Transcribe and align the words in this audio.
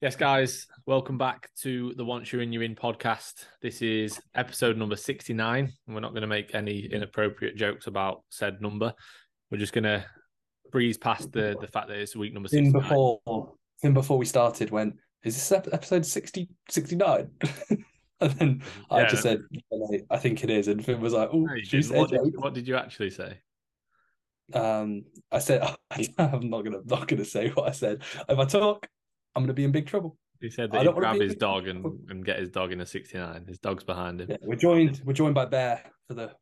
Yes, 0.00 0.14
guys, 0.14 0.68
welcome 0.86 1.18
back 1.18 1.50
to 1.62 1.92
the 1.96 2.04
Once 2.04 2.32
You're 2.32 2.42
In, 2.42 2.52
You're 2.52 2.62
In 2.62 2.76
podcast. 2.76 3.46
This 3.60 3.82
is 3.82 4.20
episode 4.36 4.76
number 4.76 4.94
69, 4.94 5.64
and 5.64 5.94
we're 5.94 6.00
not 6.00 6.12
going 6.12 6.20
to 6.20 6.28
make 6.28 6.54
any 6.54 6.86
inappropriate 6.86 7.56
jokes 7.56 7.88
about 7.88 8.22
said 8.28 8.62
number. 8.62 8.94
We're 9.50 9.58
just 9.58 9.72
going 9.72 9.82
to 9.82 10.04
breeze 10.70 10.98
past 10.98 11.32
the, 11.32 11.56
the 11.60 11.66
fact 11.66 11.88
that 11.88 11.98
it's 11.98 12.14
week 12.14 12.32
number 12.32 12.48
Thing 12.48 12.66
69. 12.66 12.80
before, 12.80 13.54
thing 13.82 13.92
before 13.92 14.18
we 14.18 14.24
started 14.24 14.70
went, 14.70 14.94
is 15.24 15.34
this 15.34 15.50
episode 15.50 16.06
60, 16.06 16.48
69? 16.70 17.30
and 18.20 18.32
then 18.34 18.62
I 18.92 19.04
just 19.06 19.24
said, 19.24 19.40
I 20.10 20.18
think 20.18 20.44
it 20.44 20.50
is. 20.50 20.68
And 20.68 20.84
Finn 20.84 21.00
was 21.00 21.12
like, 21.12 21.30
oh, 21.32 21.40
No, 21.40 21.54
you 21.54 21.64
should 21.64 21.72
we 21.72 21.80
didn't. 21.80 21.90
say 21.90 21.96
a 21.96 21.98
what, 21.98 22.10
did, 22.10 22.34
what 22.36 22.54
did 22.54 22.68
you 22.68 22.76
actually 22.76 23.10
say? 23.10 23.40
Um, 24.54 25.06
I 25.32 25.40
said, 25.40 25.60
I'm 26.18 26.50
not 26.50 26.62
gonna, 26.62 26.82
not 26.84 27.08
gonna 27.08 27.24
say 27.24 27.48
what 27.48 27.68
I 27.68 27.72
said. 27.72 28.04
If 28.28 28.38
I 28.38 28.44
talk, 28.44 28.86
I'm 29.38 29.44
gonna 29.44 29.54
be 29.54 29.64
in 29.64 29.70
big 29.72 29.86
trouble. 29.86 30.16
He 30.40 30.50
said 30.50 30.70
that 30.72 30.82
he'd 30.82 30.94
grab 30.94 31.20
his 31.20 31.36
dog 31.36 31.68
and, 31.68 31.84
and 32.10 32.24
get 32.24 32.38
his 32.38 32.50
dog 32.50 32.72
in 32.72 32.80
a 32.80 32.86
69. 32.86 33.44
His 33.46 33.58
dog's 33.58 33.84
behind 33.84 34.20
him. 34.20 34.30
Yeah, 34.30 34.36
we're 34.42 34.56
joined, 34.56 35.00
we're 35.04 35.12
joined 35.12 35.34
by 35.34 35.44
Bear 35.46 35.82
for 36.06 36.14
the 36.14 36.32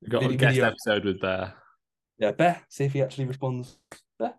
We've 0.00 0.10
got 0.10 0.24
a 0.24 0.34
guest 0.34 0.54
video. 0.54 0.66
episode 0.66 1.04
with 1.04 1.20
Bear. 1.20 1.54
yeah 2.18 2.32
Bear. 2.32 2.62
See 2.68 2.84
if 2.84 2.92
he 2.92 3.02
actually 3.02 3.26
responds. 3.26 3.76
Bear, 4.18 4.34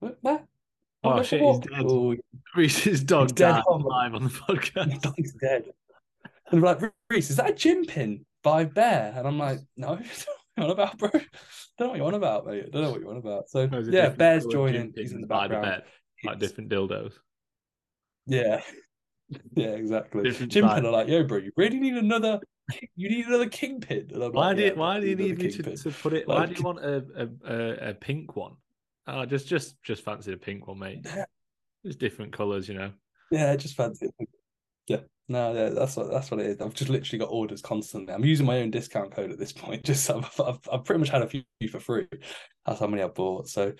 Bear. 0.00 0.44
Oh, 1.04 1.10
Wanna 1.10 1.24
shit, 1.24 1.40
he's 1.40 1.58
dead. 1.58 1.84
Oh, 1.86 2.14
Reese's 2.56 3.04
dog 3.04 3.34
dead. 3.34 3.52
died 3.52 3.64
Oh, 3.68 3.76
live 3.76 4.14
on 4.14 4.24
the 4.24 4.30
podcast. 4.30 5.00
dog's 5.02 5.32
dead. 5.34 5.64
And 6.50 6.62
we're 6.62 6.68
like, 6.74 6.92
Reese, 7.10 7.30
is 7.30 7.36
that 7.36 7.50
a 7.50 7.54
gym 7.54 7.84
pin 7.84 8.24
by 8.42 8.64
Bear? 8.64 9.12
And 9.16 9.26
I'm 9.28 9.38
like, 9.38 9.58
no, 9.76 9.90
what 9.96 10.00
you 10.56 10.64
on 10.64 10.70
about, 10.70 10.98
bro? 10.98 11.10
Don't 11.10 11.22
know 11.78 11.88
what 11.88 11.96
you're 11.98 12.06
on 12.06 12.14
about, 12.14 12.46
mate. 12.46 12.64
I 12.66 12.70
don't 12.70 12.82
know 12.82 12.90
what 12.90 13.00
you're 13.00 13.10
on 13.10 13.18
about. 13.18 13.48
So 13.48 13.68
yeah, 13.90 14.08
Bear's 14.08 14.46
joining. 14.46 14.92
He's 14.96 15.12
in 15.12 15.20
the 15.20 15.26
by 15.26 15.46
the 15.46 15.54
background. 15.54 15.82
Like 16.24 16.38
different 16.38 16.70
dildos. 16.70 17.14
Yeah. 18.26 18.60
Yeah, 19.54 19.72
exactly. 19.72 20.22
Different 20.22 20.54
size. 20.54 20.62
pin 20.62 20.86
are 20.86 20.90
like, 20.90 21.06
yo, 21.06 21.22
bro, 21.22 21.36
you 21.36 21.52
really 21.54 21.78
need 21.78 21.92
another 21.92 22.40
you 22.96 23.10
need 23.10 23.26
another 23.26 23.46
kingpin. 23.46 24.08
And 24.14 24.22
I'm 24.22 24.32
Why 24.32 24.48
like, 24.48 24.56
do 24.56 24.62
yeah, 24.62 24.70
you, 24.70 24.74
why 24.76 25.00
do 25.00 25.06
you 25.06 25.16
need 25.16 25.38
me 25.38 25.50
to, 25.50 25.76
to 25.76 25.90
put 25.90 26.14
it? 26.14 26.26
why 26.26 26.46
do 26.46 26.54
you 26.54 26.62
want 26.62 26.78
a 26.78 27.28
a, 27.44 27.90
a, 27.90 27.94
pink 27.94 28.36
one? 28.36 28.54
Oh, 29.06 29.26
just 29.26 29.46
just 29.46 29.76
just 29.82 30.02
fancy 30.02 30.30
the 30.30 30.38
pink 30.38 30.66
one, 30.66 30.78
mate. 30.78 31.00
Yeah. 31.04 31.26
It's 31.84 31.96
different 31.96 32.32
colours, 32.32 32.68
you 32.68 32.74
know. 32.74 32.92
Yeah, 33.30 33.54
just 33.56 33.76
fancy 33.76 34.06
it. 34.18 34.28
Yeah. 34.86 35.00
No, 35.28 35.52
yeah, 35.52 35.68
that's 35.70 35.96
what 35.96 36.10
that's 36.10 36.30
what 36.30 36.40
it 36.40 36.46
is. 36.46 36.60
I've 36.60 36.72
just 36.72 36.90
literally 36.90 37.18
got 37.18 37.30
orders 37.30 37.60
constantly. 37.60 38.14
I'm 38.14 38.24
using 38.24 38.46
my 38.46 38.60
own 38.60 38.70
discount 38.70 39.14
code 39.14 39.30
at 39.30 39.38
this 39.38 39.52
point. 39.52 39.84
Just 39.84 40.08
I've, 40.10 40.40
I've, 40.40 40.58
I've 40.72 40.84
pretty 40.84 41.00
much 41.00 41.10
had 41.10 41.20
a 41.20 41.26
few 41.26 41.42
for 41.70 41.80
free. 41.80 42.06
That's 42.64 42.80
how 42.80 42.86
many 42.86 43.02
I 43.02 43.08
bought. 43.08 43.48
So, 43.48 43.74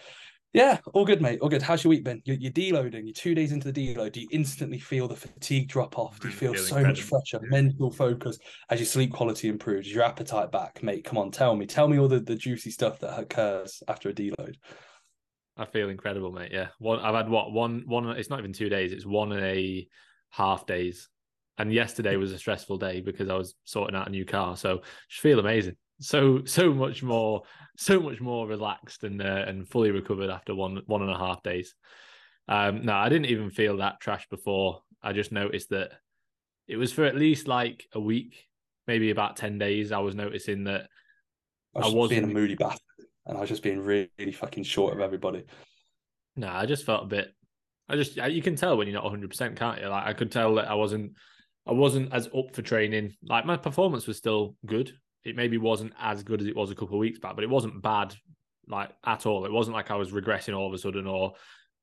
yeah, 0.53 0.79
all 0.95 1.05
good, 1.05 1.21
mate. 1.21 1.41
All 1.41 1.49
good. 1.49 1.63
How's 1.63 1.85
your 1.85 1.91
week 1.91 2.05
been? 2.05 2.23
You're, 2.25 2.37
you're 2.37 2.53
deloading. 2.53 3.03
You're 3.05 3.13
two 3.13 3.35
days 3.35 3.53
into 3.53 3.71
the 3.71 3.95
deload. 3.95 4.13
Do 4.13 4.21
you 4.21 4.29
instantly 4.31 4.79
feel 4.79 5.07
the 5.07 5.17
fatigue 5.17 5.69
drop 5.69 5.99
off? 5.99 6.19
Do 6.21 6.29
you 6.29 6.33
hmm, 6.33 6.39
feel 6.39 6.53
feeling 6.55 6.67
so 6.67 6.83
much 6.83 7.03
fresher? 7.03 7.41
Mental 7.43 7.91
focus 7.91 8.39
as 8.71 8.81
your 8.81 8.87
sleep 8.87 9.13
quality 9.13 9.49
improves. 9.49 9.87
Is 9.87 9.95
your 9.95 10.05
appetite 10.05 10.51
back, 10.51 10.83
mate? 10.83 11.05
Come 11.05 11.19
on, 11.19 11.31
tell 11.31 11.55
me. 11.55 11.67
Tell 11.67 11.89
me 11.89 11.99
all 11.99 12.09
the, 12.09 12.21
the 12.21 12.35
juicy 12.35 12.71
stuff 12.71 12.99
that 13.01 13.19
occurs 13.19 13.83
after 13.89 14.09
a 14.09 14.13
deload. 14.13 14.55
I 15.59 15.67
feel 15.67 15.91
incredible, 15.91 16.33
mate. 16.33 16.53
Yeah, 16.53 16.69
one. 16.79 17.01
I've 17.01 17.15
had 17.15 17.29
what 17.29 17.53
one 17.53 17.83
one. 17.87 18.09
It's 18.11 18.31
not 18.31 18.39
even 18.39 18.53
two 18.53 18.69
days. 18.69 18.93
It's 18.93 19.05
one 19.05 19.33
and 19.33 19.45
a 19.45 19.89
half 20.31 20.67
days. 20.67 21.09
And 21.59 21.73
yesterday 21.73 22.17
was 22.17 22.33
a 22.33 22.39
stressful 22.39 22.79
day 22.79 23.01
because 23.01 23.29
I 23.29 23.35
was 23.35 23.55
sorting 23.65 23.97
out 23.97 24.07
a 24.07 24.11
new 24.11 24.25
car. 24.25 24.57
So 24.57 24.83
just 25.11 25.21
feel 25.21 25.41
amazing. 25.41 25.77
So 26.01 26.45
so 26.45 26.73
much 26.73 27.03
more, 27.03 27.43
so 27.79 28.01
much 28.01 28.21
more 28.21 28.47
relaxed 28.47 29.05
and 29.05 29.23
uh, 29.23 29.45
and 29.47 29.69
fully 29.69 29.93
recovered 29.93 30.31
after 30.31 30.55
one 30.55 30.83
one 30.87 31.01
and 31.01 31.11
a 31.11 31.17
half 31.17 31.43
days. 31.43 31.75
Um, 32.49 32.85
no, 32.85 32.95
I 32.95 33.09
didn't 33.09 33.27
even 33.27 33.51
feel 33.51 33.79
that 33.79 34.01
trash 34.01 34.29
before. 34.29 34.83
I 35.03 35.13
just 35.13 35.33
noticed 35.33 35.71
that 35.71 35.93
it 36.67 36.77
was 36.77 36.93
for 36.93 37.05
at 37.05 37.15
least 37.15 37.47
like 37.47 37.87
a 37.95 38.01
week, 38.01 38.45
maybe 38.89 39.11
about 39.11 39.37
ten 39.37 39.59
days. 39.59 39.93
I 39.93 39.99
was 39.99 40.17
noticing 40.17 40.65
that 40.65 40.89
I 41.75 41.87
I 41.87 41.89
was 41.89 42.11
being 42.11 42.25
a 42.25 42.27
moody 42.27 42.57
bastard, 42.57 42.83
and 43.27 43.39
I 43.39 43.41
was 43.41 43.49
just 43.49 43.63
being 43.63 43.81
really, 43.81 44.11
really 44.19 44.33
fucking 44.33 44.65
short 44.65 44.93
of 44.93 45.01
everybody. 45.01 45.45
No, 46.35 46.49
I 46.49 46.67
just 46.67 46.85
felt 46.85 47.05
a 47.05 47.07
bit. 47.07 47.33
I 47.89 47.95
just 47.95 48.17
you 48.17 48.43
can 48.43 48.57
tell 48.57 48.77
when 48.77 48.89
you're 48.89 48.95
not 48.97 49.05
100, 49.05 49.31
percent 49.31 49.57
can't 49.57 49.81
you? 49.81 49.87
Like 49.87 50.07
I 50.07 50.15
could 50.15 50.33
tell 50.33 50.57
that 50.57 50.69
I 50.69 50.75
wasn't, 50.75 51.13
I 51.65 51.73
wasn't 51.73 52.13
as 52.13 52.29
up 52.37 52.55
for 52.55 52.63
training. 52.63 53.15
Like 53.23 53.47
my 53.47 53.57
performance 53.57 54.09
was 54.09 54.17
still 54.17 54.57
good. 54.67 54.93
It 55.25 55.37
maybe 55.37 55.59
wasn't 55.59 55.93
as 56.01 56.23
good 56.23 56.41
as 56.41 56.47
it 56.47 56.57
was 56.57 56.71
a 56.71 56.75
couple 56.75 56.95
of 56.95 57.01
weeks 57.01 57.19
back, 57.19 57.35
but 57.35 57.45
it 57.45 57.51
wasn't 57.51 57.83
bad, 57.83 58.15
like 58.67 58.91
at 59.05 59.27
all. 59.27 59.45
It 59.45 59.53
wasn't 59.53 59.77
like 59.77 59.91
I 59.91 59.97
was 59.97 60.13
regressing 60.13 60.57
all 60.57 60.67
of 60.67 60.75
a 60.75 60.79
sudden 60.79 61.07
or 61.07 61.35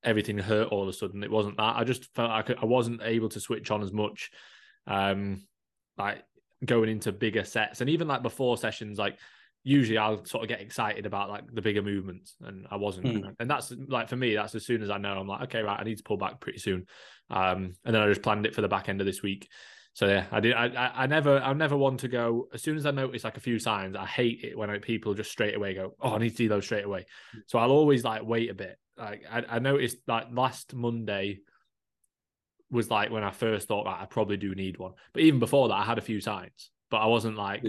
everything 0.03 0.37
hurt 0.37 0.69
all 0.69 0.83
of 0.83 0.89
a 0.89 0.93
sudden. 0.93 1.23
It 1.23 1.31
wasn't 1.31 1.57
that. 1.57 1.75
I 1.75 1.83
just 1.83 2.13
felt 2.15 2.29
like 2.29 2.51
I 2.61 2.65
wasn't 2.65 3.01
able 3.03 3.29
to 3.29 3.39
switch 3.39 3.71
on 3.71 3.81
as 3.81 3.91
much, 3.91 4.31
um, 4.87 5.45
like 5.97 6.23
going 6.63 6.89
into 6.89 7.11
bigger 7.11 7.43
sets 7.43 7.81
and 7.81 7.89
even 7.89 8.07
like 8.07 8.23
before 8.23 8.57
sessions, 8.57 8.97
like 8.97 9.17
usually 9.65 9.97
I'll 9.97 10.23
sort 10.25 10.43
of 10.43 10.47
get 10.47 10.61
excited 10.61 11.05
about 11.05 11.29
like 11.29 11.43
the 11.51 11.61
bigger 11.61 11.81
movements, 11.81 12.35
and 12.41 12.67
I 12.69 12.77
wasn't. 12.77 13.07
Hmm. 13.07 13.29
And 13.39 13.49
that's 13.49 13.73
like 13.87 14.07
for 14.07 14.15
me, 14.15 14.35
that's 14.35 14.55
as 14.55 14.65
soon 14.65 14.81
as 14.83 14.89
I 14.89 14.97
know 14.97 15.17
I'm 15.17 15.27
like, 15.27 15.41
okay, 15.43 15.61
right, 15.61 15.79
I 15.79 15.83
need 15.83 15.97
to 15.97 16.03
pull 16.03 16.17
back 16.17 16.39
pretty 16.39 16.59
soon. 16.59 16.85
Um, 17.31 17.73
and 17.83 17.93
then 17.93 18.01
I 18.01 18.07
just 18.07 18.21
planned 18.21 18.45
it 18.45 18.53
for 18.53 18.61
the 18.61 18.67
back 18.67 18.87
end 18.87 19.01
of 19.01 19.07
this 19.07 19.23
week. 19.23 19.49
So 19.95 20.07
yeah, 20.07 20.25
I 20.29 20.41
did. 20.41 20.53
I, 20.53 20.65
I, 20.65 21.03
I 21.03 21.07
never, 21.07 21.39
I 21.39 21.53
never 21.53 21.77
want 21.77 22.01
to 22.01 22.09
go. 22.09 22.49
As 22.53 22.61
soon 22.61 22.75
as 22.75 22.85
I 22.85 22.91
notice 22.91 23.23
like 23.23 23.37
a 23.37 23.39
few 23.39 23.57
signs, 23.59 23.95
I 23.95 24.05
hate 24.05 24.41
it 24.43 24.57
when 24.57 24.69
I, 24.69 24.77
people 24.77 25.13
just 25.13 25.31
straight 25.31 25.55
away 25.55 25.73
go, 25.73 25.95
"Oh, 26.01 26.15
I 26.15 26.17
need 26.17 26.31
to 26.31 26.35
do 26.35 26.49
those 26.49 26.65
straight 26.65 26.83
away." 26.83 27.05
So 27.47 27.59
I'll 27.59 27.71
always 27.71 28.03
like 28.03 28.21
wait 28.25 28.49
a 28.49 28.53
bit. 28.53 28.77
Like 28.97 29.23
I, 29.31 29.43
I 29.47 29.59
noticed 29.59 29.99
like 30.05 30.27
last 30.33 30.73
Monday 30.73 31.39
was 32.69 32.91
like 32.91 33.09
when 33.09 33.23
I 33.23 33.31
first 33.31 33.69
thought 33.69 33.85
that 33.85 34.01
I 34.01 34.05
probably 34.05 34.35
do 34.35 34.53
need 34.53 34.77
one. 34.77 34.95
But 35.13 35.23
even 35.23 35.39
before 35.39 35.69
that, 35.69 35.75
I 35.75 35.83
had 35.83 35.97
a 35.97 36.01
few 36.01 36.19
signs, 36.19 36.71
but 36.91 36.97
I 36.97 37.05
wasn't 37.05 37.37
like, 37.37 37.63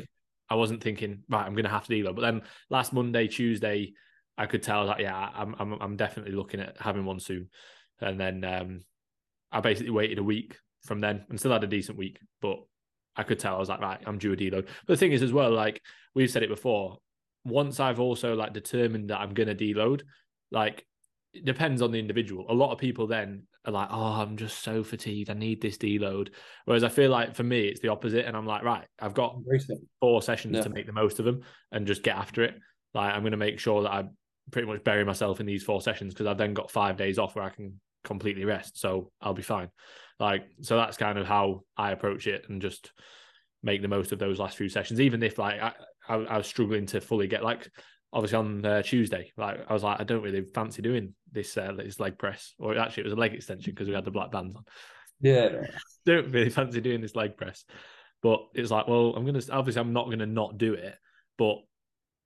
I 0.51 0.57
wasn't 0.57 0.83
thinking, 0.83 1.23
right, 1.29 1.47
I'm 1.47 1.55
gonna 1.55 1.69
have 1.69 1.87
to 1.87 1.93
deload. 1.93 2.17
But 2.17 2.23
then 2.23 2.43
last 2.71 2.93
Monday, 2.93 3.29
Tuesday, 3.29 3.93
I 4.37 4.47
could 4.47 4.65
tell 4.65 4.89
that 4.89 4.99
yeah, 4.99 5.15
I'm 5.15 5.55
I'm 5.61 5.73
I'm 5.81 5.97
definitely 5.97 6.33
looking 6.33 6.59
at 6.59 6.77
having 6.81 7.05
one 7.05 7.21
soon. 7.21 7.51
And 8.01 8.19
then 8.19 8.43
um, 8.43 8.81
I 9.53 9.61
basically 9.61 9.93
waited 9.93 10.19
a 10.19 10.25
week 10.25 10.57
from 10.87 11.01
then 11.01 11.25
and 11.29 11.39
still 11.39 11.53
had 11.53 11.65
a 11.65 11.69
decent 11.69 11.99
week, 11.99 12.19
but 12.41 12.59
I 13.17 13.23
could 13.23 13.39
tell 13.39 13.57
I 13.57 13.59
was 13.59 13.69
like, 13.69 13.81
right, 13.81 14.01
I'm 14.07 14.19
due 14.19 14.33
a 14.33 14.37
deload. 14.37 14.67
But 14.87 14.95
the 14.95 14.97
thing 14.97 15.13
is, 15.13 15.23
as 15.23 15.33
well, 15.33 15.51
like 15.51 15.81
we've 16.15 16.31
said 16.31 16.43
it 16.43 16.49
before, 16.49 16.99
once 17.45 17.81
I've 17.81 18.01
also 18.01 18.35
like 18.35 18.53
determined 18.53 19.11
that 19.11 19.21
I'm 19.21 19.35
gonna 19.35 19.55
deload, 19.55 20.03
like 20.51 20.85
it 21.33 21.45
depends 21.45 21.83
on 21.83 21.91
the 21.93 21.99
individual. 21.99 22.47
A 22.49 22.55
lot 22.55 22.73
of 22.73 22.79
people 22.79 23.07
then 23.07 23.43
are 23.67 23.73
like, 23.73 23.89
oh, 23.91 24.21
I'm 24.23 24.37
just 24.37 24.63
so 24.63 24.83
fatigued. 24.83 25.29
I 25.29 25.35
need 25.35 25.61
this 25.61 25.77
deload. 25.77 26.29
Whereas 26.65 26.85
I 26.85 26.89
feel 26.89 27.11
like 27.11 27.35
for 27.35 27.43
me, 27.43 27.67
it's 27.67 27.81
the 27.81 27.89
opposite. 27.89 28.25
And 28.25 28.37
I'm 28.37 28.47
like, 28.47 28.63
right, 28.63 28.87
I've 28.99 29.13
got 29.13 29.37
four 30.01 30.23
sessions 30.23 30.57
Yeah. 30.57 30.63
to 30.63 30.71
make 30.71 30.87
the 30.87 30.93
most 30.93 31.19
of 31.19 31.25
them 31.25 31.43
and 31.73 31.87
just 31.87 32.03
get 32.03 32.17
after 32.17 32.43
it. 32.45 32.55
Like 32.95 33.13
I'm 33.13 33.21
going 33.23 33.33
to 33.33 33.37
make 33.37 33.59
sure 33.59 33.83
that 33.83 33.93
I 33.93 34.05
pretty 34.51 34.69
much 34.69 34.83
bury 34.85 35.05
myself 35.05 35.41
in 35.41 35.47
these 35.47 35.65
four 35.65 35.83
sessions 35.83 36.15
because 36.15 36.27
I've 36.27 36.39
then 36.39 36.55
got 36.55 36.71
five 36.71 36.97
days 36.97 37.19
off 37.19 37.35
where 37.35 37.45
I 37.45 37.51
can 37.51 37.79
completely 38.05 38.45
rest. 38.45 38.79
So 38.79 39.11
I'll 39.21 39.35
be 39.35 39.43
fine. 39.43 39.69
Like 40.19 40.47
so 40.63 40.77
that's 40.77 40.97
kind 40.97 41.19
of 41.19 41.27
how 41.27 41.63
I 41.77 41.93
approach 41.93 42.27
it 42.27 42.47
and 42.49 42.63
just 42.63 42.93
make 43.63 43.83
the 43.83 43.89
most 43.89 44.13
of 44.13 44.19
those 44.19 44.39
last 44.39 44.57
few 44.57 44.69
sessions. 44.69 45.01
Even 45.01 45.23
if 45.23 45.39
like 45.39 45.61
I, 45.61 45.73
I, 46.09 46.15
I 46.15 46.39
was 46.39 46.47
struggling 46.47 46.87
to 46.87 47.01
fully 47.01 47.27
get 47.27 47.45
like 47.45 47.69
obviously 48.13 48.39
on 48.39 48.65
uh, 48.65 48.83
Tuesday, 48.83 49.33
like 49.37 49.61
I 49.69 49.73
was 49.73 49.83
like 49.83 50.01
I 50.01 50.05
don't 50.05 50.23
really 50.23 50.43
fancy 50.43 50.83
doing 50.83 51.15
this 51.33 51.57
uh, 51.57 51.73
this 51.77 52.01
leg 52.01 52.19
press 52.19 52.55
or 52.59 52.79
actually 52.79 53.03
it 53.03 53.07
was 53.07 53.13
a 53.13 53.17
leg 53.17 53.35
extension 53.35 53.73
because 53.73 53.89
we 53.89 53.95
had 53.95 54.05
the 54.05 54.11
black 54.11 54.31
bands 54.31 54.57
on 54.57 54.65
Yeah. 55.21 55.67
don't 56.07 56.31
really 56.31 56.51
fancy 56.51 56.81
doing 56.81 57.01
this 57.01 57.17
leg 57.17 57.37
press. 57.37 57.65
But 58.23 58.41
it's 58.55 58.71
like, 58.71 58.89
well, 58.89 59.15
I'm 59.15 59.27
gonna 59.27 59.43
obviously 59.51 59.81
I'm 59.81 59.93
not 59.93 60.09
gonna 60.09 60.27
not 60.27 60.57
do 60.57 60.75
it. 60.75 60.95
But 61.37 61.59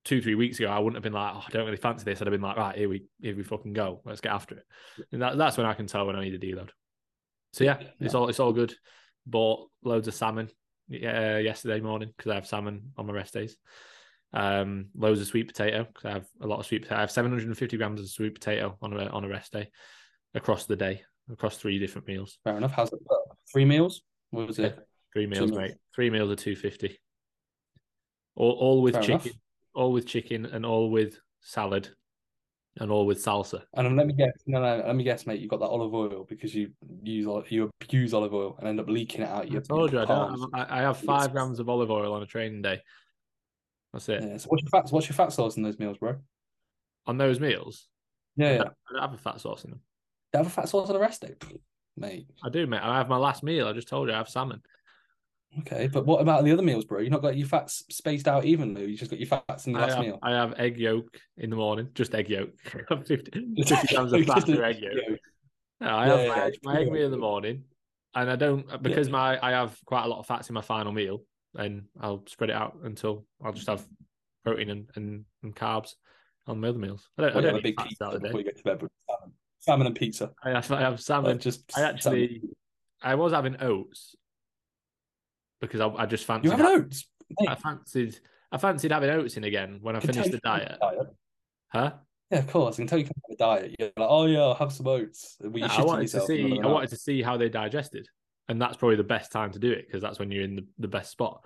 two, 0.04 0.22
three 0.22 0.34
weeks 0.34 0.58
ago, 0.58 0.68
I 0.68 0.78
wouldn't 0.78 0.96
have 0.96 1.02
been 1.02 1.12
like, 1.12 1.34
oh, 1.34 1.42
I 1.46 1.50
don't 1.50 1.64
really 1.64 1.76
fancy 1.76 2.04
this. 2.04 2.20
I'd 2.20 2.26
have 2.26 2.32
been 2.32 2.40
like, 2.40 2.56
right, 2.56 2.76
here 2.76 2.88
we 2.88 3.04
here 3.20 3.36
we 3.36 3.42
fucking 3.42 3.72
go. 3.72 4.00
Let's 4.04 4.20
get 4.20 4.32
after 4.32 4.56
it. 4.56 4.64
And 5.12 5.22
that, 5.22 5.36
that's 5.36 5.56
when 5.56 5.66
I 5.66 5.74
can 5.74 5.86
tell 5.86 6.06
when 6.06 6.16
I 6.16 6.22
need 6.22 6.34
a 6.34 6.38
deload. 6.38 6.70
So 7.52 7.64
yeah, 7.64 7.78
it's 7.98 8.14
all 8.14 8.28
it's 8.28 8.40
all 8.40 8.52
good. 8.52 8.74
Bought 9.26 9.68
loads 9.84 10.08
of 10.08 10.14
salmon 10.14 10.48
uh, 10.92 11.36
yesterday 11.38 11.80
morning 11.80 12.12
because 12.16 12.30
I 12.30 12.34
have 12.36 12.46
salmon 12.46 12.92
on 12.96 13.06
my 13.06 13.12
rest 13.12 13.34
days. 13.34 13.56
Um, 14.32 14.86
loads 14.94 15.20
of 15.20 15.26
sweet 15.26 15.48
potato 15.48 15.84
because 15.84 16.04
I 16.04 16.10
have 16.12 16.26
a 16.40 16.46
lot 16.46 16.60
of 16.60 16.66
sweet 16.66 16.82
potato. 16.82 16.96
I 16.98 17.00
have 17.00 17.10
750 17.10 17.76
grams 17.76 18.00
of 18.00 18.08
sweet 18.08 18.34
potato 18.34 18.76
on 18.80 18.92
a 18.92 19.06
on 19.06 19.24
a 19.24 19.28
rest 19.28 19.52
day 19.52 19.70
across 20.34 20.66
the 20.66 20.76
day, 20.76 21.02
across 21.30 21.58
three 21.58 21.78
different 21.78 22.06
meals. 22.06 22.38
Fair 22.44 22.56
enough. 22.56 22.72
How's 22.72 22.92
it? 22.92 23.00
Three 23.52 23.64
meals? 23.64 24.02
What 24.30 24.46
was 24.46 24.58
it? 24.58 24.78
Three 25.12 25.26
meals, 25.26 25.50
mate. 25.50 25.74
Three 25.94 26.10
meals 26.10 26.30
are 26.30 26.36
two 26.36 26.54
fifty. 26.54 26.98
All 28.36 28.52
all 28.52 28.82
with 28.82 28.94
Fair 28.94 29.02
enough. 29.02 29.24
chicken, 29.24 29.40
all 29.74 29.92
with 29.92 30.06
chicken, 30.06 30.46
and 30.46 30.64
all 30.64 30.90
with 30.90 31.18
salad, 31.40 31.88
and 32.80 32.90
all 32.90 33.06
with 33.06 33.22
salsa. 33.22 33.62
And 33.74 33.86
um, 33.86 33.96
let 33.96 34.06
me 34.06 34.14
guess. 34.14 34.32
No, 34.46 34.60
no. 34.60 34.82
Let 34.84 34.96
me 34.96 35.04
guess, 35.04 35.26
mate. 35.26 35.38
You 35.38 35.48
got 35.48 35.60
that 35.60 35.66
olive 35.66 35.94
oil 35.94 36.26
because 36.28 36.54
you 36.54 36.70
use 37.02 37.26
you 37.50 37.70
abuse 37.82 38.14
olive 38.14 38.34
oil 38.34 38.56
and 38.58 38.66
end 38.66 38.80
up 38.80 38.88
leaking 38.88 39.22
it 39.22 39.28
out. 39.28 39.44
I 39.44 39.48
Your, 39.48 39.60
told 39.60 39.92
you, 39.92 40.00
I, 40.00 40.06
don't, 40.06 40.28
palms. 40.28 40.46
I, 40.54 40.78
I 40.78 40.82
have 40.82 40.98
five 40.98 41.30
grams 41.32 41.60
of 41.60 41.68
olive 41.68 41.90
oil 41.90 42.12
on 42.14 42.22
a 42.22 42.26
training 42.26 42.62
day. 42.62 42.80
That's 43.92 44.08
it. 44.08 44.22
Yeah. 44.22 44.36
So 44.38 44.48
what's 44.48 44.62
your 44.62 44.70
fat? 44.70 44.90
What's 44.90 45.08
your 45.08 45.14
fat 45.14 45.32
source 45.32 45.56
in 45.56 45.62
those 45.62 45.78
meals, 45.78 45.98
bro? 45.98 46.16
On 47.06 47.18
those 47.18 47.38
meals, 47.38 47.86
Yeah, 48.36 48.48
I 48.48 48.56
don't, 48.56 48.68
I 48.68 48.92
don't 48.92 49.02
have 49.02 49.14
a 49.14 49.18
fat 49.18 49.40
source 49.40 49.64
in 49.64 49.70
them. 49.70 49.80
Do 50.32 50.38
you 50.38 50.44
have 50.44 50.52
a 50.52 50.54
fat 50.54 50.68
source 50.68 50.88
on 50.88 50.96
a 50.96 50.98
rest 50.98 51.22
day. 51.22 51.34
mate. 51.96 52.28
I 52.42 52.48
do, 52.48 52.66
mate. 52.66 52.80
I 52.82 52.98
have 52.98 53.08
my 53.08 53.16
last 53.16 53.42
meal. 53.42 53.66
I 53.66 53.72
just 53.72 53.88
told 53.88 54.08
you 54.08 54.14
I 54.14 54.18
have 54.18 54.28
salmon. 54.28 54.62
Okay, 55.58 55.88
but 55.88 56.06
what 56.06 56.20
about 56.20 56.44
the 56.44 56.52
other 56.52 56.62
meals, 56.62 56.84
bro? 56.84 57.00
You 57.00 57.10
not 57.10 57.22
got 57.22 57.36
your 57.36 57.48
fats 57.48 57.82
spaced 57.90 58.28
out 58.28 58.44
evenly. 58.44 58.86
You 58.86 58.96
just 58.96 59.10
got 59.10 59.18
your 59.18 59.26
fats 59.26 59.66
in 59.66 59.72
your 59.72 59.82
I 59.82 59.86
last 59.86 59.96
have, 59.96 60.04
meal. 60.06 60.18
I 60.22 60.30
have 60.30 60.54
egg 60.58 60.78
yolk 60.78 61.18
in 61.38 61.50
the 61.50 61.56
morning, 61.56 61.88
just 61.94 62.14
egg 62.14 62.30
yolk. 62.30 62.50
50, 62.88 63.14
50 63.64 63.94
grams 63.94 64.12
of 64.12 64.24
fat 64.26 64.48
egg 64.48 64.80
yolk. 64.80 64.94
yeah. 64.96 65.16
No, 65.80 65.88
I 65.88 66.06
Yeah, 66.06 66.12
have 66.16 66.20
yeah, 66.22 66.28
my, 66.28 66.44
egg, 66.44 66.52
just 66.52 66.64
my 66.64 66.80
egg 66.80 66.92
meal 66.92 67.04
in 67.06 67.10
the 67.10 67.16
morning, 67.16 67.64
and 68.14 68.30
I 68.30 68.36
don't 68.36 68.82
because 68.82 69.08
my 69.08 69.38
I 69.44 69.50
have 69.50 69.76
quite 69.86 70.04
a 70.04 70.08
lot 70.08 70.20
of 70.20 70.26
fats 70.26 70.48
in 70.48 70.54
my 70.54 70.60
final 70.60 70.92
meal, 70.92 71.22
and 71.56 71.84
I'll 72.00 72.22
spread 72.28 72.50
it 72.50 72.56
out 72.56 72.78
until 72.84 73.26
I'll 73.44 73.52
just 73.52 73.66
have 73.68 73.84
protein 74.44 74.70
and, 74.70 74.88
and, 74.94 75.24
and 75.42 75.54
carbs 75.56 75.94
on 76.46 76.60
my 76.60 76.68
other 76.68 76.78
meals. 76.78 77.08
I 77.18 77.22
don't, 77.22 77.34
Well, 77.34 77.42
you 77.44 77.50
don't 77.50 77.54
have 77.56 77.60
a 77.60 77.62
big 77.62 77.76
pizza 77.76 78.08
the 78.12 78.18
before 78.20 78.32
day. 78.32 78.38
you 78.38 78.44
get 78.44 78.56
to 78.58 78.62
bed 78.62 78.80
salmon, 79.08 79.32
salmon 79.58 79.86
and 79.88 79.96
pizza. 79.96 80.30
I 80.44 80.50
have, 80.50 80.70
I 80.70 80.80
have 80.80 81.00
salmon. 81.00 81.38
just 81.40 81.76
I 81.76 81.82
actually, 81.82 82.42
I 83.02 83.16
was 83.16 83.32
having 83.32 83.56
oats 83.60 84.14
because 85.60 85.80
I, 85.80 85.88
I 85.88 86.06
just 86.06 86.24
fancied. 86.24 86.50
you 86.50 86.56
have 86.56 86.60
oats. 86.66 87.08
I 87.46 87.54
fancied. 87.54 88.18
I 88.52 88.58
fancied 88.58 88.90
having 88.90 89.10
oats 89.10 89.36
in 89.36 89.44
again 89.44 89.78
when 89.80 89.94
I 89.94 89.98
I 89.98 90.00
can 90.00 90.12
tell 90.12 90.24
finished 90.24 90.40
the 90.42 90.48
you 90.50 90.58
can't 90.58 90.68
have 90.70 90.78
diet. 90.80 90.98
diet. 90.98 91.14
Huh? 91.68 91.92
Yeah, 92.30 92.38
of 92.38 92.46
course. 92.48 92.76
I 92.76 92.78
can 92.78 92.86
tell 92.86 92.98
you 92.98 93.04
can 93.04 93.14
have 93.28 93.34
a 93.34 93.60
diet. 93.60 93.76
You're 93.78 93.88
like, 93.96 94.08
oh 94.10 94.26
yeah, 94.26 94.40
I'll 94.40 94.54
have 94.54 94.72
some 94.72 94.86
oats. 94.86 95.36
You're 95.40 95.68
I 95.68 95.82
wanted 95.82 96.08
to 96.08 96.20
see. 96.20 96.60
I 96.62 96.66
wanted 96.66 96.90
to 96.90 96.96
see 96.96 97.22
how 97.22 97.36
they 97.36 97.48
digested, 97.48 98.08
and 98.48 98.60
that's 98.60 98.76
probably 98.76 98.96
the 98.96 99.04
best 99.04 99.32
time 99.32 99.52
to 99.52 99.58
do 99.58 99.70
it 99.70 99.86
because 99.86 100.02
that's 100.02 100.18
when 100.18 100.30
you're 100.30 100.44
in 100.44 100.56
the, 100.56 100.66
the 100.78 100.88
best 100.88 101.10
spot. 101.10 101.44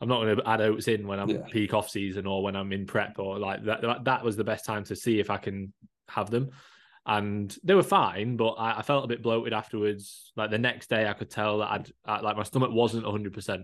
I'm 0.00 0.08
not 0.08 0.22
going 0.22 0.36
to 0.36 0.48
add 0.48 0.60
oats 0.62 0.88
in 0.88 1.06
when 1.06 1.20
I'm 1.20 1.28
Yeah. 1.28 1.42
peak 1.50 1.74
off 1.74 1.90
season 1.90 2.26
or 2.26 2.42
when 2.42 2.56
I'm 2.56 2.72
in 2.72 2.86
prep 2.86 3.18
or 3.18 3.38
like. 3.38 3.64
That, 3.64 4.04
that 4.04 4.24
was 4.24 4.34
the 4.36 4.44
best 4.44 4.64
time 4.64 4.82
to 4.84 4.96
see 4.96 5.20
if 5.20 5.28
I 5.28 5.36
can 5.36 5.74
have 6.08 6.30
them, 6.30 6.50
and 7.06 7.56
they 7.64 7.74
were 7.74 7.82
fine. 7.82 8.36
But 8.36 8.52
I, 8.52 8.78
I 8.78 8.82
felt 8.82 9.04
a 9.04 9.08
bit 9.08 9.22
bloated 9.22 9.52
afterwards. 9.52 10.32
Like 10.36 10.50
the 10.50 10.58
next 10.58 10.88
day, 10.90 11.08
I 11.08 11.12
could 11.12 11.30
tell 11.30 11.58
that 11.58 11.70
I'd 11.70 11.92
I, 12.04 12.20
like 12.20 12.36
my 12.36 12.42
stomach 12.42 12.70
wasn't 12.72 13.04
100. 13.04 13.32
percent 13.32 13.62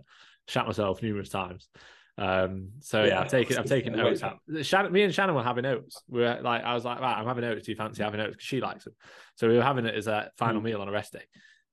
Shat 0.49 0.67
myself 0.67 1.03
numerous 1.03 1.29
times. 1.29 1.69
Um, 2.19 2.71
so 2.81 3.03
yeah, 3.03 3.09
Yeah, 3.09 3.21
I've 3.23 3.29
taken 3.31 3.59
I've 3.59 3.67
taken 3.67 3.99
oats 4.01 4.23
out. 4.23 4.39
Shannon, 4.63 4.93
me 4.93 5.03
and 5.03 5.13
Shannon 5.15 5.35
were 5.35 5.43
having 5.43 5.67
oats. 5.67 6.03
We 6.09 6.21
were 6.21 6.41
like, 6.41 6.63
I 6.65 6.73
was 6.75 6.85
like, 6.85 7.01
right, 7.01 7.19
I'm 7.19 7.27
having 7.27 7.45
oats. 7.45 7.67
Do 7.67 7.73
you 7.73 7.77
fancy 7.77 8.03
having 8.03 8.21
oats? 8.21 8.37
Because 8.37 8.47
she 8.47 8.61
likes 8.61 8.85
them. 8.85 8.95
So 9.35 9.49
we 9.49 9.57
were 9.57 9.63
having 9.63 9.87
it 9.87 9.95
as 9.95 10.07
a 10.07 10.31
final 10.39 10.61
Hmm. 10.61 10.67
meal 10.67 10.81
on 10.81 10.89
a 10.89 10.93
rest 10.93 11.13
day. 11.13 11.25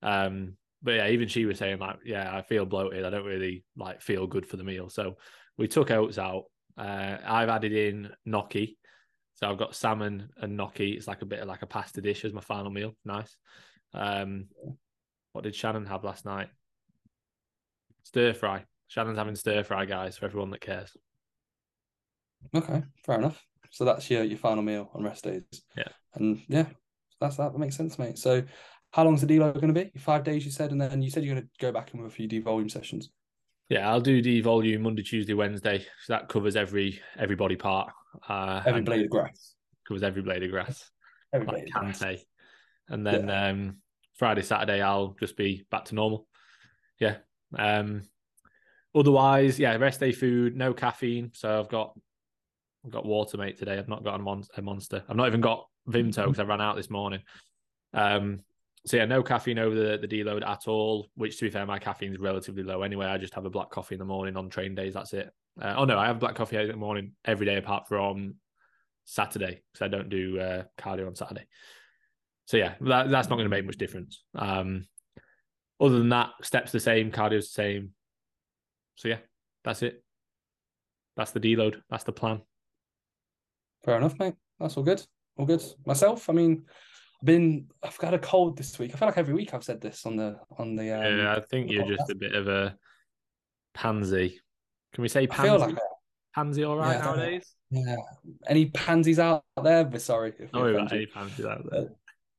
Um, 0.02 0.56
but 0.82 0.96
yeah, 0.96 1.08
even 1.08 1.28
she 1.28 1.46
was 1.46 1.56
saying 1.58 1.78
like, 1.78 1.96
yeah, 2.04 2.36
I 2.36 2.42
feel 2.42 2.66
bloated. 2.66 3.04
I 3.04 3.10
don't 3.10 3.24
really 3.24 3.64
like 3.76 4.02
feel 4.02 4.26
good 4.26 4.44
for 4.44 4.56
the 4.58 4.64
meal. 4.64 4.90
So 4.90 5.16
we 5.56 5.66
took 5.68 5.90
oats 5.90 6.18
out. 6.18 6.44
Uh, 6.76 7.16
I've 7.24 7.48
added 7.48 7.72
in 7.72 8.10
gnocchi. 8.26 8.76
So 9.44 9.50
I've 9.50 9.58
got 9.58 9.74
salmon 9.74 10.30
and 10.38 10.56
gnocchi. 10.56 10.92
It's 10.92 11.06
like 11.06 11.20
a 11.20 11.26
bit 11.26 11.40
of 11.40 11.48
like 11.48 11.60
a 11.60 11.66
pasta 11.66 12.00
dish 12.00 12.24
as 12.24 12.32
my 12.32 12.40
final 12.40 12.70
meal. 12.70 12.96
Nice. 13.04 13.36
Um, 13.92 14.46
what 15.32 15.44
did 15.44 15.54
Shannon 15.54 15.84
have 15.84 16.02
last 16.02 16.24
night? 16.24 16.48
Stir 18.04 18.32
fry. 18.32 18.64
Shannon's 18.88 19.18
having 19.18 19.36
stir 19.36 19.62
fry, 19.62 19.84
guys, 19.84 20.16
for 20.16 20.24
everyone 20.24 20.48
that 20.52 20.62
cares. 20.62 20.96
Okay, 22.54 22.84
fair 23.04 23.18
enough. 23.18 23.44
So 23.68 23.84
that's 23.84 24.08
your 24.08 24.24
your 24.24 24.38
final 24.38 24.62
meal 24.62 24.88
on 24.94 25.04
rest 25.04 25.24
days. 25.24 25.42
Yeah. 25.76 25.88
And 26.14 26.40
yeah, 26.48 26.64
that's 27.20 27.36
that. 27.36 27.52
That 27.52 27.58
makes 27.58 27.76
sense, 27.76 27.98
mate. 27.98 28.16
So 28.16 28.44
how 28.92 29.04
long's 29.04 29.20
the 29.20 29.26
deload 29.26 29.60
going 29.60 29.74
to 29.74 29.84
be? 29.84 29.90
Five 29.98 30.24
days, 30.24 30.46
you 30.46 30.52
said, 30.52 30.70
and 30.70 30.80
then 30.80 31.02
you 31.02 31.10
said 31.10 31.22
you're 31.22 31.34
going 31.34 31.44
to 31.44 31.50
go 31.60 31.70
back 31.70 31.92
in 31.92 32.00
with 32.00 32.10
a 32.10 32.14
few 32.14 32.26
D 32.26 32.40
devolume 32.40 32.70
sessions. 32.70 33.10
Yeah, 33.68 33.90
I'll 33.90 34.00
do 34.00 34.22
the 34.22 34.40
volume 34.40 34.84
Monday, 34.84 35.02
Tuesday, 35.02 35.34
Wednesday. 35.34 35.80
So 35.80 36.14
that 36.14 36.30
covers 36.30 36.56
every 36.56 36.98
every 37.18 37.36
body 37.36 37.56
part. 37.56 37.92
Uh, 38.28 38.62
Every 38.64 38.82
blade 38.82 39.04
of 39.04 39.10
grass. 39.10 39.54
covers 39.86 40.02
every 40.02 40.22
blade 40.22 40.42
of 40.42 40.50
grass, 40.50 40.90
Every 41.32 41.46
like 41.46 41.56
blade 41.56 41.68
of 41.74 41.98
grass. 41.98 42.24
And 42.88 43.06
then 43.06 43.30
um, 43.30 43.76
Friday, 44.16 44.42
Saturday, 44.42 44.82
I'll 44.82 45.16
just 45.18 45.36
be 45.36 45.64
back 45.70 45.86
to 45.86 45.94
normal. 45.94 46.26
Yeah. 47.00 47.16
Um, 47.56 48.02
otherwise, 48.94 49.58
yeah, 49.58 49.74
rest 49.76 50.00
day 50.00 50.12
food, 50.12 50.56
no 50.56 50.74
caffeine. 50.74 51.30
So 51.34 51.58
I've 51.60 51.68
got 51.68 51.94
I've 52.84 52.90
got 52.90 53.06
water, 53.06 53.38
mate. 53.38 53.58
Today, 53.58 53.78
I've 53.78 53.88
not 53.88 54.04
got 54.04 54.16
a, 54.20 54.22
mon- 54.22 54.44
a 54.56 54.62
monster. 54.62 55.02
I've 55.08 55.16
not 55.16 55.28
even 55.28 55.40
got 55.40 55.66
Vimto 55.88 56.26
because 56.26 56.38
I 56.38 56.44
ran 56.44 56.60
out 56.60 56.76
this 56.76 56.90
morning. 56.90 57.20
Um, 57.94 58.40
so 58.86 58.98
yeah, 58.98 59.06
no 59.06 59.22
caffeine 59.22 59.58
over 59.58 59.74
the, 59.74 59.98
the 59.98 60.08
deload 60.08 60.46
at 60.46 60.68
all. 60.68 61.08
Which, 61.14 61.38
to 61.38 61.46
be 61.46 61.50
fair, 61.50 61.64
my 61.64 61.78
caffeine 61.78 62.12
is 62.12 62.18
relatively 62.18 62.62
low 62.62 62.82
anyway. 62.82 63.06
I 63.06 63.18
just 63.18 63.34
have 63.34 63.46
a 63.46 63.50
black 63.50 63.70
coffee 63.70 63.94
in 63.94 63.98
the 63.98 64.04
morning 64.04 64.36
on 64.36 64.50
train 64.50 64.74
days. 64.74 64.94
That's 64.94 65.12
it. 65.14 65.30
Uh, 65.60 65.74
oh 65.78 65.84
no, 65.84 65.98
I 65.98 66.06
have 66.06 66.18
black 66.18 66.34
coffee 66.34 66.56
in 66.56 66.68
the 66.68 66.76
morning 66.76 67.12
every 67.24 67.46
day 67.46 67.56
apart 67.56 67.88
from 67.88 68.34
Saturday 69.04 69.62
because 69.72 69.84
I 69.84 69.88
don't 69.88 70.08
do 70.08 70.38
uh, 70.38 70.64
cardio 70.78 71.06
on 71.06 71.14
Saturday. 71.14 71.46
So 72.46 72.56
yeah, 72.58 72.74
that, 72.82 73.10
that's 73.10 73.28
not 73.28 73.36
going 73.36 73.46
to 73.46 73.56
make 73.56 73.64
much 73.64 73.78
difference. 73.78 74.22
Um, 74.34 74.86
other 75.80 75.98
than 75.98 76.10
that, 76.10 76.30
steps 76.42 76.72
the 76.72 76.80
same, 76.80 77.10
cardio's 77.10 77.48
the 77.48 77.62
same. 77.62 77.90
So 78.96 79.08
yeah, 79.08 79.18
that's 79.64 79.82
it. 79.82 80.02
That's 81.16 81.30
the 81.30 81.40
deload. 81.40 81.80
That's 81.88 82.04
the 82.04 82.12
plan. 82.12 82.42
Fair 83.84 83.96
enough, 83.96 84.18
mate. 84.18 84.34
That's 84.60 84.76
all 84.76 84.82
good. 84.82 85.02
All 85.36 85.46
good. 85.46 85.62
Myself, 85.86 86.28
I 86.28 86.32
mean, 86.32 86.64
been 87.24 87.66
I've 87.82 87.98
got 87.98 88.14
a 88.14 88.18
cold 88.18 88.56
this 88.56 88.78
week. 88.78 88.92
I 88.94 88.98
feel 88.98 89.08
like 89.08 89.18
every 89.18 89.34
week 89.34 89.54
I've 89.54 89.64
said 89.64 89.80
this 89.80 90.06
on 90.06 90.16
the 90.16 90.38
on 90.58 90.76
the 90.76 90.92
um 90.92 91.18
yeah, 91.18 91.34
I 91.36 91.40
think 91.40 91.70
you're 91.70 91.84
just 91.96 92.10
a 92.10 92.14
bit 92.14 92.34
of 92.34 92.48
a 92.48 92.76
pansy. 93.74 94.40
Can 94.92 95.02
we 95.02 95.08
say 95.08 95.22
I 95.24 95.26
pansy? 95.26 95.48
feel 95.48 95.58
like 95.58 95.76
pansy 96.34 96.64
all 96.64 96.76
right 96.76 96.98
Yeah, 96.98 97.00
I 97.00 97.04
don't 97.04 97.16
know. 97.16 97.22
nowadays? 97.22 97.54
yeah. 97.70 97.96
Any 98.46 98.66
pansies 98.70 99.18
out 99.18 99.44
there? 99.62 99.84
We're 99.84 99.98
sorry 99.98 100.32
if 100.38 100.50
Oh, 100.54 100.64
about 100.64 100.92
any 100.92 101.06
pansies 101.06 101.46
out 101.46 101.62
there. 101.70 101.88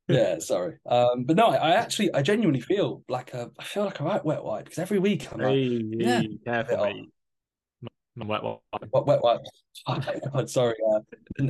yeah, 0.08 0.40
sorry. 0.40 0.78
Um, 0.86 1.24
but 1.26 1.36
no, 1.36 1.48
I, 1.48 1.56
I 1.56 1.72
actually, 1.76 2.14
I 2.14 2.22
genuinely 2.22 2.62
feel 2.62 3.04
like 3.10 3.34
a, 3.34 3.50
I 3.60 3.64
feel 3.64 3.86
like 3.86 4.00
a 4.00 4.04
right 4.04 4.24
wet 4.24 4.44
wipe 4.44 4.66
because 4.66 4.80
every 4.80 5.00
week 5.00 5.32
I'm 5.34 5.42
like, 5.42 5.54
Hey, 5.54 5.82
yeah. 5.98 6.22
careful, 6.46 7.06
I'm 8.20 8.28
wet, 8.28 8.44
wet. 8.44 8.60
what 8.92 9.08
wet 9.08 9.22
wipe? 9.24 9.42
Oh, 9.88 10.00
God, 10.34 10.50
sorry. 10.50 10.76
Uh, 10.90 11.02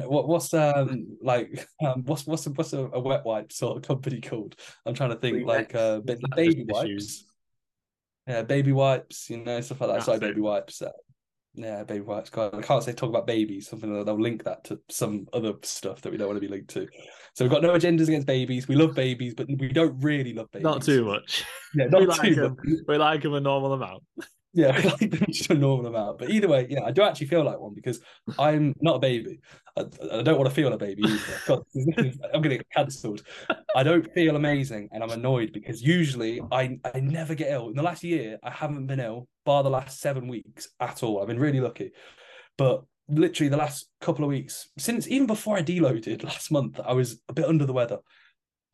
what, 0.07 0.27
what's 0.27 0.53
um 0.53 1.17
like 1.21 1.67
um 1.85 2.03
what's 2.05 2.25
what's 2.25 2.47
a, 2.47 2.49
what's 2.49 2.73
a, 2.73 2.79
a 2.79 2.99
wet 2.99 3.23
wipe 3.23 3.51
sort 3.53 3.77
of 3.77 3.83
company 3.83 4.19
called? 4.19 4.55
I'm 4.85 4.95
trying 4.95 5.11
to 5.11 5.15
think 5.15 5.37
Kleenex. 5.37 5.45
like 5.45 5.75
uh 5.75 5.99
baby 5.99 6.65
wipes. 6.67 7.25
Yeah, 8.27 8.41
baby 8.41 8.71
wipes, 8.71 9.29
you 9.29 9.37
know, 9.37 9.61
stuff 9.61 9.81
like 9.81 9.91
that. 9.91 10.03
Sorry, 10.03 10.17
baby 10.19 10.41
wipes. 10.41 10.81
Uh, 10.81 10.89
yeah, 11.53 11.83
baby 11.83 12.01
wipes. 12.01 12.29
God, 12.29 12.55
I 12.55 12.61
can't 12.61 12.83
say 12.83 12.91
talk 12.93 13.09
about 13.09 13.27
babies. 13.27 13.69
Something 13.69 13.93
that 13.93 14.05
they'll 14.05 14.19
link 14.19 14.43
that 14.43 14.63
to 14.65 14.79
some 14.89 15.27
other 15.31 15.53
stuff 15.61 16.01
that 16.01 16.11
we 16.11 16.17
don't 16.17 16.27
want 16.27 16.37
to 16.37 16.41
be 16.41 16.51
linked 16.51 16.69
to. 16.71 16.87
So 17.35 17.45
we've 17.45 17.51
got 17.51 17.61
no 17.61 17.73
agendas 17.73 18.07
against 18.07 18.27
babies. 18.27 18.67
We 18.67 18.75
love 18.75 18.95
babies, 18.95 19.35
but 19.35 19.47
we 19.47 19.69
don't 19.69 19.97
really 20.01 20.33
love 20.33 20.51
babies. 20.51 20.63
Not 20.63 20.83
too 20.83 21.05
much. 21.05 21.45
Yeah, 21.75 21.85
not 21.89 22.01
we 22.01 22.07
like 22.07 22.21
too 22.21 22.35
them. 22.35 22.57
much. 22.57 22.79
We 22.87 22.97
like 22.97 23.21
them 23.21 23.35
a 23.35 23.39
normal 23.39 23.73
amount. 23.73 24.03
Yeah, 24.55 24.69
like 25.01 25.49
a 25.49 25.53
normal 25.53 25.87
amount. 25.87 26.17
But 26.17 26.29
either 26.29 26.47
way, 26.47 26.65
yeah, 26.69 26.85
I 26.85 26.91
do 26.91 27.01
actually 27.01 27.27
feel 27.27 27.43
like 27.43 27.59
one 27.59 27.73
because 27.73 27.99
I'm 28.39 28.73
not 28.79 28.95
a 28.95 28.99
baby. 28.99 29.41
I, 29.77 29.81
I 30.13 30.21
don't 30.21 30.37
want 30.37 30.47
to 30.49 30.55
feel 30.55 30.71
a 30.71 30.77
baby 30.77 31.03
either. 31.03 31.21
God, 31.45 31.63
I'm 31.75 32.41
going 32.41 32.43
to 32.43 32.57
get 32.57 32.69
cancelled. 32.73 33.23
I 33.75 33.83
don't 33.83 34.09
feel 34.13 34.37
amazing 34.37 34.87
and 34.93 35.03
I'm 35.03 35.11
annoyed 35.11 35.51
because 35.51 35.81
usually 35.81 36.41
I, 36.53 36.79
I 36.85 37.01
never 37.01 37.35
get 37.35 37.51
ill. 37.51 37.67
In 37.67 37.75
the 37.75 37.83
last 37.83 38.01
year, 38.01 38.39
I 38.43 38.49
haven't 38.49 38.87
been 38.87 39.01
ill, 39.01 39.27
bar 39.45 39.61
the 39.61 39.69
last 39.69 39.99
seven 39.99 40.29
weeks 40.29 40.69
at 40.79 41.03
all. 41.03 41.21
I've 41.21 41.27
been 41.27 41.39
really 41.39 41.59
lucky. 41.59 41.91
But 42.57 42.85
literally 43.09 43.49
the 43.49 43.57
last 43.57 43.89
couple 43.99 44.23
of 44.23 44.29
weeks, 44.29 44.69
since 44.77 45.05
even 45.09 45.27
before 45.27 45.57
I 45.57 45.63
deloaded 45.63 46.23
last 46.23 46.49
month, 46.49 46.79
I 46.79 46.93
was 46.93 47.21
a 47.27 47.33
bit 47.33 47.45
under 47.45 47.65
the 47.65 47.73
weather. 47.73 47.99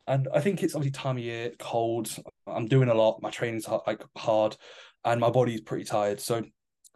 And 0.06 0.28
I 0.34 0.40
think 0.40 0.62
it's 0.62 0.74
obviously 0.74 0.92
time 0.92 1.16
of 1.16 1.22
year, 1.22 1.52
cold. 1.58 2.08
I'm 2.46 2.66
doing 2.66 2.88
a 2.88 2.94
lot. 2.94 3.22
My 3.22 3.30
training's 3.30 3.68
like 3.68 4.02
hard, 4.16 4.56
and 5.04 5.20
my 5.20 5.30
body's 5.30 5.60
pretty 5.60 5.84
tired. 5.84 6.20
So 6.20 6.42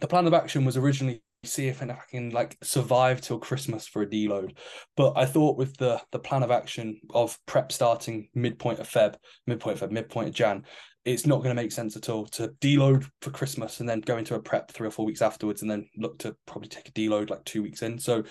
the 0.00 0.08
plan 0.08 0.26
of 0.26 0.34
action 0.34 0.64
was 0.64 0.76
originally 0.76 1.22
see 1.44 1.68
if 1.68 1.82
I 1.82 1.96
can 2.10 2.30
like 2.30 2.56
survive 2.62 3.20
till 3.20 3.38
Christmas 3.38 3.86
for 3.86 4.02
a 4.02 4.06
deload. 4.06 4.56
But 4.96 5.12
I 5.16 5.26
thought 5.26 5.56
with 5.56 5.76
the 5.76 6.00
the 6.10 6.18
plan 6.18 6.42
of 6.42 6.50
action 6.50 7.00
of 7.10 7.38
prep 7.46 7.72
starting 7.72 8.28
midpoint 8.34 8.80
of 8.80 8.88
Feb, 8.88 9.14
midpoint 9.46 9.80
of 9.80 9.88
Feb, 9.88 9.92
midpoint 9.92 10.28
of 10.28 10.34
Jan, 10.34 10.64
it's 11.04 11.24
not 11.24 11.36
going 11.36 11.54
to 11.54 11.62
make 11.62 11.70
sense 11.72 11.96
at 11.96 12.08
all 12.08 12.26
to 12.26 12.48
deload 12.60 13.08
for 13.22 13.30
Christmas 13.30 13.78
and 13.78 13.88
then 13.88 14.00
go 14.00 14.18
into 14.18 14.34
a 14.34 14.42
prep 14.42 14.72
three 14.72 14.88
or 14.88 14.90
four 14.90 15.06
weeks 15.06 15.22
afterwards 15.22 15.62
and 15.62 15.70
then 15.70 15.88
look 15.96 16.18
to 16.18 16.34
probably 16.46 16.68
take 16.68 16.88
a 16.88 16.92
deload 16.92 17.30
like 17.30 17.44
two 17.44 17.62
weeks 17.62 17.82
in. 17.82 17.98
So 17.98 18.24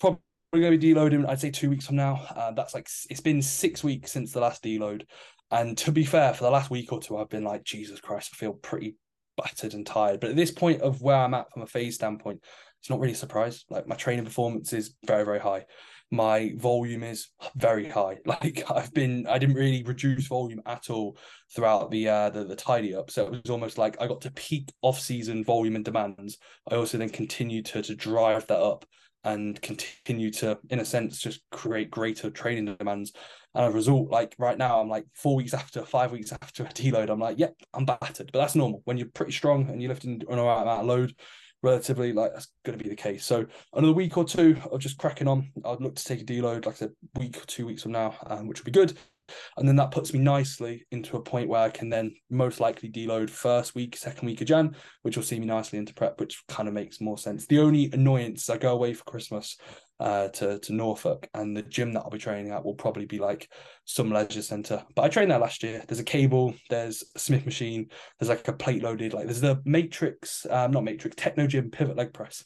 probably 0.00 0.20
going 0.54 0.72
to 0.72 0.78
be 0.78 0.94
deloading, 0.94 1.28
I'd 1.28 1.40
say 1.40 1.50
two 1.50 1.68
weeks 1.68 1.86
from 1.86 1.96
now. 1.96 2.26
Uh, 2.34 2.52
that's 2.52 2.74
like, 2.74 2.88
it's 3.10 3.20
been 3.20 3.42
six 3.42 3.84
weeks 3.84 4.10
since 4.10 4.32
the 4.32 4.40
last 4.40 4.64
deload. 4.64 5.04
And 5.50 5.76
to 5.78 5.92
be 5.92 6.04
fair, 6.04 6.32
for 6.32 6.44
the 6.44 6.50
last 6.50 6.70
week 6.70 6.92
or 6.92 7.00
two, 7.00 7.18
I've 7.18 7.28
been 7.28 7.44
like, 7.44 7.62
Jesus 7.62 8.00
Christ, 8.00 8.30
I 8.32 8.36
feel 8.36 8.54
pretty 8.54 8.96
battered 9.36 9.74
and 9.74 9.86
tired. 9.86 10.20
But 10.20 10.30
at 10.30 10.36
this 10.36 10.50
point 10.50 10.82
of 10.82 11.02
where 11.02 11.16
I'm 11.16 11.34
at 11.34 11.50
from 11.52 11.62
a 11.62 11.66
phase 11.66 11.96
standpoint, 11.96 12.40
it's 12.80 12.90
not 12.90 13.00
really 13.00 13.14
a 13.14 13.16
surprise. 13.16 13.64
Like 13.70 13.86
my 13.86 13.96
training 13.96 14.24
performance 14.24 14.72
is 14.72 14.94
very, 15.06 15.24
very 15.24 15.38
high. 15.38 15.64
My 16.10 16.52
volume 16.56 17.02
is 17.02 17.28
very 17.56 17.88
high. 17.88 18.18
Like 18.26 18.62
I've 18.70 18.92
been, 18.92 19.26
I 19.26 19.38
didn't 19.38 19.56
really 19.56 19.82
reduce 19.82 20.26
volume 20.26 20.60
at 20.66 20.90
all 20.90 21.16
throughout 21.54 21.90
the 21.90 22.08
uh 22.08 22.30
the, 22.30 22.44
the 22.44 22.56
tidy 22.56 22.94
up. 22.94 23.10
So 23.10 23.26
it 23.26 23.30
was 23.30 23.50
almost 23.50 23.78
like 23.78 23.96
I 24.00 24.06
got 24.06 24.20
to 24.22 24.30
peak 24.32 24.70
off 24.82 25.00
season 25.00 25.44
volume 25.44 25.76
and 25.76 25.84
demands. 25.84 26.38
I 26.70 26.76
also 26.76 26.98
then 26.98 27.08
continued 27.08 27.66
to 27.66 27.82
to 27.82 27.94
drive 27.94 28.46
that 28.48 28.60
up 28.60 28.84
and 29.24 29.60
continue 29.62 30.30
to, 30.30 30.58
in 30.70 30.80
a 30.80 30.84
sense, 30.84 31.18
just 31.18 31.40
create 31.50 31.90
greater 31.90 32.30
training 32.30 32.76
demands. 32.76 33.12
And 33.54 33.64
as 33.64 33.72
a 33.72 33.76
result, 33.76 34.10
like 34.10 34.34
right 34.38 34.58
now, 34.58 34.80
I'm 34.80 34.88
like 34.88 35.06
four 35.14 35.36
weeks 35.36 35.54
after, 35.54 35.84
five 35.84 36.12
weeks 36.12 36.32
after 36.32 36.64
a 36.64 36.68
deload, 36.68 37.08
I'm 37.08 37.20
like, 37.20 37.38
yep, 37.38 37.54
I'm 37.72 37.84
battered. 37.84 38.30
But 38.32 38.40
that's 38.40 38.54
normal. 38.54 38.82
When 38.84 38.98
you're 38.98 39.08
pretty 39.14 39.32
strong 39.32 39.68
and 39.70 39.80
you're 39.80 39.90
lifting 39.90 40.22
an 40.28 40.38
amount 40.38 40.68
of 40.68 40.86
load, 40.86 41.14
relatively, 41.64 42.12
like 42.12 42.32
that's 42.32 42.48
going 42.64 42.78
to 42.78 42.84
be 42.84 42.90
the 42.90 42.94
case. 42.94 43.24
So 43.24 43.46
another 43.72 43.94
week 43.94 44.16
or 44.16 44.24
two 44.24 44.56
of 44.70 44.80
just 44.80 44.98
cracking 44.98 45.26
on. 45.26 45.50
I'd 45.64 45.80
look 45.80 45.96
to 45.96 46.04
take 46.04 46.20
a 46.20 46.24
deload, 46.24 46.66
like 46.66 46.76
said, 46.76 46.92
week 47.16 47.38
or 47.38 47.46
two 47.46 47.66
weeks 47.66 47.82
from 47.82 47.92
now, 47.92 48.14
um, 48.26 48.46
which 48.46 48.60
would 48.60 48.72
be 48.72 48.78
good. 48.78 48.96
And 49.56 49.66
then 49.66 49.76
that 49.76 49.90
puts 49.90 50.12
me 50.12 50.20
nicely 50.20 50.86
into 50.90 51.16
a 51.16 51.22
point 51.22 51.48
where 51.48 51.62
I 51.62 51.70
can 51.70 51.88
then 51.88 52.14
most 52.30 52.60
likely 52.60 52.90
deload 52.90 53.30
first 53.30 53.74
week, 53.74 53.96
second 53.96 54.26
week 54.26 54.40
of 54.40 54.46
Jan, 54.46 54.74
which 55.02 55.16
will 55.16 55.24
see 55.24 55.38
me 55.38 55.46
nicely 55.46 55.78
into 55.78 55.94
prep, 55.94 56.20
which 56.20 56.42
kind 56.48 56.68
of 56.68 56.74
makes 56.74 57.00
more 57.00 57.18
sense. 57.18 57.46
The 57.46 57.60
only 57.60 57.90
annoyance 57.92 58.42
is 58.42 58.50
I 58.50 58.58
go 58.58 58.72
away 58.72 58.94
for 58.94 59.04
Christmas 59.04 59.56
uh, 60.00 60.28
to, 60.28 60.58
to 60.58 60.72
Norfolk 60.72 61.28
and 61.34 61.56
the 61.56 61.62
gym 61.62 61.92
that 61.92 62.00
I'll 62.00 62.10
be 62.10 62.18
training 62.18 62.50
at 62.50 62.64
will 62.64 62.74
probably 62.74 63.06
be 63.06 63.18
like 63.18 63.48
some 63.84 64.10
leisure 64.10 64.42
center. 64.42 64.84
But 64.94 65.02
I 65.02 65.08
trained 65.08 65.30
there 65.30 65.38
last 65.38 65.62
year. 65.62 65.84
There's 65.86 66.00
a 66.00 66.04
cable, 66.04 66.54
there's 66.68 67.04
a 67.14 67.18
Smith 67.18 67.44
machine, 67.44 67.88
there's 68.18 68.28
like 68.28 68.46
a 68.48 68.52
plate 68.52 68.82
loaded, 68.82 69.14
like 69.14 69.26
there's 69.26 69.40
the 69.40 69.62
Matrix, 69.64 70.46
um, 70.50 70.72
not 70.72 70.84
Matrix, 70.84 71.16
Technogym 71.16 71.70
pivot 71.70 71.96
leg 71.96 72.12
press. 72.12 72.44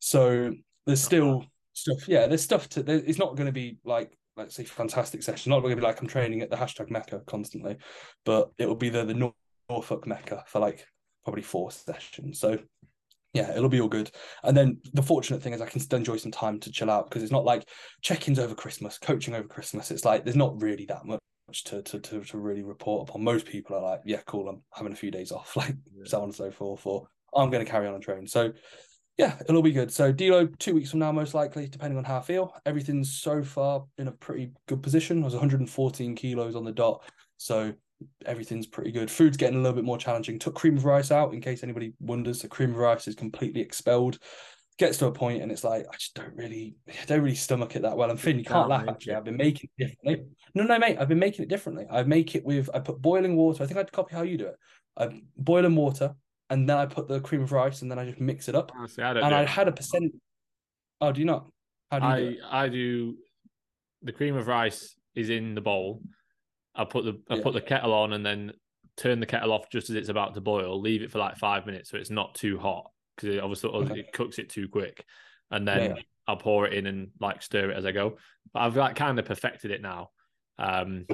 So 0.00 0.52
there's 0.86 1.02
still 1.02 1.44
stuff, 1.72 2.08
yeah, 2.08 2.26
there's 2.26 2.42
stuff 2.42 2.68
to, 2.70 2.82
there, 2.82 2.96
it's 2.96 3.18
not 3.18 3.36
going 3.36 3.46
to 3.46 3.52
be 3.52 3.78
like 3.84 4.17
let's 4.38 4.54
say 4.54 4.64
fantastic 4.64 5.22
session. 5.22 5.50
Not 5.50 5.60
going 5.60 5.70
to 5.70 5.76
be 5.76 5.82
like 5.82 6.00
I'm 6.00 6.06
training 6.06 6.40
at 6.42 6.50
the 6.50 6.56
hashtag 6.56 6.90
Mecca 6.90 7.20
constantly, 7.26 7.76
but 8.24 8.50
it 8.58 8.66
will 8.66 8.76
be 8.76 8.88
the 8.88 9.04
the 9.04 9.32
Norfolk 9.68 10.06
Mecca 10.06 10.44
for 10.46 10.60
like 10.60 10.86
probably 11.24 11.42
four 11.42 11.70
sessions. 11.70 12.40
So 12.40 12.58
yeah, 13.34 13.50
it'll 13.54 13.68
be 13.68 13.80
all 13.80 13.88
good. 13.88 14.10
And 14.42 14.56
then 14.56 14.78
the 14.94 15.02
fortunate 15.02 15.42
thing 15.42 15.52
is 15.52 15.60
I 15.60 15.66
can 15.66 15.80
still 15.80 15.98
enjoy 15.98 16.16
some 16.16 16.32
time 16.32 16.58
to 16.60 16.72
chill 16.72 16.90
out 16.90 17.08
because 17.08 17.22
it's 17.22 17.32
not 17.32 17.44
like 17.44 17.68
check-ins 18.00 18.38
over 18.38 18.54
Christmas, 18.54 18.98
coaching 18.98 19.34
over 19.34 19.46
Christmas. 19.46 19.90
It's 19.90 20.04
like 20.04 20.24
there's 20.24 20.36
not 20.36 20.62
really 20.62 20.86
that 20.86 21.04
much 21.04 21.20
to 21.64 21.82
to 21.82 21.98
to, 21.98 22.20
to 22.24 22.38
really 22.38 22.62
report 22.62 23.08
upon. 23.08 23.22
Most 23.22 23.46
people 23.46 23.76
are 23.76 23.82
like, 23.82 24.00
yeah, 24.04 24.20
cool, 24.26 24.48
I'm 24.48 24.62
having 24.72 24.92
a 24.92 24.96
few 24.96 25.10
days 25.10 25.32
off, 25.32 25.56
like 25.56 25.74
yeah. 25.94 26.04
so 26.04 26.18
on 26.18 26.24
and 26.24 26.34
so 26.34 26.50
forth, 26.50 26.86
or 26.86 27.08
I'm 27.34 27.50
going 27.50 27.64
to 27.64 27.70
carry 27.70 27.86
on 27.86 27.94
and 27.94 28.02
train. 28.02 28.26
So 28.26 28.52
yeah, 29.18 29.36
it'll 29.48 29.62
be 29.62 29.72
good. 29.72 29.92
So 29.92 30.12
Deload 30.12 30.56
two 30.58 30.74
weeks 30.74 30.90
from 30.90 31.00
now, 31.00 31.10
most 31.10 31.34
likely, 31.34 31.66
depending 31.66 31.98
on 31.98 32.04
how 32.04 32.18
I 32.18 32.22
feel. 32.22 32.54
Everything's 32.64 33.12
so 33.12 33.42
far 33.42 33.84
in 33.98 34.06
a 34.06 34.12
pretty 34.12 34.52
good 34.66 34.80
position. 34.80 35.22
I 35.22 35.24
was 35.24 35.34
114 35.34 36.14
kilos 36.14 36.54
on 36.54 36.64
the 36.64 36.72
dot, 36.72 37.02
so 37.36 37.74
everything's 38.24 38.68
pretty 38.68 38.92
good. 38.92 39.10
Food's 39.10 39.36
getting 39.36 39.58
a 39.58 39.60
little 39.60 39.74
bit 39.74 39.84
more 39.84 39.98
challenging. 39.98 40.38
Took 40.38 40.54
cream 40.54 40.76
of 40.76 40.84
rice 40.84 41.10
out 41.10 41.34
in 41.34 41.40
case 41.40 41.64
anybody 41.64 41.94
wonders. 41.98 42.40
The 42.40 42.48
cream 42.48 42.70
of 42.70 42.76
rice 42.76 43.08
is 43.08 43.16
completely 43.16 43.60
expelled. 43.60 44.20
Gets 44.78 44.98
to 44.98 45.06
a 45.06 45.12
point 45.12 45.42
and 45.42 45.50
it's 45.50 45.64
like 45.64 45.84
I 45.92 45.96
just 45.96 46.14
don't 46.14 46.36
really, 46.36 46.76
I 46.88 47.04
don't 47.06 47.22
really 47.22 47.34
stomach 47.34 47.74
it 47.74 47.82
that 47.82 47.96
well. 47.96 48.10
And 48.10 48.20
Finn, 48.20 48.38
you 48.38 48.44
can't, 48.44 48.68
can't 48.68 48.86
laugh. 48.86 48.88
Actually, 48.88 49.14
I've 49.14 49.24
been 49.24 49.36
making 49.36 49.68
it 49.76 49.88
differently. 49.88 50.26
No, 50.54 50.62
no, 50.62 50.78
mate, 50.78 50.96
I've 51.00 51.08
been 51.08 51.18
making 51.18 51.42
it 51.42 51.48
differently. 51.48 51.86
I 51.90 52.04
make 52.04 52.36
it 52.36 52.44
with 52.44 52.70
I 52.72 52.78
put 52.78 53.02
boiling 53.02 53.34
water. 53.34 53.64
I 53.64 53.66
think 53.66 53.80
I'd 53.80 53.90
copy 53.90 54.14
how 54.14 54.22
you 54.22 54.38
do 54.38 54.46
it. 54.46 54.56
I 54.96 55.20
boiling 55.36 55.74
water, 55.74 56.14
and 56.50 56.68
then 56.68 56.78
I 56.78 56.86
put 56.86 57.08
the 57.08 57.20
cream 57.20 57.42
of 57.42 57.52
rice, 57.52 57.82
and 57.82 57.90
then 57.90 57.98
I 57.98 58.04
just 58.04 58.20
mix 58.20 58.48
it 58.48 58.54
up. 58.54 58.72
Honestly, 58.76 59.04
I 59.04 59.10
and 59.12 59.34
I 59.34 59.44
had 59.44 59.68
a 59.68 59.72
percent. 59.72 60.14
Oh, 61.00 61.12
do 61.12 61.20
you 61.20 61.26
not? 61.26 61.50
How 61.90 61.98
do 61.98 62.06
you 62.06 62.12
I 62.12 62.18
do 62.18 62.36
I 62.50 62.68
do 62.68 63.16
the 64.02 64.12
cream 64.12 64.36
of 64.36 64.46
rice 64.46 64.96
is 65.14 65.30
in 65.30 65.54
the 65.54 65.60
bowl. 65.60 66.02
I 66.74 66.84
put 66.84 67.04
the 67.04 67.20
I 67.30 67.36
yeah. 67.36 67.42
put 67.42 67.54
the 67.54 67.60
kettle 67.60 67.92
on 67.92 68.12
and 68.12 68.24
then 68.24 68.52
turn 68.96 69.20
the 69.20 69.26
kettle 69.26 69.52
off 69.52 69.70
just 69.70 69.90
as 69.90 69.96
it's 69.96 70.08
about 70.08 70.34
to 70.34 70.40
boil. 70.40 70.80
Leave 70.80 71.02
it 71.02 71.10
for 71.10 71.18
like 71.18 71.36
five 71.36 71.66
minutes 71.66 71.90
so 71.90 71.96
it's 71.96 72.10
not 72.10 72.34
too 72.34 72.58
hot 72.58 72.90
because 73.16 73.34
it 73.34 73.42
obviously 73.42 73.70
okay. 73.70 74.00
it 74.00 74.12
cooks 74.12 74.38
it 74.38 74.48
too 74.48 74.68
quick. 74.68 75.04
And 75.50 75.66
then 75.66 75.96
yeah. 75.96 76.02
I'll 76.26 76.36
pour 76.36 76.66
it 76.66 76.74
in 76.74 76.86
and 76.86 77.08
like 77.20 77.42
stir 77.42 77.70
it 77.70 77.76
as 77.76 77.86
I 77.86 77.92
go. 77.92 78.18
But 78.52 78.60
I've 78.60 78.76
like 78.76 78.96
kind 78.96 79.18
of 79.18 79.24
perfected 79.24 79.70
it 79.70 79.82
now. 79.82 80.10
Um, 80.58 81.06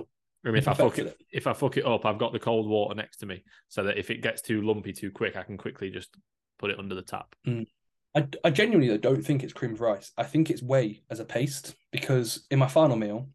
I 0.45 0.49
mean, 0.49 0.57
if 0.57 0.69
I 0.69 0.75
fuck 0.75 0.99
it, 0.99 1.17
if 1.31 1.47
I 1.47 1.53
fuck 1.55 1.77
it 1.77 1.87
up, 1.87 2.05
I've 2.05 2.19
got 2.19 2.33
the 2.33 2.39
cold 2.39 2.69
water 2.69 2.95
next 2.95 3.19
to 3.19 3.27
me, 3.27 3.45
so 3.69 3.85
that 3.85 3.99
if 3.99 4.11
it 4.11 4.23
gets 4.23 4.43
too 4.43 4.61
lumpy 4.61 4.93
too 4.93 5.11
quick, 5.11 5.37
I 5.37 5.43
can 5.43 5.57
quickly 5.57 5.91
just 5.91 6.15
put 6.59 6.71
it 6.71 6.79
under 6.79 6.95
the 6.95 7.03
tap. 7.03 7.35
Mm. 7.47 7.67
I, 8.15 8.29
I 8.45 8.51
genuinely 8.51 8.97
don't 8.99 9.25
think 9.25 9.43
it's 9.43 9.53
creamed 9.53 9.81
rice. 9.81 10.13
I 10.17 10.23
think 10.23 10.51
it's 10.51 10.63
whey 10.63 11.03
as 11.11 11.21
a 11.21 11.25
paste 11.25 11.75
because 11.91 12.47
in 12.51 12.59
my 12.59 12.69
final 12.69 12.97
meal, 12.97 13.29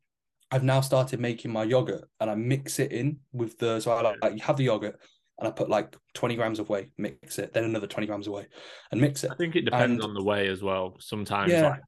I've 0.52 0.64
now 0.64 0.82
started 0.82 1.20
making 1.20 1.52
my 1.52 1.64
yogurt 1.64 2.06
and 2.20 2.30
I 2.30 2.36
mix 2.36 2.80
it 2.80 2.92
in 2.92 3.20
with 3.34 3.58
the 3.60 3.80
so 3.80 3.92
I 3.92 4.02
like, 4.02 4.18
like 4.22 4.34
you 4.34 4.42
have 4.42 4.58
the 4.58 4.64
yogurt 4.64 5.00
and 5.38 5.48
I 5.48 5.52
put 5.52 5.70
like 5.70 5.96
20 6.14 6.36
grams 6.36 6.60
of 6.60 6.70
whey, 6.70 6.90
mix 6.98 7.40
it, 7.40 7.54
then 7.54 7.66
another 7.66 7.88
20 7.88 8.08
grams 8.08 8.28
of 8.28 8.34
whey 8.34 8.48
and 8.92 9.02
mix 9.02 9.24
it. 9.24 9.32
I 9.32 9.36
think 9.36 9.56
it 9.56 9.66
depends 9.66 10.04
and, 10.04 10.10
on 10.10 10.14
the 10.14 10.24
whey 10.24 10.48
as 10.48 10.64
well. 10.64 10.96
Sometimes 11.00 11.52
yeah. 11.52 11.70
like 11.70 11.82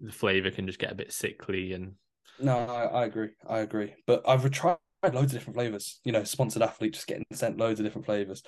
the 0.00 0.12
flavor 0.12 0.50
can 0.50 0.66
just 0.66 0.78
get 0.78 0.92
a 0.92 0.96
bit 0.96 1.12
sickly 1.12 1.72
and 1.72 1.94
no, 2.40 2.58
I, 2.58 2.84
I 2.84 3.04
agree. 3.04 3.30
I 3.48 3.60
agree. 3.60 3.94
But 4.06 4.22
I've 4.26 4.48
tried 4.50 4.78
loads 5.04 5.32
of 5.32 5.38
different 5.38 5.56
flavors. 5.56 6.00
You 6.04 6.12
know, 6.12 6.24
sponsored 6.24 6.62
athlete 6.62 6.94
just 6.94 7.06
getting 7.06 7.24
sent 7.32 7.58
loads 7.58 7.80
of 7.80 7.86
different 7.86 8.06
flavors. 8.06 8.42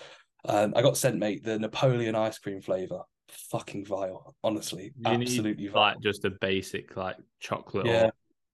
Um, 0.45 0.73
I 0.77 0.83
got 0.83 0.97
sent, 0.97 1.19
mate, 1.19 1.45
the 1.45 1.59
Neapolitan 1.59 2.15
ice 2.15 2.39
cream 2.39 2.61
flavor. 2.61 3.03
Fucking 3.51 3.87
vile, 3.87 4.35
honestly. 4.43 4.93
You 4.97 5.13
absolutely 5.13 5.69
vile. 5.69 5.83
Like 5.83 6.01
just 6.01 6.25
a 6.25 6.31
basic 6.31 6.97
like 6.97 7.17
chocolate 7.39 7.87
yeah. 7.87 8.07
or 8.07 8.13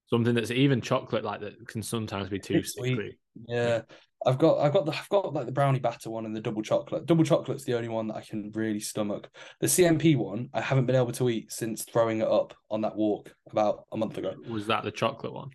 something 0.08 0.34
that's 0.34 0.50
even 0.50 0.80
chocolate 0.80 1.24
like 1.24 1.40
that 1.40 1.66
can 1.66 1.82
sometimes 1.82 2.28
be 2.28 2.38
too 2.38 2.62
sweet. 2.62 2.98
Yeah. 3.46 3.82
I've 4.26 4.38
got 4.38 4.59
I've 4.59 4.73
got 4.73 4.85
the 4.85 4.92
I've 4.92 5.09
got 5.09 5.33
like 5.33 5.47
the 5.47 5.52
brownie 5.52 5.78
batter 5.78 6.11
one 6.11 6.26
and 6.26 6.35
the 6.35 6.40
double 6.40 6.62
chocolate. 6.62 7.06
Double 7.06 7.25
chocolate's 7.25 7.64
the 7.64 7.75
only 7.75 7.88
one 7.88 8.09
that 8.09 8.16
I 8.16 8.23
can 8.23 8.50
really 8.54 8.80
stomach. 8.80 9.30
The 9.61 9.68
CNP 9.68 10.16
one 10.16 10.50
I 10.52 10.61
haven't 10.61 10.87
been 10.87 10.97
able 10.97 11.12
to 11.12 11.30
eat 11.30 11.52
since 11.52 11.85
throwing 11.85 12.21
it 12.21 12.28
up 12.28 12.52
on 12.71 12.80
that 12.80 12.97
walk 12.97 13.33
about 13.50 13.85
a 13.92 13.97
month 13.97 14.18
ago. 14.18 14.35
Was 14.49 14.66
that 14.66 14.83
the 14.83 14.90
chocolate 14.90 15.33
one? 15.33 15.50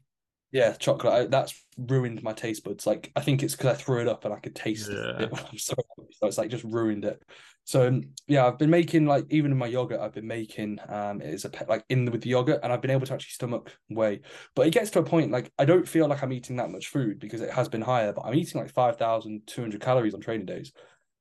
Yeah, 0.51 0.73
chocolate. 0.73 1.13
I, 1.13 1.25
that's 1.27 1.63
ruined 1.77 2.21
my 2.23 2.33
taste 2.33 2.63
buds. 2.63 2.85
Like 2.85 3.11
I 3.15 3.21
think 3.21 3.41
it's 3.41 3.55
because 3.55 3.77
I 3.77 3.81
threw 3.81 4.01
it 4.01 4.07
up 4.07 4.25
and 4.25 4.33
I 4.33 4.39
could 4.39 4.55
taste 4.55 4.89
yeah. 4.91 5.23
it. 5.23 5.29
I'm 5.51 5.57
sorry, 5.57 5.83
so 6.11 6.27
it's 6.27 6.37
like 6.37 6.49
just 6.49 6.65
ruined 6.65 7.05
it. 7.05 7.21
So 7.63 7.87
um, 7.87 8.01
yeah, 8.27 8.45
I've 8.45 8.57
been 8.57 8.69
making 8.69 9.05
like 9.05 9.25
even 9.29 9.51
in 9.51 9.57
my 9.57 9.67
yogurt, 9.67 10.01
I've 10.01 10.13
been 10.13 10.27
making 10.27 10.79
um 10.89 11.21
it 11.21 11.33
is 11.33 11.45
a 11.45 11.49
pet 11.49 11.69
like 11.69 11.85
in 11.89 12.05
the, 12.05 12.11
with 12.11 12.21
the 12.21 12.29
yogurt, 12.29 12.59
and 12.63 12.73
I've 12.73 12.81
been 12.81 12.91
able 12.91 13.05
to 13.05 13.13
actually 13.13 13.31
stomach 13.31 13.71
whey. 13.89 14.21
But 14.55 14.67
it 14.67 14.73
gets 14.73 14.89
to 14.91 14.99
a 14.99 15.03
point 15.03 15.31
like 15.31 15.51
I 15.57 15.65
don't 15.65 15.87
feel 15.87 16.07
like 16.07 16.21
I'm 16.21 16.33
eating 16.33 16.57
that 16.57 16.69
much 16.69 16.87
food 16.87 17.19
because 17.19 17.41
it 17.41 17.51
has 17.51 17.69
been 17.69 17.81
higher, 17.81 18.11
but 18.11 18.25
I'm 18.25 18.35
eating 18.35 18.59
like 18.59 18.71
five 18.71 18.97
thousand 18.97 19.43
two 19.47 19.61
hundred 19.61 19.81
calories 19.81 20.13
on 20.13 20.19
training 20.19 20.47
days, 20.47 20.73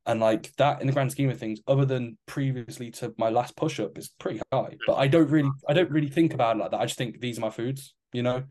and 0.07 0.19
like 0.19 0.55
that 0.57 0.81
in 0.81 0.89
the 0.89 0.93
grand 0.93 1.13
scheme 1.13 1.31
of 1.31 1.39
things, 1.39 1.61
other 1.69 1.85
than 1.85 2.19
previously 2.27 2.91
to 2.93 3.15
my 3.17 3.29
last 3.29 3.55
push 3.55 3.79
up, 3.79 3.97
is 3.97 4.09
pretty 4.19 4.41
high. 4.53 4.77
But 4.89 4.95
I 4.95 5.07
don't 5.07 5.31
really 5.31 5.51
I 5.69 5.73
don't 5.73 5.91
really 5.91 6.11
think 6.11 6.35
about 6.35 6.57
it 6.57 6.59
like 6.59 6.73
that. 6.73 6.81
I 6.81 6.87
just 6.87 6.99
think 6.99 7.21
these 7.21 7.39
are 7.39 7.43
my 7.43 7.51
foods, 7.51 7.95
you 8.13 8.25
know. 8.25 8.43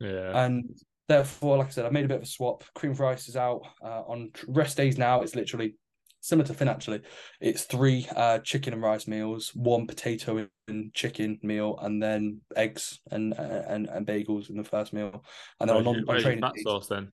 Yeah. 0.00 0.44
And 0.44 0.78
therefore, 1.08 1.58
like 1.58 1.68
I 1.68 1.70
said, 1.70 1.86
I've 1.86 1.92
made 1.92 2.04
a 2.04 2.08
bit 2.08 2.18
of 2.18 2.22
a 2.22 2.26
swap. 2.26 2.64
Cream 2.74 2.92
of 2.92 3.00
rice 3.00 3.28
is 3.28 3.36
out 3.36 3.62
uh, 3.82 4.02
on 4.02 4.30
rest 4.48 4.76
days 4.76 4.98
now. 4.98 5.22
It's 5.22 5.34
literally 5.34 5.74
similar 6.20 6.46
to 6.46 6.54
Finn 6.54 6.68
actually. 6.68 7.00
It's 7.40 7.62
three 7.62 8.06
uh, 8.14 8.38
chicken 8.38 8.72
and 8.72 8.82
rice 8.82 9.06
meals, 9.06 9.52
one 9.54 9.86
potato 9.86 10.46
and 10.68 10.92
chicken 10.92 11.38
meal, 11.42 11.78
and 11.80 12.02
then 12.02 12.40
eggs 12.56 13.00
and 13.10 13.32
and 13.34 13.88
and 13.88 14.06
bagels 14.06 14.50
in 14.50 14.56
the 14.56 14.64
first 14.64 14.92
meal. 14.92 15.24
And 15.60 15.70
then 15.70 15.76
on, 15.76 15.86
on, 15.86 16.04
on 16.08 16.20
training 16.20 16.40
fat 16.40 16.58
source 16.58 16.88
then. 16.88 17.12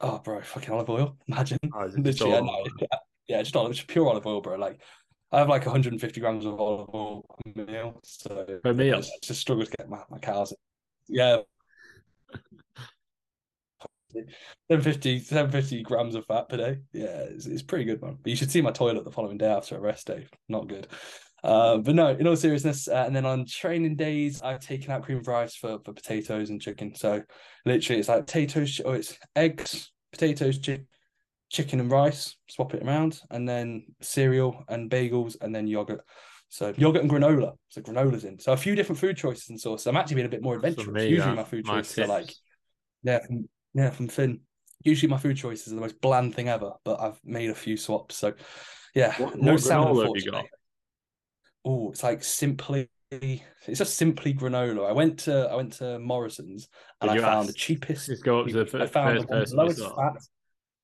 Oh, 0.00 0.18
bro, 0.18 0.40
fucking 0.40 0.72
olive 0.72 0.88
oil. 0.88 1.16
Imagine. 1.28 1.58
Oh, 1.74 1.86
Literally, 1.94 2.32
yeah, 2.34 2.40
no, 2.40 2.64
yeah, 2.80 2.86
yeah, 3.28 3.42
just 3.42 3.54
olive, 3.54 3.74
just 3.74 3.86
pure 3.86 4.08
olive 4.08 4.26
oil, 4.26 4.40
bro. 4.40 4.56
Like, 4.56 4.80
I 5.30 5.38
have 5.38 5.48
like 5.48 5.66
150 5.66 6.20
grams 6.20 6.46
of 6.46 6.58
olive 6.58 6.88
oil 6.94 7.24
meal. 7.54 8.00
So 8.02 8.46
per 8.62 8.72
meal, 8.72 8.98
it's 8.98 9.18
just 9.20 9.40
struggle 9.40 9.64
to 9.64 9.70
get 9.76 9.88
my, 9.88 10.00
my 10.10 10.18
cows. 10.18 10.54
Yeah, 11.10 11.42
750, 14.68 15.20
750 15.20 15.82
grams 15.82 16.14
of 16.14 16.26
fat 16.26 16.48
per 16.48 16.56
day. 16.56 16.78
Yeah, 16.92 17.24
it's, 17.28 17.46
it's 17.46 17.62
pretty 17.62 17.84
good, 17.84 18.02
man. 18.02 18.18
But 18.22 18.30
you 18.30 18.36
should 18.36 18.50
see 18.50 18.60
my 18.60 18.70
toilet 18.70 19.04
the 19.04 19.10
following 19.10 19.38
day 19.38 19.50
after 19.50 19.76
a 19.76 19.80
rest 19.80 20.06
day. 20.06 20.26
Not 20.48 20.68
good. 20.68 20.88
Uh, 21.42 21.78
but 21.78 21.94
no, 21.94 22.08
in 22.08 22.26
all 22.26 22.36
seriousness, 22.36 22.86
uh, 22.86 23.04
and 23.06 23.16
then 23.16 23.24
on 23.24 23.46
training 23.46 23.96
days, 23.96 24.42
I've 24.42 24.60
taken 24.60 24.90
out 24.90 25.02
cream 25.04 25.18
of 25.18 25.26
rice 25.26 25.56
for, 25.56 25.78
for 25.84 25.92
potatoes 25.92 26.50
and 26.50 26.60
chicken. 26.60 26.94
So 26.94 27.22
literally, 27.64 28.00
it's 28.00 28.08
like 28.08 28.26
potatoes, 28.26 28.80
or 28.84 28.96
it's 28.96 29.16
eggs, 29.34 29.90
potatoes, 30.12 30.58
chi- 30.64 30.84
chicken, 31.48 31.80
and 31.80 31.90
rice. 31.90 32.36
Swap 32.50 32.74
it 32.74 32.82
around, 32.82 33.20
and 33.30 33.48
then 33.48 33.84
cereal 34.02 34.64
and 34.68 34.90
bagels, 34.90 35.36
and 35.40 35.54
then 35.54 35.66
yogurt. 35.66 36.04
So 36.50 36.74
yogurt 36.76 37.02
and 37.02 37.10
granola. 37.10 37.52
So 37.68 37.80
granola's 37.80 38.24
in. 38.24 38.38
So 38.40 38.52
a 38.52 38.56
few 38.56 38.74
different 38.74 38.98
food 38.98 39.16
choices 39.16 39.48
and 39.50 39.60
sauce. 39.60 39.86
I'm 39.86 39.96
actually 39.96 40.16
being 40.16 40.26
a 40.26 40.30
bit 40.30 40.42
more 40.42 40.56
adventurous. 40.56 40.88
Me, 40.88 41.08
Usually 41.08 41.36
my 41.36 41.44
food 41.44 41.64
choices 41.64 41.98
are 41.98 42.06
like, 42.08 42.34
yeah, 43.04 43.20
yeah, 43.72 43.90
from 43.90 44.08
Finn. 44.08 44.40
Usually 44.82 45.08
my 45.08 45.16
food 45.16 45.36
choices 45.36 45.72
are 45.72 45.76
the 45.76 45.80
most 45.80 46.00
bland 46.00 46.34
thing 46.34 46.48
ever, 46.48 46.72
but 46.84 47.00
I've 47.00 47.20
made 47.24 47.50
a 47.50 47.54
few 47.54 47.76
swaps. 47.76 48.16
So 48.16 48.34
yeah, 48.94 49.14
what, 49.22 49.36
no 49.40 49.52
what 49.52 49.60
salmon 49.60 49.96
unfortunately. 49.96 50.50
Oh, 51.64 51.90
it's 51.90 52.02
like 52.02 52.24
simply 52.24 52.90
it's 53.12 53.78
just 53.78 53.96
simply 53.96 54.34
granola. 54.34 54.88
I 54.88 54.92
went 54.92 55.20
to 55.20 55.48
I 55.50 55.54
went 55.54 55.74
to 55.74 55.98
Morrison's 56.00 56.68
and 57.00 57.10
I 57.10 57.18
found 57.18 57.40
ask? 57.40 57.46
the 57.48 57.52
cheapest. 57.52 58.06
Just 58.06 58.24
go 58.24 58.40
up 58.40 58.48
to 58.48 58.52
the 58.52 58.66
first, 58.66 58.82
I 58.82 58.86
found 58.86 59.28
the 59.28 59.46
lowest 59.54 59.80
fat. 59.80 60.16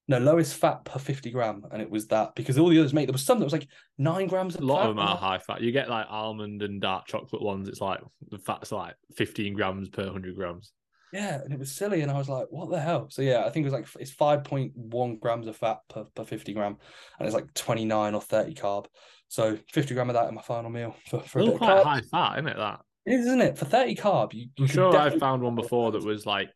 No, 0.09 0.19
lowest 0.19 0.55
fat 0.55 0.85
per 0.85 1.01
50 1.01 1.31
gram, 1.31 1.65
and 1.73 1.83
it 1.83 1.91
was 1.91 2.07
that 2.09 2.37
because 2.37 2.59
all 2.59 2.69
the 2.69 2.79
others, 2.79 2.95
mate, 2.95 3.07
there 3.07 3.13
was 3.13 3.25
some 3.25 3.41
that 3.41 3.45
was 3.45 3.53
like 3.53 3.67
nine 3.99 4.29
grams 4.29 4.55
of 4.55 4.61
A 4.63 4.65
lot 4.65 4.89
of 4.89 4.95
them 4.95 5.05
are 5.05 5.17
high 5.17 5.39
fat. 5.39 5.61
You 5.61 5.73
get 5.73 5.91
like 5.91 6.07
almond 6.09 6.63
and 6.63 6.81
dark 6.81 7.07
chocolate 7.07 7.43
ones. 7.43 7.69
It's 7.69 7.81
like 7.81 8.01
the 8.31 8.39
fat's 8.39 8.71
like 8.71 8.95
15 9.17 9.55
grams 9.55 9.89
per 9.89 10.05
100 10.05 10.37
grams. 10.37 10.73
Yeah, 11.13 11.41
and 11.43 11.53
it 11.53 11.59
was 11.59 11.73
silly, 11.73 12.03
and 12.03 12.11
I 12.11 12.19
was 12.19 12.29
like, 12.29 12.47
"What 12.51 12.71
the 12.71 12.81
hell?" 12.81 13.07
So 13.11 13.23
yeah, 13.23 13.45
I 13.47 13.51
think 13.51 13.65
it 13.65 13.71
was 13.71 13.73
like 13.73 13.87
it's 13.99 14.11
five 14.11 14.45
point 14.45 14.73
one 14.75 15.17
grams 15.17 15.47
of 15.47 15.57
fat 15.57 15.79
per, 15.89 16.05
per 16.05 16.25
fifty 16.25 16.53
gram, 16.53 16.77
and 17.19 17.27
it's 17.27 17.35
like 17.35 17.53
twenty 17.55 17.85
nine 17.85 18.15
or 18.15 18.21
thirty 18.21 18.55
carb. 18.55 18.87
So 19.29 19.57
fifty 19.73 19.95
gram 19.95 20.11
of 20.11 20.15
that 20.15 20.29
in 20.29 20.35
my 20.35 20.43
final 20.43 20.69
meal 20.69 20.95
for, 21.09 21.21
for 21.21 21.39
a 21.41 21.45
bit 21.45 21.55
of 21.55 21.59
quite 21.59 21.85
high 21.85 22.01
fat, 22.01 22.35
isn't 22.35 22.49
it? 22.49 22.57
That 22.57 22.81
It 23.07 23.15
is, 23.15 23.27
isn't 23.27 23.41
it? 23.41 23.57
For 23.57 23.65
thirty 23.65 23.95
carb, 23.95 24.35
you. 24.35 24.49
you 24.57 24.65
I'm 24.65 24.67
sure 24.67 24.97
I've 24.97 25.19
found 25.19 25.43
one 25.43 25.55
before 25.55 25.93
that 25.93 26.05
was 26.05 26.27
like 26.27 26.51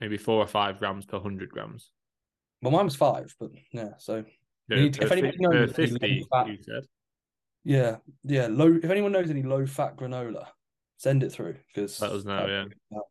maybe 0.00 0.16
four 0.16 0.42
or 0.42 0.46
five 0.46 0.78
grams 0.78 1.04
per 1.04 1.18
100 1.18 1.50
grams. 1.50 1.90
Well, 2.62 2.72
mine 2.72 2.84
was 2.86 2.96
five, 2.96 3.34
but 3.38 3.50
yeah. 3.72 3.90
So 3.98 4.24
No, 4.68 4.76
need- 4.76 5.00
if 5.00 5.10
anybody 5.12 5.36
knows 5.38 5.78
any 5.78 5.88
50, 5.90 6.26
fat- 6.30 6.48
you 6.48 6.58
said. 6.62 6.84
yeah, 7.64 7.96
yeah. 8.24 8.48
Low. 8.50 8.74
If 8.82 8.90
anyone 8.90 9.12
knows 9.12 9.30
any 9.30 9.42
low 9.42 9.66
fat 9.66 9.96
granola, 9.96 10.46
send 10.96 11.22
it 11.22 11.30
through 11.32 11.56
because 11.74 12.00
Let 12.00 12.12
us 12.12 12.24
know, 12.24 12.46
yeah. 12.46 12.96
Uh, 12.96 13.02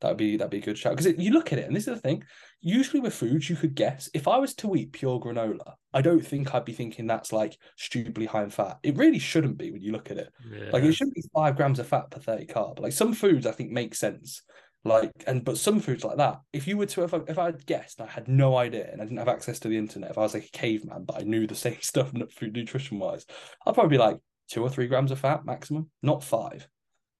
that'd 0.00 0.16
be 0.16 0.36
that'd 0.36 0.50
be 0.50 0.58
a 0.58 0.62
good 0.62 0.78
shout 0.78 0.96
because 0.96 1.12
you 1.18 1.32
look 1.32 1.52
at 1.52 1.58
it, 1.58 1.66
and 1.66 1.74
this 1.76 1.88
is 1.88 1.94
the 1.94 2.00
thing. 2.00 2.22
Usually 2.60 3.00
with 3.00 3.14
foods, 3.14 3.50
you 3.50 3.56
could 3.56 3.74
guess. 3.74 4.08
If 4.14 4.28
I 4.28 4.38
was 4.38 4.54
to 4.56 4.74
eat 4.76 4.92
pure 4.92 5.18
granola, 5.20 5.74
I 5.92 6.00
don't 6.00 6.24
think 6.24 6.54
I'd 6.54 6.64
be 6.64 6.72
thinking 6.72 7.08
that's 7.08 7.32
like 7.32 7.56
stupidly 7.76 8.26
high 8.26 8.44
in 8.44 8.50
fat. 8.50 8.78
It 8.84 8.96
really 8.96 9.18
shouldn't 9.18 9.58
be 9.58 9.72
when 9.72 9.82
you 9.82 9.90
look 9.90 10.10
at 10.12 10.18
it. 10.18 10.32
Yeah. 10.48 10.70
Like 10.72 10.84
it 10.84 10.92
shouldn't 10.92 11.16
be 11.16 11.24
five 11.34 11.56
grams 11.56 11.80
of 11.80 11.88
fat 11.88 12.10
per 12.10 12.20
thirty 12.20 12.46
carb. 12.46 12.78
Like 12.78 12.92
some 12.92 13.14
foods, 13.14 13.46
I 13.46 13.52
think 13.52 13.70
make 13.72 13.94
sense. 13.96 14.42
Like 14.84 15.12
and 15.28 15.44
but 15.44 15.58
some 15.58 15.78
foods 15.78 16.04
like 16.04 16.16
that, 16.16 16.40
if 16.52 16.66
you 16.66 16.76
were 16.76 16.86
to 16.86 17.04
if 17.04 17.14
I, 17.14 17.20
if 17.28 17.38
I 17.38 17.44
had 17.46 17.64
guessed, 17.66 18.00
I 18.00 18.06
had 18.06 18.26
no 18.26 18.56
idea, 18.56 18.90
and 18.90 19.00
I 19.00 19.04
didn't 19.04 19.18
have 19.18 19.28
access 19.28 19.60
to 19.60 19.68
the 19.68 19.78
internet. 19.78 20.10
If 20.10 20.18
I 20.18 20.22
was 20.22 20.34
like 20.34 20.46
a 20.46 20.58
caveman, 20.58 21.04
but 21.04 21.20
I 21.20 21.22
knew 21.22 21.46
the 21.46 21.54
same 21.66 21.80
stuff 21.80 22.10
food 22.32 22.54
nutrition 22.54 22.98
wise, 22.98 23.24
I'd 23.64 23.74
probably 23.74 23.96
be 23.96 24.02
like 24.02 24.18
two 24.48 24.62
or 24.62 24.68
three 24.70 24.88
grams 24.88 25.12
of 25.12 25.20
fat 25.20 25.44
maximum, 25.44 25.88
not 26.02 26.24
five. 26.24 26.66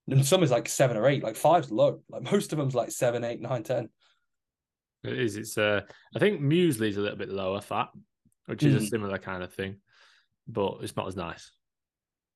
And 0.09 0.27
some 0.27 0.43
is 0.43 0.51
like 0.51 0.69
seven 0.69 0.97
or 0.97 1.07
eight. 1.07 1.23
Like 1.23 1.37
five's 1.37 1.71
low. 1.71 2.01
Like 2.09 2.31
most 2.33 2.53
of 2.53 2.59
them's 2.59 2.75
like 2.75 2.91
seven, 2.91 3.23
eight, 3.23 3.41
nine, 3.41 3.63
ten. 3.63 3.89
It 5.05 5.19
is. 5.19 5.37
It's 5.37 5.57
uh, 5.57 5.83
I 6.15 6.19
think 6.19 6.41
muesli 6.41 6.89
is 6.89 6.97
a 6.97 7.01
little 7.01 7.17
bit 7.17 7.29
lower 7.29 7.61
fat, 7.61 7.89
which 8.47 8.65
is 8.65 8.75
a 8.75 8.79
Mm. 8.85 8.91
similar 8.91 9.19
kind 9.19 9.45
of 9.45 9.55
thing, 9.55 9.77
but 10.49 10.79
it's 10.83 10.97
not 10.97 11.07
as 11.07 11.15
nice. 11.15 11.53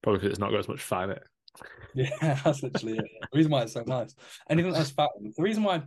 Probably 0.02 0.18
because 0.21 0.30
it's 0.30 0.38
not 0.38 0.52
got 0.52 0.61
as 0.61 0.68
much 0.68 0.83
fat 0.83 1.04
in 1.04 1.11
it. 1.11 1.23
Yeah, 1.94 2.38
that's 2.44 2.62
literally 2.62 2.98
it. 2.98 3.10
The 3.32 3.38
reason 3.38 3.50
why 3.50 3.62
it's 3.62 3.72
so 3.72 3.82
nice. 3.86 4.14
Anything 4.50 4.72
that 4.72 4.78
has 4.78 4.90
fat, 4.90 5.08
the 5.18 5.42
reason 5.42 5.62
why, 5.62 5.82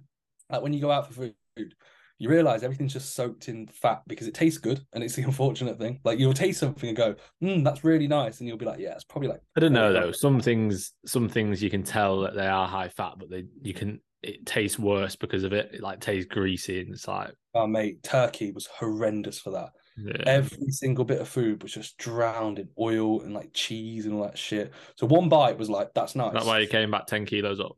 like 0.50 0.64
when 0.64 0.74
you 0.74 0.82
go 0.82 0.92
out 0.92 1.06
for 1.08 1.14
food, 1.14 1.76
you 2.18 2.30
realize 2.30 2.64
everything's 2.64 2.94
just 2.94 3.14
soaked 3.14 3.48
in 3.48 3.68
fat 3.68 4.02
because 4.08 4.26
it 4.26 4.34
tastes 4.34 4.58
good, 4.58 4.84
and 4.94 5.04
it's 5.04 5.14
the 5.16 5.22
unfortunate 5.32 5.78
thing. 5.78 6.00
Like 6.04 6.18
you'll 6.18 6.34
taste 6.34 6.62
something 6.62 6.90
and 6.90 6.98
go, 6.98 7.16
"Hmm, 7.42 7.62
that's 7.62 7.84
really 7.84 8.08
nice," 8.08 8.40
and 8.40 8.48
you'll 8.48 8.58
be 8.58 8.66
like, 8.66 8.80
"Yeah, 8.80 8.96
it's 8.96 9.04
probably 9.04 9.30
like." 9.30 9.42
I 9.56 9.60
don't 9.60 9.74
know 9.74 9.94
though. 9.94 10.12
Some 10.12 10.42
things, 10.42 10.94
some 11.06 11.30
things 11.30 11.62
you 11.62 11.70
can 11.70 11.84
tell 11.84 12.22
that 12.22 12.34
they 12.34 12.48
are 12.48 12.68
high 12.68 12.90
fat, 12.90 13.14
but 13.20 13.30
they 13.30 13.46
you 13.62 13.76
can 13.76 14.02
it 14.22 14.46
tastes 14.46 14.80
worse 14.80 15.16
because 15.16 15.44
of 15.44 15.54
it. 15.54 15.70
It 15.74 15.82
like 15.82 16.00
tastes 16.00 16.28
greasy 16.28 16.82
and 16.82 16.94
it's 16.94 17.08
like 17.08 17.34
Oh 17.54 17.68
mate, 17.68 18.04
turkey 18.04 18.52
was 18.52 18.68
horrendous 18.68 19.40
for 19.40 19.52
that. 19.52 19.70
Yeah. 20.04 20.24
Every 20.26 20.72
single 20.72 21.06
bit 21.06 21.22
of 21.22 21.28
food 21.28 21.64
was 21.64 21.74
just 21.74 21.98
drowned 21.98 22.60
in 22.60 22.70
oil 22.80 23.22
and 23.22 23.34
like 23.34 23.52
cheese 23.54 24.06
and 24.06 24.16
all 24.16 24.24
that 24.24 24.38
shit. 24.38 24.74
So 24.96 25.08
one 25.08 25.30
bite 25.30 25.58
was 25.58 25.70
like, 25.70 25.90
"That's 25.94 26.16
nice." 26.16 26.34
That's 26.34 26.46
why 26.46 26.60
you 26.60 26.68
came 26.68 26.92
back 26.92 27.08
ten 27.08 27.26
kilos 27.26 27.60
up. 27.60 27.76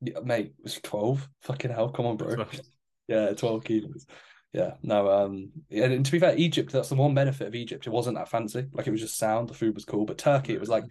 Yeah, 0.00 0.20
mate, 0.24 0.52
it 0.58 0.62
was 0.62 0.80
12. 0.82 1.26
Fucking 1.42 1.70
hell, 1.70 1.88
come 1.88 2.06
on, 2.06 2.16
bro. 2.16 2.34
Twelve. 2.34 2.60
Yeah, 3.08 3.34
12 3.34 3.62
kilos. 3.62 4.04
Yeah, 4.52 4.74
no, 4.82 5.08
um, 5.08 5.52
yeah, 5.68 5.84
and 5.84 6.04
to 6.04 6.10
be 6.10 6.18
fair, 6.18 6.34
Egypt, 6.36 6.72
that's 6.72 6.88
the 6.88 6.96
one 6.96 7.14
benefit 7.14 7.46
of 7.46 7.54
Egypt. 7.54 7.86
It 7.86 7.90
wasn't 7.90 8.16
that 8.16 8.28
fancy. 8.28 8.66
Like 8.72 8.88
it 8.88 8.90
was 8.90 9.00
just 9.00 9.16
sound, 9.16 9.48
the 9.48 9.54
food 9.54 9.76
was 9.76 9.84
cool. 9.84 10.04
But 10.06 10.18
Turkey, 10.18 10.54
it 10.54 10.60
was 10.60 10.68
like 10.68 10.82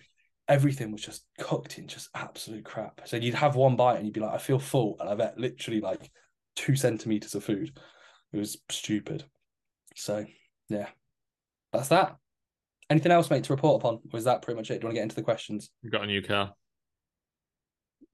everything 0.47 0.91
was 0.91 1.01
just 1.01 1.25
cooked 1.39 1.77
in 1.77 1.87
just 1.87 2.09
absolute 2.13 2.63
crap. 2.63 3.01
So 3.05 3.17
you'd 3.17 3.33
have 3.33 3.55
one 3.55 3.75
bite 3.75 3.97
and 3.97 4.05
you'd 4.05 4.13
be 4.13 4.21
like, 4.21 4.33
I 4.33 4.37
feel 4.37 4.59
full. 4.59 4.95
And 4.99 5.09
I've 5.09 5.19
ate 5.19 5.37
literally 5.37 5.81
like 5.81 6.09
two 6.55 6.75
centimeters 6.75 7.35
of 7.35 7.43
food. 7.43 7.77
It 8.31 8.37
was 8.37 8.57
stupid. 8.69 9.25
So 9.95 10.25
yeah, 10.69 10.87
that's 11.71 11.89
that. 11.89 12.17
Anything 12.89 13.11
else, 13.11 13.29
mate, 13.29 13.43
to 13.45 13.53
report 13.53 13.81
upon? 13.81 13.99
Or 14.13 14.17
is 14.17 14.25
that 14.25 14.41
pretty 14.41 14.57
much 14.57 14.69
it? 14.69 14.75
Do 14.75 14.79
you 14.81 14.87
want 14.87 14.95
to 14.95 14.99
get 14.99 15.03
into 15.03 15.15
the 15.15 15.23
questions? 15.23 15.69
You 15.81 15.89
got 15.89 16.03
a 16.03 16.07
new 16.07 16.21
car. 16.21 16.53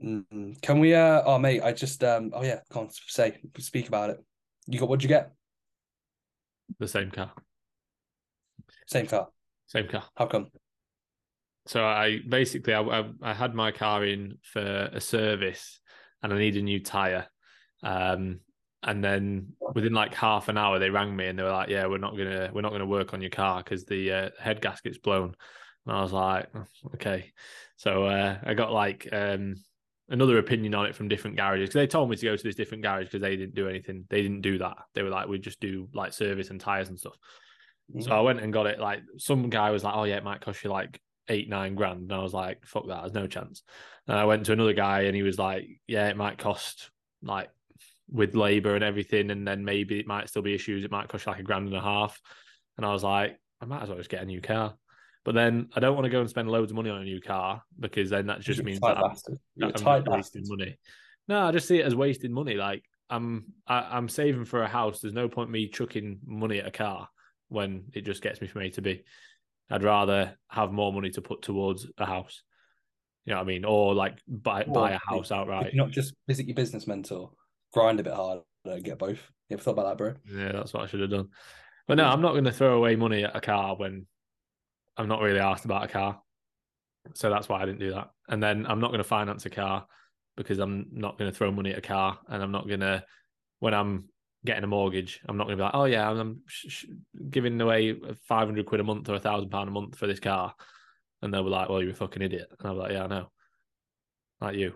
Mm, 0.03 0.61
Can 0.61 0.79
we? 0.79 0.95
Uh, 0.95 1.21
oh, 1.25 1.37
mate, 1.37 1.61
I 1.61 1.73
just 1.73 2.03
um. 2.03 2.31
Oh 2.33 2.43
yeah, 2.43 2.59
can't 2.71 2.91
say, 3.07 3.37
speak 3.59 3.87
about 3.87 4.11
it. 4.11 4.23
You 4.67 4.79
got 4.79 4.89
what'd 4.89 5.03
you 5.03 5.09
get? 5.09 5.31
The 6.79 6.87
same 6.87 7.11
car. 7.11 7.31
Same 8.87 9.07
car. 9.07 9.27
Same 9.67 9.87
car. 9.87 10.03
How 10.15 10.25
come? 10.25 10.47
So 11.67 11.83
I 11.85 12.19
basically 12.27 12.73
I, 12.73 12.81
I, 12.81 13.09
I 13.21 13.33
had 13.33 13.53
my 13.53 13.71
car 13.71 14.05
in 14.05 14.37
for 14.41 14.89
a 14.91 14.99
service 14.99 15.79
and 16.23 16.33
I 16.33 16.37
need 16.37 16.57
a 16.57 16.61
new 16.61 16.81
tire. 16.81 17.27
Um, 17.83 18.39
and 18.83 19.03
then 19.03 19.53
within 19.73 19.93
like 19.93 20.13
half 20.13 20.47
an 20.47 20.57
hour 20.57 20.79
they 20.79 20.89
rang 20.89 21.15
me 21.15 21.27
and 21.27 21.37
they 21.37 21.43
were 21.43 21.51
like, 21.51 21.69
"Yeah, 21.69 21.85
we're 21.87 21.97
not 21.97 22.17
gonna 22.17 22.49
we're 22.53 22.61
not 22.61 22.71
gonna 22.71 22.85
work 22.85 23.13
on 23.13 23.21
your 23.21 23.29
car 23.29 23.63
because 23.63 23.85
the 23.85 24.11
uh, 24.11 24.29
head 24.39 24.61
gasket's 24.61 24.97
blown." 24.97 25.35
And 25.85 25.95
I 25.95 26.01
was 26.01 26.11
like, 26.11 26.49
"Oh, 26.55 26.65
"Okay." 26.95 27.31
So 27.77 28.05
uh, 28.05 28.37
I 28.43 28.53
got 28.53 28.71
like 28.71 29.07
um, 29.11 29.55
another 30.09 30.37
opinion 30.39 30.75
on 30.75 30.85
it 30.85 30.95
from 30.95 31.07
different 31.07 31.37
garages 31.37 31.69
because 31.69 31.79
they 31.79 31.87
told 31.87 32.09
me 32.09 32.15
to 32.15 32.25
go 32.25 32.35
to 32.35 32.43
this 32.43 32.55
different 32.55 32.83
garage 32.83 33.05
because 33.05 33.21
they 33.21 33.35
didn't 33.35 33.55
do 33.55 33.69
anything. 33.69 34.05
They 34.09 34.21
didn't 34.21 34.41
do 34.41 34.57
that. 34.59 34.77
They 34.93 35.03
were 35.03 35.09
like, 35.09 35.27
"We 35.27 35.39
just 35.39 35.59
do 35.59 35.87
like 35.93 36.13
service 36.13 36.49
and 36.49 36.59
tires 36.59 36.89
and 36.89 36.99
stuff." 36.99 37.15
So 37.99 38.11
I 38.11 38.21
went 38.21 38.39
and 38.39 38.53
got 38.53 38.67
it. 38.67 38.79
Like 38.79 39.01
some 39.17 39.49
guy 39.49 39.69
was 39.71 39.83
like, 39.83 39.95
"Oh 39.95 40.05
yeah, 40.05 40.17
it 40.17 40.23
might 40.23 40.41
cost 40.41 40.63
you 40.63 40.69
like 40.69 40.99
eight 41.27 41.49
nine 41.49 41.75
grand," 41.75 42.03
and 42.03 42.13
I 42.13 42.23
was 42.23 42.33
like, 42.33 42.65
"Fuck 42.65 42.87
that, 42.87 43.01
there's 43.01 43.13
no 43.13 43.27
chance." 43.27 43.63
And 44.07 44.17
I 44.17 44.25
went 44.25 44.45
to 44.45 44.53
another 44.53 44.73
guy, 44.73 45.01
and 45.01 45.15
he 45.15 45.23
was 45.23 45.37
like, 45.37 45.67
"Yeah, 45.87 46.07
it 46.07 46.17
might 46.17 46.37
cost 46.37 46.89
like 47.21 47.49
with 48.11 48.35
labor 48.35 48.75
and 48.75 48.83
everything, 48.83 49.31
and 49.31 49.47
then 49.47 49.63
maybe 49.63 49.99
it 49.99 50.07
might 50.07 50.29
still 50.29 50.41
be 50.41 50.53
issues. 50.53 50.83
It 50.83 50.91
might 50.91 51.07
cost 51.07 51.25
you 51.25 51.31
like 51.31 51.41
a 51.41 51.43
grand 51.43 51.67
and 51.67 51.77
a 51.77 51.81
half." 51.81 52.19
And 52.77 52.85
I 52.85 52.91
was 52.91 53.03
like, 53.03 53.39
"I 53.61 53.65
might 53.65 53.83
as 53.83 53.89
well 53.89 53.97
just 53.97 54.09
get 54.09 54.21
a 54.21 54.25
new 54.25 54.41
car." 54.41 54.75
But 55.23 55.35
then 55.35 55.69
I 55.75 55.79
don't 55.79 55.95
want 55.95 56.05
to 56.05 56.09
go 56.09 56.19
and 56.19 56.29
spend 56.29 56.49
loads 56.49 56.71
of 56.71 56.75
money 56.75 56.89
on 56.89 57.01
a 57.01 57.05
new 57.05 57.21
car 57.21 57.61
because 57.79 58.09
then 58.09 58.27
that 58.27 58.39
just 58.41 58.57
You're 58.57 58.65
means 58.65 58.79
that 58.79 58.97
I'm. 58.97 59.15
That 59.57 59.87
I'm 59.87 60.03
wasting 60.05 60.43
money. 60.47 60.77
No, 61.27 61.47
I 61.47 61.51
just 61.51 61.67
see 61.67 61.79
it 61.79 61.85
as 61.85 61.95
wasting 61.95 62.33
money. 62.33 62.55
Like 62.55 62.83
I'm, 63.09 63.45
I, 63.67 63.81
I'm 63.91 64.09
saving 64.09 64.45
for 64.45 64.63
a 64.63 64.67
house. 64.67 64.99
There's 64.99 65.13
no 65.13 65.29
point 65.29 65.51
me 65.51 65.67
chucking 65.67 66.19
money 66.25 66.59
at 66.59 66.67
a 66.67 66.71
car 66.71 67.07
when 67.49 67.85
it 67.93 68.01
just 68.01 68.23
gets 68.23 68.41
me 68.41 68.47
from 68.47 68.61
A 68.63 68.69
to 68.71 68.81
B. 68.81 69.03
I'd 69.69 69.83
rather 69.83 70.37
have 70.49 70.71
more 70.71 70.91
money 70.91 71.11
to 71.11 71.21
put 71.21 71.43
towards 71.43 71.87
a 71.97 72.05
house. 72.05 72.41
You 73.25 73.31
know 73.31 73.37
what 73.37 73.43
I 73.43 73.47
mean? 73.47 73.65
Or 73.65 73.93
like 73.93 74.17
buy 74.27 74.63
Or 74.63 74.73
buy 74.73 74.91
a 74.91 74.99
house 75.07 75.31
outright. 75.31 75.75
Not 75.75 75.91
just 75.91 76.13
visit 76.27 76.47
your 76.47 76.55
business 76.55 76.87
mentor, 76.87 77.31
grind 77.73 77.99
a 77.99 78.03
bit 78.03 78.13
harder, 78.13 78.41
and 78.65 78.83
get 78.83 78.99
both. 78.99 79.19
You 79.49 79.55
ever 79.55 79.63
thought 79.63 79.71
about 79.71 79.85
that, 79.85 79.97
bro? 79.97 80.13
Yeah, 80.31 80.51
that's 80.53 80.73
what 80.73 80.83
I 80.83 80.87
should 80.87 81.01
have 81.01 81.09
done. 81.09 81.29
But 81.87 81.95
no, 81.95 82.05
I'm 82.05 82.21
not 82.21 82.31
going 82.31 82.45
to 82.45 82.51
throw 82.51 82.77
away 82.77 82.95
money 82.95 83.23
at 83.23 83.35
a 83.35 83.41
car 83.41 83.75
when 83.75 84.05
I'm 84.97 85.07
not 85.07 85.21
really 85.21 85.39
asked 85.39 85.65
about 85.65 85.83
a 85.83 85.87
car. 85.87 86.21
So 87.15 87.29
that's 87.29 87.49
why 87.49 87.61
I 87.61 87.65
didn't 87.65 87.79
do 87.79 87.91
that. 87.91 88.09
And 88.29 88.41
then 88.41 88.65
I'm 88.67 88.79
not 88.79 88.89
going 88.89 88.99
to 88.99 89.03
finance 89.03 89.45
a 89.45 89.49
car 89.49 89.85
because 90.37 90.59
I'm 90.59 90.87
not 90.91 91.17
going 91.17 91.29
to 91.29 91.35
throw 91.37 91.51
money 91.51 91.71
at 91.71 91.77
a 91.77 91.81
car, 91.81 92.19
and 92.29 92.41
I'm 92.41 92.51
not 92.51 92.67
going 92.67 92.79
to 92.81 93.03
when 93.59 93.73
I'm 93.73 94.05
getting 94.45 94.63
a 94.63 94.67
mortgage, 94.67 95.21
I'm 95.27 95.37
not 95.37 95.45
going 95.45 95.57
to 95.57 95.61
be 95.61 95.65
like, 95.65 95.75
oh 95.75 95.85
yeah, 95.85 96.09
I'm 96.09 96.41
sh- 96.47 96.65
sh- 96.67 96.85
giving 97.29 97.59
away 97.61 97.95
500 98.27 98.65
quid 98.65 98.81
a 98.81 98.83
month 98.83 99.07
or 99.07 99.15
a 99.15 99.19
thousand 99.19 99.49
pound 99.49 99.69
a 99.69 99.71
month 99.71 99.97
for 99.97 100.07
this 100.07 100.19
car, 100.19 100.55
and 101.21 101.33
they'll 101.33 101.43
be 101.43 101.49
like, 101.49 101.69
well, 101.69 101.81
you're 101.81 101.91
a 101.91 101.95
fucking 101.95 102.23
idiot, 102.23 102.47
and 102.59 102.67
I'll 102.67 102.73
be 102.73 102.79
like, 102.79 102.91
yeah, 102.93 103.03
I 103.03 103.07
know, 103.07 103.31
like 104.39 104.55
you. 104.55 104.73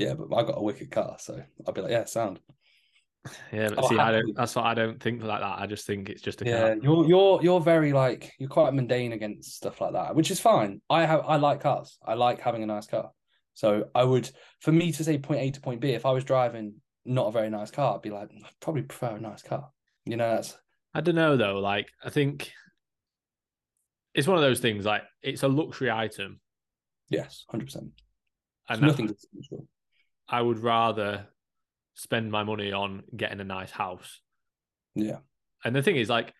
Yeah, 0.00 0.14
but 0.14 0.34
I 0.34 0.42
got 0.44 0.56
a 0.56 0.62
wicked 0.62 0.90
car, 0.90 1.16
so 1.18 1.42
I'd 1.68 1.74
be 1.74 1.82
like, 1.82 1.90
yeah, 1.90 2.06
sound. 2.06 2.40
Yeah, 3.52 3.68
but 3.68 3.84
Oh, 3.84 3.88
see, 3.88 3.98
I 3.98 4.12
don't. 4.12 4.34
That's 4.34 4.56
what 4.56 4.64
I 4.64 4.72
don't 4.72 4.98
think 4.98 5.22
like 5.22 5.40
that. 5.40 5.58
I 5.58 5.66
just 5.66 5.86
think 5.86 6.08
it's 6.08 6.22
just 6.22 6.40
a 6.40 6.46
Yeah, 6.46 6.68
car. 6.74 6.76
you're 6.82 7.06
you're 7.06 7.42
you're 7.42 7.60
very 7.60 7.92
like 7.92 8.32
you're 8.38 8.48
quite 8.48 8.72
mundane 8.72 9.12
against 9.12 9.56
stuff 9.56 9.78
like 9.82 9.92
that, 9.92 10.14
which 10.16 10.30
is 10.30 10.40
fine. 10.40 10.80
I 10.88 11.04
have 11.04 11.20
I 11.26 11.36
like 11.36 11.60
cars. 11.60 11.98
I 12.02 12.14
like 12.14 12.40
having 12.40 12.62
a 12.62 12.66
nice 12.66 12.86
car. 12.86 13.10
So 13.52 13.90
I 13.94 14.04
would, 14.04 14.30
for 14.60 14.72
me 14.72 14.90
to 14.92 15.04
say 15.04 15.18
point 15.18 15.42
A 15.42 15.50
to 15.50 15.60
point 15.60 15.82
B, 15.82 15.90
if 15.90 16.06
I 16.06 16.12
was 16.12 16.24
driving 16.24 16.76
not 17.04 17.26
a 17.26 17.32
very 17.32 17.50
nice 17.50 17.70
car, 17.70 17.94
I'd 17.96 18.00
be 18.00 18.08
like, 18.08 18.30
I'd 18.34 18.60
probably 18.60 18.82
prefer 18.82 19.16
a 19.16 19.20
nice 19.20 19.42
car. 19.42 19.68
You 20.06 20.16
know, 20.16 20.36
that's 20.36 20.56
I 20.94 21.02
don't 21.02 21.14
know 21.14 21.36
though. 21.36 21.58
Like, 21.58 21.88
I 22.02 22.08
think 22.08 22.50
it's 24.14 24.26
one 24.26 24.38
of 24.38 24.42
those 24.42 24.60
things. 24.60 24.86
Like, 24.86 25.02
it's 25.20 25.42
a 25.42 25.48
luxury 25.48 25.90
item, 25.90 26.40
yes, 27.10 27.44
hundred 27.50 27.66
percent. 27.66 27.90
and 28.70 28.80
Nothing. 28.80 29.14
I 30.30 30.40
would 30.40 30.60
rather 30.60 31.26
spend 31.94 32.30
my 32.30 32.44
money 32.44 32.72
on 32.72 33.02
getting 33.14 33.40
a 33.40 33.44
nice 33.44 33.70
house. 33.70 34.20
Yeah, 34.94 35.18
And 35.64 35.74
the 35.74 35.82
thing 35.82 35.96
is, 35.96 36.08
like, 36.08 36.32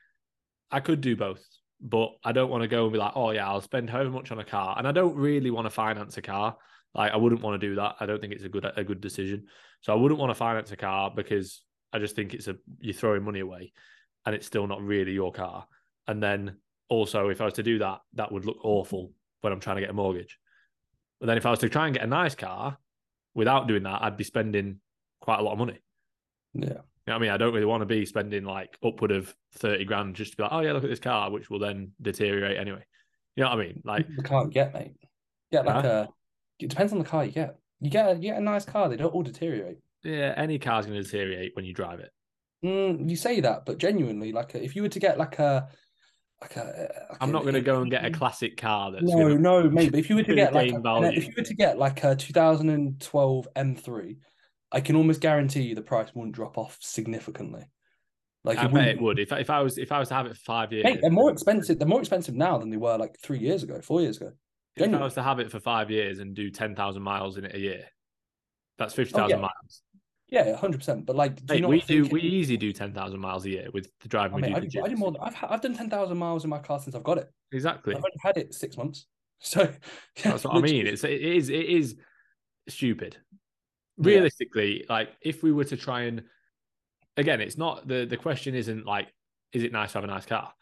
I 0.70 0.81
could 0.81 1.00
do 1.00 1.16
both, 1.16 1.44
but 1.81 2.12
I 2.24 2.33
don't 2.33 2.50
want 2.50 2.62
to 2.62 2.68
go 2.68 2.85
and 2.85 2.92
be 2.92 2.98
like, 2.98 3.12
oh 3.14 3.31
yeah, 3.31 3.48
I'll 3.48 3.61
spend 3.61 3.90
however 3.90 4.11
much 4.11 4.31
on 4.31 4.38
a 4.38 4.44
car, 4.44 4.74
and 4.79 4.87
I 4.87 4.92
don't 4.92 5.16
really 5.16 5.50
want 5.50 5.66
to 5.66 5.70
finance 5.70 6.16
a 6.16 6.22
car. 6.22 6.57
Like, 6.94 7.12
I 7.12 7.16
wouldn't 7.16 7.42
want 7.42 7.61
to 7.61 7.68
do 7.68 7.74
that. 7.76 7.96
I 8.00 8.07
don't 8.07 8.20
think 8.20 8.33
it's 8.33 8.44
a 8.44 8.48
good 8.48 8.66
a 8.76 8.85
good 8.85 9.00
decision. 9.00 9.46
So 9.83 9.92
I 9.92 9.96
wouldn't 9.96 10.20
want 10.20 10.31
to 10.31 10.35
finance 10.35 10.72
a 10.72 10.76
car 10.76 11.12
because 11.14 11.62
I 11.92 11.98
just 11.98 12.16
think 12.16 12.35
it's 12.35 12.48
a 12.48 12.57
you're 12.81 12.94
throwing 12.94 13.24
money 13.24 13.40
away, 13.40 13.72
and 14.24 14.35
it's 14.35 14.46
still 14.46 14.66
not 14.66 14.83
really 14.83 15.12
your 15.12 15.33
car. 15.33 15.66
And 16.07 16.22
then 16.22 16.57
also, 16.88 17.29
if 17.29 17.40
I 17.40 17.44
was 17.44 17.55
to 17.55 17.62
do 17.62 17.79
that, 17.79 18.00
that 18.14 18.33
would 18.33 18.44
look 18.44 18.64
awful 18.64 19.12
when 19.40 19.53
I'm 19.53 19.61
trying 19.61 19.76
to 19.76 19.83
get 19.83 19.90
a 19.90 19.94
mortgage. 19.94 20.38
But 21.20 21.26
then 21.26 21.37
if 21.37 21.46
I 21.46 21.50
was 21.50 21.61
to 21.61 21.68
try 21.68 21.87
and 21.87 21.94
get 21.94 22.03
a 22.03 22.09
nice 22.09 22.35
car 22.35 22.79
without 23.35 23.69
doing 23.69 23.83
that, 23.85 24.03
I'd 24.03 24.16
be 24.16 24.25
spending 24.25 24.81
quite 25.21 25.38
a 25.40 25.43
lot 25.43 25.53
of 25.53 25.59
money. 25.59 25.79
Yeah. 26.55 26.69
You 27.07 27.12
know 27.12 27.14
I 27.14 27.19
mean? 27.19 27.31
I 27.31 27.37
don't 27.37 27.55
really 27.55 27.66
want 27.66 27.83
to 27.83 27.87
be 27.87 28.05
spending 28.07 28.45
like 28.45 28.77
upward 28.85 29.11
of 29.11 29.35
30 29.55 29.85
grand 29.85 30.16
just 30.16 30.33
to 30.33 30.37
be 30.37 30.43
like, 30.43 30.53
oh, 30.53 30.61
yeah, 30.61 30.73
look 30.73 30.85
at 30.85 30.90
this 30.90 31.01
car, 31.01 31.31
which 31.31 31.51
will 31.51 31.59
then 31.59 31.93
deteriorate 32.01 32.59
anyway. 32.59 32.85
You 33.37 33.45
know 33.45 33.51
what 33.51 33.59
I 33.59 33.62
mean? 33.62 33.83
Like, 33.85 34.07
You 34.09 34.23
can't 34.23 34.53
get, 34.53 34.75
mate. 34.75 34.93
Yeah, 35.51 35.61
like 35.61 35.85
a. 35.85 36.09
It 36.59 36.69
depends 36.69 36.93
on 36.93 36.99
the 36.99 37.05
car 37.05 37.25
you 37.25 37.33
get. 37.33 37.57
You 37.81 37.90
get 37.90 38.07
a, 38.11 38.14
you 38.14 38.23
get 38.31 38.37
a 38.37 38.43
nice 38.43 38.64
car, 38.64 38.88
they 38.88 38.97
don't 38.97 39.14
all 39.14 39.23
deteriorate. 39.23 39.79
yeah, 40.05 40.35
any 40.37 40.59
car's 40.59 40.85
going 40.87 40.99
to 40.99 41.03
deteriorate 41.03 41.53
when 41.57 41.64
you 41.64 41.73
drive 41.73 42.01
it. 42.01 42.11
Mm, 42.64 43.09
you 43.09 43.16
say 43.16 43.40
that, 43.40 43.64
but 43.64 43.79
genuinely, 43.79 44.33
like 44.33 44.55
if 44.55 44.77
you 44.77 44.83
were 44.83 44.88
to 44.90 45.01
get 45.01 45.16
like 45.16 45.38
a, 45.38 45.69
like 46.40 46.57
a, 46.57 46.88
like 47.11 47.18
I'm 47.20 47.33
not 47.33 47.42
going 47.42 47.55
to 47.55 47.61
go 47.61 47.83
and 47.83 47.90
get 47.90 48.05
a 48.05 48.11
classic 48.11 48.57
car 48.57 48.92
that's 48.92 49.05
No, 49.05 49.37
no. 49.37 49.68
But 49.68 49.94
if 49.94 50.09
you 50.09 50.16
were 50.16 50.22
to 50.22 50.35
get 50.35 50.55
like, 50.55 50.72
a, 50.72 51.12
if 51.14 51.26
you 51.26 51.35
were 51.37 51.44
to 51.44 51.55
get 51.55 51.79
like 51.79 52.03
a 52.03 52.16
2012 52.16 53.48
M3, 53.55 54.16
I 54.72 54.81
can 54.81 54.96
almost 54.96 55.20
guarantee 55.20 55.62
you 55.62 55.74
the 55.74 55.83
price 55.83 56.14
wouldn't 56.14 56.35
drop 56.35 56.57
off 56.57 56.79
significantly. 56.81 57.64
Like 58.42 58.57
I 58.59 58.68
bet 58.68 58.88
it 58.88 59.00
would. 59.03 59.18
If, 59.18 59.33
if 59.33 59.50
I 59.50 59.61
was 59.61 59.76
if 59.76 59.92
I 59.92 59.98
was 59.98 60.09
to 60.09 60.14
have 60.14 60.24
it 60.24 60.35
for 60.35 60.42
five 60.44 60.72
years, 60.72 60.96
they're 61.03 61.11
more 61.11 61.31
expensive. 61.31 61.79
They're 61.79 61.87
more 61.87 62.00
expensive 62.00 62.35
now 62.35 62.57
than 62.57 62.70
they 62.70 62.79
were 62.79 62.96
like 62.96 63.18
three 63.22 63.38
years 63.38 63.62
ago, 63.62 63.83
four 63.83 64.00
years 64.00 64.16
ago. 64.16 64.33
if 64.76 64.94
I 64.94 65.03
was 65.03 65.14
to 65.14 65.22
have 65.22 65.40
it 65.40 65.50
for 65.50 65.61
five 65.61 65.90
years 65.90 66.20
and 66.20 66.35
do 66.35 66.50
10,000 66.50 67.03
miles 67.03 67.37
in 67.37 67.44
it 67.44 67.55
a 67.55 67.59
year, 67.59 67.85
that's 68.79 68.94
50,000 68.94 69.24
Oh, 69.24 69.29
yeah. 69.29 69.42
miles. 69.42 69.83
Yeah, 70.31 70.57
hundred 70.57 70.79
percent. 70.79 71.07
But 71.07 71.16
like, 71.16 71.45
do 71.45 71.61
not 71.61 71.71
we 71.71 71.81
do 71.81 72.07
we 72.07 72.21
it- 72.21 72.25
easly 72.25 72.57
do 72.57 72.73
10,000 72.73 73.19
miles 73.19 73.45
a 73.47 73.51
year 73.51 73.69
with 73.73 73.90
the 74.01 74.09
driving 74.09 74.38
I 74.38 74.40
mean. 74.40 74.55
I 74.55 74.61
did, 74.61 74.77
I 74.79 74.88
gyms. 74.88 74.97
more. 74.97 75.12
Than, 75.12 75.21
I've 75.23 75.37
I've 75.43 75.61
done 75.61 75.75
ten 75.75 75.90
thousand 75.90 76.19
miles 76.19 76.45
in 76.45 76.51
my 76.51 76.59
car 76.59 76.79
since 76.79 76.95
I've 76.95 77.03
got 77.03 77.19
it. 77.19 77.29
Exactly. 77.53 77.95
I've 77.95 78.05
only 78.05 78.16
had 78.23 78.37
it 78.37 78.55
six 78.55 78.77
months. 78.77 79.07
So 79.43 79.73
That's 80.23 80.45
what 80.45 80.55
I 80.57 80.61
mean. 80.61 80.87
It's 80.87 81.03
it 81.03 81.23
is 81.23 81.49
it 81.49 81.64
is 81.64 81.97
stupid. 82.69 83.16
Yeah. 83.97 84.07
Realistically, 84.07 84.85
like 84.87 85.09
if 85.23 85.43
we 85.43 85.51
were 85.51 85.64
to 85.64 85.79
try 85.79 86.03
and 86.03 86.25
again, 87.16 87.40
it's 87.40 87.57
not 87.57 87.88
the 87.88 88.05
the 88.05 88.19
question 88.19 88.55
isn't 88.55 88.85
like 88.85 89.09
is 89.55 89.62
it 89.62 89.73
nice 89.73 89.93
to 89.93 89.99
have 89.99 90.05
a 90.05 90.09
nice 90.09 90.27
car? 90.27 90.53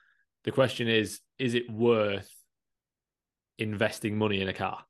The 0.44 0.52
question 0.52 0.86
is 0.86 1.18
is 1.40 1.54
it 1.54 1.68
worth 1.68 2.30
investing 3.58 4.16
money 4.16 4.40
in 4.40 4.48
a 4.48 4.54
car? 4.54 4.84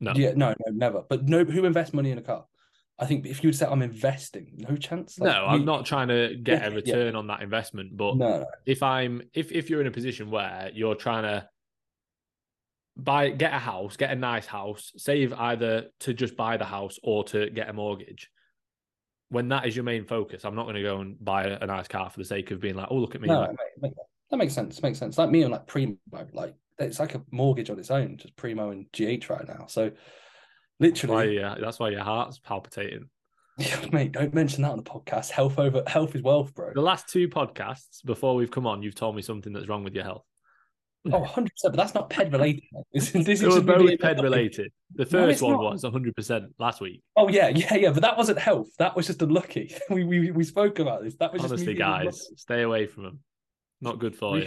No. 0.00 0.12
Yeah, 0.14 0.32
no, 0.34 0.48
no, 0.50 0.72
never. 0.72 1.02
But 1.06 1.28
no, 1.28 1.44
who 1.44 1.66
invests 1.66 1.92
money 1.92 2.10
in 2.12 2.18
a 2.18 2.22
car? 2.22 2.46
I 2.98 3.06
think 3.06 3.26
if 3.26 3.42
you 3.42 3.48
would 3.48 3.56
say 3.56 3.66
I'm 3.66 3.82
investing, 3.82 4.54
no 4.68 4.74
chance. 4.76 5.18
Like, 5.18 5.32
no, 5.32 5.44
I'm 5.46 5.60
we- 5.60 5.64
not 5.66 5.86
trying 5.86 6.08
to 6.08 6.34
get 6.42 6.60
Yeah, 6.62 6.66
a 6.66 6.70
yeah. 6.70 6.76
return 6.76 7.14
on 7.14 7.28
that 7.28 7.42
investment, 7.42 7.96
but 7.96 8.16
No, 8.16 8.44
if 8.66 8.82
I'm 8.82 9.22
if 9.34 9.52
if 9.52 9.70
you're 9.70 9.80
in 9.80 9.86
a 9.86 9.92
position 9.92 10.30
where 10.30 10.70
you're 10.74 10.96
trying 10.96 11.22
to 11.22 11.48
buy 12.96 13.30
get 13.30 13.54
a 13.54 13.58
house, 13.58 13.96
get 13.96 14.10
a 14.10 14.16
nice 14.16 14.46
house, 14.46 14.92
save 14.96 15.32
either 15.32 15.86
to 16.00 16.12
just 16.12 16.36
buy 16.36 16.56
the 16.56 16.64
house 16.64 16.98
or 17.04 17.22
to 17.24 17.48
get 17.50 17.68
a 17.68 17.72
mortgage. 17.72 18.30
When 19.30 19.48
that 19.50 19.66
is 19.66 19.76
your 19.76 19.84
main 19.84 20.04
focus, 20.04 20.44
I'm 20.44 20.56
not 20.56 20.64
going 20.64 20.76
to 20.76 20.82
go 20.82 21.00
and 21.00 21.22
buy 21.22 21.44
a, 21.44 21.58
a 21.60 21.66
nice 21.66 21.86
car 21.86 22.08
for 22.10 22.18
the 22.18 22.24
sake 22.24 22.50
of 22.50 22.60
being 22.60 22.74
like, 22.74 22.88
oh, 22.90 22.96
look 22.96 23.14
at 23.14 23.20
me. 23.20 23.28
No, 23.28 23.40
like, 23.40 23.56
mate, 23.80 23.92
that 24.30 24.36
makes 24.38 24.54
sense. 24.54 24.82
Makes 24.82 24.98
sense. 24.98 25.18
Like 25.18 25.30
me 25.30 25.42
and 25.42 25.52
like 25.52 25.66
Primo, 25.66 25.96
like 26.32 26.54
it's 26.78 26.98
like 26.98 27.14
a 27.14 27.22
mortgage 27.30 27.70
on 27.70 27.78
its 27.78 27.90
own, 27.90 28.16
just 28.16 28.34
Primo 28.36 28.70
and 28.70 28.86
GH 28.92 29.28
right 29.30 29.46
now. 29.46 29.66
So 29.68 29.92
that's 30.80 31.04
why, 31.04 31.14
literally, 31.14 31.36
yeah, 31.38 31.54
that's 31.60 31.78
why 31.78 31.90
your 31.90 32.02
heart's 32.04 32.38
palpitating. 32.38 33.08
mate, 33.92 34.12
don't 34.12 34.34
mention 34.34 34.62
that 34.62 34.70
on 34.70 34.76
the 34.76 34.84
podcast. 34.84 35.30
Health 35.30 35.58
over 35.58 35.82
health 35.86 36.14
is 36.14 36.22
wealth, 36.22 36.54
bro. 36.54 36.72
The 36.74 36.80
last 36.80 37.08
two 37.08 37.28
podcasts 37.28 38.04
before 38.04 38.36
we've 38.36 38.50
come 38.50 38.66
on, 38.66 38.82
you've 38.82 38.94
told 38.94 39.16
me 39.16 39.22
something 39.22 39.52
that's 39.52 39.68
wrong 39.68 39.84
with 39.84 39.94
your 39.94 40.04
health. 40.04 40.24
Oh, 41.06 41.20
100 41.20 41.50
percent. 41.50 41.74
But 41.74 41.82
that's 41.82 41.94
not 41.94 42.10
ped 42.10 42.32
related. 42.32 42.62
This, 42.92 43.14
is- 43.14 43.24
this 43.26 43.40
is 43.40 43.46
were 43.46 43.50
just 43.60 43.66
me 43.66 43.96
both 43.96 44.00
ped 44.00 44.20
related. 44.22 44.72
The 44.94 45.06
first 45.06 45.32
it's 45.34 45.42
one 45.42 45.52
not. 45.52 45.72
was 45.72 45.82
100 45.82 46.14
percent 46.14 46.54
last 46.58 46.80
week. 46.80 47.02
Oh 47.16 47.28
yeah, 47.28 47.48
yeah, 47.48 47.74
yeah. 47.74 47.90
But 47.90 48.02
that 48.02 48.16
wasn't 48.16 48.38
health. 48.38 48.68
That 48.78 48.94
was 48.94 49.06
just 49.06 49.22
unlucky. 49.22 49.74
We 49.90 50.04
we 50.04 50.30
we 50.30 50.44
spoke 50.44 50.78
about 50.78 51.02
this. 51.02 51.16
That 51.16 51.32
was 51.32 51.44
Honestly, 51.44 51.74
guys, 51.74 52.28
stay 52.36 52.62
away 52.62 52.86
from 52.86 53.04
them. 53.04 53.20
Not 53.80 53.98
good 53.98 54.16
for 54.16 54.38
you. 54.38 54.46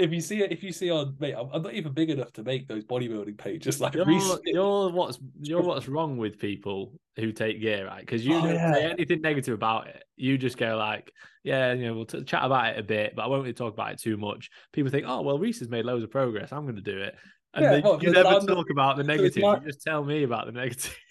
If 0.00 0.12
you 0.12 0.20
see 0.20 0.42
it, 0.42 0.50
if 0.52 0.62
you 0.62 0.72
see 0.72 0.90
on 0.90 1.14
mate, 1.20 1.34
I'm, 1.34 1.48
I'm 1.52 1.62
not 1.62 1.74
even 1.74 1.92
big 1.92 2.10
enough 2.10 2.32
to 2.34 2.42
make 2.42 2.66
those 2.66 2.84
bodybuilding 2.84 3.38
pages. 3.38 3.80
Like 3.80 3.94
You're, 3.96 4.06
Reese, 4.06 4.38
you're 4.46 4.90
what's 4.90 5.18
you're 5.40 5.62
what's 5.70 5.88
wrong 5.88 6.16
with 6.16 6.38
people 6.38 6.92
who 7.16 7.32
take 7.32 7.60
gear, 7.60 7.86
right? 7.86 8.00
Because 8.00 8.24
you 8.24 8.34
Oh, 8.36 8.42
don't 8.42 8.54
yeah. 8.54 8.72
say 8.72 8.84
anything 8.90 9.20
negative 9.20 9.54
about 9.54 9.88
it. 9.88 10.02
You 10.16 10.38
just 10.38 10.56
go 10.56 10.76
like, 10.76 11.12
yeah, 11.44 11.72
you 11.74 11.86
know, 11.86 11.94
we'll 11.94 12.06
t- 12.06 12.22
chat 12.24 12.42
about 12.44 12.72
it 12.74 12.78
a 12.78 12.82
bit, 12.82 13.14
but 13.14 13.22
I 13.22 13.26
won't 13.26 13.42
really 13.42 13.52
talk 13.52 13.74
about 13.74 13.92
it 13.92 14.00
too 14.00 14.16
much. 14.16 14.48
People 14.72 14.90
think, 14.90 15.04
oh, 15.06 15.20
well, 15.22 15.38
Reese 15.38 15.58
has 15.58 15.68
made 15.68 15.84
loads 15.84 16.02
of 16.04 16.10
progress. 16.10 16.52
I'm 16.52 16.62
going 16.62 16.76
to 16.76 16.80
do 16.82 16.98
it, 16.98 17.14
and 17.54 17.64
Yeah, 17.64 17.70
then 17.72 17.82
what, 17.82 18.02
you 18.02 18.10
never 18.10 18.28
I'm 18.28 18.46
the- 18.46 18.54
talk 18.54 18.70
about 18.70 18.96
the 18.96 19.04
negatives. 19.04 19.36
my- 19.38 19.56
You 19.56 19.66
just 19.66 19.82
tell 19.82 20.02
me 20.04 20.22
about 20.22 20.46
the 20.46 20.52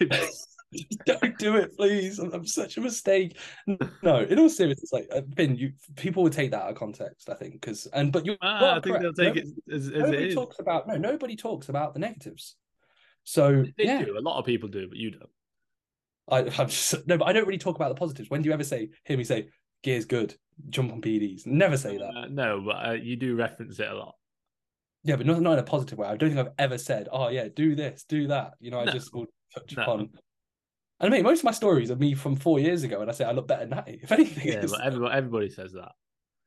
negatives. 0.01 0.47
don't 1.05 1.37
do 1.37 1.55
it, 1.55 1.75
please. 1.75 2.19
I'm, 2.19 2.31
I'm 2.33 2.45
such 2.45 2.77
a 2.77 2.81
mistake. 2.81 3.37
No, 4.03 4.19
in 4.21 4.37
all 4.39 4.49
seriousness, 4.49 4.91
like 4.93 5.07
uh, 5.13 5.21
Finn, 5.35 5.55
you 5.55 5.73
people 5.95 6.23
would 6.23 6.33
take 6.33 6.51
that 6.51 6.61
out 6.63 6.69
of 6.69 6.75
context. 6.75 7.29
I 7.29 7.33
think 7.33 7.53
because 7.53 7.87
and 7.87 8.11
but 8.11 8.25
you 8.25 8.35
Ah, 8.41 8.71
I 8.71 8.73
think 8.81 8.97
correct. 8.97 9.01
they'll 9.03 9.33
take 9.33 9.35
No- 9.35 9.41
it 9.41 9.75
as, 9.75 9.87
as 9.87 9.93
it 9.93 9.97
Nobody 9.99 10.27
is. 10.27 10.35
talks 10.35 10.59
about 10.59 10.87
no. 10.87 10.95
Nobody 10.97 11.35
talks 11.35 11.69
about 11.69 11.93
the 11.93 11.99
negatives. 11.99 12.55
So 13.23 13.63
They 13.77 13.85
yeah, 13.85 14.03
do. 14.03 14.17
A 14.17 14.21
lot 14.21 14.39
of 14.39 14.45
people 14.45 14.69
do, 14.69 14.87
but 14.87 14.97
you 14.97 15.11
don't. 15.11 15.29
I, 16.29 16.39
I'm 16.61 16.67
just 16.69 17.07
no, 17.07 17.17
but 17.17 17.27
I 17.27 17.33
don't 17.33 17.47
really 17.47 17.57
talk 17.59 17.75
about 17.75 17.89
the 17.89 17.95
positives. 17.99 18.29
When 18.29 18.41
do 18.41 18.47
you 18.49 18.53
ever 18.53 18.63
say 18.63 18.89
hear 19.05 19.17
me 19.17 19.23
say 19.23 19.49
gear's 19.83 20.05
good, 20.05 20.35
jump 20.69 20.91
on 20.91 21.01
PEDs? 21.01 21.45
Never 21.47 21.77
say 21.77 21.97
that. 21.97 22.15
Uh, 22.15 22.27
no, 22.29 22.61
but 22.65 22.85
uh, 22.89 22.91
you 22.93 23.15
do 23.15 23.35
reference 23.35 23.79
it 23.79 23.89
a 23.89 23.95
lot. 23.95 24.15
Yeah, 25.03 25.15
but 25.15 25.25
not, 25.25 25.41
not 25.41 25.53
in 25.53 25.59
a 25.59 25.63
positive 25.63 25.97
way. 25.97 26.07
I 26.09 26.17
don't 26.17 26.29
think 26.29 26.45
I've 26.45 26.53
ever 26.59 26.77
said, 26.77 27.07
"Oh 27.11 27.29
yeah, 27.29 27.47
do 27.55 27.73
this, 27.73 28.03
do 28.07 28.27
that." 28.27 28.51
You 28.59 28.69
know, 28.71 28.79
I 28.79 28.85
No. 28.85 28.91
just 28.91 29.13
will 29.13 29.25
touch 29.55 29.75
No. 29.77 29.83
upon. 29.83 30.09
And 30.99 31.13
I 31.13 31.17
mean, 31.17 31.23
most 31.23 31.39
of 31.39 31.45
my 31.45 31.51
stories 31.51 31.91
are 31.91 31.95
me 31.95 32.13
from 32.13 32.35
four 32.35 32.59
years 32.59 32.83
ago, 32.83 33.01
and 33.01 33.09
I 33.09 33.13
say 33.13 33.25
I 33.25 33.31
look 33.31 33.47
better 33.47 33.65
that. 33.67 33.87
If 34.03 34.11
anything, 34.11 34.47
Yeah, 34.47 34.65
everybody, 34.83 35.13
everybody 35.15 35.49
says 35.49 35.73
that. 35.73 35.91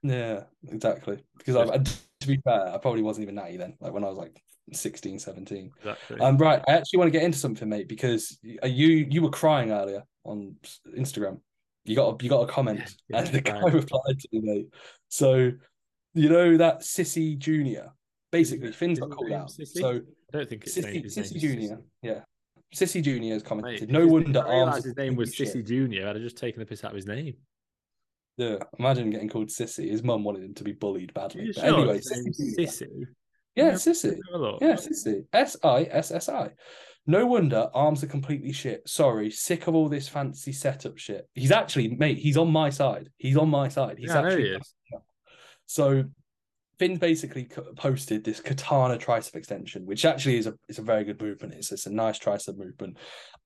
yeah, 0.02 0.44
exactly. 0.68 1.22
Because 1.38 1.56
I, 1.56 1.78
to 2.20 2.26
be 2.26 2.38
fair, 2.44 2.74
I 2.74 2.78
probably 2.78 3.02
wasn't 3.02 3.22
even 3.24 3.36
natty 3.36 3.56
then. 3.56 3.74
Like 3.80 3.92
when 3.92 4.04
I 4.04 4.08
was 4.08 4.18
like 4.18 4.42
16, 4.72 5.18
17. 5.18 5.70
Exactly. 5.78 6.20
Um, 6.20 6.36
right. 6.38 6.62
I 6.68 6.72
actually 6.72 6.98
want 6.98 7.12
to 7.12 7.18
get 7.18 7.24
into 7.24 7.38
something, 7.38 7.68
mate, 7.68 7.88
because 7.88 8.38
you 8.42 9.06
you 9.10 9.22
were 9.22 9.30
crying 9.30 9.72
earlier 9.72 10.02
on 10.24 10.56
Instagram. 10.96 11.40
You 11.84 11.96
got 11.96 12.20
a, 12.20 12.24
you 12.24 12.30
got 12.30 12.42
a 12.42 12.46
comment, 12.46 12.94
Yeah, 13.08 13.18
and 13.20 13.28
the 13.28 13.40
guy 13.40 13.60
right. 13.60 13.72
replied 13.72 14.20
to 14.20 14.28
me, 14.32 14.40
mate. 14.40 14.66
So, 15.08 15.50
you 16.14 16.28
know 16.28 16.56
that 16.58 16.80
Sissy 16.80 17.36
Junior. 17.38 17.90
Basically, 18.30 18.70
Finn's 18.72 18.98
got 19.00 19.10
called 19.10 19.32
out. 19.32 19.48
Sissy? 19.50 19.80
So 19.80 19.90
I 19.96 20.36
don't 20.38 20.48
think 20.48 20.62
it's 20.64 20.76
Sissy, 20.76 20.92
name, 20.92 21.02
his 21.02 21.16
name 21.16 21.26
Sissy 21.26 21.40
Junior, 21.40 21.80
yeah, 22.02 22.20
Sissy 22.74 23.02
Junior 23.02 23.34
has 23.34 23.42
commented. 23.42 23.82
if 23.84 23.88
no 23.90 24.06
wonder 24.06 24.40
if 24.40 24.46
I 24.46 24.48
realised 24.50 24.72
arms. 24.74 24.84
his 24.84 24.96
name 24.96 25.16
was 25.16 25.34
Sissy 25.34 25.66
Junior. 25.66 26.08
I'd 26.08 26.16
have 26.16 26.22
just 26.24 26.38
taken 26.38 26.60
the 26.60 26.66
piss 26.66 26.84
out 26.84 26.90
of 26.92 26.96
his 26.96 27.06
name. 27.06 27.34
Yeah, 28.38 28.56
imagine 28.78 29.10
getting 29.10 29.28
called 29.28 29.48
Sissy. 29.48 29.90
His 29.90 30.02
mum 30.02 30.24
wanted 30.24 30.42
him 30.42 30.54
to 30.54 30.64
be 30.64 30.72
bullied 30.72 31.12
badly. 31.12 31.52
But 31.54 31.56
sure 31.66 31.78
anyway, 31.80 31.98
Sissy 32.00 32.56
Sissy. 32.58 32.86
Yeah, 33.54 33.66
Yeah, 33.66 33.72
Sissy. 33.72 34.10
Have 34.32 34.34
a 34.34 34.38
look. 34.38 34.58
Yeah, 34.62 34.74
Sissy. 34.74 35.24
S 35.34 35.56
I 35.62 35.82
S 35.90 36.10
S 36.10 36.28
I. 36.30 36.50
No 37.06 37.26
wonder 37.26 37.68
arms 37.74 38.02
are 38.04 38.06
completely 38.06 38.52
shit. 38.52 38.88
Sorry, 38.88 39.30
sick 39.30 39.66
of 39.66 39.74
all 39.74 39.88
this 39.88 40.08
fancy 40.08 40.52
setup 40.52 40.96
shit. 40.98 41.28
He's 41.34 41.50
actually, 41.52 41.88
mate, 41.88 42.18
he's 42.18 42.36
on 42.36 42.50
my 42.50 42.70
side. 42.70 43.10
He's 43.18 43.36
on 43.36 43.50
my 43.50 43.68
side. 43.68 43.96
He's 43.98 44.08
Yeah, 44.08 44.22
actually. 44.22 44.52
he. 44.52 44.96
So, 45.66 46.04
Finn 46.82 46.96
basically 46.96 47.46
posted 47.76 48.24
this 48.24 48.40
katana 48.40 48.98
tricep 48.98 49.36
extension, 49.36 49.86
which 49.86 50.04
actually 50.04 50.36
is 50.36 50.48
a 50.48 50.54
it's 50.68 50.80
a 50.80 50.82
very 50.82 51.04
good 51.04 51.22
movement. 51.22 51.54
It's 51.54 51.70
it's 51.70 51.86
a 51.86 51.92
nice 51.92 52.18
tricep 52.18 52.58
movement, 52.58 52.96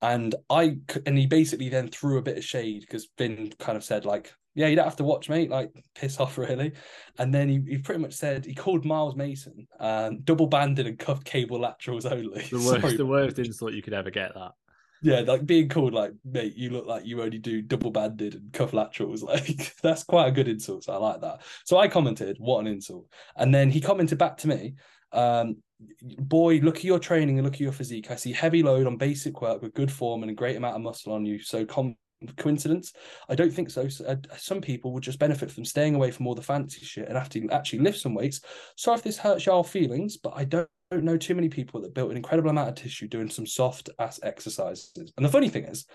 and 0.00 0.34
I 0.48 0.78
and 1.04 1.18
he 1.18 1.26
basically 1.26 1.68
then 1.68 1.88
threw 1.88 2.16
a 2.16 2.22
bit 2.22 2.38
of 2.38 2.44
shade 2.44 2.80
because 2.80 3.08
Finn 3.18 3.52
kind 3.58 3.76
of 3.76 3.84
said 3.84 4.06
like, 4.06 4.32
yeah, 4.54 4.68
you 4.68 4.76
don't 4.76 4.86
have 4.86 4.96
to 4.96 5.04
watch, 5.04 5.28
mate. 5.28 5.50
Like, 5.50 5.70
piss 5.94 6.18
off, 6.18 6.38
really. 6.38 6.72
And 7.18 7.34
then 7.34 7.50
he, 7.50 7.60
he 7.68 7.76
pretty 7.76 8.00
much 8.00 8.14
said 8.14 8.46
he 8.46 8.54
called 8.54 8.86
Miles 8.86 9.16
Mason 9.16 9.68
um, 9.80 10.20
double 10.22 10.46
banded 10.46 10.86
and 10.86 10.98
cuffed 10.98 11.26
cable 11.26 11.60
laterals 11.60 12.06
only. 12.06 12.40
The 12.50 12.56
worst, 12.56 12.80
Sorry. 12.80 12.96
the 12.96 13.04
worst 13.04 13.38
insult 13.38 13.74
you 13.74 13.82
could 13.82 13.92
ever 13.92 14.08
get. 14.08 14.32
That. 14.32 14.52
Yeah, 15.02 15.20
like 15.20 15.44
being 15.46 15.68
called 15.68 15.92
like, 15.92 16.12
mate, 16.24 16.56
you 16.56 16.70
look 16.70 16.86
like 16.86 17.04
you 17.04 17.22
only 17.22 17.38
do 17.38 17.62
double 17.62 17.90
banded 17.90 18.34
and 18.34 18.52
cuff 18.52 18.72
laterals. 18.72 19.22
Like 19.26 19.74
that's 19.82 20.04
quite 20.04 20.28
a 20.28 20.32
good 20.32 20.48
insult. 20.48 20.84
So 20.84 20.92
I 20.92 20.96
like 20.96 21.20
that. 21.20 21.42
So 21.64 21.78
I 21.78 21.88
commented, 21.88 22.36
what 22.38 22.60
an 22.60 22.66
insult. 22.66 23.06
And 23.36 23.54
then 23.54 23.70
he 23.70 23.80
commented 23.80 24.18
back 24.18 24.36
to 24.38 24.48
me, 24.48 24.74
um, 25.12 25.56
boy, 26.00 26.60
look 26.62 26.76
at 26.76 26.84
your 26.84 26.98
training 26.98 27.38
and 27.38 27.44
look 27.44 27.54
at 27.54 27.60
your 27.60 27.72
physique. 27.72 28.10
I 28.10 28.16
see 28.16 28.32
heavy 28.32 28.62
load 28.62 28.86
on 28.86 28.96
basic 28.96 29.42
work 29.42 29.62
with 29.62 29.74
good 29.74 29.90
form 29.90 30.22
and 30.22 30.30
a 30.30 30.34
great 30.34 30.56
amount 30.56 30.76
of 30.76 30.82
muscle 30.82 31.12
on 31.12 31.26
you. 31.26 31.40
So 31.40 31.64
com- 31.64 31.96
coincidence? 32.36 32.92
I 33.28 33.34
don't 33.34 33.52
think 33.52 33.70
so. 33.70 33.88
Uh, 34.06 34.16
some 34.38 34.60
people 34.60 34.92
would 34.92 35.02
just 35.02 35.18
benefit 35.18 35.50
from 35.50 35.64
staying 35.64 35.94
away 35.94 36.10
from 36.10 36.26
all 36.26 36.34
the 36.34 36.42
fancy 36.42 36.84
shit 36.84 37.08
and 37.08 37.16
have 37.16 37.28
to 37.30 37.48
actually 37.50 37.80
lift 37.80 38.00
some 38.00 38.14
weights. 38.14 38.40
Sorry 38.76 38.96
if 38.96 39.02
this 39.02 39.18
hurts 39.18 39.46
y'all 39.46 39.62
feelings, 39.62 40.16
but 40.16 40.32
I 40.34 40.44
don't 40.44 40.68
know 40.92 41.16
too 41.16 41.34
many 41.34 41.48
people 41.48 41.80
that 41.82 41.94
built 41.94 42.10
an 42.10 42.16
incredible 42.16 42.50
amount 42.50 42.68
of 42.68 42.74
tissue 42.76 43.08
doing 43.08 43.28
some 43.28 43.46
soft 43.46 43.90
ass 43.98 44.20
exercises. 44.22 44.92
And 45.16 45.26
the 45.26 45.30
funny 45.30 45.48
thing 45.48 45.64
is, 45.64 45.86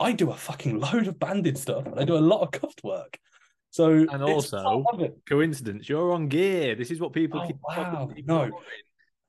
I 0.00 0.12
do 0.12 0.30
a 0.30 0.34
fucking 0.36 0.80
load 0.80 1.06
of 1.06 1.18
banded 1.18 1.58
stuff 1.58 1.86
and 1.86 1.98
I 1.98 2.04
do 2.04 2.16
a 2.16 2.18
lot 2.20 2.40
of 2.40 2.50
cuffed 2.50 2.82
work. 2.82 3.18
So 3.70 4.06
And 4.10 4.22
also, 4.22 4.62
part 4.62 4.94
of 4.94 5.00
it. 5.02 5.18
coincidence. 5.28 5.88
You're 5.88 6.12
on 6.12 6.28
gear. 6.28 6.74
This 6.74 6.90
is 6.90 7.00
what 7.00 7.12
people 7.12 7.40
Oh, 7.42 7.46
keep 7.46 7.56
wow. 7.62 8.10
No. 8.24 8.50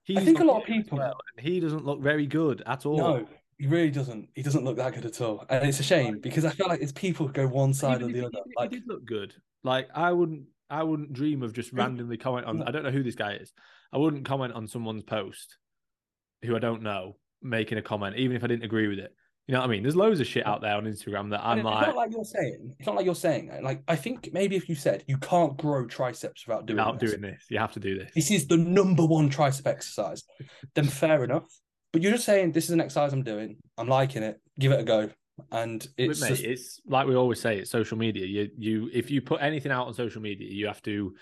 He's 0.04 0.18
I 0.18 0.26
think 0.26 0.40
a 0.40 0.44
lot 0.46 0.62
of 0.62 0.68
people- 0.68 0.98
well, 0.98 1.18
and 1.38 1.46
he 1.46 1.60
doesn't 1.60 1.86
look 1.86 2.02
very 2.02 2.26
good 2.26 2.64
at 2.66 2.86
all. 2.86 2.98
No, 2.98 3.28
he 3.58 3.68
really 3.68 3.92
doesn't. 3.92 4.30
He 4.34 4.42
doesn't 4.42 4.64
look 4.64 4.78
that 4.78 4.94
good 4.96 5.06
at 5.06 5.20
all, 5.22 5.46
and 5.50 5.68
it's 5.68 5.80
a 5.82 5.84
shame 5.84 6.20
because 6.20 6.46
I 6.46 6.50
feel 6.52 6.68
like 6.68 6.82
it's 6.82 6.94
people 6.94 7.28
who 7.28 7.34
go 7.34 7.46
one 7.46 7.74
side 7.74 8.02
or 8.02 8.08
the 8.08 8.14
he, 8.14 8.20
other. 8.22 8.40
Like, 8.58 8.72
he 8.72 8.80
did 8.80 8.88
look 8.88 9.06
good, 9.06 9.36
like 9.64 9.88
I 9.94 10.12
wouldn't, 10.14 10.46
I 10.70 10.84
wouldn't 10.84 11.14
dream 11.14 11.44
of 11.44 11.54
just 11.54 11.74
randomly 11.74 12.18
comment 12.18 12.48
on. 12.48 12.64
I 12.64 12.72
don't 12.72 12.84
know 12.84 12.90
who 12.92 13.04
this 13.04 13.16
guy 13.16 13.34
is. 13.34 13.52
I 13.92 13.98
wouldn't 13.98 14.26
comment 14.26 14.54
on 14.54 14.68
someone's 14.68 15.04
post 15.04 15.58
who 16.44 16.56
I 16.56 16.60
don't 16.60 16.84
know 16.84 17.18
making 17.42 17.78
a 17.78 17.82
comment, 17.82 18.18
even 18.18 18.36
if 18.36 18.44
I 18.44 18.48
didn't 18.48 18.64
agree 18.64 18.88
with 18.88 19.00
it. 19.00 19.14
You 19.48 19.54
know 19.54 19.62
what 19.62 19.68
I 19.68 19.72
mean? 19.72 19.82
There's 19.82 19.96
loads 19.96 20.20
of 20.20 20.28
shit 20.28 20.46
out 20.46 20.62
there 20.62 20.76
on 20.76 20.86
Instagram 20.86 21.32
that 21.32 21.44
I'm 21.44 21.58
it's 21.58 21.66
like, 21.66 21.88
not 21.88 21.96
like 21.96 22.12
you're 22.12 22.24
saying. 22.24 22.76
It's 22.78 22.86
not 22.86 22.96
like 22.96 23.06
you're 23.06 23.16
saying. 23.16 23.48
that. 23.48 23.64
Like, 23.64 23.82
I 23.88 23.96
think 23.96 24.30
maybe 24.32 24.56
if 24.56 24.70
you 24.70 24.76
said 24.76 25.04
you 25.08 25.18
can't 25.18 25.58
grow 25.58 25.88
triceps 25.88 26.46
without 26.46 26.68
doing 26.68 26.78
without 26.78 27.00
this, 27.00 27.12
doing 27.12 27.24
this, 27.24 27.46
you 27.50 27.58
have 27.58 27.72
to 27.74 27.80
do 27.80 27.98
this. 27.98 28.12
this 28.14 28.30
is 28.30 28.46
the 28.46 28.58
number 28.58 29.04
one 29.04 29.28
tricep 29.32 29.66
exercise, 29.66 30.24
then 30.76 30.86
fair 30.86 31.24
enough. 31.24 31.48
But 31.92 32.04
you're 32.04 32.12
just 32.12 32.26
saying 32.26 32.52
this 32.52 32.66
is 32.66 32.72
an 32.72 32.82
exercise 32.82 33.12
I'm 33.12 33.24
doing. 33.24 33.58
I'm 33.76 33.88
liking 33.88 34.22
it. 34.22 34.40
Give 34.60 34.72
it 34.72 34.82
a 34.82 34.84
go. 34.84 35.10
And 35.52 35.88
it's 35.98 36.22
mate, 36.22 36.28
just, 36.28 36.44
it's 36.44 36.82
like 36.86 37.08
we 37.08 37.16
always 37.16 37.40
say, 37.40 37.58
it's 37.58 37.72
social 37.72 37.98
media. 37.98 38.28
You 38.28 38.50
you 38.56 38.90
if 38.94 39.10
you 39.10 39.22
put 39.22 39.42
anything 39.42 39.72
out 39.72 39.88
on 39.88 39.96
social 39.96 40.22
media, 40.22 40.48
you 40.48 40.68
have 40.68 40.84
to 40.84 41.16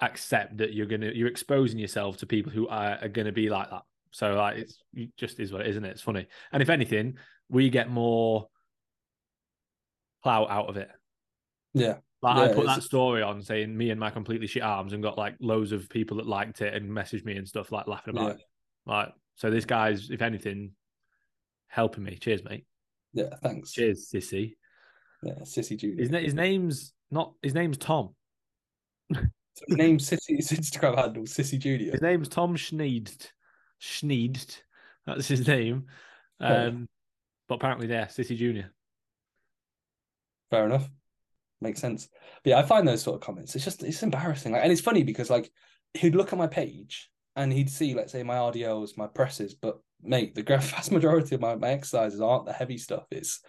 accept 0.00 0.58
that 0.58 0.72
you're 0.74 0.86
gonna 0.86 1.10
you're 1.14 1.28
exposing 1.28 1.78
yourself 1.78 2.18
to 2.18 2.26
people 2.26 2.52
who 2.52 2.68
are, 2.68 2.98
are 3.02 3.08
gonna 3.08 3.32
be 3.32 3.48
like 3.48 3.70
that. 3.70 3.82
So 4.10 4.34
like 4.34 4.58
it's 4.58 4.82
it 4.94 5.10
just 5.16 5.40
is 5.40 5.52
what 5.52 5.62
it 5.62 5.66
is, 5.68 5.72
isn't 5.72 5.84
it? 5.84 5.90
It's 5.90 6.02
funny. 6.02 6.26
And 6.52 6.62
if 6.62 6.68
anything, 6.70 7.16
we 7.48 7.70
get 7.70 7.90
more 7.90 8.48
clout 10.22 10.50
out 10.50 10.68
of 10.68 10.76
it. 10.76 10.90
yeah, 11.74 11.96
Like 12.22 12.36
Yeah, 12.36 12.42
I 12.42 12.48
put 12.48 12.58
it's- 12.64 12.76
that 12.76 12.82
story 12.82 13.22
on 13.22 13.42
saying 13.42 13.76
me 13.76 13.90
and 13.90 14.00
my 14.00 14.10
completely 14.10 14.46
shit 14.46 14.62
arms 14.62 14.92
and 14.92 15.02
got 15.02 15.16
like 15.18 15.36
loads 15.40 15.72
of 15.72 15.88
people 15.88 16.16
that 16.18 16.26
liked 16.26 16.60
it 16.62 16.74
and 16.74 16.90
messaged 16.90 17.24
me 17.24 17.36
and 17.36 17.46
stuff 17.46 17.70
like 17.72 17.86
laughing 17.86 18.14
about 18.16 18.26
Yeah. 18.28 18.34
it. 18.34 18.40
Like 18.86 19.12
so 19.36 19.50
this 19.50 19.64
guy's, 19.66 20.10
if 20.10 20.22
anything, 20.22 20.72
helping 21.68 22.04
me. 22.04 22.16
Cheers, 22.16 22.42
mate. 22.44 22.64
yeah. 23.12 23.34
Thanks. 23.42 23.72
Cheers, 23.72 24.10
sissy. 24.12 24.54
Yeah, 25.22 25.34
Sissy 25.42 25.76
Junior. 25.78 25.96
His, 26.02 26.10
na- 26.10 26.18
his 26.20 26.34
name's 26.34 26.92
not 27.10 27.32
his 27.42 27.54
name's 27.54 27.78
Tom. 27.78 28.14
Sissy. 29.70 30.36
His 30.36 30.50
Instagram 30.50 30.96
handle 30.96 31.24
Sissy 31.24 31.58
Junior. 31.58 31.92
His 31.92 32.02
name's 32.02 32.28
Tom 32.28 32.56
Schneedst. 32.56 33.28
Schneedst. 33.80 34.62
That's 35.06 35.28
his 35.28 35.46
name. 35.46 35.86
Okay. 36.42 36.66
Um, 36.66 36.88
but 37.48 37.56
apparently, 37.56 37.88
yeah, 37.88 38.06
Sissy 38.06 38.36
Junior. 38.36 38.72
Fair 40.50 40.66
enough. 40.66 40.88
Makes 41.60 41.80
sense. 41.80 42.08
But 42.44 42.50
yeah, 42.50 42.58
I 42.58 42.62
find 42.62 42.86
those 42.86 43.02
sort 43.02 43.16
of 43.16 43.22
comments. 43.22 43.54
It's 43.54 43.64
just 43.64 43.82
it's 43.82 44.02
embarrassing. 44.02 44.52
Like, 44.52 44.62
and 44.62 44.72
it's 44.72 44.80
funny 44.80 45.02
because 45.02 45.30
like 45.30 45.50
he'd 45.94 46.14
look 46.14 46.32
at 46.32 46.38
my 46.38 46.46
page 46.46 47.10
and 47.34 47.52
he'd 47.52 47.70
see, 47.70 47.94
let's 47.94 48.12
say, 48.12 48.22
my 48.22 48.36
RDLs, 48.36 48.96
my 48.96 49.06
presses, 49.06 49.54
but 49.54 49.78
mate, 50.02 50.34
the 50.34 50.42
vast 50.46 50.92
majority 50.92 51.34
of 51.34 51.40
my, 51.40 51.54
my 51.56 51.68
exercises 51.70 52.20
aren't 52.20 52.46
the 52.46 52.52
heavy 52.52 52.78
stuff. 52.78 53.06
It's 53.10 53.40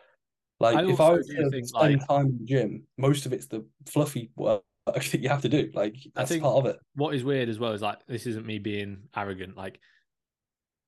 like 0.60 0.76
I 0.76 0.90
if 0.90 1.00
I 1.00 1.12
was 1.12 1.28
to 1.28 1.62
spend 1.64 2.00
like- 2.00 2.08
time 2.08 2.28
in 2.28 2.38
the 2.40 2.46
gym, 2.46 2.84
most 2.98 3.26
of 3.26 3.34
it's 3.34 3.48
the 3.48 3.66
fluffy 3.86 4.32
work 4.36 4.64
that 4.96 5.20
you 5.22 5.30
have 5.30 5.42
to 5.44 5.50
do. 5.50 5.72
Like 5.74 5.96
that's 6.16 6.30
think- 6.32 6.44
part 6.44 6.58
of 6.58 6.66
it. 6.66 6.78
What 6.96 7.14
is 7.16 7.24
weird 7.24 7.50
as 7.50 7.60
well 7.60 7.74
is 7.74 7.82
like 7.82 8.00
this 8.08 8.26
isn't 8.28 8.46
me 8.46 8.60
being 8.60 9.10
arrogant. 9.16 9.56
Like, 9.58 9.80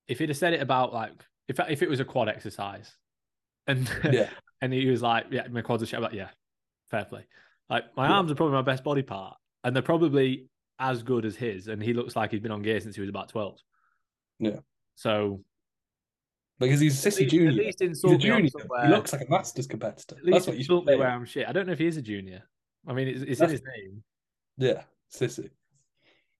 if 0.08 0.18
he'd 0.18 0.28
have 0.28 0.38
said 0.38 0.52
it 0.54 0.60
about 0.62 0.92
like 0.92 1.12
if 1.48 1.58
if 1.68 1.82
it 1.82 1.88
was 1.90 2.00
a 2.00 2.04
quad 2.04 2.28
exercise, 2.28 2.92
and 3.66 3.90
Yeah. 4.12 4.28
and 4.60 4.72
he 4.72 4.86
was 4.86 5.02
like, 5.02 5.26
yeah, 5.30 5.46
my 5.50 5.62
quads 5.62 5.82
are 5.82 5.86
shit. 5.86 5.96
I'm 5.98 6.02
like, 6.02 6.12
yeah, 6.14 6.28
fair 6.90 7.04
play. 7.04 7.26
Like 7.68 7.84
my 7.96 8.06
Yeah. 8.08 8.14
arms 8.14 8.30
are 8.30 8.34
probably 8.34 8.54
my 8.54 8.62
best 8.62 8.82
body 8.84 9.02
part, 9.02 9.36
and 9.64 9.74
they're 9.74 9.82
probably 9.82 10.46
as 10.78 11.02
good 11.02 11.24
as 11.24 11.36
his. 11.36 11.68
And 11.68 11.82
he 11.82 11.92
looks 11.92 12.16
like 12.16 12.30
he's 12.30 12.40
been 12.40 12.52
on 12.52 12.62
gear 12.62 12.80
since 12.80 12.94
he 12.94 13.00
was 13.00 13.10
about 13.10 13.28
twelve. 13.28 13.58
Yeah. 14.38 14.60
So 14.96 15.42
Because 16.58 16.80
he's 16.80 16.96
Sissy 17.02 17.20
least, 17.20 17.30
Junior. 17.30 17.48
at 17.48 17.54
least 17.54 17.78
He's 17.80 17.86
a 17.86 17.90
insult 17.90 18.10
me 18.22 18.30
on 18.30 18.38
junior. 18.48 18.50
He 18.84 18.88
looks 18.88 19.12
like 19.12 19.22
a 19.26 19.30
Masters 19.30 19.66
competitor. 19.66 20.16
At 20.16 20.24
least 20.24 20.32
That's 20.34 20.46
what 20.48 20.56
you 20.58 20.64
should 20.64 20.84
me 20.84 20.96
where 20.96 21.08
I'm 21.08 21.24
shit. 21.24 21.46
I 21.48 21.52
don't 21.52 21.66
know 21.66 21.72
if 21.72 21.78
he 21.78 21.86
is 21.86 21.96
a 21.96 22.02
junior. 22.02 22.42
I 22.86 22.92
mean, 22.92 23.08
it's, 23.08 23.22
it's 23.22 23.40
in 23.40 23.50
his 23.50 23.62
name. 23.62 24.02
Yeah, 24.58 24.82
Sissy. 25.14 25.50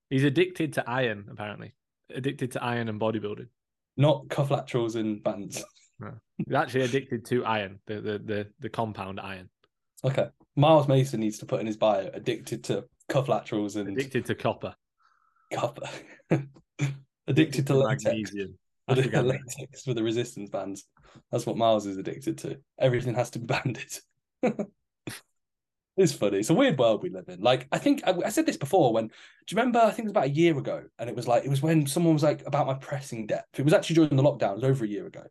He's 0.08 0.24
addicted 0.24 0.72
to 0.74 0.88
iron, 0.90 1.28
apparently. 1.30 1.72
Addicted 2.14 2.52
to 2.52 2.62
iron 2.62 2.88
and 2.88 3.00
bodybuilding. 3.00 3.46
Not 3.96 4.28
cuff 4.28 4.50
laterals 4.50 4.96
and 4.96 5.22
bands. 5.22 5.64
He's 6.38 6.54
actually 6.54 6.82
addicted 6.82 7.24
to 7.26 7.44
iron, 7.44 7.78
the 7.86 8.00
the 8.00 8.18
the, 8.18 8.46
the 8.60 8.68
compound 8.70 9.20
iron. 9.20 9.48
Okay. 10.04 10.28
Miles 10.56 10.88
Mason 10.88 11.20
needs 11.20 11.38
to 11.38 11.46
put 11.46 11.60
in 11.60 11.66
his 11.66 11.76
bio 11.76 12.10
addicted 12.14 12.64
to 12.64 12.84
cuff 13.08 13.28
laterals 13.28 13.76
and 13.76 13.88
Addicted 13.88 14.24
to 14.26 14.34
copper. 14.34 14.74
copper. 15.52 15.86
addicted 17.28 17.66
to 17.66 17.74
latex. 17.76 18.04
magnesium. 18.04 18.58
The 18.88 19.22
latex 19.22 19.86
with 19.86 19.96
the 19.96 20.02
resistance 20.02 20.48
bands. 20.50 20.86
That's 21.30 21.46
what 21.46 21.56
Miles 21.56 21.86
is 21.86 21.98
addicted 21.98 22.38
to. 22.38 22.58
Everything 22.78 23.14
has 23.14 23.30
to 23.30 23.38
be 23.38 23.46
banded. 23.54 23.92
It's 25.96 26.12
funny. 26.12 26.38
It's 26.38 26.50
a 26.50 26.54
weird 26.54 26.78
world 26.78 27.02
we 27.02 27.10
live 27.10 27.28
in. 27.28 27.40
Like, 27.40 27.66
I 27.72 27.78
think 27.78 28.02
I, 28.06 28.14
I 28.24 28.28
said 28.30 28.46
this 28.46 28.56
before 28.56 28.92
when, 28.92 29.08
do 29.08 29.12
you 29.48 29.56
remember? 29.56 29.80
I 29.80 29.90
think 29.90 30.00
it 30.00 30.04
was 30.04 30.12
about 30.12 30.26
a 30.26 30.30
year 30.30 30.56
ago. 30.56 30.84
And 30.98 31.10
it 31.10 31.16
was 31.16 31.28
like, 31.28 31.44
it 31.44 31.50
was 31.50 31.62
when 31.62 31.86
someone 31.86 32.14
was 32.14 32.22
like 32.22 32.46
about 32.46 32.66
my 32.66 32.74
pressing 32.74 33.26
depth. 33.26 33.58
It 33.58 33.64
was 33.64 33.74
actually 33.74 33.94
during 33.94 34.16
the 34.16 34.22
lockdown. 34.22 34.52
It 34.52 34.56
was 34.56 34.64
over 34.64 34.84
a 34.84 34.88
year 34.88 35.06
ago. 35.06 35.22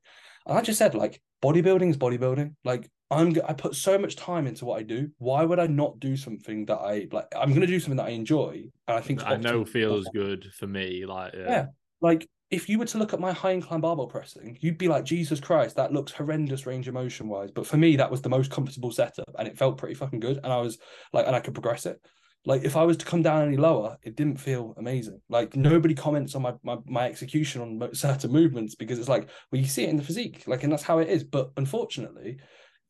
And 0.46 0.58
I 0.58 0.62
just 0.62 0.80
said, 0.80 0.96
like, 0.96 1.22
bodybuilding 1.42 1.90
is 1.90 1.98
bodybuilding. 1.98 2.56
Like, 2.64 2.90
I'm, 3.12 3.36
I 3.48 3.54
put 3.54 3.76
so 3.76 3.98
much 3.98 4.16
time 4.16 4.46
into 4.46 4.66
what 4.66 4.80
I 4.80 4.84
do. 4.84 5.10
Why 5.18 5.44
would 5.44 5.60
I 5.60 5.68
not 5.68 6.00
do 6.00 6.16
something 6.16 6.66
that 6.66 6.78
I 6.78 7.08
like? 7.12 7.28
I'm 7.36 7.50
going 7.50 7.62
to 7.62 7.68
do 7.68 7.80
something 7.80 7.98
that 7.98 8.06
I 8.06 8.10
enjoy. 8.10 8.66
And 8.88 8.98
I 8.98 9.02
think 9.02 9.26
I 9.26 9.36
know 9.36 9.66
feels 9.66 10.08
good 10.14 10.52
for 10.54 10.68
me. 10.68 11.06
Like, 11.06 11.34
uh, 11.34 11.40
Yeah. 11.40 11.66
like 12.02 12.28
if 12.52 12.68
you 12.68 12.80
were 12.80 12.86
to 12.86 12.98
look 12.98 13.14
at 13.14 13.20
my 13.20 13.32
high 13.32 13.52
incline 13.52 13.82
barbell 13.82 14.08
pressing, 14.08 14.58
you'd 14.60 14.78
be 14.78 14.88
like, 14.88 15.06
Jesus 15.06 15.40
Christ, 15.40 15.76
that 15.76 15.94
looks 15.94 16.12
horrendous 16.12 16.66
range 16.66 16.88
of 16.88 16.96
motion 16.96 17.28
wise. 17.28 17.52
But 17.52 17.68
for 17.68 17.78
me, 17.78 17.96
that 17.98 18.10
was 18.10 18.22
the 18.22 18.30
most 18.30 18.50
comfortable 18.50 18.92
setup 18.92 19.30
and 19.38 19.48
it 19.48 19.58
felt 19.58 19.78
pretty 19.78 19.94
fucking 19.94 20.20
good. 20.20 20.40
And 20.44 20.52
I 20.52 20.58
was 20.58 20.80
like, 21.14 21.28
and 21.28 21.36
I 21.36 21.40
could 21.40 21.54
progress 21.54 21.86
it. 21.86 22.02
Like 22.46 22.64
if 22.64 22.76
I 22.78 22.84
was 22.84 22.98
to 22.98 23.06
come 23.06 23.22
down 23.22 23.48
any 23.48 23.58
lower, 23.58 23.98
it 24.02 24.16
didn't 24.16 24.38
feel 24.40 24.74
amazing. 24.78 25.20
Like 25.30 25.56
nobody 25.56 25.94
comments 25.94 26.36
on 26.36 26.42
my 26.42 26.54
my, 26.64 26.78
my 26.86 27.06
execution 27.06 27.62
on 27.62 27.94
certain 27.94 28.32
movements 28.32 28.76
because 28.76 28.98
it's 28.98 29.10
like, 29.10 29.30
well, 29.52 29.62
you 29.62 29.68
see 29.68 29.84
it 29.84 29.90
in 29.90 29.98
the 29.98 30.04
physique, 30.04 30.44
like, 30.48 30.64
and 30.64 30.72
that's 30.72 30.84
how 30.84 31.00
it 31.00 31.10
is. 31.10 31.24
But 31.24 31.52
unfortunately, 31.58 32.40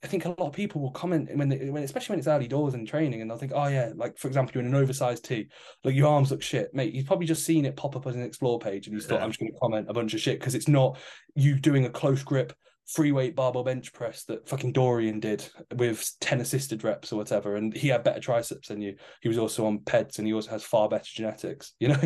I 0.04 0.08
think 0.08 0.24
a 0.24 0.30
lot 0.30 0.48
of 0.48 0.54
people 0.54 0.82
will 0.82 0.92
comment 0.92 1.30
when, 1.36 1.50
they, 1.50 1.70
when 1.70 1.84
especially 1.84 2.14
when 2.14 2.20
it's 2.20 2.28
early 2.28 2.48
doors 2.48 2.74
in 2.74 2.86
training, 2.86 3.22
and 3.22 3.30
they'll 3.30 3.38
think, 3.38 3.52
oh 3.54 3.68
yeah, 3.68 3.92
like 3.96 4.18
for 4.18 4.28
example, 4.28 4.54
you're 4.54 4.66
in 4.66 4.74
an 4.74 4.82
oversized 4.82 5.26
tee, 5.26 5.50
like 5.84 5.96
your 5.96 6.08
arms 6.08 6.32
look 6.32 6.42
shit, 6.42 6.74
mate. 6.74 6.94
You've 6.94 7.06
probably 7.06 7.28
just 7.28 7.46
seen 7.46 7.66
it 7.66 7.76
pop 7.76 7.96
up 7.96 8.08
as 8.08 8.16
an 8.16 8.24
explore 8.24 8.60
page, 8.60 8.88
and 8.88 8.96
you 8.96 9.02
thought, 9.02 9.22
I'm 9.22 9.30
just 9.30 9.40
going 9.40 9.52
to 9.52 9.60
comment 9.60 9.88
a 9.90 9.94
bunch 9.94 10.14
of 10.14 10.22
shit 10.22 10.40
because 10.40 10.56
it's 10.56 10.68
not 10.70 10.98
you 11.36 11.60
doing 11.60 11.86
a 11.86 11.90
close 11.90 12.24
grip 12.24 12.54
free 12.90 13.12
weight 13.12 13.36
barbell 13.36 13.64
bench 13.64 13.94
press 13.94 14.24
that 14.24 14.50
fucking 14.50 14.72
Dorian 14.72 15.20
did 15.20 15.48
with 15.76 16.12
10 16.22 16.42
assisted 16.42 16.84
reps 16.84 17.14
or 17.14 17.18
whatever. 17.18 17.56
And 17.56 17.76
he 17.76 17.88
had 17.90 18.04
better 18.04 18.20
triceps 18.20 18.70
than 18.70 18.82
you. 18.82 18.96
He 19.22 19.28
was 19.28 19.38
also 19.38 19.68
on 19.68 19.80
PEDs 19.80 20.18
and 20.18 20.26
he 20.26 20.34
also 20.34 20.50
has 20.50 20.64
far 20.64 20.90
better 20.90 21.06
genetics, 21.06 21.74
you 21.80 21.90
know? 21.90 22.02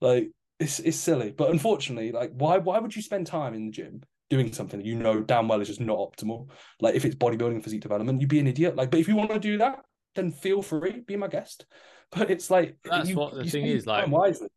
like 0.00 0.30
it's 0.58 0.78
it's 0.78 0.96
silly. 0.96 1.30
But 1.30 1.50
unfortunately, 1.50 2.12
like 2.12 2.30
why 2.32 2.58
why 2.58 2.78
would 2.78 2.96
you 2.96 3.02
spend 3.02 3.26
time 3.26 3.54
in 3.54 3.66
the 3.66 3.72
gym 3.72 4.02
doing 4.30 4.52
something 4.52 4.80
that 4.80 4.86
you 4.86 4.94
know 4.94 5.20
damn 5.20 5.48
well 5.48 5.60
is 5.60 5.68
just 5.68 5.80
not 5.80 5.98
optimal? 5.98 6.48
Like 6.80 6.94
if 6.94 7.04
it's 7.04 7.14
bodybuilding 7.16 7.62
physique 7.62 7.82
development, 7.82 8.20
you'd 8.20 8.30
be 8.30 8.40
an 8.40 8.46
idiot. 8.46 8.76
Like, 8.76 8.90
but 8.90 9.00
if 9.00 9.08
you 9.08 9.16
want 9.16 9.30
to 9.30 9.38
do 9.38 9.58
that, 9.58 9.80
then 10.14 10.30
feel 10.30 10.62
free, 10.62 11.00
be 11.06 11.16
my 11.16 11.28
guest. 11.28 11.66
But 12.16 12.30
it's 12.30 12.48
like 12.50 12.76
That's 12.84 13.08
you- 13.08 13.16
what 13.16 13.34
the 13.34 13.44
thing 13.44 13.64
is, 13.66 13.86
like- 13.86 14.06
wisely. 14.08 14.48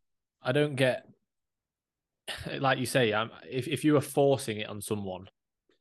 I 0.42 0.52
don't 0.52 0.76
get, 0.76 1.04
like 2.60 2.78
you 2.78 2.86
say, 2.86 3.12
um, 3.12 3.30
if 3.50 3.66
if 3.68 3.84
you 3.84 3.94
were 3.94 4.00
forcing 4.00 4.58
it 4.58 4.68
on 4.68 4.80
someone, 4.80 5.28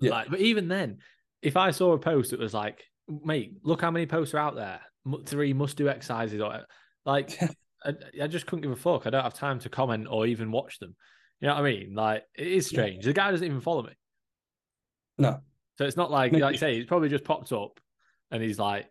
Yeah. 0.01 0.11
like, 0.11 0.29
but 0.29 0.39
even 0.39 0.67
then, 0.67 0.99
if 1.41 1.55
I 1.57 1.71
saw 1.71 1.93
a 1.93 1.99
post 1.99 2.31
that 2.31 2.39
was 2.39 2.53
like, 2.53 2.83
mate, 3.07 3.53
look 3.63 3.81
how 3.81 3.91
many 3.91 4.05
posts 4.05 4.33
are 4.33 4.39
out 4.39 4.55
there, 4.55 4.79
three 5.25 5.53
must 5.53 5.77
do 5.77 5.89
exercises, 5.89 6.41
or 6.41 6.65
like, 7.05 7.37
I, 7.85 7.93
I 8.23 8.27
just 8.27 8.47
couldn't 8.47 8.63
give 8.63 8.71
a 8.71 8.75
fuck. 8.75 9.05
I 9.05 9.09
don't 9.11 9.23
have 9.23 9.33
time 9.35 9.59
to 9.59 9.69
comment 9.69 10.07
or 10.09 10.25
even 10.25 10.51
watch 10.51 10.79
them. 10.79 10.95
You 11.39 11.47
know 11.47 11.55
what 11.55 11.65
I 11.65 11.71
mean? 11.71 11.93
Like, 11.93 12.23
it 12.35 12.47
is 12.47 12.67
strange. 12.67 13.05
The 13.05 13.13
guy 13.13 13.31
doesn't 13.31 13.45
even 13.45 13.61
follow 13.61 13.83
me. 13.83 13.93
No. 15.17 15.39
So 15.77 15.85
it's 15.85 15.97
not 15.97 16.09
like, 16.09 16.33
like 16.33 16.53
you 16.53 16.57
say, 16.57 16.77
it's 16.77 16.87
probably 16.87 17.09
just 17.09 17.23
popped 17.23 17.51
up, 17.51 17.79
and 18.31 18.41
he's 18.41 18.57
like, 18.57 18.89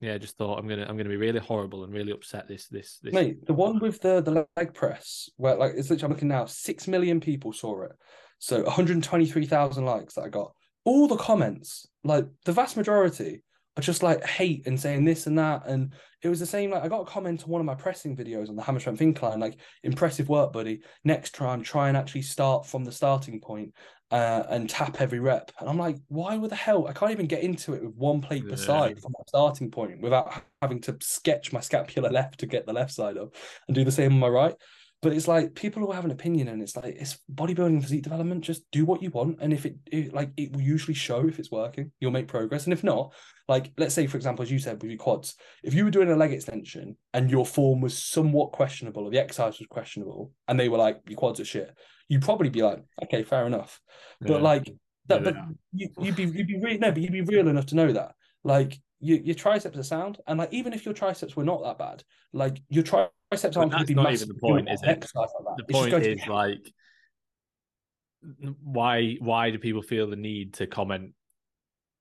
yeah, 0.00 0.18
just 0.18 0.36
thought 0.36 0.58
I'm 0.58 0.68
gonna 0.68 0.82
I'm 0.82 0.96
gonna 0.96 1.08
be 1.08 1.16
really 1.16 1.38
horrible 1.38 1.84
and 1.84 1.92
really 1.92 2.12
upset 2.12 2.48
this 2.48 2.66
this 2.68 2.98
this. 3.02 3.14
Mate, 3.14 3.46
the 3.46 3.54
one 3.54 3.78
with 3.78 4.00
the 4.00 4.20
the 4.20 4.46
leg 4.56 4.74
press, 4.74 5.30
where 5.36 5.56
like 5.56 5.72
it's 5.76 5.88
literally 5.88 6.04
I'm 6.04 6.12
looking 6.12 6.28
now, 6.28 6.46
six 6.46 6.86
million 6.86 7.20
people 7.20 7.52
saw 7.52 7.82
it. 7.82 7.92
So 8.38 8.62
123,000 8.62 9.84
likes 9.84 10.14
that 10.14 10.24
I 10.24 10.28
got. 10.28 10.52
All 10.84 11.08
the 11.08 11.16
comments, 11.16 11.88
like 12.04 12.26
the 12.44 12.52
vast 12.52 12.76
majority, 12.76 13.42
are 13.76 13.82
just 13.82 14.02
like 14.02 14.24
hate 14.24 14.66
and 14.66 14.80
saying 14.80 15.04
this 15.04 15.26
and 15.26 15.38
that. 15.38 15.66
And 15.66 15.92
it 16.22 16.28
was 16.28 16.40
the 16.40 16.46
same. 16.46 16.70
Like 16.70 16.82
I 16.82 16.88
got 16.88 17.02
a 17.02 17.06
comment 17.10 17.44
on 17.44 17.50
one 17.50 17.60
of 17.60 17.66
my 17.66 17.74
pressing 17.74 18.16
videos 18.16 18.48
on 18.48 18.56
the 18.56 18.62
hammer 18.62 18.80
strength 18.80 19.02
incline, 19.02 19.38
like 19.40 19.58
impressive 19.82 20.28
work, 20.28 20.52
buddy. 20.52 20.80
Next 21.04 21.34
time, 21.34 21.62
try 21.62 21.88
and 21.88 21.96
actually 21.96 22.22
start 22.22 22.66
from 22.66 22.84
the 22.84 22.92
starting 22.92 23.40
point 23.40 23.74
uh, 24.10 24.44
and 24.48 24.70
tap 24.70 25.00
every 25.00 25.20
rep. 25.20 25.50
And 25.60 25.68
I'm 25.68 25.78
like, 25.78 25.96
why 26.08 26.36
would 26.36 26.50
the 26.50 26.56
hell? 26.56 26.86
I 26.88 26.92
can't 26.92 27.12
even 27.12 27.26
get 27.26 27.42
into 27.42 27.74
it 27.74 27.84
with 27.84 27.94
one 27.94 28.20
plate 28.22 28.44
Yeah. 28.44 28.50
per 28.50 28.56
side 28.56 29.00
from 29.00 29.12
my 29.18 29.24
starting 29.26 29.70
point 29.70 30.00
without 30.00 30.32
having 30.62 30.80
to 30.82 30.96
sketch 31.00 31.52
my 31.52 31.60
scapular 31.60 32.10
left 32.12 32.40
to 32.40 32.46
get 32.46 32.66
the 32.66 32.72
left 32.72 32.92
side 32.92 33.18
up 33.18 33.34
and 33.68 33.74
do 33.74 33.84
the 33.84 33.92
same 33.92 34.12
on 34.14 34.18
my 34.20 34.28
right. 34.28 34.54
But 35.02 35.12
it's 35.12 35.28
like 35.28 35.54
people 35.54 35.82
will 35.82 35.92
have 35.92 36.04
an 36.04 36.10
opinion, 36.10 36.48
and 36.48 36.62
it's 36.62 36.74
like 36.74 36.96
it's 36.96 37.18
bodybuilding 37.32 37.82
physique 37.82 38.02
development. 38.02 38.44
Just 38.44 38.62
do 38.72 38.84
what 38.84 39.02
you 39.02 39.10
want, 39.10 39.38
and 39.40 39.52
if 39.52 39.66
it, 39.66 39.76
it 39.92 40.14
like 40.14 40.30
it 40.36 40.52
will 40.52 40.62
usually 40.62 40.94
show 40.94 41.28
if 41.28 41.38
it's 41.38 41.50
working, 41.50 41.92
you'll 42.00 42.10
make 42.12 42.28
progress. 42.28 42.64
And 42.64 42.72
if 42.72 42.82
not, 42.82 43.12
like 43.46 43.72
let's 43.76 43.94
say 43.94 44.06
for 44.06 44.16
example, 44.16 44.42
as 44.42 44.50
you 44.50 44.58
said 44.58 44.80
with 44.82 44.90
your 44.90 44.98
quads, 44.98 45.36
if 45.62 45.74
you 45.74 45.84
were 45.84 45.90
doing 45.90 46.10
a 46.10 46.16
leg 46.16 46.32
extension 46.32 46.96
and 47.12 47.30
your 47.30 47.44
form 47.44 47.80
was 47.80 47.96
somewhat 47.96 48.52
questionable, 48.52 49.04
or 49.04 49.10
the 49.10 49.20
exercise 49.20 49.58
was 49.58 49.68
questionable, 49.68 50.32
and 50.48 50.58
they 50.58 50.68
were 50.68 50.78
like 50.78 51.00
your 51.06 51.18
quads 51.18 51.40
are 51.40 51.44
shit, 51.44 51.76
you'd 52.08 52.22
probably 52.22 52.48
be 52.48 52.62
like, 52.62 52.82
okay, 53.04 53.22
fair 53.22 53.46
enough. 53.46 53.80
But 54.20 54.42
like 54.42 54.64
that, 55.08 55.24
Yeah, 55.24 55.30
but 55.32 55.36
you, 55.72 55.88
you'd 56.00 56.16
be 56.16 56.24
you'd 56.24 56.46
be 56.48 56.60
really 56.60 56.78
no, 56.78 56.90
but 56.90 57.02
you'd 57.02 57.12
be 57.12 57.20
real 57.20 57.48
enough 57.48 57.66
to 57.66 57.74
know 57.76 57.92
that 57.92 58.14
like 58.44 58.78
your 59.00 59.18
your 59.18 59.34
triceps 59.34 59.76
are 59.78 59.82
sound, 59.82 60.18
and 60.26 60.38
like 60.38 60.52
even 60.52 60.72
if 60.72 60.84
your 60.84 60.94
triceps 60.94 61.36
were 61.36 61.44
not 61.44 61.62
that 61.62 61.78
bad, 61.78 62.04
like 62.32 62.60
your 62.68 62.82
triceps 62.82 63.56
aren't 63.56 63.72
going 63.72 63.80
to 63.80 63.86
be 63.86 63.94
not 63.94 64.12
even 64.12 64.28
the 64.28 64.34
point, 64.34 64.68
is 64.70 64.82
it? 64.82 64.86
like 64.86 65.00
the 65.56 65.64
It's 65.68 65.72
point 65.72 65.92
is 66.04 66.24
be- 66.24 66.30
like 66.30 66.58
why 68.62 69.16
why 69.20 69.50
do 69.50 69.58
people 69.58 69.82
feel 69.82 70.08
the 70.08 70.16
need 70.16 70.54
to 70.54 70.66
comment 70.66 71.12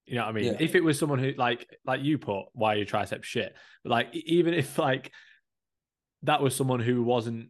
you 0.05 0.15
know 0.15 0.21
what 0.23 0.29
i 0.29 0.31
mean 0.31 0.45
Yeah. 0.45 0.57
if 0.59 0.73
it 0.75 0.83
was 0.83 0.97
someone 0.97 1.19
who 1.19 1.33
like 1.37 1.67
like 1.85 2.01
you 2.01 2.17
put 2.17 2.45
why 2.53 2.73
are 2.73 2.77
your 2.77 2.85
triceps 2.85 3.27
shit 3.27 3.53
but 3.83 3.91
like 3.91 4.07
even 4.15 4.53
if 4.53 4.77
like 4.79 5.11
that 6.23 6.41
was 6.41 6.55
someone 6.55 6.79
who 6.79 7.03
wasn't 7.03 7.49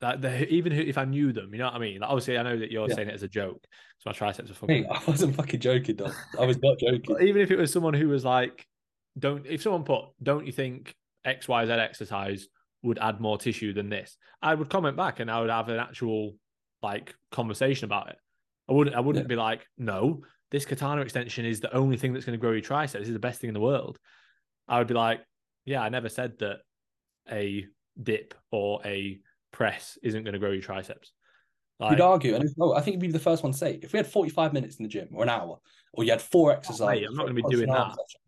that 0.00 0.22
the, 0.22 0.46
even 0.48 0.72
if 0.72 0.96
i 0.96 1.04
knew 1.04 1.32
them 1.32 1.52
you 1.52 1.58
know 1.58 1.66
what 1.66 1.74
i 1.74 1.78
mean 1.78 2.00
like, 2.00 2.08
obviously 2.08 2.38
i 2.38 2.42
know 2.42 2.58
that 2.58 2.70
you're 2.70 2.88
Yeah. 2.88 2.94
saying 2.94 3.08
it 3.08 3.14
as 3.14 3.22
a 3.22 3.28
joke 3.28 3.62
so 3.98 4.08
my 4.08 4.12
triceps 4.12 4.50
are 4.50 4.54
fucking 4.54 4.82
Mate, 4.82 4.90
I 5.06 5.10
wasn't 5.10 5.34
fucking 5.36 5.60
joking, 5.60 5.96
dog. 5.96 6.14
I 6.38 6.44
was 6.46 6.58
not 6.62 6.78
joking. 6.80 7.16
Even 7.20 7.42
if 7.42 7.50
it 7.50 7.56
was 7.56 7.72
someone 7.72 7.94
who 7.94 8.08
was 8.08 8.24
like, 8.26 8.66
don't 9.18 9.46
if 9.46 9.62
someone 9.62 9.84
put, 9.84 10.04
don't 10.22 10.46
you 10.46 10.52
think 10.52 10.94
XYZ 11.26 11.78
exercise 11.78 12.48
would 12.82 12.98
add 12.98 13.20
more 13.20 13.38
tissue 13.38 13.72
than 13.72 13.88
this? 13.88 14.16
I 14.42 14.54
would 14.54 14.70
comment 14.70 14.96
back 14.96 15.20
and 15.20 15.30
I 15.30 15.40
would 15.40 15.50
have 15.50 15.68
an 15.68 15.78
actual 15.78 16.34
like 16.82 17.14
conversation 17.32 17.84
about 17.86 18.10
it. 18.10 18.16
I 18.68 18.72
wouldn't 18.72 18.96
I 18.96 19.00
wouldn't 19.00 19.24
Yeah. 19.24 19.28
be 19.28 19.36
like, 19.36 19.66
no, 19.78 20.22
this 20.50 20.64
katana 20.64 21.00
extension 21.02 21.44
is 21.44 21.60
the 21.60 21.74
only 21.74 21.96
thing 21.96 22.12
that's 22.12 22.24
going 22.24 22.38
to 22.38 22.40
grow 22.40 22.52
your 22.52 22.60
triceps. 22.60 23.02
This 23.02 23.08
is 23.08 23.14
the 23.14 23.20
best 23.20 23.40
thing 23.40 23.48
in 23.48 23.54
the 23.54 23.60
world. 23.60 23.98
I 24.68 24.78
would 24.78 24.88
be 24.88 24.94
like, 24.94 25.20
yeah, 25.64 25.82
I 25.82 25.88
never 25.88 26.08
said 26.08 26.38
that 26.38 26.58
a 27.30 27.66
dip 28.00 28.34
or 28.50 28.80
a 28.84 29.20
press 29.52 29.98
isn't 30.02 30.22
going 30.24 30.34
to 30.34 30.38
grow 30.38 30.50
your 30.50 30.62
triceps. 30.62 31.12
Like, 31.78 31.92
You'd 31.92 32.00
argue, 32.00 32.34
and 32.34 32.48
oh, 32.60 32.72
I 32.74 32.80
think 32.80 32.94
you'd 32.94 33.00
be 33.00 33.08
the 33.12 33.18
first 33.18 33.42
one 33.42 33.52
to 33.52 33.58
say 33.58 33.78
if 33.82 33.92
we 33.92 33.98
had 33.98 34.06
45 34.06 34.52
minutes 34.52 34.76
in 34.76 34.82
the 34.84 34.88
gym 34.88 35.08
or 35.12 35.24
an 35.24 35.28
hour, 35.28 35.58
or 35.92 36.04
you 36.04 36.10
had 36.10 36.22
four 36.22 36.50
oh, 36.50 36.54
exercises. 36.54 37.06
I'm 37.08 37.16
not 37.16 37.24
gonna 37.24 37.34
be 37.34 37.42
doing 37.42 37.68
that. 37.68 37.90
session, 37.90 38.20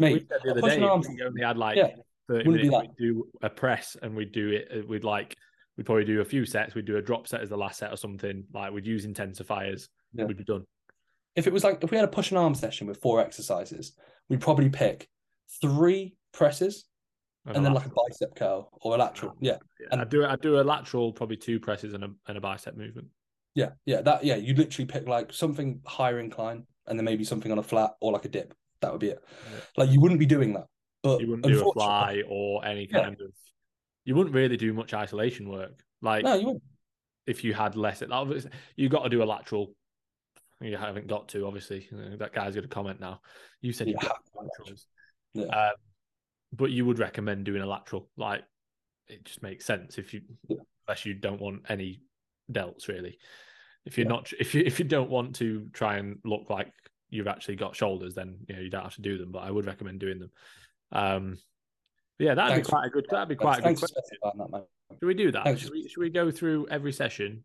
Mate, 0.00 0.28
the 0.28 0.50
other 0.50 0.60
day, 0.62 0.82
and 0.82 1.04
we 1.14 1.22
only 1.22 1.42
had 1.42 1.56
like 1.58 1.76
yeah, 1.76 1.88
30 2.28 2.48
wouldn't 2.48 2.70
minutes, 2.70 2.88
we'd 2.98 3.06
do 3.06 3.24
a 3.42 3.50
press 3.50 3.96
and 4.02 4.16
we'd 4.16 4.32
do 4.32 4.48
it, 4.50 4.68
uh, 4.74 4.86
we'd 4.86 5.04
like, 5.04 5.36
we'd 5.76 5.84
probably 5.86 6.04
do 6.04 6.20
a 6.20 6.24
few 6.24 6.44
sets, 6.44 6.74
we'd 6.74 6.86
do 6.86 6.96
a 6.96 7.02
drop 7.02 7.28
set 7.28 7.40
as 7.42 7.48
the 7.50 7.56
last 7.56 7.78
set 7.78 7.92
or 7.92 7.96
something, 7.96 8.44
like 8.54 8.72
we'd 8.72 8.86
use 8.86 9.06
intensifiers, 9.06 9.88
Yeah. 10.14 10.24
we'd 10.24 10.36
be 10.36 10.44
done. 10.44 10.64
if 11.36 11.46
it 11.46 11.52
was 11.52 11.62
like 11.64 11.82
if 11.84 11.90
we 11.90 11.96
had 11.96 12.04
a 12.04 12.10
push 12.10 12.30
and 12.30 12.38
arm 12.38 12.54
session 12.54 12.86
with 12.86 13.00
four 13.00 13.20
exercises, 13.20 13.92
we'd 14.28 14.40
probably 14.40 14.68
pick 14.68 15.08
three 15.60 16.16
presses 16.32 16.86
and 17.46 17.64
then 17.64 17.72
like 17.72 17.86
a 17.86 17.90
bicep 17.90 18.34
curl 18.36 18.68
or 18.82 18.94
a 18.94 18.98
lateral. 18.98 19.34
Yeah, 19.40 19.56
Yeah, 19.80 19.86
and- 19.92 20.00
I'd 20.00 20.08
do 20.10 20.22
it 20.22 20.26
I'd 20.28 20.40
do 20.40 20.60
a 20.60 20.62
lateral, 20.62 21.12
probably 21.12 21.36
two 21.36 21.58
presses 21.60 21.94
and 21.94 22.04
a, 22.04 22.10
and 22.28 22.36
a 22.36 22.40
bicep 22.40 22.76
movement. 22.76 23.08
yeah, 23.54 23.70
yeah. 23.86 24.02
That 24.02 24.24
yeah, 24.24 24.36
You'd 24.36 24.58
literally 24.58 24.86
pick 24.86 25.06
like 25.08 25.32
something 25.32 25.80
higher 25.86 26.18
incline 26.20 26.66
and 26.86 26.98
then 26.98 27.04
maybe 27.04 27.24
something 27.24 27.50
on 27.52 27.58
a 27.58 27.62
flat 27.62 27.92
or 28.00 28.12
like 28.12 28.24
a 28.24 28.28
dip. 28.28 28.54
That 28.80 28.92
would 28.92 29.00
be 29.00 29.08
it. 29.08 29.22
Yeah. 29.52 29.60
Like 29.76 29.90
you 29.90 30.00
wouldn't 30.00 30.20
be 30.20 30.26
doing 30.26 30.54
that. 30.54 30.66
But 31.02 31.20
You 31.20 31.28
wouldn't 31.28 31.46
do 31.46 31.68
a 31.68 31.72
fly 31.72 32.22
or 32.28 32.64
any 32.64 32.86
Yeah. 32.90 33.02
kind 33.02 33.20
of, 33.20 33.32
you 34.04 34.14
wouldn't 34.14 34.34
really 34.34 34.56
do 34.56 34.72
much 34.72 34.92
isolation 34.94 35.48
work. 35.48 35.82
Like 36.02 36.24
No, 36.24 36.34
you 36.34 36.60
if 37.26 37.44
you 37.44 37.54
had 37.54 37.76
less, 37.76 38.02
obviously, 38.10 38.50
you 38.76 38.88
got 38.88 39.04
to 39.04 39.08
do 39.08 39.22
a 39.22 39.24
lateral. 39.24 39.74
You 40.60 40.76
haven't 40.76 41.06
got 41.06 41.28
to, 41.28 41.46
obviously. 41.46 41.88
That 42.18 42.32
guy's 42.32 42.54
going 42.54 42.68
to 42.68 42.74
comment 42.74 43.00
now. 43.00 43.20
You 43.62 43.72
said 43.72 43.88
you 43.88 43.94
Yeah, 44.02 44.08
have 44.08 44.18
laterals. 44.34 44.86
Yeah. 45.32 45.44
Um, 45.46 45.74
but 46.52 46.70
you 46.70 46.84
would 46.84 46.98
recommend 46.98 47.44
doing 47.44 47.62
a 47.62 47.66
lateral. 47.66 48.10
Like 48.16 48.42
it 49.08 49.24
just 49.24 49.42
makes 49.42 49.64
sense 49.64 49.98
if 49.98 50.12
you, 50.12 50.22
Yeah. 50.48 50.56
unless 50.86 51.06
you 51.06 51.14
don't 51.14 51.40
want 51.40 51.62
any 51.68 52.02
delts 52.50 52.88
really. 52.88 53.18
If 53.86 53.96
you're 53.96 54.06
Yeah. 54.06 54.12
not, 54.14 54.32
if 54.38 54.54
you 54.54 54.62
if 54.66 54.78
you 54.78 54.84
don't 54.84 55.10
want 55.10 55.36
to 55.36 55.68
try 55.72 55.96
and 55.96 56.18
look 56.24 56.50
like 56.50 56.72
you've 57.10 57.26
actually 57.28 57.56
got 57.56 57.76
shoulders, 57.76 58.14
then 58.14 58.36
you 58.48 58.54
know 58.56 58.60
you 58.62 58.70
don't 58.70 58.82
have 58.84 58.94
to 58.94 59.02
do 59.02 59.18
them. 59.18 59.30
But 59.32 59.40
I 59.40 59.50
would 59.50 59.66
recommend 59.66 60.00
doing 60.00 60.18
them. 60.18 60.30
Um, 60.92 61.38
yeah, 62.18 62.34
that'd 62.34 62.52
Thanks 62.54 62.68
be 62.68 62.70
quite 62.72 62.86
a 62.86 62.90
good. 62.90 63.06
That'd 63.10 63.28
be 63.28 63.36
quite 63.36 63.58
a 63.58 63.62
good 63.62 63.78
question. 63.78 63.96
that. 64.22 64.66
Should 64.98 65.06
we 65.06 65.14
do 65.14 65.30
that? 65.32 65.58
Should 65.58 65.70
we, 65.70 65.88
should 65.88 66.00
we 66.00 66.10
go 66.10 66.30
through 66.30 66.68
every 66.70 66.92
session? 66.92 67.44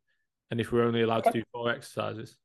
And 0.52 0.60
if 0.62 0.72
we're 0.72 0.84
only 0.84 1.02
allowed 1.02 1.24
to 1.26 1.32
do 1.32 1.44
four 1.52 1.70
exercises, 1.72 2.38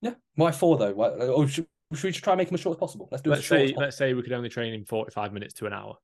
Yeah. 0.00 0.14
Why 0.34 0.50
four 0.52 0.76
though? 0.78 0.92
Why, 0.94 1.08
or 1.08 1.46
should, 1.48 1.66
should 1.92 2.04
we 2.04 2.10
just 2.10 2.24
try 2.24 2.32
and 2.32 2.38
make 2.38 2.48
them 2.48 2.54
as 2.54 2.60
short 2.60 2.76
as 2.76 2.80
possible? 2.80 3.08
Let's 3.10 3.22
do 3.22 3.30
let's 3.30 3.46
say 3.46 3.64
possible. 3.66 3.82
let's 3.82 3.96
say 3.96 4.14
we 4.14 4.22
could 4.22 4.32
only 4.32 4.48
train 4.48 4.72
in 4.74 4.84
45 4.84 5.32
minutes 5.32 5.54
to 5.54 5.66
an 5.66 5.72
hour. 5.72 5.96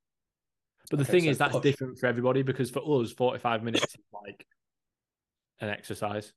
But 0.91 0.99
the 0.99 1.05
Okay, 1.05 1.13
thing 1.13 1.25
so 1.25 1.31
is 1.31 1.39
that's 1.39 1.53
push. 1.53 1.63
different 1.63 1.99
for 1.99 2.07
everybody 2.07 2.43
because 2.43 2.71
for 2.71 2.81
us 3.03 3.13
45 3.13 3.63
minutes 3.63 3.85
is 3.85 3.97
like 4.13 4.45
an 5.61 5.69
exercise. 5.71 6.33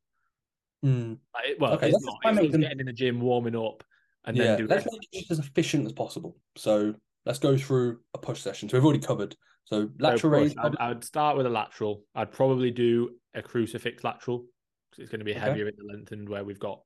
Hmm. 0.83 1.13
Like, 1.33 1.57
well, 1.59 1.73
Okay, 1.73 1.89
it's 1.89 2.03
not. 2.03 2.17
It's 2.37 2.51
them- 2.51 2.61
getting 2.61 2.79
in 2.81 2.85
the 2.85 2.93
gym, 2.93 3.19
warming 3.19 3.55
up, 3.55 3.83
and 4.25 4.37
yeah, 4.37 4.43
then 4.43 4.57
do 4.59 4.67
let's 4.67 4.85
make 4.85 5.07
it 5.11 5.25
as 5.31 5.39
efficient 5.39 5.85
as 5.85 5.91
possible. 5.93 6.37
So 6.55 6.93
let's 7.25 7.39
go 7.39 7.57
through 7.57 7.99
a 8.13 8.17
push 8.17 8.39
session. 8.41 8.69
So 8.69 8.77
we've 8.77 8.85
already 8.85 8.99
covered. 9.05 9.35
So 9.65 9.83
So 9.85 9.89
lateral 9.99 10.33
push. 10.33 10.41
raise. 10.49 10.55
I'd, 10.57 10.77
I'd 10.77 11.03
start 11.03 11.37
with 11.37 11.45
a 11.45 11.49
lateral. 11.49 12.03
I'd 12.15 12.31
probably 12.31 12.71
do 12.71 13.11
a 13.33 13.41
crucifix 13.41 14.03
lateral 14.03 14.45
because 14.91 15.03
it's 15.03 15.11
going 15.11 15.19
to 15.19 15.25
be 15.25 15.31
Okay. 15.31 15.39
heavier 15.39 15.67
in 15.67 15.73
the 15.77 15.93
lengthened 15.93 16.29
where 16.29 16.43
we've 16.43 16.59
got 16.59 16.81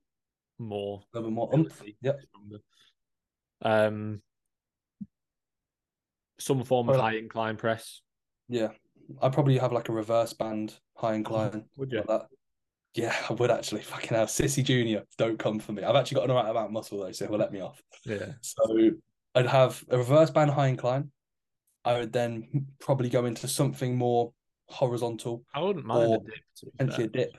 more 0.60 1.02
a 1.14 1.18
little 1.18 1.30
bit 1.30 1.36
more 1.36 1.50
oomph. 1.54 1.84
Yep. 2.02 2.20
stronger. 2.30 2.58
Um, 3.62 4.22
some 6.40 6.64
form 6.64 6.90
of 6.90 6.96
Well, 6.96 7.04
high 7.04 7.16
incline 7.18 7.58
press. 7.58 8.02
Yeah, 8.48 8.70
I'd 9.22 9.34
probably 9.34 9.58
have 9.58 9.72
like 9.74 9.90
a 9.90 9.94
reverse 9.94 10.34
band 10.34 10.80
high 10.96 11.16
incline. 11.16 11.66
Would 11.78 11.92
you? 11.92 11.98
like 12.00 12.08
that. 12.08 12.28
Yeah, 12.94 13.16
I 13.30 13.34
would 13.34 13.52
actually. 13.52 13.82
Fucking 13.82 14.16
hell, 14.16 14.26
Sissy 14.26 14.64
Junior, 14.64 15.04
don't 15.18 15.38
come 15.38 15.60
for 15.60 15.72
me. 15.72 15.84
I've 15.84 15.96
actually 15.96 16.16
got 16.16 16.26
an 16.26 16.32
alright 16.32 16.50
amount 16.50 16.68
of 16.68 16.72
muscle 16.72 17.00
though, 17.00 17.12
so 17.12 17.28
he'll 17.28 17.38
let 17.38 17.52
me 17.54 17.62
off. 17.62 17.82
Yeah. 18.06 18.34
So 18.42 18.92
I'd 19.36 19.46
have 19.46 19.84
a 19.90 19.98
reverse 19.98 20.32
band 20.32 20.52
high 20.52 20.68
incline. 20.68 21.12
I 21.86 22.00
would 22.00 22.12
then 22.12 22.68
probably 22.80 23.10
go 23.10 23.26
into 23.26 23.48
something 23.48 23.96
more 23.96 24.34
horizontal, 24.68 25.44
I 25.54 25.62
wouldn't 25.62 25.86
mind 25.86 26.12
Or 26.12 26.16
a 26.16 26.20
dip. 26.20 26.34
to 26.58 26.66
be 26.66 26.72
potentially 26.72 27.04
a 27.06 27.10
dip. 27.10 27.32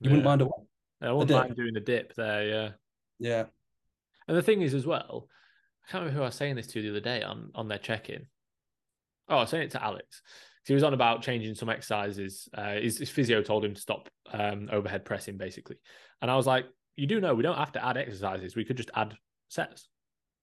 You 0.00 0.10
wouldn't 0.10 0.24
mind 0.24 0.40
a 0.42 0.46
what? 0.46 0.60
I 1.00 1.12
wouldn't 1.12 1.28
dip? 1.28 1.36
mind 1.36 1.56
doing 1.56 1.76
a 1.76 1.80
dip 1.80 2.14
there, 2.14 2.48
yeah. 2.48 2.70
Yeah. 3.18 3.44
And 4.26 4.36
the 4.36 4.42
thing 4.42 4.62
is, 4.62 4.74
as 4.74 4.86
well, 4.86 5.28
I 5.86 5.92
can't 5.92 6.02
remember 6.02 6.18
who 6.18 6.22
I 6.22 6.26
was 6.26 6.34
saying 6.34 6.56
this 6.56 6.66
to 6.68 6.82
the 6.82 6.90
other 6.90 7.00
day 7.00 7.22
on 7.22 7.50
on 7.54 7.68
their 7.68 7.78
check 7.78 8.08
in. 8.08 8.26
Oh, 9.28 9.36
I 9.36 9.40
was 9.40 9.50
saying 9.50 9.64
it 9.64 9.70
to 9.72 9.84
Alex. 9.84 10.22
So 10.64 10.72
he 10.72 10.74
was 10.74 10.82
on 10.82 10.94
about 10.94 11.22
changing 11.22 11.54
some 11.54 11.68
exercises. 11.68 12.48
Uh, 12.54 12.74
his, 12.74 12.98
his 12.98 13.10
physio 13.10 13.42
told 13.42 13.64
him 13.64 13.74
to 13.74 13.80
stop 13.80 14.08
um, 14.32 14.68
overhead 14.72 15.04
pressing, 15.04 15.36
basically. 15.36 15.76
And 16.22 16.30
I 16.30 16.36
was 16.36 16.46
like, 16.46 16.64
you 16.96 17.06
do 17.06 17.20
know 17.20 17.34
we 17.34 17.42
don't 17.42 17.58
have 17.58 17.72
to 17.72 17.84
add 17.84 17.98
exercises. 17.98 18.56
We 18.56 18.64
could 18.64 18.78
just 18.78 18.90
add 18.94 19.14
sets. 19.48 19.88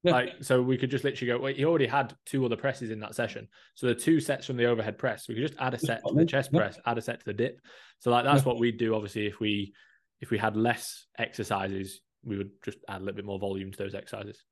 Yeah. 0.04 0.12
Like, 0.14 0.30
so 0.42 0.62
we 0.62 0.78
could 0.78 0.92
just 0.92 1.04
literally 1.04 1.34
go, 1.34 1.40
wait, 1.40 1.58
he 1.58 1.66
already 1.66 1.88
had 1.88 2.16
two 2.26 2.46
other 2.46 2.56
presses 2.56 2.92
in 2.92 3.00
that 3.00 3.16
session. 3.16 3.48
So 3.76 3.88
the 3.88 3.96
two 3.96 4.20
sets 4.20 4.46
from 4.46 4.58
the 4.58 4.66
overhead 4.66 4.98
press, 4.98 5.28
we 5.28 5.36
could 5.36 5.48
just 5.48 5.60
add 5.60 5.74
a 5.74 5.80
set 5.80 6.02
to 6.08 6.14
the 6.14 6.26
chest 6.26 6.52
press, 6.52 6.80
add 6.86 6.98
a 6.98 7.02
set 7.02 7.20
to 7.20 7.26
the 7.26 7.34
dip. 7.34 7.60
So 8.00 8.12
like 8.12 8.24
that's 8.24 8.42
Yeah. 8.44 8.50
what 8.50 8.60
we'd 8.60 8.78
do, 8.78 8.96
obviously, 8.96 9.28
if 9.28 9.40
we 9.40 9.74
if 10.20 10.30
we 10.30 10.38
had 10.38 10.56
less 10.56 11.08
exercises, 11.18 12.02
we 12.24 12.38
would 12.38 12.52
just 12.64 12.78
add 12.88 12.98
a 12.98 13.04
little 13.04 13.16
bit 13.16 13.26
more 13.26 13.40
volume 13.40 13.72
to 13.72 13.78
those 13.78 13.96
exercises. 13.96 14.44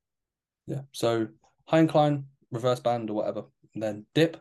Yeah. 0.65 0.82
So 0.93 1.27
high 1.65 1.79
incline, 1.79 2.25
reverse 2.51 2.79
band 2.79 3.12
or 3.12 3.13
whatever. 3.13 3.43
And 3.75 3.84
then 3.84 4.05
dip. 4.15 4.38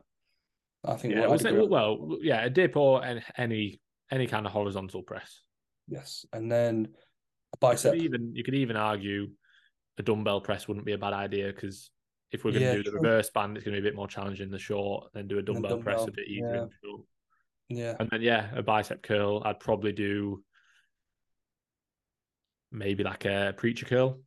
I 0.85 0.95
think 0.97 1.15
Yeah, 1.15 1.27
what 1.27 1.31
we'll 1.31 1.41
I'd 1.41 1.47
agree 1.47 1.63
on. 1.65 1.71
well, 1.71 2.19
yeah, 2.21 2.45
a 2.45 2.51
dip 2.51 2.77
or 2.77 3.05
an, 3.05 3.23
any 3.37 3.81
any 4.11 4.27
kind 4.27 4.47
of 4.47 4.53
horizontal 4.53 5.03
press. 5.03 5.43
Yes. 5.89 6.25
And 6.33 6.51
then 6.51 6.89
a 7.53 7.57
You 7.57 7.59
bicep. 7.61 7.93
could 7.95 8.03
even 8.03 8.35
you 8.35 8.45
could 8.45 8.55
even 8.55 8.77
argue 8.77 9.31
a 9.99 10.03
dumbbell 10.03 10.41
press 10.41 10.69
wouldn't 10.69 10.87
be 10.87 10.93
a 10.93 10.99
bad 10.99 11.13
idea 11.13 11.49
because 11.49 11.91
if 12.31 12.45
we're 12.45 12.53
going 12.53 12.63
to 12.63 12.69
Yeah, 12.69 12.75
do 12.77 12.83
the 12.85 12.91
true. 12.91 13.01
reverse 13.01 13.31
band, 13.31 13.57
it's 13.57 13.65
going 13.65 13.75
to 13.75 13.81
be 13.83 13.87
a 13.87 13.91
bit 13.91 13.97
more 13.97 14.07
challenging 14.07 14.51
the 14.51 14.59
short, 14.59 15.11
then 15.15 15.27
do 15.29 15.39
a 15.39 15.43
then 15.43 15.55
dumbbell, 15.55 15.79
press 15.79 16.07
a 16.07 16.13
bit 16.13 16.29
easier 16.29 16.69
yeah. 16.83 16.97
Yeah. 17.71 17.95
And 17.99 18.09
then 18.11 18.23
yeah, 18.23 18.51
a 18.55 18.63
bicep 18.63 19.03
curl. 19.03 19.43
I'd 19.45 19.61
probably 19.61 19.93
do 19.93 20.43
maybe 22.71 23.03
like 23.03 23.25
a 23.25 23.55
preacher 23.57 23.87
curl. 23.87 24.21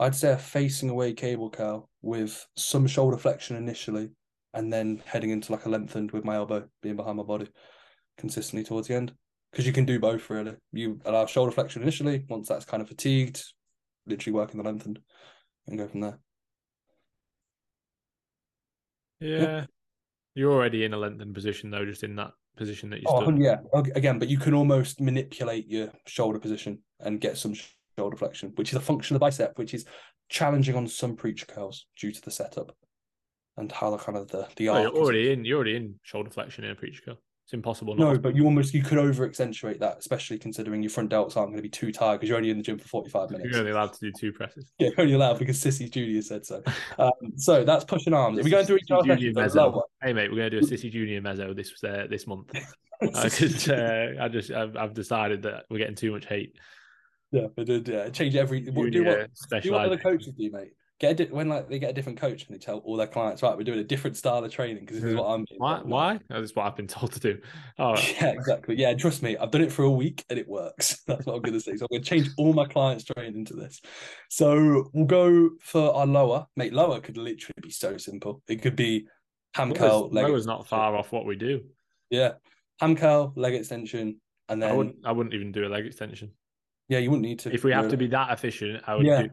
I'd 0.00 0.14
say 0.14 0.32
a 0.32 0.36
facing 0.38 0.90
away 0.90 1.12
cable 1.12 1.50
curl 1.50 1.90
with 2.02 2.46
some 2.56 2.86
shoulder 2.86 3.16
flexion 3.16 3.56
initially, 3.56 4.10
and 4.58 4.72
then 4.72 5.00
heading 5.06 5.30
into 5.30 5.52
like 5.52 5.66
a 5.66 5.68
lengthened 5.68 6.10
with 6.10 6.24
my 6.24 6.34
elbow 6.34 6.66
being 6.82 6.96
behind 6.96 7.16
my 7.16 7.22
body 7.22 7.46
consistently 8.18 8.64
towards 8.64 8.88
the 8.88 8.94
end. 8.94 9.12
because 9.52 9.64
you 9.66 9.72
can 9.72 9.84
do 9.86 10.00
both 10.00 10.28
really. 10.30 10.54
You 10.72 11.00
allow 11.04 11.24
shoulder 11.26 11.52
flexion 11.52 11.80
initially. 11.82 12.24
Once 12.28 12.48
that's 12.48 12.64
kind 12.64 12.82
of 12.82 12.88
fatigued, 12.88 13.40
literally 14.06 14.34
working 14.34 14.58
the 14.58 14.64
lengthened 14.68 14.98
and 15.68 15.78
go 15.78 15.86
from 15.86 16.00
there. 16.00 16.18
Yeah. 19.20 19.66
You're 20.34 20.52
already 20.52 20.84
in 20.84 20.92
a 20.92 20.96
lengthened 20.98 21.34
position 21.34 21.70
though, 21.70 21.84
just 21.84 22.02
in 22.02 22.16
that 22.16 22.32
position 22.56 22.90
that 22.90 22.98
you 23.00 23.06
Oh, 23.08 23.22
stood. 23.22 23.38
yeah. 23.38 23.58
Oh, 23.72 23.84
again, 23.94 24.18
but 24.18 24.28
you 24.28 24.38
can 24.38 24.54
almost 24.54 25.00
manipulate 25.00 25.68
your 25.68 25.90
shoulder 26.06 26.40
position 26.40 26.80
and 27.00 27.20
get 27.20 27.36
some 27.38 27.54
shoulder 27.96 28.16
flexion, 28.16 28.52
which 28.56 28.70
is 28.70 28.76
a 28.76 28.80
function 28.80 29.14
of 29.14 29.20
the 29.20 29.24
bicep, 29.24 29.56
which 29.56 29.72
is 29.74 29.84
challenging 30.28 30.74
on 30.74 30.86
some 30.88 31.16
preacher 31.16 31.46
curls 31.46 31.86
due 31.96 32.12
to 32.12 32.20
the 32.22 32.30
setup 32.30 32.76
and 33.58 33.70
how 33.72 33.90
the 33.90 33.98
kind 33.98 34.16
of 34.16 34.28
the 34.28 34.46
the 34.56 34.68
Oh, 34.68 34.78
you're 34.82 34.92
is- 34.92 34.98
already 34.98 35.32
in. 35.32 35.44
You're 35.44 35.56
already 35.56 35.76
in 35.76 35.94
shoulder 36.02 36.30
flexion 36.30 36.64
in 36.64 36.70
a 36.70 36.74
preacher 36.74 37.02
curl. 37.04 37.18
It's 37.44 37.54
impossible. 37.54 37.94
not 37.96 38.04
No, 38.04 38.12
to. 38.14 38.20
but 38.20 38.36
you 38.36 38.44
almost 38.44 38.74
you 38.74 38.82
could 38.82 38.98
over 38.98 39.24
accentuate 39.24 39.80
that, 39.80 39.96
especially 39.98 40.38
considering 40.38 40.82
your 40.82 40.90
front 40.90 41.10
delts 41.10 41.34
aren't 41.34 41.48
going 41.48 41.56
to 41.56 41.62
be 41.62 41.70
too 41.70 41.90
tired 41.90 42.18
because 42.20 42.28
you're 42.28 42.36
only 42.36 42.50
in 42.50 42.58
the 42.58 42.62
gym 42.62 42.78
for 42.78 42.86
45 42.88 43.30
minutes. 43.30 43.48
you're 43.50 43.60
only 43.60 43.70
allowed 43.72 43.94
to 43.94 44.00
do 44.00 44.12
two 44.12 44.32
presses. 44.32 44.70
Yeah, 44.78 44.88
you're 44.88 45.00
only 45.00 45.12
allowed 45.14 45.38
because 45.38 45.58
Sissy 45.58 45.90
Junior 45.90 46.20
said 46.20 46.44
so. 46.44 46.62
Um, 46.98 47.10
so 47.36 47.64
that's 47.64 47.84
pushing 47.86 48.12
arms. 48.12 48.38
Are 48.38 48.42
we 48.42 48.50
going 48.50 48.66
through 48.66 48.76
each 48.76 48.90
other? 48.90 49.16
Junior 49.16 49.32
meso. 49.32 49.80
Hey 50.02 50.12
mate, 50.12 50.30
we're 50.30 50.36
gonna 50.36 50.50
do 50.50 50.58
a 50.58 50.60
Sissy 50.60 50.90
Junior 50.92 51.22
meso 51.22 51.56
this 51.56 51.72
uh, 51.84 52.06
this 52.10 52.26
month. 52.26 52.52
Because 53.00 53.68
uh, 53.68 54.14
I 54.20 54.28
just 54.28 54.50
I've, 54.50 54.76
I've 54.76 54.92
decided 54.92 55.42
that 55.42 55.66
we're 55.70 55.78
getting 55.78 55.94
too 55.94 56.10
much 56.10 56.26
hate. 56.26 56.56
Yeah, 57.30 57.46
but 57.54 57.68
yeah, 57.86 58.08
change 58.10 58.34
every. 58.34 58.64
What, 58.70 58.86
do 58.86 58.90
Junior 58.90 59.28
what 59.50 59.62
do 59.62 59.72
what 59.72 59.84
other 59.86 59.96
coaches 59.98 60.32
do, 60.36 60.50
mate? 60.50 60.72
Get 61.00 61.12
a 61.12 61.14
di- 61.26 61.32
when 61.32 61.48
like 61.48 61.68
they 61.68 61.78
get 61.78 61.90
a 61.90 61.92
different 61.92 62.18
coach 62.18 62.44
and 62.46 62.54
they 62.54 62.58
tell 62.58 62.78
all 62.78 62.96
their 62.96 63.06
clients, 63.06 63.40
right, 63.42 63.56
we're 63.56 63.62
doing 63.62 63.78
a 63.78 63.84
different 63.84 64.16
style 64.16 64.44
of 64.44 64.50
training 64.50 64.80
because 64.84 65.00
this 65.00 65.10
is 65.10 65.16
what 65.16 65.26
I'm. 65.26 65.44
doing." 65.44 65.58
Why? 65.60 65.80
Why? 65.84 66.20
That's 66.28 66.56
what 66.56 66.66
I've 66.66 66.74
been 66.74 66.88
told 66.88 67.12
to 67.12 67.20
do. 67.20 67.38
Oh, 67.78 67.94
Yeah, 68.20 68.30
exactly. 68.32 68.74
Yeah, 68.76 68.92
trust 68.94 69.22
me, 69.22 69.36
I've 69.36 69.52
done 69.52 69.60
it 69.62 69.70
for 69.70 69.84
a 69.84 69.90
week 69.90 70.24
and 70.28 70.36
it 70.40 70.48
works. 70.48 71.00
That's 71.06 71.24
what 71.24 71.36
I'm 71.36 71.42
going 71.42 71.54
to 71.54 71.60
say. 71.60 71.76
So 71.76 71.84
I'm 71.84 71.88
going 71.94 72.02
to 72.02 72.08
change 72.10 72.28
all 72.36 72.52
my 72.52 72.64
clients' 72.66 73.04
training 73.04 73.36
into 73.36 73.54
this. 73.54 73.80
So 74.28 74.90
we'll 74.92 75.04
go 75.06 75.50
for 75.60 75.94
our 75.94 76.06
lower. 76.06 76.46
Mate, 76.56 76.72
lower 76.72 76.98
could 77.00 77.16
literally 77.16 77.54
be 77.62 77.70
so 77.70 77.96
simple. 77.96 78.42
It 78.48 78.60
could 78.62 78.74
be 78.74 79.06
ham 79.54 79.72
curl, 79.72 80.00
Lower's, 80.00 80.12
leg. 80.12 80.24
lower's 80.26 80.46
not 80.46 80.66
far 80.66 80.96
off 80.96 81.12
what 81.12 81.24
we 81.26 81.36
do. 81.36 81.62
Yeah, 82.10 82.32
ham 82.80 82.96
curl, 82.96 83.32
leg 83.36 83.54
extension, 83.54 84.20
and 84.48 84.64
I 84.64 84.68
then 84.68 84.76
wouldn't. 84.76 84.96
I 85.04 85.12
wouldn't 85.12 85.34
even 85.36 85.52
do 85.52 85.64
a 85.64 85.68
leg 85.68 85.86
extension. 85.86 86.32
yeah, 86.88 86.98
you 86.98 87.10
wouldn't 87.10 87.24
need 87.24 87.38
to. 87.40 87.54
If 87.54 87.62
we 87.62 87.70
have 87.70 87.88
to 87.90 87.96
be 87.96 88.08
that 88.08 88.32
efficient, 88.32 88.82
I 88.88 88.96
would 88.96 89.06
Yeah. 89.06 89.22
do 89.22 89.28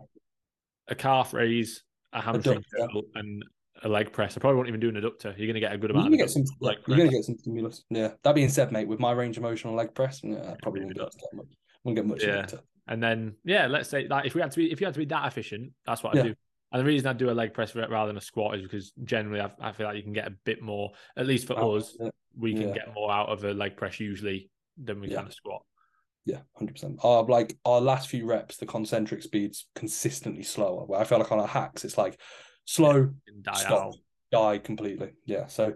a 0.88 0.96
calf 0.96 1.34
raise, 1.34 1.84
a 2.14 2.22
hamstring 2.22 2.64
curl, 2.74 3.04
and 3.16 3.44
a 3.84 3.90
leg 3.90 4.12
press. 4.12 4.38
I 4.38 4.40
probably 4.40 4.58
won't 4.58 4.68
even 4.70 4.80
do 4.80 4.90
an 4.90 4.96
adductor. 4.96 5.36
You're 5.38 5.48
going 5.48 5.56
to 5.56 5.60
get 5.60 5.74
a 5.74 5.78
good 5.78 5.92
amount. 5.92 6.06
You're 6.12 6.18
gonna 6.18 6.24
of 6.24 6.36
get 6.36 6.48
some. 6.48 6.58
leg 6.62 6.78
you're 6.88 6.98
gonna 6.98 7.10
get 7.10 7.24
some 7.24 7.38
stimulus. 7.38 7.84
Yeah. 7.90 8.12
That 8.24 8.36
being 8.36 8.50
said, 8.50 8.72
mate, 8.72 8.88
with 8.88 9.00
my 9.00 9.12
range 9.12 9.38
of 9.38 9.44
motion 9.44 9.70
on 9.70 9.76
leg 9.76 9.94
press, 9.94 10.22
yeah, 10.24 10.52
I 10.52 10.56
probably 10.62 10.82
won't 10.82 10.96
get 10.96 11.04
much. 11.34 11.48
Wouldn't 11.84 11.96
get 11.98 12.06
much. 12.08 12.24
Yeah. 12.24 12.44
adductor. 12.44 12.60
And 12.88 13.02
then 13.02 13.36
yeah, 13.44 13.68
let's 13.68 13.90
say 13.90 14.08
that 14.08 14.26
if 14.26 14.36
we 14.36 14.42
had 14.42 14.52
to 14.52 14.58
be 14.58 14.72
if 14.72 14.80
you 14.80 14.86
had 14.86 14.94
to 14.94 15.00
be 15.00 15.06
that 15.06 15.28
efficient, 15.28 15.72
that's 15.86 16.04
what 16.04 16.16
I 16.16 16.18
Yeah. 16.20 16.24
do. 16.26 16.36
And 16.72 16.82
the 16.82 16.86
reason 16.86 17.08
I 17.08 17.14
do 17.14 17.30
a 17.30 17.32
leg 17.32 17.54
press 17.54 17.76
rather 17.76 18.08
than 18.08 18.18
a 18.18 18.22
squat 18.22 18.56
is 18.56 18.62
because 18.62 18.92
generally 19.04 19.40
I, 19.40 19.50
I 19.62 19.72
feel 19.72 19.88
like 19.88 19.96
you 19.96 20.04
can 20.04 20.14
get 20.14 20.28
a 20.28 20.34
bit 20.46 20.62
more, 20.62 20.92
at 21.16 21.26
least 21.26 21.48
for 21.48 21.58
Oh, 21.58 21.76
us, 21.76 21.96
yeah. 22.00 22.10
we 22.38 22.54
can 22.54 22.70
Yeah. 22.70 22.74
get 22.74 22.94
more 22.94 23.12
out 23.12 23.30
of 23.30 23.44
a 23.44 23.54
leg 23.54 23.78
press 23.78 24.00
usually 24.00 24.50
than 24.78 25.00
we 25.00 25.08
can 25.08 25.28
a 25.28 25.32
squat. 25.32 25.64
Yeah, 26.26 26.40
hundred 26.56 26.74
percent. 26.74 27.00
Our 27.04 27.24
like 27.26 27.58
our 27.66 27.80
last 27.80 28.10
few 28.10 28.26
reps, 28.26 28.58
the 28.58 28.66
concentric 28.66 29.22
speeds 29.22 29.68
consistently 29.76 30.44
slower. 30.44 30.86
Where 30.86 31.00
I 31.00 31.04
feel 31.04 31.20
like 31.20 31.32
on 31.32 31.40
our 31.40 31.48
hacks, 31.48 31.86
it's 31.86 31.98
like 31.98 32.20
slow, 32.66 33.12
And 33.28 33.44
die 33.44 33.54
stop, 33.54 33.88
out. 33.88 33.96
die 34.32 34.58
completely. 34.58 35.12
Yeah. 35.26 35.46
So 35.48 35.74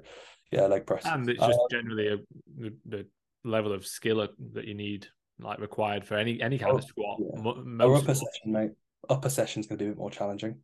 yeah, 0.51 0.65
leg 0.65 0.87
press. 0.87 1.05
And 1.05 1.29
it's 1.29 1.39
Uh, 1.41 1.47
just 1.49 1.59
generally 1.69 2.07
a 2.07 2.17
the, 2.57 2.73
the 2.87 3.07
level 3.43 3.71
of 3.73 3.85
skill 3.85 4.27
that 4.53 4.65
you 4.65 4.73
need, 4.73 5.07
like 5.39 5.59
required 5.59 6.03
for 6.07 6.15
any 6.15 6.41
any 6.41 6.57
kind 6.57 6.73
Oh, 6.73 6.77
of 6.77 6.83
squat. 6.83 7.19
yeah. 7.19 7.41
Mo- 7.41 7.95
upper 7.95 8.15
squats. 8.15 8.37
session, 8.39 8.51
mate. 8.51 8.71
Upper 9.07 9.29
session's 9.29 9.67
gonna 9.67 9.77
be 9.77 9.85
a 9.85 9.89
bit 9.89 9.97
more 9.97 10.09
challenging. 10.11 10.55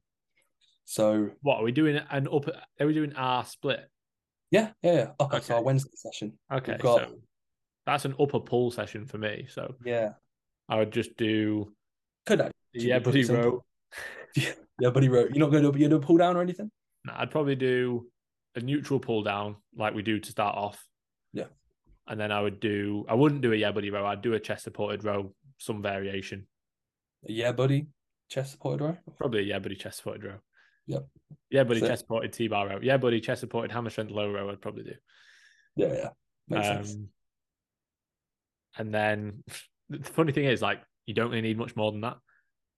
So 0.86 1.30
What 1.42 1.58
are 1.58 1.64
we 1.64 1.72
doing? 1.72 1.96
An 2.10 2.28
upper? 2.32 2.60
Are 2.80 2.88
we 2.88 2.94
doing 2.94 3.14
our 3.16 3.46
split? 3.46 3.82
yeah, 4.52 4.72
yeah, 4.82 4.94
yeah. 4.94 5.12
Upper. 5.20 5.42
So 5.42 5.56
our 5.56 5.64
Wednesday 5.64 5.92
session. 5.96 6.40
Okay, 6.52 6.74
We've 6.74 6.82
got- 6.82 7.10
so 7.10 7.16
that's 7.86 8.06
an 8.06 8.16
upper 8.20 8.40
pull 8.40 8.72
session 8.72 9.06
for 9.06 9.18
me. 9.18 9.48
So 9.50 9.76
Yeah. 9.84 10.14
I 10.68 10.78
would 10.78 10.92
just 10.92 11.16
do 11.18 11.74
Could 12.26 12.42
actually 12.42 12.56
yeah, 12.74 13.00
buddy 13.00 13.24
row. 13.26 13.64
Yeah, 14.78 14.90
buddy 14.90 15.08
row. 15.08 15.22
You're 15.22 15.38
not 15.38 15.52
gonna 15.52 15.72
do 15.72 15.80
you 15.80 15.86
gonna 15.88 15.90
do 15.90 16.04
a 16.04 16.06
pull 16.06 16.18
down 16.18 16.36
or 16.36 16.42
anything? 16.42 16.70
Nah, 17.06 17.14
I'd 17.18 17.32
probably 17.32 17.56
do 17.56 18.08
a 18.56 18.60
neutral 18.60 19.00
pull 19.00 19.24
down 19.24 19.56
like 19.78 19.94
we 19.94 20.02
do 20.02 20.20
to 20.20 20.32
start 20.32 20.58
off. 20.58 20.86
Yeah. 21.32 21.46
And 22.08 22.20
then 22.20 22.32
I 22.32 22.42
would 22.42 22.60
do 22.60 23.06
I 23.08 23.14
wouldn't 23.14 23.42
do 23.42 23.54
a 23.54 23.56
yeah 23.56 23.72
buddy 23.72 23.90
row. 23.90 24.06
I'd 24.06 24.22
do 24.22 24.34
a 24.34 24.40
chest 24.40 24.64
supported 24.66 25.06
row, 25.06 25.34
some 25.60 25.82
variation. 25.82 26.48
Yeah, 27.24 27.54
buddy. 27.54 27.88
Chest 28.30 28.52
supported 28.52 28.84
row. 28.84 28.98
Probably 29.18 29.40
a 29.40 29.44
yeah 29.44 29.60
buddy 29.60 29.76
chest 29.76 29.98
supported 29.98 30.24
row. 30.26 30.38
Yep. 30.88 31.08
Yeah 31.52 31.64
buddy 31.64 31.80
Sick. 31.80 31.90
chest 31.90 32.02
supported 32.02 32.34
T 32.34 32.48
bar 32.50 32.68
row. 32.68 32.80
Yeah 32.82 32.98
buddy 32.98 33.22
chest 33.22 33.40
supported 33.42 33.72
hammer 33.72 33.90
strength 33.90 34.12
low 34.12 34.30
row. 34.30 34.50
I'd 34.50 34.62
probably 34.62 34.84
do. 34.84 34.96
Yeah, 35.78 35.94
yeah. 35.94 36.10
Makes 36.50 36.68
sense. 36.68 36.94
Um, 36.96 37.10
And 38.78 38.94
then 38.94 39.44
the 39.90 40.04
funny 40.04 40.32
thing 40.32 40.46
is 40.46 40.62
like 40.62 40.82
you 41.06 41.14
don't 41.14 41.30
really 41.30 41.42
need 41.42 41.58
much 41.58 41.76
more 41.76 41.92
than 41.92 42.02
that. 42.02 42.18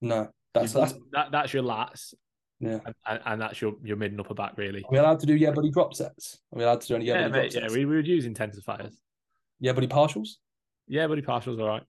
No, 0.02 0.30
that's 0.54 0.74
You- 0.74 0.80
that's. 0.82 0.94
that 1.12 1.32
that's 1.32 1.54
your 1.54 1.64
lats 1.64 2.14
Yeah. 2.60 2.80
and, 3.06 3.20
and, 3.26 3.42
that's 3.42 3.62
your 3.62 3.74
your 3.84 3.98
mid 3.98 4.12
and 4.12 4.20
upper 4.20 4.34
back 4.34 4.54
really. 4.58 4.82
Are 4.84 4.92
we 4.92 4.98
allowed 4.98 5.20
to 5.22 5.26
do 5.26 5.36
yeah, 5.36 5.52
buddy 5.52 5.72
drop 5.72 5.94
sets? 5.94 6.40
Are 6.54 6.58
we 6.58 6.64
allowed 6.64 6.82
to 6.82 6.88
do 6.88 6.96
any 6.96 7.06
yeah, 7.06 7.14
Yeah, 7.14 7.20
buddy 7.30 7.32
drop 7.32 7.44
mate, 7.44 7.54
yeah, 7.56 7.62
sets? 7.62 7.74
we, 7.74 7.86
we 7.86 7.96
would 7.96 8.08
use 8.08 8.26
intensifiers. 8.26 8.94
Yeah, 9.60 9.74
buddy 9.74 9.88
partials. 9.88 10.30
Yeah, 10.88 11.08
buddy 11.08 11.22
partials 11.22 11.60
all 11.60 11.68
right. 11.68 11.84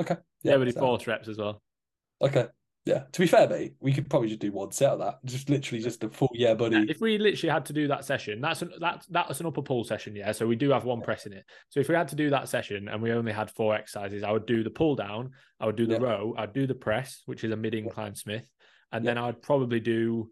Okay. 0.00 0.16
Yeah, 0.42 0.56
buddy 0.56 0.72
so- 0.72 0.80
force 0.80 1.06
reps 1.06 1.28
as 1.28 1.38
well. 1.38 1.60
Okay. 2.22 2.46
Yeah. 2.86 3.02
To 3.12 3.20
be 3.20 3.26
fair, 3.26 3.48
mate, 3.48 3.74
we 3.80 3.92
could 3.92 4.08
probably 4.08 4.28
just 4.28 4.40
do 4.40 4.52
one 4.52 4.72
set 4.72 4.92
of 4.92 4.98
that. 5.00 5.18
Just 5.24 5.50
literally 5.50 5.82
just 5.82 6.02
a 6.02 6.08
full 6.08 6.30
yeah, 6.32 6.54
buddy. 6.54 6.76
Yeah, 6.76 6.84
if 6.88 7.00
we 7.00 7.18
literally 7.18 7.52
had 7.52 7.66
to 7.66 7.72
do 7.74 7.86
that 7.88 8.04
session, 8.04 8.40
that's 8.40 8.62
an 8.62 8.72
that's 8.80 9.06
that's 9.06 9.40
an 9.40 9.46
upper 9.46 9.62
pull 9.62 9.84
session, 9.84 10.16
yeah. 10.16 10.32
So 10.32 10.46
we 10.46 10.56
do 10.56 10.70
have 10.70 10.84
one 10.84 11.02
press 11.02 11.26
in 11.26 11.32
it. 11.34 11.44
So 11.68 11.80
if 11.80 11.88
we 11.88 11.94
had 11.94 12.08
to 12.08 12.16
do 12.16 12.30
that 12.30 12.48
session 12.48 12.88
and 12.88 13.02
we 13.02 13.12
only 13.12 13.32
had 13.32 13.50
four 13.50 13.74
exercises, 13.74 14.22
I 14.22 14.32
would 14.32 14.46
do 14.46 14.64
the 14.64 14.70
pull 14.70 14.96
down, 14.96 15.32
I 15.60 15.66
would 15.66 15.76
do 15.76 15.86
the 15.86 15.94
Yeah. 15.94 16.00
row, 16.00 16.34
I'd 16.38 16.54
do 16.54 16.66
the 16.66 16.74
press, 16.74 17.22
which 17.26 17.44
is 17.44 17.52
a 17.52 17.56
mid 17.56 17.74
incline 17.74 18.14
Smith, 18.14 18.48
and 18.92 19.04
Yeah. 19.04 19.10
then 19.10 19.18
I'd 19.24 19.42
probably 19.42 19.80
do 19.80 20.30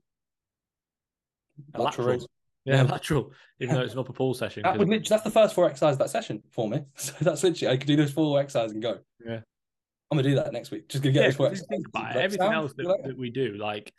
a 1.74 1.82
Lateral 1.82 2.06
lateral. 2.08 2.30
Yeah, 2.64 2.82
lateral, 2.90 3.32
even 3.60 3.74
though 3.74 3.82
it's 3.82 3.92
an 3.92 3.98
upper 3.98 4.12
pull 4.12 4.32
session. 4.32 4.62
That 4.62 4.78
would 4.78 4.88
literally, 4.88 5.06
that's 5.08 5.22
the 5.22 5.30
first 5.30 5.54
four 5.54 5.66
exercises 5.66 5.94
of 5.94 5.98
that 5.98 6.10
session 6.10 6.42
for 6.50 6.68
me. 6.68 6.84
So 6.96 7.12
that's 7.20 7.42
literally 7.42 7.74
I 7.74 7.76
could 7.76 7.86
do 7.86 7.96
those 7.96 8.12
four 8.12 8.40
exercises 8.40 8.72
and 8.72 8.82
go. 8.82 8.98
Yeah. 9.24 9.40
I'm 10.10 10.16
gonna 10.18 10.28
do 10.28 10.34
that 10.36 10.52
next 10.52 10.70
week. 10.70 10.88
Just 10.88 11.02
gonna 11.04 11.12
get 11.12 11.20
yeah, 11.20 11.26
those 11.28 11.36
four 11.36 11.48
'cause 11.48 11.58
you 11.58 11.64
exercises. 11.64 11.68
think 11.68 11.88
about 11.88 12.16
it, 12.16 12.22
everything 12.22 12.52
else 12.52 12.72
that, 12.76 13.00
that 13.04 13.18
we 13.18 13.30
do, 13.30 13.54
like, 13.54 13.92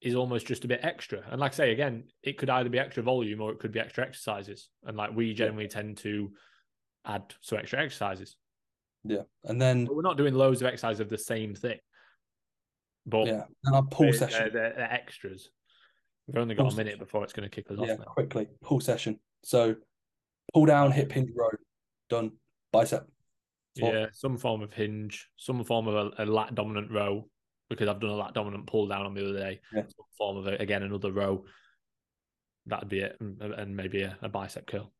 is 0.00 0.14
almost 0.14 0.46
just 0.46 0.64
a 0.64 0.68
bit 0.68 0.80
extra. 0.82 1.22
And 1.30 1.40
like 1.40 1.52
I 1.52 1.56
say 1.56 1.72
again, 1.72 2.04
it 2.22 2.38
could 2.38 2.48
either 2.48 2.68
be 2.70 2.78
extra 2.78 3.02
volume 3.02 3.40
or 3.40 3.50
it 3.52 3.58
could 3.58 3.72
be 3.72 3.80
extra 3.80 4.04
exercises. 4.04 4.68
And 4.84 4.96
like 4.96 5.14
we 5.14 5.34
generally 5.34 5.68
tend 5.68 5.98
to 5.98 6.32
add 7.04 7.34
some 7.40 7.58
extra 7.58 7.80
exercises. 7.82 8.36
Yeah. 9.04 9.22
And 9.44 9.60
then 9.60 9.86
But 9.86 9.96
we're 9.96 10.02
not 10.02 10.16
doing 10.16 10.34
loads 10.34 10.62
of 10.62 10.68
exercise 10.68 11.00
of 11.00 11.08
the 11.10 11.18
same 11.18 11.54
thing. 11.54 11.78
But 13.06 13.26
yeah, 13.26 13.44
and 13.64 13.74
our 13.74 13.82
pull 13.82 14.06
they're, 14.06 14.12
session. 14.12 14.50
they're, 14.52 14.72
they're 14.76 14.92
extras. 14.92 15.50
We've 16.26 16.36
only 16.40 16.54
got 16.54 16.64
Pull 16.64 16.72
a 16.74 16.76
minute 16.76 16.92
session. 16.92 17.04
before 17.04 17.24
it's 17.24 17.32
going 17.32 17.48
to 17.48 17.54
kick 17.54 17.70
us 17.70 17.78
off. 17.78 17.88
Yeah, 17.88 17.96
now. 17.96 18.04
quickly. 18.04 18.46
Pull 18.62 18.80
session. 18.80 19.18
So 19.42 19.74
pull 20.54 20.66
down, 20.66 20.92
hip 20.92 21.10
hinge 21.10 21.30
row, 21.34 21.48
done. 22.08 22.32
Bicep. 22.72 23.06
Yeah, 23.76 24.06
some 24.12 24.36
form 24.36 24.62
of 24.62 24.72
hinge, 24.72 25.28
some 25.36 25.62
form 25.64 25.86
of 25.88 25.94
a, 26.18 26.24
a 26.24 26.26
lat 26.26 26.54
dominant 26.54 26.90
row, 26.90 27.28
because 27.68 27.88
I've 27.88 28.00
done 28.00 28.10
a 28.10 28.16
lat 28.16 28.34
dominant 28.34 28.66
pull 28.66 28.88
down 28.88 29.06
on 29.06 29.14
the 29.14 29.22
other 29.28 29.38
day. 29.38 29.60
Yeah. 29.72 29.82
Some 29.82 30.06
form 30.18 30.36
of 30.38 30.46
a, 30.46 30.56
again 30.56 30.82
another 30.82 31.12
row. 31.12 31.44
That'd 32.66 32.88
be 32.88 33.00
it, 33.00 33.16
and, 33.20 33.40
and 33.40 33.76
maybe 33.76 34.02
a, 34.02 34.16
a 34.22 34.28
bicep 34.28 34.66
curl. 34.66 34.92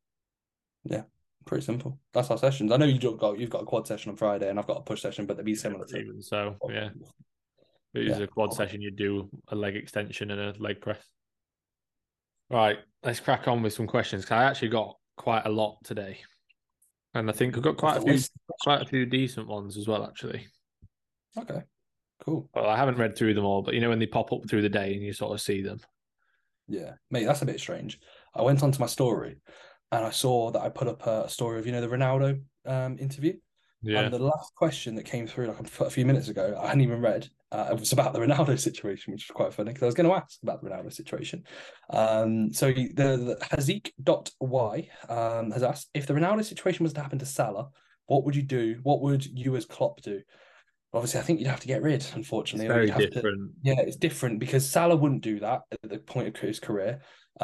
Yeah, 0.85 1.03
pretty 1.47 1.65
simple. 1.65 1.99
That's 2.13 2.31
our 2.31 2.39
sessions. 2.39 2.73
I 2.73 2.77
know 2.77 2.87
you've 2.87 3.19
got 3.19 3.39
you've 3.39 3.51
got 3.51 3.63
a 3.63 3.67
quad 3.67 3.87
session 3.87 4.11
on 4.11 4.17
Friday 4.17 4.49
and 4.49 4.59
I've 4.59 4.67
got 4.67 4.79
a 4.79 4.83
push 4.83 5.03
session, 5.03 5.27
but 5.27 5.37
they'd 5.37 5.45
be 5.45 5.55
similar 5.55 5.85
to 5.87 5.99
Even 5.99 6.23
so, 6.23 6.57
yeah, 6.71 6.87
if 7.95 8.03
it 8.03 8.09
was 8.09 8.19
Yeah. 8.19 8.25
a 8.25 8.27
quad 8.29 8.51
oh. 8.53 8.55
session, 8.57 8.81
you'd 8.81 8.97
do 8.97 9.29
a 9.49 9.55
leg 9.57 9.77
extension 9.77 10.31
and 10.31 10.41
a 10.57 10.63
leg 10.63 10.81
press. 10.81 11.05
Right, 12.49 12.79
let's 13.05 13.21
crack 13.21 13.47
on 13.47 13.63
with 13.63 13.73
some 13.75 13.87
questions. 13.87 14.25
'cause 14.25 14.33
I 14.37 14.45
actually 14.45 14.69
got 14.69 14.97
quite 15.17 15.45
a 15.45 15.51
lot 15.51 15.79
today, 15.85 16.19
and 17.15 17.29
I 17.29 17.33
think 17.33 17.57
I've 17.57 17.63
got 17.63 17.77
quite 17.77 17.99
a 17.99 18.01
few, 18.01 18.19
quite 18.63 18.83
a 18.83 18.87
few 18.87 19.07
decent 19.07 19.49
ones 19.49 19.77
as 19.77 19.89
well, 19.89 20.05
actually. 20.05 20.47
Okay. 21.37 21.63
Cool. 22.25 22.49
Well, 22.55 22.67
I 22.67 22.77
haven't 22.77 22.99
read 22.99 23.17
through 23.17 23.35
them 23.35 23.45
all, 23.45 23.63
but 23.63 23.75
you 23.75 23.81
know 23.81 23.89
when 23.89 23.99
they 23.99 24.07
pop 24.07 24.33
up 24.33 24.49
through 24.49 24.63
the 24.63 24.69
day 24.69 24.95
and 24.95 25.03
you 25.03 25.13
sort 25.13 25.33
of 25.33 25.41
see 25.41 25.63
them. 25.63 25.81
Yeah, 26.69 26.93
mate, 27.11 27.25
that's 27.25 27.43
a 27.43 27.47
bit 27.47 27.59
strange. 27.59 27.99
I 28.35 28.43
went 28.43 28.63
onto 28.63 28.79
my 28.79 28.87
story 28.87 29.37
and 29.91 30.05
I 30.05 30.11
saw 30.11 30.51
that 30.51 30.63
I 30.63 30.69
put 30.69 30.89
up 30.89 31.07
a 31.07 31.29
story 31.29 31.59
of 31.59 31.67
you 31.67 31.73
know 31.73 31.81
the 31.81 31.89
Ronaldo 31.89 32.43
um, 32.67 32.99
interview, 32.99 33.35
Yeah, 33.83 34.01
and 34.01 34.13
the 34.13 34.19
last 34.19 34.55
question 34.55 34.95
that 34.97 35.05
came 35.05 35.27
through 35.27 35.47
like 35.47 35.59
a, 35.81 35.91
few 35.91 36.05
minutes 36.05 36.29
ago, 36.29 36.59
I 36.63 36.69
hadn't 36.69 36.83
even 36.83 37.01
read. 37.01 37.29
Uh, 37.51 37.69
it 37.71 37.81
was 37.81 37.93
about 37.93 38.13
the 38.13 38.19
Ronaldo 38.21 38.59
situation, 38.59 39.13
which 39.13 39.29
was 39.29 39.35
quite 39.35 39.55
funny 39.55 39.71
because 39.71 39.83
I 39.83 39.87
was 39.87 39.95
going 39.95 40.09
to 40.09 40.15
ask 40.15 40.39
about 40.43 40.63
the 40.63 40.69
Ronaldo 40.69 40.93
situation. 40.93 41.45
Um, 41.89 42.53
so 42.53 42.73
the, 42.73 42.89
the 42.93 43.39
Hazik.y 43.43 44.89
um, 45.09 45.51
has 45.51 45.63
asked 45.63 45.89
if 45.95 46.07
the 46.07 46.15
Ronaldo 46.15 46.45
situation 46.45 46.85
was 46.85 46.93
to 46.93 47.01
happen 47.01 47.19
to 47.19 47.27
Salah, 47.27 47.71
What 48.07 48.25
would 48.25 48.37
you 48.37 48.43
do? 48.43 48.81
What 48.83 49.01
would 49.01 49.25
you 49.25 49.57
as 49.57 49.65
Klopp 49.65 50.03
do? 50.03 50.21
Obviously, 50.93 51.21
I 51.21 51.23
think 51.23 51.39
you'd 51.39 51.49
have 51.49 51.61
to 51.61 51.69
get 51.69 51.83
rid. 51.83 52.05
Unfortunately, 52.15 52.67
It's 52.67 52.73
very 52.75 52.89
You'd 52.89 53.13
to- 53.13 53.21
different. 53.21 53.53
yeah, 53.63 53.81
it's 53.81 53.97
different 53.97 54.41
because 54.41 54.69
Salah 54.69 54.97
wouldn't 54.97 55.23
do 55.23 55.41
that 55.41 55.63
at 55.73 55.89
the 55.89 55.99
point 55.99 56.29
of 56.29 56.37
his 56.37 56.61
career. 56.61 57.01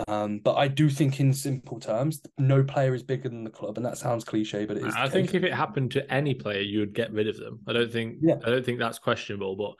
Um, 0.08 0.40
but 0.40 0.56
I 0.56 0.68
do 0.68 0.90
think, 0.90 1.20
in 1.20 1.32
simple 1.32 1.80
terms, 1.80 2.20
no 2.38 2.62
player 2.62 2.94
is 2.94 3.02
bigger 3.02 3.28
than 3.28 3.44
the 3.44 3.50
club, 3.50 3.78
and 3.78 3.86
that 3.86 3.96
sounds 3.96 4.24
cliche, 4.24 4.66
but 4.66 4.76
it 4.76 4.86
is. 4.86 4.94
I 4.94 5.08
think 5.08 5.34
if 5.34 5.42
it 5.42 5.54
happened 5.54 5.92
to 5.92 6.12
any 6.12 6.34
player, 6.34 6.60
you 6.60 6.80
would 6.80 6.92
get 6.92 7.12
rid 7.12 7.28
of 7.28 7.38
them. 7.38 7.60
I 7.66 7.72
don't 7.72 7.90
think. 7.90 8.18
Yeah. 8.20 8.36
I 8.44 8.50
don't 8.50 8.64
think 8.64 8.78
that's 8.78 8.98
questionable. 8.98 9.56
But 9.56 9.74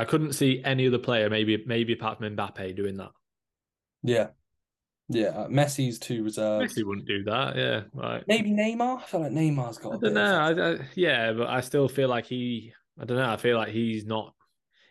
I 0.00 0.04
couldn't 0.04 0.32
see 0.32 0.62
any 0.64 0.86
other 0.86 0.98
player, 0.98 1.28
maybe 1.28 1.62
maybe 1.66 1.92
apart 1.92 2.18
from 2.18 2.34
Mbappe, 2.36 2.74
doing 2.74 2.96
that. 2.96 3.10
yeah, 4.02 4.28
yeah. 5.08 5.28
uh, 5.28 5.48
Messi's 5.48 5.98
too 5.98 6.24
reserved. 6.24 6.72
Messi 6.72 6.84
wouldn't 6.84 7.06
do 7.06 7.22
that. 7.24 7.56
Yeah, 7.56 7.82
right. 7.92 8.24
Maybe 8.26 8.50
Neymar. 8.50 8.98
I 8.98 9.02
feel 9.02 9.20
like 9.20 9.32
Neymar's 9.32 9.78
got. 9.78 9.94
I 9.94 9.96
don't 9.98 10.04
of- 10.04 10.12
know. 10.14 10.64
I, 10.64 10.72
I, 10.72 10.78
yeah, 10.94 11.32
but 11.32 11.48
I 11.48 11.60
still 11.60 11.88
feel 11.88 12.08
like 12.08 12.24
he. 12.26 12.72
I 12.98 13.04
don't 13.04 13.18
know. 13.18 13.30
I 13.30 13.36
feel 13.36 13.58
like 13.58 13.68
he's 13.72 14.06
not. 14.06 14.32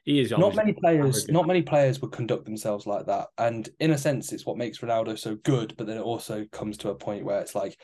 He 0.06 0.20
is 0.20 0.32
not 0.32 0.56
many 0.56 0.74
players 0.74 1.00
arrogant. 1.18 1.32
not 1.32 1.48
many 1.48 1.62
players 1.62 2.00
would 2.00 2.12
conduct 2.12 2.46
themselves 2.46 2.86
like 2.88 3.08
that 3.08 3.28
and 3.38 3.68
in 3.80 3.92
a 3.92 3.98
sense 3.98 4.32
it's 4.32 4.46
what 4.46 4.58
makes 4.58 4.80
ronaldo 4.80 5.18
so 5.18 5.36
good 5.36 5.76
but 5.78 5.88
then 5.88 5.98
it 5.98 6.02
also 6.02 6.46
comes 6.52 6.78
to 6.78 6.90
a 6.90 6.96
point 6.96 7.26
where 7.26 7.42
it's 7.42 7.56
like 7.56 7.76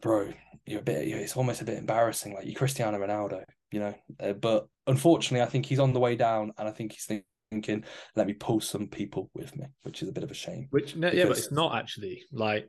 bro 0.00 0.32
you're 0.66 0.80
a 0.80 0.82
bit 0.82 1.06
it's 1.06 1.36
almost 1.36 1.60
a 1.60 1.64
bit 1.64 1.78
embarrassing 1.78 2.34
like 2.34 2.46
you 2.46 2.54
cristiano 2.54 2.98
ronaldo 2.98 3.44
you 3.70 3.80
know 3.80 3.94
Uh, 4.18 4.32
but 4.32 4.66
unfortunately 4.86 5.42
i 5.42 5.48
think 5.50 5.66
he's 5.66 5.78
on 5.78 5.92
the 5.92 6.00
way 6.00 6.16
down 6.16 6.52
and 6.58 6.66
i 6.66 6.72
think 6.72 6.92
he's 6.92 7.04
thinking 7.52 7.84
let 8.16 8.26
me 8.26 8.32
pull 8.32 8.60
some 8.60 8.86
people 8.88 9.30
with 9.34 9.54
me 9.56 9.66
which 9.82 10.02
is 10.02 10.08
a 10.08 10.12
bit 10.12 10.24
of 10.24 10.30
a 10.30 10.34
shame 10.34 10.66
Which 10.70 10.96
no, 10.96 11.10
yeah, 11.10 11.26
but 11.26 11.36
it's 11.36 11.52
not 11.52 11.76
actually 11.76 12.22
like. 12.32 12.68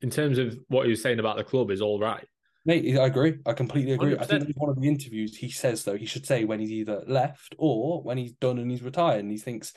In 0.00 0.10
terms 0.10 0.38
of 0.38 0.56
what 0.68 0.84
he 0.84 0.90
was 0.90 1.02
saying 1.02 1.18
about 1.18 1.36
the 1.36 1.42
club, 1.42 1.72
is 1.72 1.80
all 1.82 1.98
right. 1.98 2.24
Mate, 2.68 2.98
I 2.98 3.06
agree. 3.06 3.38
I 3.46 3.54
completely 3.54 3.92
agree. 3.92 4.12
I 4.12 4.18
100%. 4.18 4.26
think 4.26 4.44
in 4.44 4.52
one 4.56 4.68
of 4.68 4.78
the 4.78 4.86
interviews 4.86 5.34
he 5.34 5.48
says 5.50 5.84
though 5.84 5.96
he 5.96 6.04
should 6.04 6.26
say 6.26 6.44
when 6.44 6.60
he's 6.60 6.70
either 6.70 7.02
left 7.06 7.54
or 7.56 8.02
when 8.02 8.18
he's 8.18 8.32
done 8.32 8.58
and 8.58 8.70
he's 8.70 8.82
retired 8.82 9.20
and 9.20 9.30
he 9.30 9.38
thinks, 9.38 9.72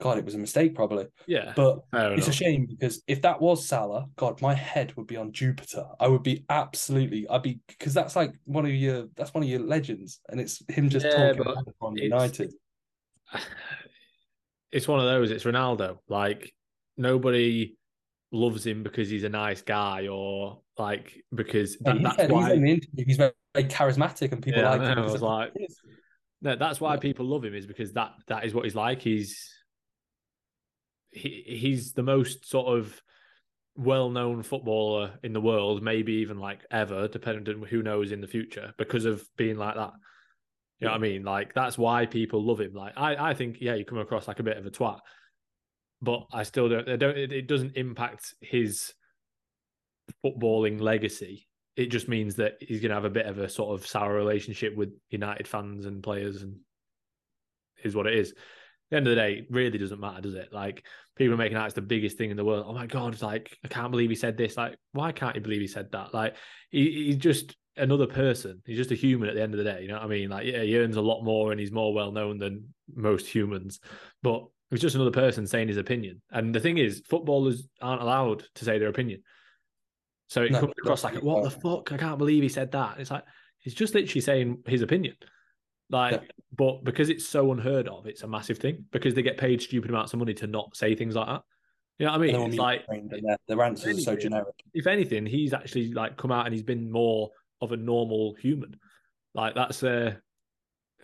God, 0.00 0.16
it 0.16 0.24
was 0.24 0.34
a 0.34 0.38
mistake 0.38 0.74
probably. 0.74 1.08
Yeah, 1.26 1.52
But 1.54 1.80
It's 1.92 2.28
a 2.28 2.32
shame 2.32 2.64
because 2.64 3.02
if 3.06 3.20
that 3.20 3.42
was 3.42 3.68
Salah, 3.68 4.06
God, 4.16 4.40
my 4.40 4.54
head 4.54 4.96
would 4.96 5.06
be 5.06 5.18
on 5.18 5.32
Jupiter. 5.32 5.84
I 6.00 6.08
would 6.08 6.22
be 6.22 6.46
absolutely, 6.48 7.28
I'd 7.28 7.42
be 7.42 7.60
because 7.68 7.92
that's 7.92 8.16
like 8.16 8.32
one 8.44 8.64
of 8.64 8.72
your 8.72 9.08
that's 9.16 9.34
one 9.34 9.42
of 9.44 9.50
your 9.50 9.60
legends, 9.60 10.20
and 10.30 10.40
it's 10.40 10.62
him 10.70 10.88
just 10.88 11.04
Yeah, 11.04 11.34
talking 11.34 11.42
about 11.42 11.58
on 11.82 11.98
United. 11.98 12.54
it's 14.72 14.88
one 14.88 15.00
of 15.00 15.04
those. 15.04 15.30
It's 15.30 15.44
Ronaldo. 15.44 15.98
Like 16.08 16.54
nobody 16.96 17.76
loves 18.32 18.66
him 18.66 18.82
because 18.82 19.08
he's 19.10 19.24
a 19.24 19.28
nice 19.28 19.62
guy, 19.62 20.08
or 20.08 20.60
like 20.78 21.22
because 21.34 21.76
that, 21.78 21.96
he 21.96 22.02
that's 22.02 22.30
why. 22.32 22.48
said 22.48 22.56
in 22.56 22.62
the 22.64 22.70
interview 22.70 23.04
he's 23.06 23.16
very, 23.16 23.32
very 23.54 23.68
charismatic 23.68 24.32
and 24.32 24.42
people 24.42 24.62
Yeah, 24.62 24.70
I 24.70 24.76
like 24.76 24.96
him. 24.96 24.98
I 24.98 25.10
was 25.10 25.20
like- 25.22 25.52
No, 26.42 26.56
that's 26.56 26.80
why 26.80 26.94
Yeah. 26.94 27.00
people 27.00 27.26
love 27.26 27.44
him 27.44 27.54
is 27.54 27.66
because 27.66 27.92
that 27.94 28.12
that 28.28 28.44
is 28.44 28.54
what 28.54 28.64
he's 28.64 28.74
like. 28.74 29.02
He's 29.02 29.52
he 31.10 31.42
he's 31.46 31.92
the 31.92 32.02
most 32.02 32.48
sort 32.48 32.78
of 32.78 33.00
well-known 33.76 34.42
footballer 34.42 35.18
in 35.22 35.32
the 35.32 35.40
world, 35.40 35.82
maybe 35.82 36.12
even 36.14 36.38
like 36.38 36.60
ever, 36.70 37.08
depending 37.08 37.54
on 37.54 37.62
who 37.62 37.82
knows 37.82 38.12
in 38.12 38.20
the 38.20 38.26
future, 38.26 38.72
because 38.78 39.04
of 39.04 39.24
being 39.36 39.56
like 39.56 39.74
that. 39.74 39.92
You 40.78 40.86
know 40.86 40.92
what 40.92 40.98
I 40.98 41.00
mean? 41.02 41.24
Like 41.24 41.52
that's 41.54 41.76
why 41.76 42.06
people 42.06 42.44
love 42.44 42.60
him. 42.60 42.72
Like 42.74 42.94
I, 42.96 43.30
I 43.30 43.34
think, 43.34 43.58
yeah, 43.60 43.74
you 43.74 43.84
come 43.84 43.98
across 43.98 44.26
like 44.28 44.38
a 44.40 44.42
bit 44.42 44.56
of 44.56 44.64
a 44.66 44.70
twat, 44.70 45.00
but 46.02 46.26
I 46.32 46.42
still 46.44 46.68
don't. 46.68 46.88
I 46.88 46.96
don't. 46.96 47.16
It, 47.16 47.32
it 47.32 47.46
doesn't 47.46 47.76
impact 47.76 48.34
his 48.40 48.92
footballing 50.24 50.80
legacy. 50.80 51.46
It 51.76 51.86
just 51.86 52.08
means 52.08 52.36
that 52.36 52.54
he's 52.60 52.80
going 52.80 52.90
to 52.90 52.96
have 52.96 53.04
a 53.04 53.10
bit 53.10 53.26
of 53.26 53.38
a 53.38 53.48
sort 53.48 53.78
of 53.78 53.86
sour 53.86 54.14
relationship 54.14 54.76
with 54.76 54.90
United 55.10 55.46
fans 55.46 55.86
and 55.86 56.02
players, 56.02 56.42
and 56.42 56.56
is 57.84 57.94
what 57.94 58.06
it 58.06 58.14
is. 58.14 58.30
At 58.30 58.36
the 58.90 58.96
end 58.96 59.06
of 59.06 59.10
the 59.10 59.22
day, 59.22 59.32
it 59.34 59.46
really 59.50 59.78
doesn't 59.78 60.00
matter, 60.00 60.20
does 60.20 60.34
it? 60.34 60.52
Like 60.52 60.84
people 61.16 61.34
are 61.34 61.38
making 61.38 61.56
out 61.56 61.66
it's 61.66 61.74
the 61.74 61.82
biggest 61.82 62.18
thing 62.18 62.30
in 62.30 62.36
the 62.36 62.44
world. 62.44 62.64
Oh 62.66 62.72
my 62.72 62.86
god! 62.86 63.20
Like 63.22 63.56
I 63.64 63.68
can't 63.68 63.90
believe 63.90 64.10
he 64.10 64.16
said 64.16 64.36
this. 64.36 64.56
Like 64.56 64.76
why 64.92 65.12
can't 65.12 65.36
you 65.36 65.42
believe 65.42 65.60
he 65.60 65.66
said 65.66 65.92
that? 65.92 66.12
Like 66.14 66.36
he, 66.70 67.06
he's 67.06 67.16
just 67.16 67.56
another 67.76 68.06
person. 68.06 68.62
He's 68.66 68.78
just 68.78 68.90
a 68.90 68.96
human 68.96 69.28
at 69.28 69.34
the 69.34 69.42
end 69.42 69.54
of 69.54 69.58
the 69.58 69.64
day. 69.64 69.82
You 69.82 69.88
know 69.88 69.94
what 69.94 70.04
I 70.04 70.08
mean? 70.08 70.30
Like 70.30 70.46
yeah, 70.46 70.62
he 70.62 70.76
earns 70.76 70.96
a 70.96 71.00
lot 71.02 71.22
more 71.22 71.52
and 71.52 71.60
he's 71.60 71.72
more 71.72 71.94
well 71.94 72.10
known 72.10 72.38
than 72.38 72.74
most 72.94 73.26
humans, 73.26 73.80
but 74.22 74.46
he's 74.70 74.80
just 74.80 74.94
another 74.94 75.10
person 75.10 75.46
saying 75.46 75.68
his 75.68 75.76
opinion. 75.76 76.22
And 76.30 76.54
the 76.54 76.60
thing 76.60 76.78
is, 76.78 77.02
footballers 77.08 77.68
aren't 77.80 78.02
allowed 78.02 78.44
to 78.56 78.64
say 78.64 78.78
their 78.78 78.88
opinion. 78.88 79.22
So 80.28 80.42
it 80.42 80.52
No, 80.52 80.60
comes 80.60 80.74
across 80.78 81.04
like, 81.04 81.22
what 81.22 81.42
the 81.42 81.50
fuck? 81.50 81.92
I 81.92 81.96
can't 81.96 82.18
believe 82.18 82.42
he 82.42 82.48
said 82.48 82.70
that. 82.72 83.00
It's 83.00 83.10
like 83.10 83.24
he's 83.58 83.74
just 83.74 83.94
literally 83.94 84.20
saying 84.20 84.62
his 84.66 84.82
opinion. 84.82 85.16
Like, 85.90 86.12
Yeah. 86.12 86.28
but 86.56 86.84
because 86.84 87.08
it's 87.10 87.26
so 87.26 87.50
unheard 87.50 87.88
of, 87.88 88.06
it's 88.06 88.22
a 88.22 88.28
massive 88.28 88.58
thing 88.58 88.84
because 88.92 89.14
they 89.14 89.22
get 89.22 89.38
paid 89.38 89.60
stupid 89.60 89.90
amounts 89.90 90.12
of 90.12 90.20
money 90.20 90.34
to 90.34 90.46
not 90.46 90.76
say 90.76 90.94
things 90.94 91.16
like 91.16 91.26
that. 91.26 91.42
You 91.98 92.06
know 92.06 92.12
what 92.12 92.20
I 92.20 92.32
mean? 92.32 92.40
It's 92.48 92.56
like 92.56 92.86
trained 92.86 93.12
and 93.12 93.28
their, 93.28 93.36
their 93.48 93.62
answers 93.62 93.98
are 93.98 94.00
so 94.00 94.16
generic. 94.16 94.54
if 94.72 94.86
anything, 94.86 95.26
he's 95.26 95.52
actually 95.52 95.92
like 95.92 96.16
come 96.16 96.30
out 96.32 96.46
and 96.46 96.54
he's 96.54 96.62
been 96.62 96.90
more 96.90 97.30
of 97.60 97.72
a 97.72 97.76
normal 97.76 98.34
human. 98.34 98.76
Like 99.34 99.54
that's 99.54 99.82
uh 99.82 100.14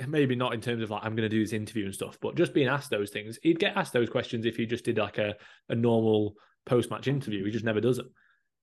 maybe 0.06 0.36
not 0.36 0.54
in 0.54 0.60
terms 0.60 0.82
of 0.82 0.90
like 0.90 1.04
I'm 1.04 1.16
gonna 1.16 1.28
do 1.28 1.42
this 1.42 1.52
interview 1.52 1.84
and 1.84 1.94
stuff, 1.94 2.18
but 2.20 2.36
just 2.36 2.54
being 2.54 2.68
asked 2.68 2.90
those 2.90 3.10
things, 3.10 3.38
he'd 3.42 3.58
get 3.58 3.76
asked 3.76 3.92
those 3.92 4.10
questions 4.10 4.46
if 4.46 4.56
he 4.56 4.66
just 4.66 4.84
did 4.84 4.98
like 4.98 5.18
a, 5.18 5.34
a 5.68 5.74
normal 5.74 6.34
post 6.64 6.90
match 6.90 7.08
interview. 7.08 7.44
He 7.44 7.50
just 7.50 7.64
never 7.64 7.80
does 7.80 7.96
them. 7.96 8.10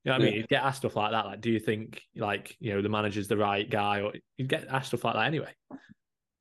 You 0.03 0.11
know 0.11 0.17
what 0.17 0.21
I 0.21 0.25
mean? 0.25 0.34
Yeah. 0.34 0.39
He'd 0.41 0.49
get 0.49 0.63
asked 0.63 0.79
stuff 0.79 0.95
like 0.95 1.11
that. 1.11 1.25
Like, 1.25 1.41
do 1.41 1.49
you 1.49 1.59
think 1.59 2.01
like, 2.15 2.57
you 2.59 2.73
know, 2.73 2.81
the 2.81 2.89
manager's 2.89 3.29
the 3.29 3.38
right 3.38 3.69
guy? 3.69 4.01
Or 4.01 4.11
he'd 4.36 4.49
get 4.49 4.67
asked 4.69 4.88
stuff 4.88 5.05
like 5.05 5.15
that 5.15 5.27
anyway. 5.27 5.53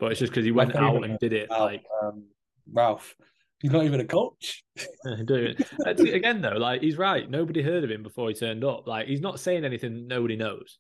But 0.01 0.11
it's 0.11 0.20
just 0.20 0.32
because 0.32 0.45
he 0.45 0.51
went 0.51 0.74
out 0.74 1.05
and 1.05 1.16
did 1.20 1.32
it 1.32 1.49
Ralf, 1.49 1.61
like 1.61 1.84
um, 2.03 2.24
Ralf, 2.72 3.14
he's 3.61 3.70
not 3.70 3.84
even 3.84 4.01
a 4.01 4.05
coach. 4.05 4.64
do 5.24 5.55
it. 5.57 6.01
Again 6.01 6.40
though, 6.40 6.57
like 6.57 6.82
he's 6.82 6.99
right. 6.99 7.30
Nobody 7.30 7.62
heard 7.62 7.84
of 7.84 7.90
him 7.90 8.03
before 8.03 8.28
he 8.28 8.34
turned 8.34 8.64
up. 8.64 8.88
Like 8.88 9.07
he's 9.07 9.20
not 9.20 9.38
saying 9.38 9.64
anything 9.64 10.09
nobody 10.09 10.34
knows. 10.34 10.78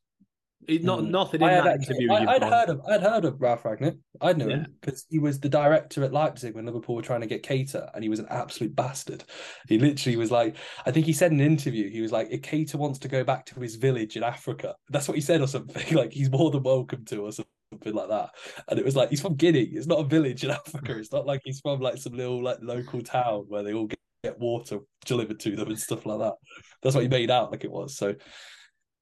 Not 0.68 1.00
Mm. 1.00 1.10
nothing 1.10 1.42
in 1.42 1.48
I 1.48 1.60
that 1.60 1.76
interview. 1.80 2.12
I, 2.12 2.34
I'd 2.34 2.42
heard 2.42 2.68
of 2.68 2.80
I'd 2.86 3.00
heard 3.02 3.24
of 3.24 3.40
Ralf 3.40 3.64
Rangnick. 3.64 3.98
I 4.20 4.32
knew 4.32 4.48
Yeah. 4.48 4.56
him 4.58 4.76
because 4.80 5.04
he 5.10 5.18
was 5.18 5.40
the 5.40 5.48
director 5.48 6.04
at 6.04 6.12
Leipzig 6.12 6.54
when 6.54 6.66
Liverpool 6.66 6.94
were 6.94 7.02
trying 7.02 7.20
to 7.22 7.26
get 7.26 7.42
Keita, 7.42 7.90
and 7.94 8.02
he 8.04 8.08
was 8.08 8.20
an 8.20 8.26
absolute 8.30 8.74
bastard. 8.76 9.24
He 9.68 9.78
literally 9.78 10.16
was 10.16 10.30
like, 10.30 10.56
I 10.86 10.92
think 10.92 11.06
he 11.06 11.12
said 11.12 11.32
in 11.32 11.40
an 11.40 11.46
interview, 11.46 11.90
he 11.90 12.00
was 12.00 12.12
like, 12.12 12.28
if 12.30 12.42
Keita 12.42 12.76
wants 12.76 13.00
to 13.00 13.08
go 13.08 13.24
back 13.24 13.44
to 13.46 13.60
his 13.60 13.74
village 13.76 14.16
in 14.16 14.22
Africa, 14.22 14.74
that's 14.88 15.08
what 15.08 15.16
he 15.16 15.20
said 15.20 15.40
or 15.40 15.48
something. 15.48 15.82
Like 15.96 16.12
he's 16.12 16.30
more 16.30 16.50
than 16.50 16.62
welcome 16.62 17.04
to 17.06 17.16
or 17.26 17.32
something 17.32 17.94
like 17.94 18.08
that. 18.10 18.30
And 18.68 18.78
it 18.78 18.84
was 18.84 18.94
like 18.94 19.10
he's 19.10 19.20
from 19.20 19.34
Guinea. 19.34 19.62
It's 19.72 19.86
not 19.88 19.98
a 20.00 20.04
village 20.04 20.44
in 20.44 20.50
Africa. 20.60 20.96
It's 20.96 21.12
not 21.12 21.26
like 21.26 21.40
he's 21.44 21.60
from 21.60 21.80
like 21.80 21.96
some 21.98 22.12
little 22.14 22.42
like 22.42 22.58
local 22.62 23.00
town 23.02 23.46
where 23.48 23.62
they 23.64 23.72
all 23.74 23.86
get, 23.86 23.98
get 24.22 24.38
water 24.38 24.78
delivered 25.04 25.40
to 25.40 25.56
them 25.56 25.68
and 25.68 25.78
stuff 25.78 26.06
like 26.06 26.20
that. 26.20 26.34
That's 26.82 26.94
what 26.94 27.02
he 27.02 27.08
made 27.08 27.30
out 27.32 27.50
like 27.50 27.64
it 27.64 27.70
was. 27.72 27.96
So. 27.96 28.14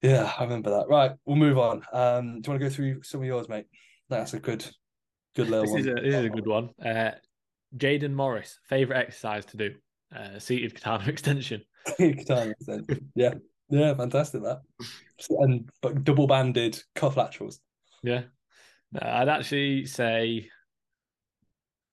Yeah, 0.02 0.32
I 0.38 0.44
remember 0.44 0.70
that. 0.70 0.88
Right, 0.88 1.12
we'll 1.26 1.36
move 1.36 1.58
on. 1.58 1.82
Um, 1.92 2.40
do 2.40 2.46
you 2.46 2.50
want 2.52 2.60
to 2.60 2.68
go 2.68 2.68
through 2.70 3.02
some 3.02 3.20
of 3.20 3.26
yours, 3.26 3.48
mate? 3.48 3.66
That's 4.08 4.32
a 4.34 4.40
good, 4.40 4.64
good 5.36 5.48
little 5.48 5.62
This 5.64 5.70
one. 5.72 5.80
is 5.80 5.86
a 5.86 5.94
this 5.94 6.14
is 6.14 6.24
a 6.24 6.30
good 6.30 6.46
one. 6.46 6.70
Uh, 6.84 7.12
Jaden 7.76 8.12
Morris, 8.12 8.58
favorite 8.68 8.96
exercise 8.96 9.44
to 9.46 9.56
do, 9.56 9.74
uh, 10.16 10.38
seated 10.38 10.74
katana 10.74 11.04
extension. 11.08 11.62
Katana 11.98 12.50
extension. 12.50 13.10
yeah, 13.14 13.34
yeah, 13.68 13.94
fantastic 13.94 14.42
that. 14.42 14.60
And 15.28 15.68
but 15.82 16.02
double 16.04 16.26
banded 16.26 16.82
cuff 16.94 17.16
laterals. 17.16 17.60
Yeah, 18.02 18.22
Uh, 18.94 19.06
I'd 19.06 19.28
actually 19.28 19.84
say 19.86 20.48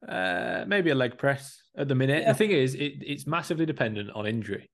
uh, 0.08 0.64
maybe 0.68 0.90
a 0.92 0.96
leg 0.96 1.18
press 1.18 1.62
at 1.78 1.88
the 1.88 1.96
minute. 1.96 2.22
Yeah. 2.24 2.32
The 2.32 2.38
thing 2.38 2.52
is, 2.52 2.76
it, 2.76 2.94
it's 3.02 3.28
massively 3.28 3.66
dependent 3.66 4.12
on 4.16 4.26
injury. 4.26 4.70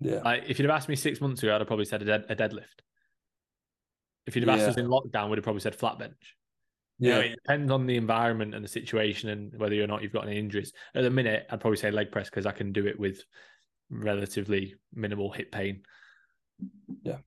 Yeah, 0.00 0.20
Like 0.20 0.44
if 0.48 0.58
you'd 0.58 0.68
have 0.68 0.76
asked 0.76 0.88
me 0.88 0.96
six 0.96 1.20
months 1.20 1.42
ago, 1.42 1.54
I'd 1.54 1.60
have 1.60 1.66
probably 1.66 1.84
said 1.84 2.02
a, 2.02 2.04
dead, 2.04 2.24
a 2.28 2.36
deadlift. 2.36 2.80
If 4.26 4.34
you'd 4.34 4.46
have 4.48 4.56
asked 4.56 4.66
Yeah. 4.66 4.70
us 4.70 4.76
in 4.78 4.86
lockdown, 4.86 5.28
we'd 5.28 5.36
have 5.36 5.44
probably 5.44 5.60
said 5.60 5.74
flat 5.74 5.98
bench. 5.98 6.36
You 6.98 7.08
yeah, 7.08 7.14
know, 7.14 7.20
it 7.22 7.34
depends 7.42 7.72
on 7.72 7.86
the 7.86 7.96
environment 7.96 8.54
and 8.54 8.64
the 8.64 8.68
situation 8.68 9.30
and 9.30 9.58
whether 9.58 9.82
or 9.82 9.86
not 9.86 10.02
you've 10.02 10.12
got 10.12 10.26
any 10.26 10.38
injuries. 10.38 10.72
At 10.94 11.02
the 11.02 11.10
minute, 11.10 11.46
I'd 11.50 11.60
probably 11.60 11.78
say 11.78 11.90
leg 11.90 12.12
press 12.12 12.28
because 12.28 12.46
I 12.46 12.52
can 12.52 12.72
do 12.72 12.86
it 12.86 12.98
with 12.98 13.22
relatively 13.90 14.74
minimal 14.94 15.30
hip 15.30 15.50
pain. 15.50 15.82
Yeah. 17.02 17.18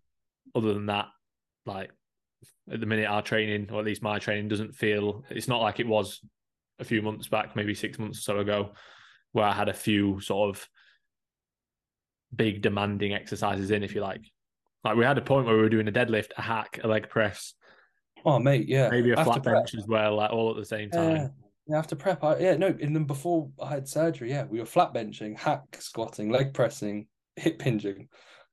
Other 0.56 0.74
than 0.74 0.86
that, 0.88 1.08
like 1.66 1.92
at 2.72 2.80
the 2.80 2.86
minute, 2.86 3.08
our 3.08 3.22
training, 3.22 3.70
or 3.72 3.80
at 3.80 3.86
least 3.86 4.04
my 4.04 4.20
training, 4.20 4.48
doesn't 4.48 4.76
feel. 4.76 5.24
It's 5.30 5.48
not 5.48 5.62
like 5.62 5.80
it 5.80 5.88
was 5.88 6.22
a 6.80 6.84
few 6.84 7.02
months 7.02 7.28
back, 7.28 7.56
maybe 7.56 7.74
six 7.74 7.98
months 8.00 8.20
or 8.20 8.22
so 8.22 8.38
ago, 8.40 8.74
where 9.32 9.46
I 9.46 9.54
had 9.54 9.70
a 9.70 9.74
few 9.74 10.20
sort 10.22 10.56
of 10.56 10.68
big 12.36 12.62
demanding 12.62 13.14
exercises 13.14 13.72
in, 13.72 13.84
if 13.84 13.94
you 13.96 14.02
like. 14.02 14.22
Like 14.84 14.98
we 14.98 15.06
had 15.06 15.18
a 15.18 15.22
point 15.22 15.46
where 15.46 15.56
we 15.56 15.62
were 15.62 15.70
doing 15.70 15.88
a 15.88 15.92
deadlift, 15.92 16.32
a 16.38 16.42
hack, 16.42 16.80
a 16.84 16.88
leg 16.88 17.10
press, 17.10 17.54
Oh, 18.26 18.40
mate, 18.40 18.68
yeah. 18.70 18.90
maybe 18.90 19.12
a 19.12 19.18
After 19.20 19.26
flat 19.34 19.44
prep, 19.44 19.56
bench 19.56 19.76
as 19.76 19.86
well, 19.88 20.16
like 20.16 20.32
all 20.32 20.50
at 20.52 20.56
the 20.58 20.66
same 20.66 20.90
time. 20.90 21.16
Yeah, 21.16 21.28
yeah, 21.68 21.78
after 21.78 21.96
prep, 21.96 22.24
I, 22.24 22.38
yeah, 22.40 22.56
no, 22.56 22.68
and 22.68 22.96
then 22.96 23.04
before 23.04 23.50
I 23.62 23.70
had 23.70 23.88
surgery, 23.88 24.30
yeah, 24.30 24.46
we 24.46 24.60
were 24.60 24.66
flat 24.66 24.94
benching, 24.94 25.38
hack 25.38 25.62
squatting, 25.80 26.30
leg 26.30 26.54
pressing, 26.54 27.08
hip 27.36 27.62
hinging. 27.62 28.08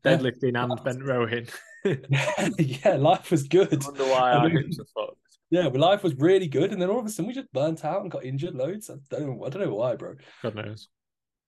Yeah. 0.04 0.16
deadlifting 0.16 0.56
and 0.60 0.82
bent 0.84 1.04
rowing. 1.04 1.46
yeah, 2.58 2.96
life 2.96 3.30
was 3.30 3.44
good. 3.44 3.82
I 3.82 3.86
wonder 3.86 4.04
why 4.04 4.32
our 4.32 4.46
And 4.46 4.56
then- 4.56 4.62
hips 4.64 4.78
are 4.80 4.84
fucked. 5.06 5.16
Yeah, 5.52 5.68
but 5.68 5.80
life 5.80 6.04
was 6.04 6.14
really 6.14 6.46
good, 6.46 6.72
and 6.72 6.80
then 6.80 6.90
all 6.90 7.00
of 7.00 7.06
a 7.06 7.08
sudden 7.08 7.26
we 7.26 7.34
just 7.34 7.52
burnt 7.52 7.84
out 7.84 8.02
and 8.02 8.10
got 8.10 8.24
injured 8.24 8.54
loads. 8.54 8.88
I 8.88 8.94
don't 9.10 9.26
know. 9.38 9.44
I 9.44 9.48
don't 9.48 9.62
know 9.62 9.74
why, 9.74 9.96
bro. 9.96 10.14
God 10.44 10.54
knows. 10.54 10.88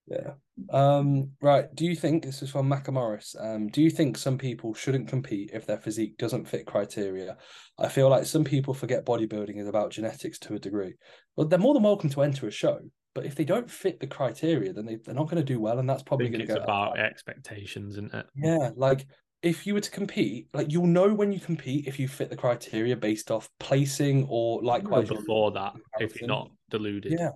Yeah. 0.07 0.33
Um. 0.71 1.31
Right. 1.41 1.73
Do 1.75 1.85
you 1.87 1.95
think 1.97 2.25
this 2.25 2.43
is 2.43 2.51
from 2.51 2.69
Macamorris? 2.69 3.35
Um. 3.41 3.69
Do 3.69 3.81
you 3.83 3.91
think 3.91 4.19
some 4.19 4.37
people 4.39 4.75
shouldn't 4.75 5.09
compete 5.09 5.51
if 5.55 5.65
their 5.67 5.79
physique 5.79 6.19
doesn't 6.19 6.47
fit 6.49 6.67
criteria? 6.67 7.37
I 7.79 7.89
feel 7.89 8.09
like 8.09 8.27
some 8.27 8.45
people 8.45 8.75
forget 8.75 9.07
bodybuilding 9.07 9.59
is 9.59 9.69
about 9.69 9.91
genetics 9.93 10.39
to 10.41 10.55
a 10.55 10.59
degree. 10.59 10.95
Well, 11.37 11.47
they're 11.47 11.59
more 11.59 11.75
than 11.75 11.83
welcome 11.85 12.11
to 12.11 12.23
enter 12.23 12.47
a 12.47 12.51
show, 12.51 12.81
but 13.15 13.25
if 13.25 13.35
they 13.35 13.45
don't 13.45 13.71
fit 13.71 14.01
the 14.01 14.07
criteria, 14.07 14.73
then 14.73 14.87
they, 14.87 14.97
they're 14.97 15.15
not 15.15 15.31
going 15.31 15.43
to 15.45 15.53
do 15.53 15.61
well, 15.61 15.79
and 15.79 15.89
that's 15.89 16.03
probably 16.03 16.29
going 16.29 16.47
to 16.47 16.55
go. 16.55 16.61
about 16.63 16.99
expectations, 16.99 17.95
isn't 17.95 18.13
it? 18.13 18.27
Yeah, 18.37 18.71
like 18.77 19.07
if 19.43 19.67
you 19.67 19.75
were 19.75 19.81
to 19.81 19.91
compete, 19.91 20.49
like 20.53 20.71
you'll 20.71 20.87
know 20.87 21.13
when 21.15 21.33
you 21.33 21.41
compete 21.41 21.87
if 21.87 21.99
you 21.99 22.07
fit 22.09 22.31
the 22.31 22.37
criteria 22.37 22.97
based 22.97 23.31
off 23.31 23.49
placing 23.59 24.27
or 24.29 24.63
likewise 24.63 25.09
your- 25.09 25.19
before 25.21 25.53
that, 25.53 25.75
if 26.01 26.21
you're 26.21 26.29
not 26.29 26.51
deluded. 26.71 27.13
Yeah. 27.19 27.31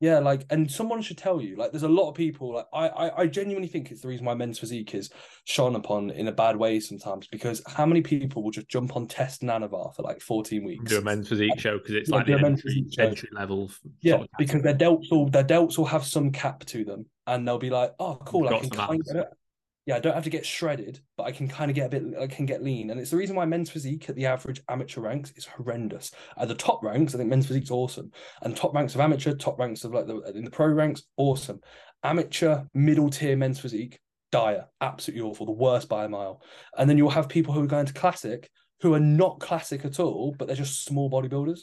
Yeah, 0.00 0.20
like, 0.20 0.44
and 0.50 0.70
someone 0.70 1.02
should 1.02 1.18
tell 1.18 1.40
you. 1.40 1.56
Like, 1.56 1.72
there's 1.72 1.82
a 1.82 1.88
lot 1.88 2.08
of 2.08 2.14
people. 2.14 2.54
Like, 2.54 2.66
I, 2.72 2.88
I, 2.88 3.20
I 3.22 3.26
genuinely 3.26 3.66
think 3.68 3.90
it's 3.90 4.02
the 4.02 4.08
reason 4.08 4.26
why 4.26 4.34
men's 4.34 4.58
physique 4.58 4.94
is 4.94 5.10
shone 5.44 5.74
upon 5.74 6.10
in 6.10 6.28
a 6.28 6.32
bad 6.32 6.56
way 6.56 6.78
sometimes. 6.78 7.26
Because 7.26 7.62
how 7.66 7.84
many 7.84 8.00
people 8.00 8.44
will 8.44 8.52
just 8.52 8.68
jump 8.68 8.96
on 8.96 9.08
test 9.08 9.42
Nanavar 9.42 9.94
for 9.96 10.02
like 10.02 10.20
14 10.20 10.64
weeks? 10.64 10.84
Do 10.84 10.98
a 10.98 11.02
men's 11.02 11.28
physique 11.28 11.58
show 11.58 11.78
because 11.78 11.96
it's 11.96 12.10
Yeah, 12.10 12.16
like 12.16 12.26
the 12.26 12.34
entry, 12.34 12.86
entry 12.98 13.28
level. 13.32 13.72
Yeah, 14.00 14.22
because 14.38 14.62
their 14.62 14.74
delts 14.74 15.10
will 15.10 15.28
their 15.30 15.44
delts 15.44 15.78
will 15.78 15.86
have 15.86 16.04
some 16.04 16.30
cap 16.30 16.64
to 16.66 16.84
them, 16.84 17.06
and 17.26 17.46
they'll 17.46 17.58
be 17.58 17.70
like, 17.70 17.94
"Oh, 17.98 18.20
cool! 18.24 18.48
I 18.48 18.60
can 18.60 18.70
kind 18.70 19.02
of, 19.08 19.26
yeah, 19.88 19.96
I 19.96 20.00
don't 20.00 20.14
have 20.14 20.24
to 20.24 20.30
get 20.30 20.44
shredded, 20.44 21.00
but 21.16 21.22
I 21.22 21.32
can 21.32 21.48
kind 21.48 21.70
of 21.70 21.74
get 21.74 21.86
a 21.86 21.88
bit, 21.88 22.02
I 22.20 22.26
can 22.26 22.44
get 22.44 22.62
lean." 22.62 22.90
And 22.90 23.00
it's 23.00 23.10
the 23.10 23.16
reason 23.16 23.34
why 23.34 23.46
men's 23.46 23.70
physique 23.70 24.10
at 24.10 24.16
the 24.16 24.26
average 24.26 24.60
amateur 24.68 25.00
ranks 25.00 25.32
is 25.34 25.46
horrendous. 25.46 26.10
At 26.36 26.48
the 26.48 26.54
top 26.54 26.84
ranks, 26.84 27.14
I 27.14 27.16
think 27.16 27.30
men's 27.30 27.46
physique's 27.46 27.70
awesome, 27.70 28.12
and 28.42 28.54
top 28.54 28.74
ranks 28.74 28.94
of 28.94 29.00
amateur, 29.00 29.34
top 29.34 29.58
ranks 29.58 29.84
of 29.84 29.94
like 29.94 30.06
the 30.06 30.20
in 30.36 30.44
the 30.44 30.50
pro 30.50 30.66
ranks, 30.66 31.04
awesome. 31.16 31.60
Amateur, 32.04 32.64
middle 32.74 33.08
tier 33.08 33.34
men's 33.34 33.60
physique, 33.60 33.98
dire, 34.30 34.66
absolutely 34.82 35.26
awful, 35.26 35.46
the 35.46 35.52
worst 35.52 35.88
by 35.88 36.04
a 36.04 36.08
mile. 36.08 36.42
And 36.76 36.88
then 36.90 36.98
you'll 36.98 37.08
have 37.08 37.30
people 37.30 37.54
who 37.54 37.62
are 37.62 37.66
going 37.66 37.86
to 37.86 37.94
classic 37.94 38.50
who 38.82 38.92
are 38.92 39.00
not 39.00 39.40
classic 39.40 39.86
at 39.86 39.98
all, 39.98 40.34
but 40.38 40.46
they're 40.46 40.54
just 40.54 40.84
small 40.84 41.10
bodybuilders 41.10 41.60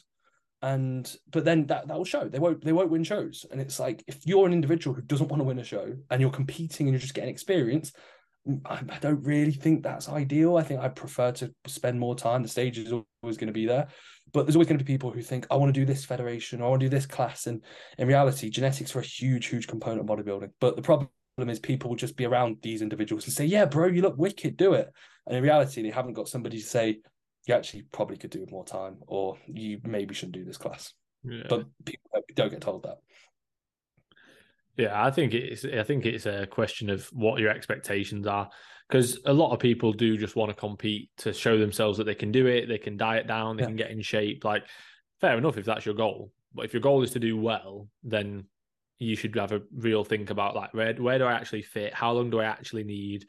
and 0.65 1.17
but 1.31 1.45
then 1.45 1.67
that 1.67 1.87
that 1.87 1.95
will 1.97 2.05
show 2.05 2.27
they 2.27 2.39
won't 2.39 2.63
they 2.63 2.71
won't 2.71 2.89
win 2.89 3.03
shows 3.03 3.45
and 3.51 3.61
it's 3.61 3.79
like 3.79 4.03
if 4.07 4.25
you're 4.25 4.47
an 4.47 4.53
individual 4.53 4.95
who 4.95 5.01
doesn't 5.03 5.27
want 5.27 5.39
to 5.39 5.43
win 5.43 5.59
a 5.59 5.63
show 5.63 5.93
and 6.09 6.21
you're 6.21 6.31
competing 6.31 6.87
and 6.87 6.93
you're 6.93 6.99
just 6.99 7.13
getting 7.13 7.29
experience 7.29 7.91
I, 8.65 8.81
I 8.89 8.99
don't 8.99 9.23
really 9.23 9.51
think 9.51 9.81
that's 9.81 10.07
ideal 10.09 10.57
i 10.57 10.63
think 10.63 10.79
i 10.79 10.87
prefer 10.87 11.31
to 11.33 11.51
spend 11.65 11.99
more 11.99 12.15
time 12.15 12.43
the 12.43 12.49
stage 12.49 12.77
is 12.77 12.91
always 12.91 13.37
going 13.37 13.47
to 13.47 13.53
be 13.53 13.65
there 13.65 13.87
but 14.33 14.45
there's 14.45 14.55
always 14.55 14.67
going 14.67 14.77
to 14.77 14.83
be 14.83 14.93
people 14.93 15.11
who 15.11 15.21
think 15.21 15.47
i 15.49 15.55
want 15.55 15.73
to 15.73 15.79
do 15.79 15.85
this 15.85 16.05
federation 16.05 16.61
or 16.61 16.65
i 16.65 16.69
want 16.69 16.79
to 16.81 16.85
do 16.85 16.95
this 16.95 17.07
class 17.07 17.47
and 17.47 17.63
in 17.97 18.07
reality 18.07 18.49
genetics 18.49 18.95
are 18.95 18.99
a 18.99 19.03
huge 19.03 19.47
huge 19.47 19.67
component 19.67 20.01
of 20.01 20.05
bodybuilding 20.05 20.51
but 20.59 20.75
the 20.75 20.81
problem 20.81 21.09
is 21.47 21.59
people 21.59 21.89
will 21.89 21.97
just 21.97 22.15
be 22.15 22.25
around 22.25 22.57
these 22.61 22.81
individuals 22.81 23.25
and 23.25 23.33
say 23.33 23.45
yeah 23.45 23.65
bro 23.65 23.87
you 23.87 24.01
look 24.01 24.17
wicked 24.17 24.55
do 24.57 24.73
it 24.73 24.91
and 25.25 25.35
in 25.35 25.43
reality 25.43 25.81
they 25.81 25.89
haven't 25.89 26.13
got 26.13 26.27
somebody 26.27 26.59
to 26.59 26.65
say 26.65 26.99
you 27.45 27.53
actually 27.53 27.83
probably 27.91 28.17
could 28.17 28.31
do 28.31 28.41
with 28.41 28.51
more 28.51 28.65
time, 28.65 28.97
or 29.07 29.37
you 29.47 29.79
maybe 29.83 30.13
shouldn't 30.13 30.33
do 30.33 30.43
this 30.43 30.57
class. 30.57 30.93
Yeah. 31.23 31.43
But 31.47 31.65
people 31.85 32.09
don't 32.35 32.51
get 32.51 32.61
told 32.61 32.83
that. 32.83 32.97
Yeah, 34.77 35.03
I 35.03 35.09
think 35.11 35.33
it's 35.33 35.63
I 35.65 35.83
think 35.83 36.05
it's 36.05 36.25
a 36.25 36.45
question 36.47 36.89
of 36.89 37.05
what 37.07 37.39
your 37.39 37.49
expectations 37.49 38.27
are 38.27 38.49
because 38.89 39.19
a 39.25 39.33
lot 39.33 39.51
of 39.51 39.59
people 39.59 39.93
do 39.93 40.17
just 40.17 40.35
want 40.35 40.49
to 40.49 40.55
compete 40.55 41.09
to 41.17 41.33
show 41.33 41.57
themselves 41.57 41.97
that 41.97 42.03
they 42.03 42.15
can 42.15 42.31
do 42.31 42.45
it, 42.47 42.67
they 42.67 42.77
can 42.77 42.97
diet 42.97 43.25
down, 43.25 43.57
they 43.57 43.63
Yeah. 43.63 43.67
can 43.67 43.75
get 43.77 43.91
in 43.91 44.01
shape. 44.01 44.43
Like 44.43 44.63
fair 45.21 45.37
enough 45.37 45.57
if 45.57 45.65
that's 45.65 45.85
your 45.85 45.95
goal, 45.95 46.31
but 46.53 46.65
if 46.65 46.73
your 46.73 46.81
goal 46.81 47.01
is 47.03 47.11
to 47.11 47.19
do 47.19 47.37
well, 47.37 47.87
then 48.03 48.45
you 48.99 49.15
should 49.15 49.35
have 49.35 49.51
a 49.51 49.61
real 49.73 50.03
think 50.03 50.29
about 50.29 50.55
like 50.55 50.73
where 50.73 50.93
where 50.95 51.17
do 51.17 51.25
I 51.25 51.33
actually 51.33 51.61
fit? 51.63 51.93
How 51.93 52.11
long 52.11 52.29
do 52.29 52.39
I 52.39 52.45
actually 52.45 52.83
need? 52.83 53.25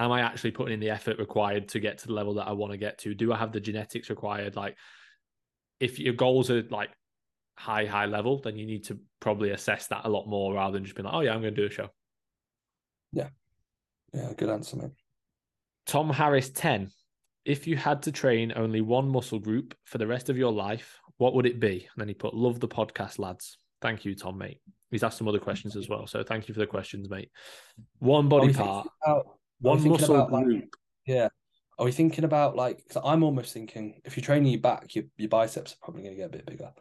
Am 0.00 0.12
I 0.12 0.20
actually 0.20 0.52
putting 0.52 0.74
in 0.74 0.80
the 0.80 0.90
effort 0.90 1.18
required 1.18 1.68
to 1.70 1.80
get 1.80 1.98
to 1.98 2.06
the 2.06 2.12
level 2.12 2.34
that 2.34 2.46
I 2.46 2.52
want 2.52 2.72
to 2.72 2.78
get 2.78 2.98
to? 2.98 3.14
Do 3.14 3.32
I 3.32 3.36
have 3.36 3.52
the 3.52 3.60
genetics 3.60 4.10
required? 4.10 4.54
Like 4.56 4.76
if 5.80 5.98
your 5.98 6.14
goals 6.14 6.50
are 6.50 6.62
like 6.70 6.90
high, 7.58 7.84
high 7.86 8.06
level, 8.06 8.40
then 8.40 8.56
you 8.56 8.66
need 8.66 8.84
to 8.84 8.98
probably 9.20 9.50
assess 9.50 9.88
that 9.88 10.02
a 10.04 10.08
lot 10.08 10.26
more 10.28 10.54
rather 10.54 10.74
than 10.74 10.84
just 10.84 10.96
being 10.96 11.04
like, 11.06 11.14
oh 11.14 11.20
yeah, 11.20 11.32
I'm 11.34 11.40
going 11.40 11.54
to 11.54 11.60
do 11.60 11.66
a 11.66 11.70
show. 11.70 11.88
Yeah, 13.12 13.28
Yeah. 14.14 14.32
good 14.36 14.48
answer, 14.50 14.76
mate. 14.76 14.92
Tom 15.86 16.10
Harris 16.10 16.50
10. 16.50 16.90
If 17.44 17.66
you 17.66 17.76
had 17.76 18.02
to 18.02 18.12
train 18.12 18.52
only 18.56 18.80
one 18.82 19.08
muscle 19.08 19.38
group 19.38 19.74
for 19.84 19.98
the 19.98 20.06
rest 20.06 20.28
of 20.28 20.36
your 20.36 20.52
life, 20.52 20.98
what 21.16 21.34
would 21.34 21.46
it 21.46 21.58
be? 21.58 21.88
And 21.92 22.00
then 22.00 22.08
he 22.08 22.14
put, 22.14 22.34
love 22.34 22.60
the 22.60 22.68
podcast, 22.68 23.18
lads. 23.18 23.58
Thank 23.80 24.04
you, 24.04 24.14
Tom, 24.14 24.36
mate. 24.38 24.60
He's 24.90 25.02
asked 25.02 25.18
some 25.18 25.28
other 25.28 25.38
questions 25.38 25.74
as 25.76 25.88
well. 25.88 26.06
So 26.06 26.22
thank 26.22 26.46
you 26.48 26.54
for 26.54 26.60
the 26.60 26.66
questions, 26.66 27.08
mate. 27.08 27.30
One 27.98 28.28
body 28.28 28.52
part, 28.52 28.86
about- 29.04 29.38
one 29.60 29.82
muscle 29.88 30.14
about, 30.14 30.30
like, 30.32 30.44
group. 30.44 30.76
yeah. 31.06 31.28
Are 31.78 31.84
we 31.84 31.92
thinking 31.92 32.24
about 32.24 32.56
like? 32.56 32.82
Cause 32.88 33.00
I'm 33.04 33.22
almost 33.22 33.52
thinking 33.54 34.00
if 34.04 34.16
you're 34.16 34.24
training 34.24 34.50
your 34.52 34.60
back, 34.60 34.96
your 34.96 35.04
your 35.16 35.28
biceps 35.28 35.72
are 35.72 35.76
probably 35.80 36.02
going 36.02 36.14
to 36.14 36.20
get 36.20 36.26
a 36.26 36.36
bit 36.36 36.44
bigger. 36.46 36.72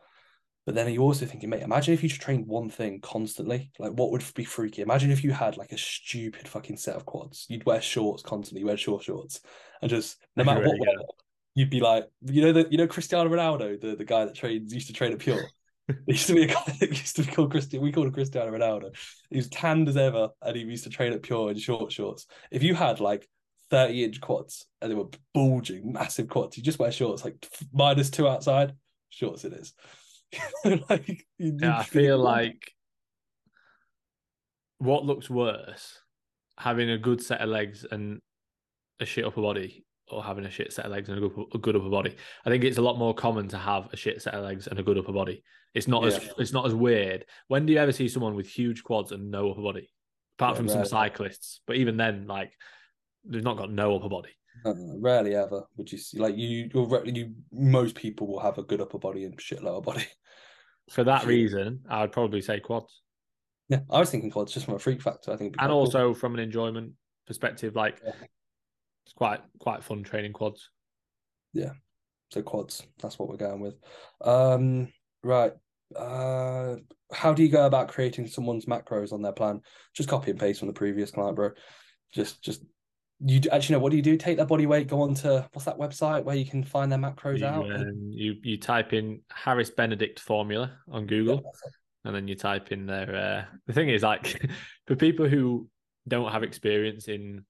But 0.68 0.76
then 0.76 0.86
are 0.86 0.92
you 0.92 1.02
also 1.02 1.26
thinking, 1.26 1.50
mate? 1.50 1.62
Imagine 1.62 1.94
if 1.94 2.04
you 2.04 2.10
just 2.10 2.20
trained 2.20 2.46
one 2.46 2.70
thing 2.70 3.00
constantly. 3.00 3.72
Like, 3.80 3.94
what 3.94 4.12
would 4.12 4.22
be 4.36 4.44
freaky? 4.44 4.82
Imagine 4.82 5.12
if 5.12 5.24
you 5.24 5.32
had 5.32 5.56
like 5.56 5.72
a 5.72 5.78
stupid 5.78 6.46
fucking 6.46 6.76
set 6.76 6.98
of 6.98 7.06
quads. 7.06 7.46
You'd 7.48 7.66
wear 7.66 7.82
shorts 7.82 8.22
constantly. 8.22 8.60
You 8.60 8.66
wear 8.66 8.76
short 8.76 9.02
shorts, 9.02 9.40
and 9.82 9.90
just 9.90 10.18
no 10.36 10.44
matter 10.44 10.60
what, 10.60 10.78
weather, 10.78 11.08
you'd 11.56 11.70
be 11.70 11.80
like, 11.80 12.10
you 12.26 12.42
know, 12.42 12.52
the 12.52 12.68
you 12.70 12.78
know 12.78 12.86
Cristiano 12.86 13.30
Ronaldo, 13.30 13.80
the 13.80 13.96
the 13.96 14.04
guy 14.04 14.26
that 14.26 14.36
trains 14.36 14.74
used 14.74 14.88
to 14.88 14.94
train 14.94 15.14
at 15.14 15.20
Pure. 15.20 15.40
There 15.88 15.98
used 16.08 16.28
to 16.28 16.36
be 16.36 16.44
a 16.44 16.48
guy 16.48 16.62
that 16.82 16.90
used 16.90 17.16
to 17.16 17.24
be 17.24 17.32
called 17.32 17.52
Christian. 17.52 17.80
We 17.80 17.94
called 17.94 18.08
him 18.08 18.14
Cristiano 18.14 18.52
Ronaldo. 18.52 18.94
He 19.30 19.38
was 19.38 19.48
tanned 19.48 19.88
as 19.88 19.96
ever, 19.96 20.32
and 20.42 20.54
he 20.54 20.64
used 20.64 20.84
to 20.84 20.90
train 20.90 21.14
at 21.14 21.24
Pure 21.24 21.52
in 21.52 21.60
short 21.60 21.94
shorts. 21.94 22.28
If 22.52 22.62
you 22.62 22.76
had 22.76 23.00
like 23.00 23.26
30 23.70 24.04
inch 24.04 24.20
quads 24.20 24.66
and 24.82 24.92
they 24.92 24.96
were 24.96 25.08
bulging, 25.34 25.94
massive 25.94 26.28
quads, 26.28 26.58
you 26.58 26.64
just 26.64 26.78
wear 26.78 26.92
shorts, 26.92 27.24
like 27.24 27.48
minus 27.72 28.10
two 28.10 28.28
outside, 28.28 28.74
shorts 29.08 29.46
it 29.46 29.54
is. 29.54 29.74
like, 30.90 31.26
Yeah, 31.38 31.80
I 31.80 31.84
feel 31.84 32.18
like 32.18 32.72
what 34.80 35.06
looks 35.06 35.30
worse, 35.30 36.00
having 36.58 36.90
a 36.90 36.98
good 36.98 37.22
set 37.22 37.42
of 37.42 37.50
legs 37.50 37.86
and 37.90 38.22
a 39.00 39.06
shit 39.06 39.26
upper 39.26 39.42
body, 39.42 39.86
or 40.10 40.24
having 40.24 40.46
a 40.46 40.52
shit 40.52 40.72
set 40.72 40.86
of 40.86 40.92
legs 40.92 41.10
and 41.10 41.18
a 41.18 41.28
good, 41.28 41.46
a 41.54 41.58
good 41.58 41.76
upper 41.76 41.90
body. 41.90 42.16
I 42.46 42.50
think 42.50 42.64
it's 42.64 42.78
a 42.78 42.82
lot 42.82 42.98
more 42.98 43.14
common 43.14 43.48
to 43.50 43.58
have 43.58 43.90
a 43.92 43.98
shit 43.98 44.22
set 44.22 44.34
of 44.34 44.44
legs 44.44 44.68
and 44.68 44.80
a 44.80 44.84
good 44.84 44.98
upper 44.98 45.12
body. 45.12 45.44
It's 45.74 45.88
not 45.88 46.06
as 46.06 46.20
it's 46.38 46.54
not 46.54 46.66
as 46.66 46.74
weird. 46.74 47.26
When 47.48 47.66
do 47.66 47.74
you 47.74 47.80
ever 47.80 47.92
see 47.92 48.08
someone 48.08 48.36
with 48.36 48.48
huge 48.48 48.84
quads 48.84 49.12
and 49.12 49.30
no 49.30 49.52
upper 49.52 49.62
body? 49.62 49.90
Apart 50.38 50.54
Yeah, 50.54 50.58
from 50.58 50.70
some 50.70 50.86
cyclists, 50.86 51.62
but 51.68 51.76
even 51.76 51.98
then, 51.98 52.26
like 52.28 52.52
they've 53.26 53.44
not 53.44 53.58
got 53.58 53.72
no 53.72 53.96
upper 53.96 54.10
body. 54.10 54.37
No, 54.66 54.98
rarely 55.00 55.36
ever 55.36 55.64
would 55.76 55.92
you 55.92 55.98
see 55.98 56.18
like 56.20 56.38
you 56.38 56.70
you're 56.74 57.06
you 57.06 57.34
most 57.52 57.96
people 57.96 58.28
will 58.28 58.40
have 58.40 58.58
a 58.58 58.64
good 58.64 58.82
upper 58.82 58.98
body 58.98 59.26
and 59.26 59.40
shit 59.42 59.64
lower 59.64 59.82
body. 59.82 60.06
For 60.92 61.04
that 61.04 61.26
reason, 61.26 61.82
I 61.90 62.02
would 62.02 62.14
probably 62.14 62.42
say 62.42 62.60
quads. 62.62 63.02
Yeah, 63.68 63.80
I 63.90 64.00
was 64.00 64.10
thinking 64.10 64.32
quads 64.32 64.54
just 64.54 64.66
from 64.66 64.76
a 64.76 64.80
freak 64.80 65.02
factor. 65.02 65.32
I 65.34 65.36
think, 65.36 65.54
and 65.54 65.60
quite 65.60 65.68
cool. 65.68 65.78
also 65.80 66.14
from 66.14 66.34
an 66.34 66.40
enjoyment 66.40 66.94
perspective, 67.26 67.76
like 67.76 68.00
Yeah. 68.06 68.14
it's 69.06 69.14
quite 69.14 69.42
quite 69.60 69.84
fun 69.84 70.04
training 70.04 70.32
quads. 70.32 70.70
Yeah, 71.54 71.72
so 72.32 72.42
quads. 72.42 72.88
That's 73.02 73.20
what 73.20 73.28
we're 73.28 73.36
going 73.38 73.60
with. 73.60 73.76
Um, 74.22 74.94
right. 75.24 75.52
Uh, 75.96 76.76
how 77.14 77.34
do 77.34 77.44
you 77.44 77.50
go 77.50 77.66
about 77.66 77.88
creating 77.90 78.28
someone's 78.28 78.66
macros 78.66 79.12
on 79.14 79.22
their 79.22 79.32
plan? 79.34 79.62
Just 79.94 80.10
copy 80.10 80.32
and 80.32 80.40
paste 80.40 80.60
from 80.60 80.68
the 80.68 80.74
previous 80.74 81.12
client, 81.12 81.36
bro. 81.36 81.52
Just, 82.14 82.42
just 82.44 82.64
you 83.26 83.42
actually 83.52 83.74
know 83.74 83.80
what 83.80 83.90
do 83.92 83.96
you 83.98 84.04
do? 84.04 84.16
Take 84.18 84.38
their 84.38 84.46
body 84.46 84.66
weight, 84.66 84.88
go 84.88 85.02
on 85.02 85.16
to 85.16 85.48
what's 85.54 85.66
that 85.66 85.78
website 85.78 86.24
where 86.24 86.36
you 86.36 86.46
can 86.46 86.64
find 86.64 86.92
their 86.92 87.00
macros 87.00 87.40
You, 87.40 87.46
out. 87.46 87.72
um, 87.76 88.12
you 88.12 88.36
you 88.44 88.58
type 88.58 88.94
in 88.94 89.22
Harris 89.32 89.72
Benedict 89.72 90.20
formula 90.20 90.78
on 90.90 91.08
Google, 91.08 91.52
and 92.06 92.16
then 92.16 92.28
you 92.28 92.36
type 92.36 92.72
in 92.72 92.86
their. 92.86 93.16
Uh, 93.16 93.56
the 93.66 93.74
thing 93.74 93.90
is, 93.90 94.04
like, 94.04 94.42
for 94.88 94.96
people 94.96 95.28
who 95.28 95.68
don't 96.08 96.32
have 96.32 96.44
experience 96.44 97.08
in 97.08 97.44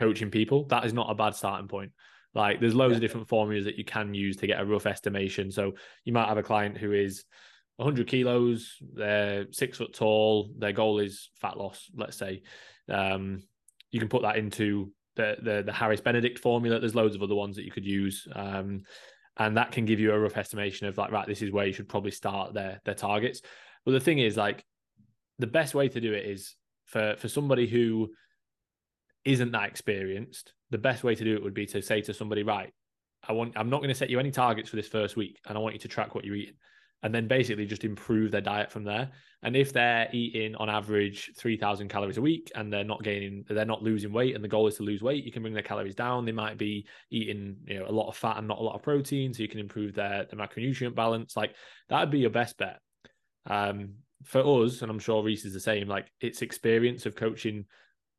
coaching 0.00 0.30
people, 0.30 0.64
that 0.66 0.84
is 0.84 0.92
not 0.92 1.10
a 1.10 1.14
bad 1.14 1.34
starting 1.34 1.68
point. 1.68 1.92
Like, 2.34 2.58
there's 2.58 2.74
loads 2.74 2.92
Yeah. 2.92 2.96
of 2.96 3.00
different 3.02 3.28
formulas 3.28 3.66
that 3.66 3.76
you 3.78 3.84
can 3.84 4.12
use 4.14 4.36
to 4.38 4.46
get 4.46 4.60
a 4.60 4.64
rough 4.64 4.86
estimation. 4.86 5.52
So 5.52 5.74
you 6.04 6.12
might 6.12 6.28
have 6.28 6.38
a 6.38 6.42
client 6.42 6.78
who 6.78 6.92
is 6.92 7.24
100 7.76 8.08
kilos, 8.08 8.76
they're 8.94 9.46
six 9.52 9.78
foot 9.78 9.92
tall, 9.94 10.50
their 10.58 10.72
goal 10.72 10.98
is 10.98 11.30
fat 11.40 11.56
loss. 11.56 11.90
Let's 11.94 12.16
say, 12.16 12.42
um, 12.88 13.42
you 13.94 14.00
can 14.00 14.08
put 14.08 14.22
that 14.22 14.36
into 14.36 14.92
the 15.16 15.36
the, 15.42 15.62
the 15.64 15.72
Harris 15.72 16.00
Benedict 16.00 16.38
formula. 16.38 16.78
There's 16.78 16.94
loads 16.94 17.14
of 17.14 17.22
other 17.22 17.34
ones 17.34 17.56
that 17.56 17.64
you 17.64 17.70
could 17.70 17.86
use. 17.86 18.26
Um, 18.34 18.82
and 19.36 19.56
that 19.56 19.72
can 19.72 19.84
give 19.84 19.98
you 19.98 20.12
a 20.12 20.18
rough 20.18 20.36
estimation 20.36 20.86
of 20.86 20.96
like 20.96 21.10
right 21.10 21.26
this 21.26 21.42
is 21.42 21.50
where 21.50 21.66
you 21.66 21.72
should 21.72 21.88
probably 21.88 22.12
start 22.12 22.54
their 22.54 22.80
their 22.84 22.94
targets 22.94 23.42
but 23.84 23.90
the 23.90 23.98
thing 23.98 24.20
is 24.20 24.36
like 24.36 24.64
the 25.40 25.46
best 25.48 25.74
way 25.74 25.88
to 25.88 26.00
do 26.00 26.12
it 26.12 26.24
is 26.24 26.54
for 26.86 27.16
for 27.18 27.26
somebody 27.26 27.66
who 27.66 28.08
isn't 29.24 29.50
that 29.50 29.68
experienced 29.68 30.52
the 30.74 30.78
best 30.78 31.04
way 31.04 31.14
to 31.14 31.22
do 31.22 31.36
it 31.36 31.42
would 31.42 31.54
be 31.54 31.66
to 31.66 31.80
say 31.80 32.00
to 32.00 32.12
somebody, 32.12 32.42
right, 32.42 32.72
I 33.26 33.32
want 33.32 33.52
I'm 33.54 33.70
not 33.70 33.78
going 33.78 33.90
to 33.90 33.94
set 33.94 34.10
you 34.10 34.18
any 34.18 34.32
targets 34.32 34.68
for 34.68 34.74
this 34.74 34.88
first 34.88 35.16
week, 35.16 35.38
and 35.46 35.56
I 35.56 35.60
want 35.60 35.74
you 35.74 35.78
to 35.78 35.88
track 35.88 36.16
what 36.16 36.24
you're 36.24 36.34
eating, 36.34 36.56
and 37.04 37.14
then 37.14 37.28
basically 37.28 37.66
just 37.66 37.84
improve 37.84 38.30
their 38.30 38.40
diet 38.40 38.72
from 38.72 38.82
there. 38.82 39.10
And 39.42 39.54
if 39.54 39.74
they're 39.74 40.08
eating 40.10 40.54
on 40.56 40.70
average 40.70 41.30
three 41.36 41.58
thousand 41.58 41.88
calories 41.88 42.16
a 42.16 42.22
week, 42.22 42.50
and 42.54 42.72
they're 42.72 42.82
not 42.82 43.04
gaining, 43.04 43.44
they're 43.46 43.66
not 43.66 43.82
losing 43.82 44.10
weight, 44.10 44.34
and 44.34 44.42
the 44.42 44.48
goal 44.48 44.66
is 44.66 44.76
to 44.76 44.82
lose 44.82 45.02
weight, 45.02 45.22
you 45.22 45.30
can 45.30 45.42
bring 45.42 45.52
their 45.52 45.62
calories 45.62 45.94
down. 45.94 46.24
They 46.24 46.32
might 46.32 46.56
be 46.56 46.86
eating 47.10 47.56
you 47.66 47.78
know 47.78 47.86
a 47.86 47.92
lot 47.92 48.08
of 48.08 48.16
fat 48.16 48.38
and 48.38 48.48
not 48.48 48.58
a 48.58 48.62
lot 48.62 48.74
of 48.74 48.82
protein, 48.82 49.34
so 49.34 49.42
you 49.42 49.48
can 49.50 49.60
improve 49.60 49.94
their, 49.94 50.24
their 50.24 50.40
macronutrient 50.40 50.94
balance. 50.94 51.36
Like 51.36 51.54
that 51.90 52.00
would 52.00 52.10
be 52.10 52.20
your 52.20 52.30
best 52.30 52.56
bet. 52.56 52.80
Um, 53.46 53.96
for 54.24 54.64
us, 54.64 54.80
and 54.80 54.90
I'm 54.90 54.98
sure 54.98 55.22
Reese 55.22 55.44
is 55.44 55.52
the 55.52 55.60
same. 55.60 55.86
Like 55.86 56.06
it's 56.22 56.40
experience 56.40 57.04
of 57.04 57.14
coaching 57.14 57.66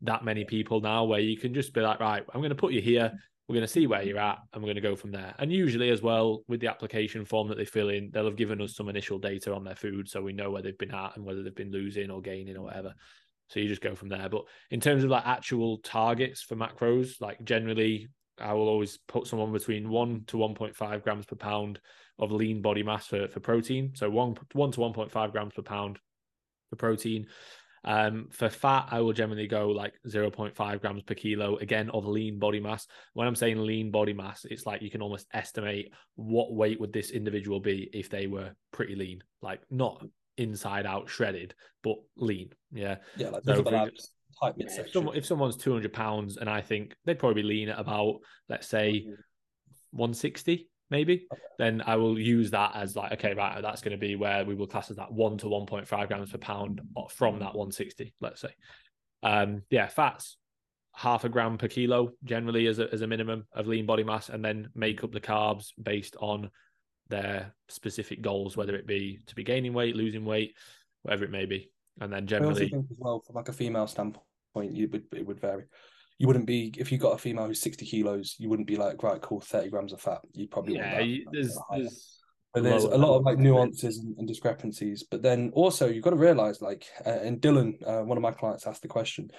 that 0.01 0.23
many 0.23 0.45
people 0.45 0.79
now, 0.79 1.05
where 1.05 1.19
you 1.19 1.37
can 1.37 1.55
just 1.55 1.73
be 1.73 1.81
like, 1.81 1.99
right, 1.99 2.23
I'm 2.31 2.41
going 2.41 2.49
to 2.49 2.55
put 2.55 2.73
you 2.73 2.81
here 2.81 3.13
we're 3.47 3.55
going 3.55 3.67
to 3.67 3.71
see 3.71 3.85
where 3.85 4.01
you're 4.01 4.17
at 4.17 4.39
and 4.53 4.61
we're 4.61 4.67
going 4.67 4.75
to 4.75 4.81
go 4.81 4.95
from 4.95 5.11
there. 5.11 5.35
And 5.37 5.51
usually, 5.51 5.91
as 5.91 6.01
well, 6.01 6.41
with 6.47 6.61
the 6.61 6.67
application 6.67 7.25
form 7.25 7.47
that 7.49 7.57
they 7.57 7.65
fill 7.65 7.89
in, 7.89 8.09
they'll 8.11 8.25
have 8.25 8.35
given 8.35 8.59
us 8.61 8.75
some 8.75 8.89
initial 8.89 9.19
data 9.19 9.53
on 9.53 9.63
their 9.63 9.75
food. 9.75 10.09
So 10.09 10.21
we 10.21 10.33
know 10.33 10.49
where 10.49 10.63
they've 10.63 10.77
been 10.77 10.93
at 10.93 11.15
and 11.15 11.23
whether 11.23 11.43
they've 11.43 11.55
been 11.55 11.71
losing 11.71 12.09
or 12.09 12.21
gaining 12.21 12.57
or 12.57 12.63
whatever. 12.63 12.95
So 13.49 13.59
you 13.59 13.67
just 13.67 13.81
go 13.81 13.93
from 13.93 14.09
there. 14.09 14.29
But 14.29 14.45
in 14.71 14.81
terms 14.81 15.03
of 15.03 15.11
like 15.11 15.27
actual 15.27 15.77
targets 15.79 16.41
for 16.41 16.55
macros, 16.55 17.21
like 17.21 17.43
generally, 17.43 18.07
I 18.39 18.53
will 18.53 18.67
always 18.67 18.97
put 19.07 19.27
someone 19.27 19.51
between 19.51 19.89
one 19.89 20.23
to 20.27 20.37
1.5 20.37 21.03
grams 21.03 21.25
per 21.25 21.35
pound 21.35 21.79
of 22.17 22.31
lean 22.31 22.63
body 22.63 22.81
mass 22.81 23.05
for, 23.05 23.27
for 23.27 23.39
protein. 23.39 23.91
So 23.93 24.09
one, 24.09 24.35
one 24.53 24.71
to 24.71 24.79
1.5 24.79 25.31
grams 25.31 25.53
per 25.53 25.61
pound 25.61 25.99
for 26.71 26.77
protein. 26.77 27.27
Um, 27.85 28.27
for 28.31 28.49
fat, 28.49 28.87
I 28.89 28.99
will 29.01 29.13
generally 29.13 29.47
go 29.47 29.69
like 29.69 29.93
0.5 30.07 30.81
grams 30.81 31.03
per 31.03 31.13
kilo, 31.13 31.57
again, 31.57 31.89
of 31.91 32.05
lean 32.05 32.39
body 32.39 32.59
mass. 32.59 32.87
When 33.13 33.27
I'm 33.27 33.35
saying 33.35 33.59
lean 33.59 33.91
body 33.91 34.13
mass, 34.13 34.45
it's 34.49 34.65
like 34.65 34.81
you 34.81 34.89
can 34.89 35.03
almost 35.03 35.27
estimate 35.33 35.93
what 36.15 36.53
weight 36.53 36.79
would 36.79 36.91
this 36.91 37.11
individual 37.11 37.59
be 37.59 37.89
if 37.93 38.09
they 38.09 38.25
were 38.25 38.51
pretty 38.71 38.95
lean, 38.95 39.23
like 39.41 39.61
not 39.69 40.03
inside 40.37 40.87
out 40.87 41.09
shredded, 41.09 41.53
but 41.83 41.95
lean. 42.17 42.49
Yeah. 42.71 42.97
Yeah, 43.17 43.29
like 43.29 43.43
so 43.43 43.63
type 43.63 44.55
if, 44.57 44.91
someone, 44.91 45.15
if 45.15 45.25
someone's 45.25 45.55
200 45.55 45.93
pounds 45.93 46.37
and 46.37 46.49
I 46.49 46.61
think 46.61 46.95
they'd 47.05 47.19
probably 47.19 47.43
be 47.43 47.47
lean 47.47 47.69
at 47.69 47.79
about, 47.79 48.15
let's 48.49 48.67
say, 48.67 49.05
160 49.91 50.67
maybe, 50.89 51.27
okay. 51.31 51.41
then 51.57 51.83
I 51.85 51.95
will 51.95 52.19
use 52.19 52.51
that 52.51 52.71
as 52.75 52.95
like, 52.95 53.13
okay, 53.13 53.33
right, 53.33 53.61
that's 53.61 53.81
going 53.81 53.91
to 53.91 53.97
be 53.97 54.15
where 54.15 54.45
we 54.45 54.55
will 54.55 54.67
class 54.67 54.89
as 54.89 54.97
that 54.97 55.11
one 55.11 55.37
to 55.39 55.47
1.5 55.47 56.07
grams 56.07 56.31
per 56.31 56.37
pound 56.37 56.81
from 57.09 57.39
that 57.39 57.55
160, 57.55 58.13
let's 58.21 58.41
say. 58.41 58.49
Um, 59.23 59.63
yeah, 59.69 59.87
fats, 59.87 60.37
half 60.93 61.23
a 61.23 61.29
gram 61.29 61.57
per 61.57 61.67
kilo 61.67 62.11
generally 62.23 62.67
as 62.67 62.79
a, 62.79 62.91
as 62.93 63.01
a 63.01 63.07
minimum 63.07 63.45
of 63.53 63.67
lean 63.67 63.85
body 63.85 64.03
mass, 64.03 64.29
and 64.29 64.43
then 64.43 64.69
make 64.75 65.03
up 65.03 65.11
the 65.11 65.21
carbs 65.21 65.69
based 65.81 66.15
on 66.19 66.49
their 67.09 67.53
specific 67.69 68.21
goals, 68.21 68.57
whether 68.57 68.75
it 68.75 68.87
be 68.87 69.19
to 69.27 69.35
be 69.35 69.43
gaining 69.43 69.73
weight, 69.73 69.95
losing 69.95 70.25
weight, 70.25 70.55
whatever 71.03 71.25
it 71.25 71.31
may 71.31 71.45
be. 71.45 71.69
And 71.99 72.11
then 72.11 72.27
generally, 72.27 72.73
as 72.73 72.83
well, 72.97 73.21
from 73.25 73.35
like 73.35 73.49
a 73.49 73.53
female 73.53 73.87
standpoint, 73.87 74.71
you 74.71 74.89
would 74.89 75.05
it 75.13 75.25
would 75.25 75.39
vary 75.39 75.65
you 76.17 76.27
wouldn't 76.27 76.45
be 76.45 76.73
if 76.77 76.91
you 76.91 76.97
got 76.97 77.13
a 77.13 77.17
female 77.17 77.47
who's 77.47 77.61
60 77.61 77.85
kilos 77.85 78.35
you 78.39 78.49
wouldn't 78.49 78.67
be 78.67 78.77
like 78.77 79.01
right 79.03 79.21
cool 79.21 79.41
30 79.41 79.69
grams 79.69 79.93
of 79.93 80.01
fat 80.01 80.21
you'd 80.33 80.51
probably 80.51 80.75
yeah 80.75 80.99
you, 80.99 81.25
there's, 81.31 81.57
there's 81.71 82.23
but 82.55 82.63
there's 82.63 82.85
a 82.85 82.97
lot 82.97 83.17
of 83.17 83.23
like 83.23 83.37
nuances 83.37 83.99
and, 83.99 84.17
and, 84.17 84.27
discrepancies. 84.27 85.03
But 85.03 85.21
then 85.21 85.51
also 85.53 85.87
you've 85.87 86.03
got 86.03 86.11
to 86.11 86.15
realize 86.15 86.61
like 86.61 86.85
uh, 87.05 87.09
and 87.09 87.41
dylan 87.41 87.75
uh, 87.85 88.03
one 88.03 88.17
of 88.17 88.21
my 88.21 88.31
clients 88.31 88.65
asked 88.65 88.81
the 88.81 88.87
question 88.87 89.29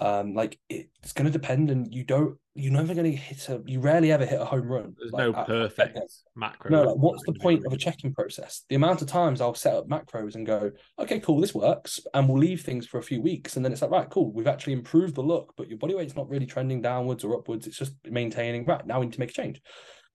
um 0.00 0.34
like 0.34 0.58
it's 0.68 1.12
going 1.14 1.24
to 1.24 1.30
depend 1.30 1.70
and 1.70 1.92
you 1.92 2.04
don't 2.04 2.36
you're 2.54 2.72
never 2.72 2.94
going 2.94 3.10
to 3.10 3.16
hit 3.16 3.48
a 3.48 3.62
you 3.66 3.80
rarely 3.80 4.12
ever 4.12 4.26
hit 4.26 4.40
a 4.40 4.44
home 4.44 4.66
run. 4.66 4.94
There's 4.98 5.12
like, 5.12 5.26
no 5.26 5.44
perfect 5.44 5.98
macro 6.34 6.70
no 6.70 6.82
like 6.82 6.96
what's 6.96 7.24
the 7.24 7.32
point 7.34 7.64
of 7.64 7.72
a 7.72 7.78
checking 7.78 8.12
process? 8.12 8.64
The 8.68 8.76
amount 8.76 9.00
of 9.00 9.08
times 9.08 9.40
i'll 9.40 9.54
set 9.54 9.74
up 9.74 9.88
macros 9.88 10.34
and 10.34 10.46
go 10.46 10.70
okay 10.98 11.18
cool 11.20 11.40
this 11.40 11.54
works 11.54 11.98
and 12.12 12.28
we'll 12.28 12.38
leave 12.38 12.60
things 12.60 12.86
for 12.86 12.98
a 12.98 13.02
few 13.02 13.22
weeks 13.22 13.56
and 13.56 13.64
then 13.64 13.72
it's 13.72 13.80
like 13.80 13.90
right 13.90 14.10
cool 14.10 14.32
we've 14.32 14.46
actually 14.46 14.74
improved 14.74 15.14
the 15.14 15.22
look 15.22 15.54
but 15.56 15.68
your 15.68 15.78
body 15.78 15.94
weight's 15.94 16.16
not 16.16 16.28
really 16.28 16.46
trending 16.46 16.82
downwards 16.82 17.24
or 17.24 17.36
upwards 17.36 17.66
it's 17.66 17.78
just 17.78 17.94
maintaining 18.04 18.66
right 18.66 18.86
now 18.86 19.00
we 19.00 19.06
need 19.06 19.12
to 19.12 19.20
make 19.20 19.30
a 19.30 19.34
change 19.34 19.62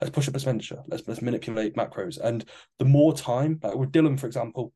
let's 0.01 0.13
push 0.13 0.27
up 0.27 0.35
expenditure. 0.35 0.83
Let's 0.87 1.07
let's 1.07 1.21
manipulate 1.21 1.75
macros. 1.75 2.19
And 2.19 2.43
the 2.79 2.85
more 2.85 3.13
time, 3.13 3.59
like 3.63 3.75
with 3.75 3.91
Dylan, 3.91 4.19
for 4.19 4.27
example, 4.27 4.73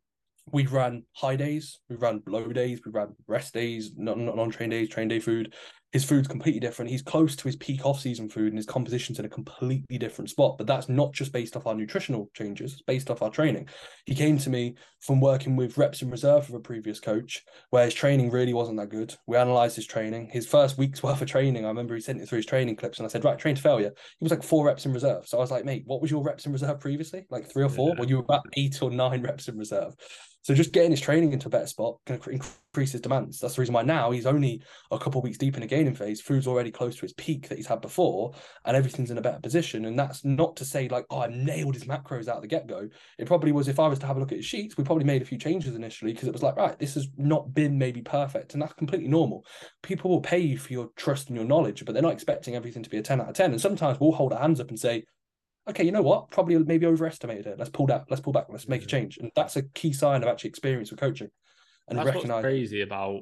we 0.51 0.67
ran 0.67 1.03
high 1.13 1.36
days, 1.36 1.80
we 1.89 1.95
ran 1.95 2.21
low 2.28 2.47
days, 2.51 2.82
we 2.86 2.91
ran 2.91 3.15
rest 3.28 3.53
days, 3.53 3.93
non 3.97 4.26
non 4.26 4.49
train 4.51 4.69
days, 4.69 4.89
train 4.89 5.07
day 5.07 5.19
food 5.19 5.53
his 5.96 6.04
food's 6.04 6.28
completely 6.28 6.60
different. 6.60 6.91
He's 6.91 7.02
close 7.02 7.38
to 7.38 7.46
his 7.46 7.56
peak 7.56 7.86
off-season 7.86 8.28
food, 8.28 8.50
and 8.50 8.58
his 8.58 8.66
composition's 8.66 9.18
in 9.18 9.24
a 9.24 9.30
completely 9.30 9.98
different 9.98 10.30
spot. 10.30 10.58
But 10.58 10.68
that's 10.68 10.89
not 10.89 11.14
just 11.14 11.32
based 11.32 11.56
off 11.56 11.68
our 11.68 11.74
nutritional 11.74 12.30
changes; 12.34 12.74
it's 12.74 12.82
based 12.82 13.10
off 13.10 13.22
our 13.22 13.30
training. 13.30 13.70
He 14.06 14.14
came 14.14 14.38
to 14.39 14.50
me 14.50 14.76
from 15.00 15.22
working 15.22 15.56
with 15.56 15.78
reps 15.78 16.02
in 16.02 16.12
reserve 16.12 16.50
with 16.50 16.60
a 16.60 16.62
previous 16.62 17.00
coach, 17.00 17.46
where 17.70 17.86
his 17.86 17.93
training 17.93 18.30
really 18.30 18.54
wasn't 18.54 18.78
that 18.78 18.89
good. 18.89 19.16
We 19.26 19.38
analysed 19.38 19.78
his 19.78 19.86
training. 19.86 20.32
His 20.34 20.46
first 20.46 20.78
week's 20.78 21.02
worth 21.04 21.22
of 21.22 21.30
training, 21.30 21.64
I 21.64 21.70
remember 21.70 21.96
he 21.96 22.02
sent 22.02 22.20
it 22.20 22.28
through 22.28 22.39
his 22.39 22.46
training 22.46 22.76
clips, 22.76 22.98
and 22.98 23.06
I 23.06 23.10
said, 23.10 23.24
"Right, 23.24 23.39
train 23.39 23.56
to 23.56 23.62
failure." 23.62 23.93
He 24.20 24.26
was 24.26 24.32
like 24.32 24.43
four 24.43 24.66
reps 24.66 24.86
in 24.86 24.91
reserve. 24.91 25.26
So 25.30 25.38
I 25.38 25.41
was 25.41 25.52
like, 25.52 25.64
"Mate, 25.64 25.84
what 25.86 26.02
was 26.02 26.12
your 26.12 26.24
reps 26.24 26.46
in 26.46 26.52
reserve 26.52 26.82
previously? 26.82 27.26
Like 27.30 27.50
three 27.50 27.64
or 27.64 27.70
four? 27.70 27.91
Yeah. 27.91 27.96
Well, 28.00 28.10
you 28.10 28.18
were 28.18 28.24
about 28.24 28.43
eight 28.58 28.82
or 28.82 28.91
nine 28.91 29.22
reps 29.30 29.48
in 29.48 29.58
reserve." 29.58 29.96
So 30.46 30.54
just 30.54 30.74
getting 30.74 30.91
his 30.91 31.02
training 31.02 31.34
into 31.34 31.48
a 31.48 31.50
better 31.50 31.66
spot 31.66 31.98
can 32.06 32.20
increase 32.28 32.91
his 32.91 33.02
demands. 33.02 33.39
That's 33.39 33.56
the 33.56 33.62
reason 33.62 33.74
why 33.74 33.82
now 33.82 34.12
he's 34.12 34.28
only 34.28 34.62
a 34.91 35.00
couple 35.00 35.20
weeks 35.24 35.39
deep 35.39 35.58
in 35.58 35.64
a 35.64 35.68
gaining 35.68 35.96
phase. 35.96 36.22
Food's 36.22 36.46
already 36.46 36.70
close 36.70 36.96
to 36.98 37.02
his 37.02 37.14
peak 37.14 37.50
that 37.50 37.58
he's 37.58 37.66
had 37.66 37.82
before, 37.82 38.32
and 38.64 38.78
everything's 38.78 39.10
in 39.10 39.18
a 39.18 39.24
better 39.24 39.39
position. 39.39 39.86
And 39.86 39.98
that's 39.98 40.24
not 40.24 40.56
to 40.58 40.64
say 40.64 40.88
like, 40.88 41.08
oh, 41.10 41.22
I 41.22 41.30
nailed 41.30 41.74
his 41.74 41.86
macros 41.86 42.28
out 42.28 42.36
of 42.36 42.41
the 42.43 42.48
get 42.48 42.68
go. 42.68 42.88
It 43.18 43.26
probably 43.26 43.54
was. 43.54 43.68
If 43.68 43.80
I 43.80 43.88
was 43.88 43.98
to 43.98 44.06
have 44.06 44.18
a 44.18 44.20
look 44.20 44.34
at 44.34 44.38
his 44.38 44.46
sheets, 44.46 44.78
we 44.78 44.84
probably 44.84 45.04
made 45.04 45.24
a 45.24 45.26
few 45.26 45.39
changes 45.39 45.74
initially 45.74 46.14
because 46.14 46.28
it 46.28 46.34
was 46.34 46.43
like, 46.43 46.58
right, 46.58 46.78
this 46.78 46.93
has 46.93 47.08
not 47.18 47.52
been 47.56 47.80
maybe 47.80 48.04
perfect, 48.04 48.54
and 48.54 48.62
that's 48.62 48.74
completely 48.74 49.08
normal. 49.08 49.48
People 49.82 50.12
will 50.12 50.22
pay 50.22 50.38
you 50.38 50.60
for 50.60 50.72
your 50.72 50.89
trust 50.96 51.30
and 51.30 51.36
your 51.36 51.48
knowledge, 51.48 51.84
but 51.86 51.93
they're 51.93 52.04
not 52.04 52.14
expecting 52.14 52.56
everything 52.56 52.84
to 52.84 52.89
be 52.91 53.00
a 53.00 53.02
ten 53.02 53.20
out 53.20 53.30
of 53.30 53.34
ten. 53.34 53.50
And 53.50 53.60
sometimes 53.60 54.00
we'll 54.00 54.12
hold 54.12 54.32
our 54.32 54.41
hands 54.41 54.60
up 54.60 54.70
and 54.70 54.80
say, 54.80 55.06
okay, 55.70 55.84
you 55.84 55.91
know 55.91 56.01
what? 56.01 56.30
Probably 56.30 56.57
maybe 56.57 56.86
overestimated 56.86 57.47
it. 57.47 57.59
Let's 57.59 57.72
pull 57.72 57.88
that. 57.88 58.05
Let's 58.09 58.22
pull 58.22 58.34
back. 58.34 58.47
Let's 58.49 58.68
make 58.68 58.84
a 58.84 58.88
change. 58.88 59.18
And 59.18 59.32
that's 59.36 59.55
a 59.55 59.63
key 59.63 59.93
sign 59.93 60.24
of 60.24 60.30
actually 60.30 60.49
experience 60.49 60.91
with 60.91 60.99
coaching. 60.99 61.30
And 61.88 61.97
that's 61.97 62.07
recognize 62.07 62.41
crazy 62.41 62.82
about 62.82 63.22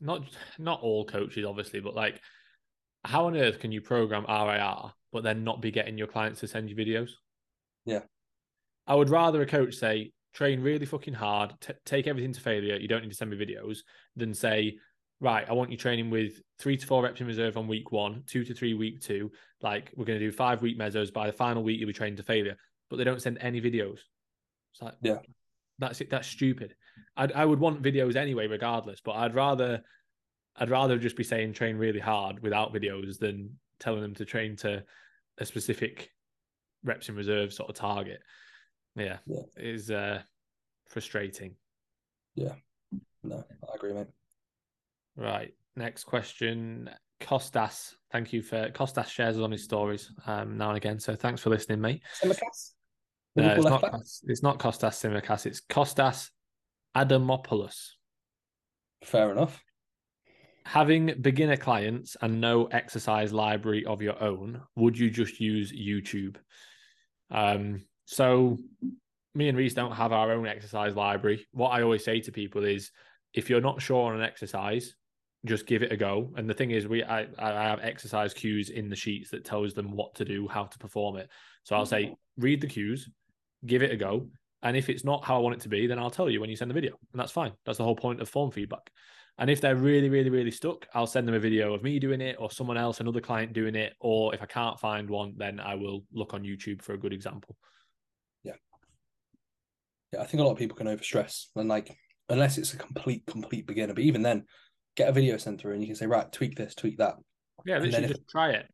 not 0.00 0.22
not 0.58 0.80
all 0.80 1.04
coaches, 1.04 1.44
obviously, 1.44 1.80
but 1.80 1.94
like 1.94 2.20
how 3.04 3.26
on 3.26 3.36
earth 3.36 3.58
can 3.58 3.72
you 3.72 3.80
program 3.80 4.24
RIR 4.28 4.92
but 5.12 5.22
then 5.22 5.44
not 5.44 5.60
be 5.60 5.70
getting 5.70 5.98
your 5.98 6.06
clients 6.06 6.40
to 6.40 6.48
send 6.48 6.70
you 6.70 6.76
videos? 6.76 7.10
Yeah. 7.84 8.00
I 8.86 8.94
would 8.94 9.10
rather 9.10 9.42
a 9.42 9.46
coach 9.46 9.74
say, 9.74 10.12
train 10.32 10.60
really 10.60 10.86
fucking 10.86 11.14
hard, 11.14 11.54
t- 11.60 11.74
take 11.84 12.06
everything 12.06 12.32
to 12.32 12.40
failure. 12.40 12.76
You 12.76 12.88
don't 12.88 13.02
need 13.02 13.10
to 13.10 13.16
send 13.16 13.30
me 13.30 13.36
videos 13.36 13.78
than 14.16 14.34
say, 14.34 14.78
right, 15.22 15.48
I 15.48 15.52
want 15.52 15.70
you 15.70 15.76
training 15.76 16.10
with 16.10 16.42
three 16.58 16.76
to 16.76 16.86
four 16.86 17.02
reps 17.02 17.20
in 17.20 17.28
reserve 17.28 17.56
on 17.56 17.68
week 17.68 17.92
one, 17.92 18.24
two 18.26 18.44
to 18.44 18.52
three 18.52 18.74
week 18.74 19.00
two. 19.00 19.30
Like 19.62 19.92
we're 19.96 20.04
going 20.04 20.18
to 20.18 20.24
do 20.24 20.32
five 20.32 20.60
week 20.60 20.76
mesos. 20.76 21.12
By 21.12 21.28
the 21.28 21.32
final 21.32 21.62
week, 21.62 21.78
you'll 21.78 21.86
be 21.86 21.92
trained 21.94 22.16
to 22.16 22.24
failure. 22.24 22.56
But 22.90 22.96
they 22.96 23.04
don't 23.04 23.22
send 23.22 23.38
any 23.40 23.60
videos. 23.60 24.00
It's 24.72 24.82
like, 24.82 24.94
yeah, 25.00 25.18
that's 25.78 26.00
it. 26.00 26.10
That's 26.10 26.26
stupid. 26.26 26.74
I'd, 27.16 27.32
I 27.32 27.44
would 27.44 27.60
want 27.60 27.82
videos 27.82 28.16
anyway, 28.16 28.48
regardless. 28.48 29.00
But 29.00 29.12
I'd 29.12 29.34
rather, 29.34 29.82
I'd 30.56 30.70
rather 30.70 30.98
just 30.98 31.16
be 31.16 31.24
saying 31.24 31.52
train 31.52 31.76
really 31.76 32.00
hard 32.00 32.42
without 32.42 32.74
videos 32.74 33.18
than 33.18 33.56
telling 33.78 34.02
them 34.02 34.14
to 34.16 34.24
train 34.24 34.56
to 34.56 34.84
a 35.38 35.46
specific 35.46 36.10
reps 36.84 37.08
in 37.08 37.14
reserve 37.14 37.52
sort 37.52 37.70
of 37.70 37.76
target. 37.76 38.20
Yeah, 38.96 39.18
yeah. 39.26 39.42
is 39.56 39.90
uh, 39.90 40.20
frustrating. 40.88 41.54
Yeah, 42.34 42.54
no, 43.22 43.44
I 43.62 43.74
agree, 43.76 43.94
mate. 43.94 44.08
Right. 45.16 45.54
Next 45.76 46.04
question. 46.04 46.90
Costas. 47.20 47.96
Thank 48.10 48.32
you 48.32 48.42
for 48.42 48.70
Costas 48.70 49.08
shares 49.08 49.38
on 49.38 49.52
his 49.52 49.64
stories 49.64 50.12
um, 50.26 50.58
now 50.58 50.68
and 50.68 50.76
again. 50.76 50.98
So 50.98 51.14
thanks 51.14 51.40
for 51.40 51.50
listening, 51.50 51.80
mate. 51.80 52.02
Tsimikas? 52.20 52.72
No, 53.36 53.48
it's 53.48 53.64
not, 53.64 54.02
it's 54.24 54.42
not 54.42 54.58
Costas 54.58 55.02
Tsimikas. 55.02 55.46
It's 55.46 55.60
Costas 55.60 56.30
Adamopoulos. 56.96 57.92
Fair 59.04 59.32
enough. 59.32 59.62
Having 60.66 61.14
beginner 61.20 61.56
clients 61.56 62.16
and 62.20 62.40
no 62.40 62.66
exercise 62.66 63.32
library 63.32 63.84
of 63.86 64.02
your 64.02 64.22
own, 64.22 64.60
would 64.76 64.98
you 64.98 65.10
just 65.10 65.40
use 65.40 65.72
YouTube? 65.72 66.36
Um, 67.30 67.84
so 68.04 68.58
me 69.34 69.48
and 69.48 69.56
Reese 69.56 69.74
don't 69.74 69.92
have 69.92 70.12
our 70.12 70.32
own 70.32 70.46
exercise 70.46 70.94
library. 70.94 71.46
What 71.52 71.70
I 71.70 71.82
always 71.82 72.04
say 72.04 72.20
to 72.20 72.32
people 72.32 72.64
is 72.64 72.90
if 73.32 73.48
you're 73.48 73.60
not 73.60 73.80
sure 73.80 74.10
on 74.10 74.16
an 74.16 74.22
exercise, 74.22 74.94
just 75.44 75.66
give 75.66 75.82
it 75.82 75.92
a 75.92 75.96
go. 75.96 76.32
And 76.36 76.48
the 76.48 76.54
thing 76.54 76.70
is, 76.70 76.86
we 76.86 77.02
I, 77.02 77.26
I 77.38 77.64
have 77.64 77.80
exercise 77.80 78.32
cues 78.32 78.70
in 78.70 78.88
the 78.88 78.96
sheets 78.96 79.30
that 79.30 79.44
tells 79.44 79.74
them 79.74 79.90
what 79.90 80.14
to 80.16 80.24
do, 80.24 80.46
how 80.48 80.64
to 80.64 80.78
perform 80.78 81.16
it. 81.16 81.28
So 81.64 81.76
I'll 81.76 81.86
say, 81.86 82.04
mm-hmm. 82.04 82.42
read 82.42 82.60
the 82.60 82.66
cues, 82.66 83.08
give 83.66 83.82
it 83.82 83.92
a 83.92 83.96
go. 83.96 84.28
And 84.62 84.76
if 84.76 84.88
it's 84.88 85.04
not 85.04 85.24
how 85.24 85.36
I 85.36 85.40
want 85.40 85.56
it 85.56 85.62
to 85.62 85.68
be, 85.68 85.86
then 85.88 85.98
I'll 85.98 86.10
tell 86.10 86.30
you 86.30 86.40
when 86.40 86.50
you 86.50 86.56
send 86.56 86.70
the 86.70 86.74
video. 86.74 86.96
And 87.12 87.20
that's 87.20 87.32
fine. 87.32 87.52
That's 87.66 87.78
the 87.78 87.84
whole 87.84 87.96
point 87.96 88.20
of 88.20 88.28
form 88.28 88.52
feedback. 88.52 88.90
And 89.38 89.50
if 89.50 89.60
they're 89.60 89.76
really, 89.76 90.08
really, 90.08 90.30
really 90.30 90.50
stuck, 90.52 90.86
I'll 90.94 91.06
send 91.06 91.26
them 91.26 91.34
a 91.34 91.40
video 91.40 91.74
of 91.74 91.82
me 91.82 91.98
doing 91.98 92.20
it 92.20 92.36
or 92.38 92.50
someone 92.50 92.76
else, 92.76 93.00
another 93.00 93.20
client 93.20 93.54
doing 93.54 93.74
it. 93.74 93.94
Or 93.98 94.32
if 94.34 94.42
I 94.42 94.46
can't 94.46 94.78
find 94.78 95.10
one, 95.10 95.34
then 95.36 95.58
I 95.58 95.74
will 95.74 96.04
look 96.12 96.34
on 96.34 96.42
YouTube 96.44 96.80
for 96.80 96.92
a 96.92 96.98
good 96.98 97.12
example. 97.12 97.56
Yeah. 98.44 98.52
Yeah, 100.12 100.20
I 100.20 100.26
think 100.26 100.40
a 100.42 100.44
lot 100.44 100.52
of 100.52 100.58
people 100.58 100.76
can 100.76 100.86
overstress 100.86 101.46
and 101.56 101.68
like 101.68 101.96
unless 102.28 102.56
it's 102.56 102.74
a 102.74 102.76
complete, 102.76 103.26
complete 103.26 103.66
beginner. 103.66 103.94
But 103.94 104.04
even 104.04 104.22
then, 104.22 104.44
get 104.96 105.08
a 105.08 105.12
video 105.12 105.36
sent 105.36 105.60
through 105.60 105.72
and 105.72 105.80
you 105.80 105.86
can 105.86 105.96
say, 105.96 106.06
right, 106.06 106.30
tweak 106.32 106.56
this, 106.56 106.74
tweak 106.74 106.98
that. 106.98 107.16
Yeah, 107.64 107.74
literally 107.74 107.90
then 107.92 108.04
if- 108.04 108.10
just 108.10 108.28
try 108.28 108.50
it. 108.50 108.66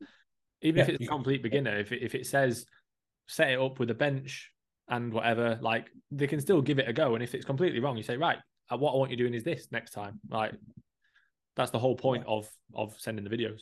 Even 0.62 0.80
if 0.80 0.88
Yeah, 0.88 0.94
it's 0.94 1.04
a 1.04 1.08
complete 1.08 1.42
beginner, 1.42 1.78
if 1.78 1.92
it, 1.92 2.02
if 2.02 2.14
it 2.14 2.26
says 2.26 2.66
set 3.28 3.50
it 3.50 3.60
up 3.60 3.78
with 3.78 3.90
a 3.90 3.94
bench 3.94 4.50
and 4.88 5.12
whatever, 5.12 5.58
like 5.60 5.86
they 6.10 6.26
can 6.26 6.40
still 6.40 6.60
give 6.62 6.78
it 6.80 6.88
a 6.88 6.92
go. 6.92 7.14
And 7.14 7.22
if 7.22 7.34
it's 7.34 7.44
completely 7.44 7.78
wrong, 7.78 7.96
you 7.96 8.02
say, 8.02 8.16
right, 8.16 8.38
uh, 8.70 8.76
what 8.76 8.92
I 8.92 8.96
want 8.96 9.10
you 9.12 9.16
doing 9.16 9.34
is 9.34 9.44
this 9.44 9.68
next 9.70 9.92
time. 9.92 10.18
Like 10.28 10.54
that's 11.54 11.70
the 11.70 11.78
whole 11.78 11.94
point 11.96 12.24
of 12.26 12.48
of 12.74 12.94
sending 12.98 13.24
the 13.24 13.30
videos. 13.30 13.60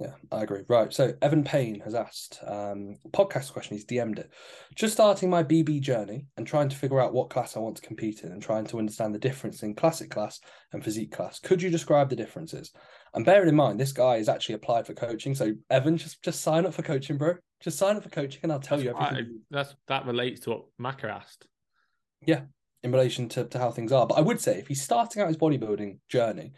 Yeah, 0.00 0.12
I 0.30 0.42
agree. 0.42 0.62
Right. 0.68 0.92
So 0.92 1.12
Evan 1.22 1.42
Payne 1.42 1.80
has 1.80 1.94
asked 1.94 2.38
um 2.46 2.96
podcast 3.10 3.52
question. 3.52 3.76
He's 3.76 3.84
DM'd 3.84 4.20
it. 4.20 4.30
Just 4.76 4.94
starting 4.94 5.28
my 5.28 5.42
BB 5.42 5.80
journey 5.80 6.26
and 6.36 6.46
trying 6.46 6.68
to 6.68 6.76
figure 6.76 7.00
out 7.00 7.12
what 7.12 7.30
class 7.30 7.56
I 7.56 7.60
want 7.60 7.76
to 7.76 7.82
compete 7.82 8.22
in 8.22 8.30
and 8.30 8.40
trying 8.40 8.66
to 8.66 8.78
understand 8.78 9.12
the 9.14 9.18
difference 9.18 9.62
in 9.64 9.74
classic 9.74 10.10
class 10.10 10.40
and 10.72 10.84
physique 10.84 11.10
class. 11.10 11.40
Could 11.40 11.60
you 11.60 11.68
describe 11.68 12.10
the 12.10 12.16
differences? 12.16 12.72
And 13.14 13.24
bearing 13.24 13.48
in 13.48 13.56
mind, 13.56 13.80
this 13.80 13.92
guy 13.92 14.18
has 14.18 14.28
actually 14.28 14.54
applied 14.54 14.86
for 14.86 14.94
coaching. 14.94 15.34
So 15.34 15.52
Evan, 15.68 15.96
just 15.96 16.22
just 16.22 16.42
sign 16.42 16.64
up 16.64 16.74
for 16.74 16.82
coaching, 16.82 17.18
bro. 17.18 17.34
Just 17.60 17.78
sign 17.78 17.96
up 17.96 18.04
for 18.04 18.10
coaching, 18.10 18.40
and 18.44 18.52
I'll 18.52 18.60
tell 18.60 18.80
you 18.80 18.90
everything. 18.90 19.40
that's 19.50 19.74
that 19.88 20.06
relates 20.06 20.40
to 20.42 20.50
what 20.50 20.64
Maka 20.78 21.08
asked. 21.08 21.48
Yeah, 22.24 22.42
in 22.84 22.92
relation 22.92 23.28
to, 23.30 23.44
to 23.46 23.58
how 23.58 23.72
things 23.72 23.90
are. 23.90 24.06
But 24.06 24.18
I 24.18 24.20
would 24.20 24.40
say 24.40 24.58
if 24.58 24.68
he's 24.68 24.82
starting 24.82 25.22
out 25.22 25.28
his 25.28 25.36
bodybuilding 25.36 25.98
journey, 26.08 26.52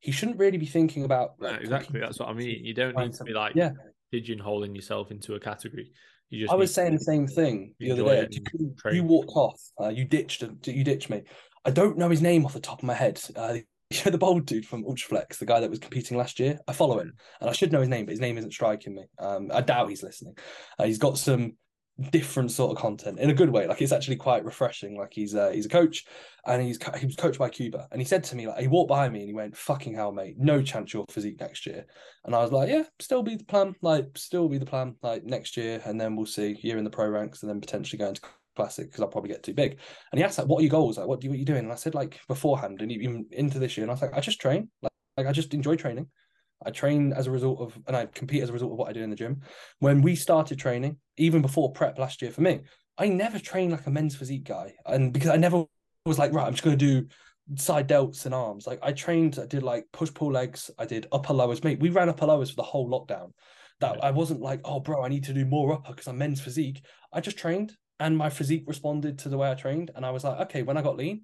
he 0.00 0.12
shouldn't 0.12 0.38
really 0.38 0.58
be 0.58 0.66
thinking 0.66 1.04
about 1.04 1.34
like, 1.38 1.60
exactly. 1.60 2.00
That's 2.00 2.18
what 2.18 2.28
I 2.28 2.32
mean. 2.32 2.64
You 2.64 2.74
don't 2.74 2.96
need 2.96 3.12
to 3.14 3.24
be 3.24 3.32
like 3.32 3.54
yeah. 3.54 3.72
pigeonholing 4.12 4.74
yourself 4.74 5.10
into 5.10 5.34
a 5.34 5.40
category. 5.40 5.92
You 6.30 6.40
just 6.40 6.52
I 6.52 6.56
was 6.56 6.72
saying 6.72 6.94
the 6.94 7.00
same 7.00 7.26
thing 7.26 7.74
the 7.78 7.92
other 7.92 8.04
day. 8.04 8.28
You, 8.30 8.74
you 8.92 9.04
walked 9.04 9.32
off. 9.34 9.60
Uh, 9.80 9.88
you 9.88 10.04
ditched. 10.04 10.42
You 10.64 10.84
ditched 10.84 11.10
me. 11.10 11.22
I 11.64 11.70
don't 11.70 11.98
know 11.98 12.08
his 12.08 12.22
name 12.22 12.46
off 12.46 12.54
the 12.54 12.60
top 12.60 12.78
of 12.78 12.84
my 12.84 12.94
head. 12.94 13.20
Uh, 13.36 13.58
you 13.90 13.98
know 14.04 14.12
the 14.12 14.18
bold 14.18 14.46
dude 14.46 14.66
from 14.66 14.84
Ultraflex, 14.84 15.38
the 15.38 15.46
guy 15.46 15.60
that 15.60 15.70
was 15.70 15.80
competing 15.80 16.16
last 16.16 16.38
year. 16.38 16.58
I 16.68 16.72
follow 16.72 17.00
him, 17.00 17.12
and 17.40 17.50
I 17.50 17.52
should 17.52 17.72
know 17.72 17.80
his 17.80 17.88
name, 17.88 18.06
but 18.06 18.12
his 18.12 18.20
name 18.20 18.38
isn't 18.38 18.52
striking 18.52 18.94
me. 18.94 19.04
Um, 19.18 19.50
I 19.52 19.60
doubt 19.60 19.90
he's 19.90 20.04
listening. 20.04 20.36
Uh, 20.78 20.84
he's 20.84 20.98
got 20.98 21.18
some 21.18 21.56
different 22.00 22.50
sort 22.50 22.72
of 22.72 22.78
content 22.78 23.18
in 23.18 23.30
a 23.30 23.34
good 23.34 23.50
way. 23.50 23.66
Like 23.66 23.82
it's 23.82 23.92
actually 23.92 24.16
quite 24.16 24.44
refreshing. 24.44 24.96
Like 24.96 25.12
he's 25.12 25.34
uh, 25.34 25.50
he's 25.50 25.66
a 25.66 25.70
coach, 25.70 26.06
and 26.46 26.62
he's 26.62 26.78
he 26.98 27.06
was 27.06 27.16
coached 27.16 27.38
by 27.38 27.48
Cuba, 27.48 27.88
and 27.92 28.00
he 28.00 28.04
said 28.04 28.24
to 28.24 28.36
me 28.36 28.46
like 28.46 28.60
he 28.60 28.68
walked 28.68 28.88
by 28.88 29.08
me 29.08 29.20
and 29.20 29.28
he 29.28 29.34
went, 29.34 29.56
"Fucking 29.56 29.94
hell, 29.94 30.12
mate, 30.12 30.36
no 30.38 30.62
chance 30.62 30.92
your 30.92 31.04
physique 31.10 31.40
next 31.40 31.66
year." 31.66 31.86
And 32.24 32.34
I 32.34 32.38
was 32.38 32.52
like, 32.52 32.68
"Yeah, 32.68 32.84
still 32.98 33.22
be 33.22 33.36
the 33.36 33.44
plan. 33.44 33.74
Like 33.82 34.06
still 34.16 34.48
be 34.48 34.58
the 34.58 34.66
plan. 34.66 34.96
Like 35.02 35.24
next 35.24 35.56
year, 35.56 35.82
and 35.84 36.00
then 36.00 36.16
we'll 36.16 36.26
see. 36.26 36.58
You're 36.62 36.78
in 36.78 36.84
the 36.84 36.90
pro 36.90 37.08
ranks, 37.08 37.42
and 37.42 37.50
then 37.50 37.60
potentially 37.60 37.98
going 37.98 38.14
to 38.14 38.22
classic 38.56 38.86
because 38.86 39.00
I'll 39.00 39.08
probably 39.08 39.30
get 39.30 39.42
too 39.42 39.54
big." 39.54 39.78
And 40.12 40.18
he 40.18 40.24
asked 40.24 40.38
like, 40.38 40.48
"What 40.48 40.60
are 40.60 40.62
your 40.62 40.70
goals? 40.70 40.98
Like, 40.98 41.06
what 41.06 41.20
do 41.20 41.26
you 41.26 41.30
what 41.30 41.38
you 41.38 41.44
doing?" 41.44 41.64
And 41.64 41.72
I 41.72 41.76
said 41.76 41.94
like 41.94 42.20
beforehand, 42.28 42.82
and 42.82 42.90
even 42.92 43.26
into 43.32 43.58
this 43.58 43.76
year, 43.76 43.84
and 43.84 43.90
I 43.90 43.94
was 43.94 44.02
like, 44.02 44.16
"I 44.16 44.20
just 44.20 44.40
train. 44.40 44.70
Like, 44.82 44.92
like 45.16 45.26
I 45.26 45.32
just 45.32 45.54
enjoy 45.54 45.76
training." 45.76 46.08
I 46.64 46.70
train 46.70 47.12
as 47.12 47.26
a 47.26 47.30
result 47.30 47.60
of, 47.60 47.78
and 47.86 47.96
I 47.96 48.06
compete 48.06 48.42
as 48.42 48.50
a 48.50 48.52
result 48.52 48.72
of 48.72 48.78
what 48.78 48.88
I 48.88 48.92
do 48.92 49.02
in 49.02 49.10
the 49.10 49.16
gym. 49.16 49.40
When 49.78 50.02
we 50.02 50.14
started 50.14 50.58
training, 50.58 50.98
even 51.16 51.42
before 51.42 51.72
prep 51.72 51.98
last 51.98 52.20
year 52.20 52.30
for 52.30 52.42
me, 52.42 52.60
I 52.98 53.08
never 53.08 53.38
trained 53.38 53.72
like 53.72 53.86
a 53.86 53.90
men's 53.90 54.16
physique 54.16 54.44
guy. 54.44 54.74
And 54.84 55.12
because 55.12 55.30
I 55.30 55.36
never 55.36 55.64
was 56.04 56.18
like, 56.18 56.32
right, 56.32 56.46
I'm 56.46 56.52
just 56.52 56.64
going 56.64 56.78
to 56.78 57.00
do 57.02 57.06
side 57.56 57.88
delts 57.88 58.26
and 58.26 58.34
arms. 58.34 58.66
Like 58.66 58.78
I 58.82 58.92
trained, 58.92 59.38
I 59.40 59.46
did 59.46 59.62
like 59.62 59.86
push 59.92 60.12
pull 60.12 60.32
legs, 60.32 60.70
I 60.78 60.84
did 60.84 61.06
upper 61.12 61.32
lowers. 61.32 61.64
Mate, 61.64 61.80
we 61.80 61.88
ran 61.88 62.08
upper 62.08 62.26
lowers 62.26 62.50
for 62.50 62.56
the 62.56 62.62
whole 62.62 62.88
lockdown. 62.88 63.32
That 63.80 63.96
Yeah. 63.96 64.06
I 64.06 64.10
wasn't 64.10 64.40
like, 64.40 64.60
oh, 64.64 64.80
bro, 64.80 65.02
I 65.02 65.08
need 65.08 65.24
to 65.24 65.32
do 65.32 65.46
more 65.46 65.72
upper 65.72 65.92
because 65.92 66.06
I'm 66.06 66.18
men's 66.18 66.40
physique. 66.40 66.84
I 67.12 67.20
just 67.20 67.38
trained 67.38 67.76
and 67.98 68.16
my 68.16 68.30
physique 68.30 68.64
responded 68.66 69.18
to 69.20 69.28
the 69.28 69.38
way 69.38 69.50
I 69.50 69.54
trained. 69.54 69.90
And 69.94 70.04
I 70.04 70.10
was 70.10 70.24
like, 70.24 70.40
okay, 70.40 70.62
when 70.62 70.76
I 70.76 70.82
got 70.82 70.96
lean, 70.96 71.22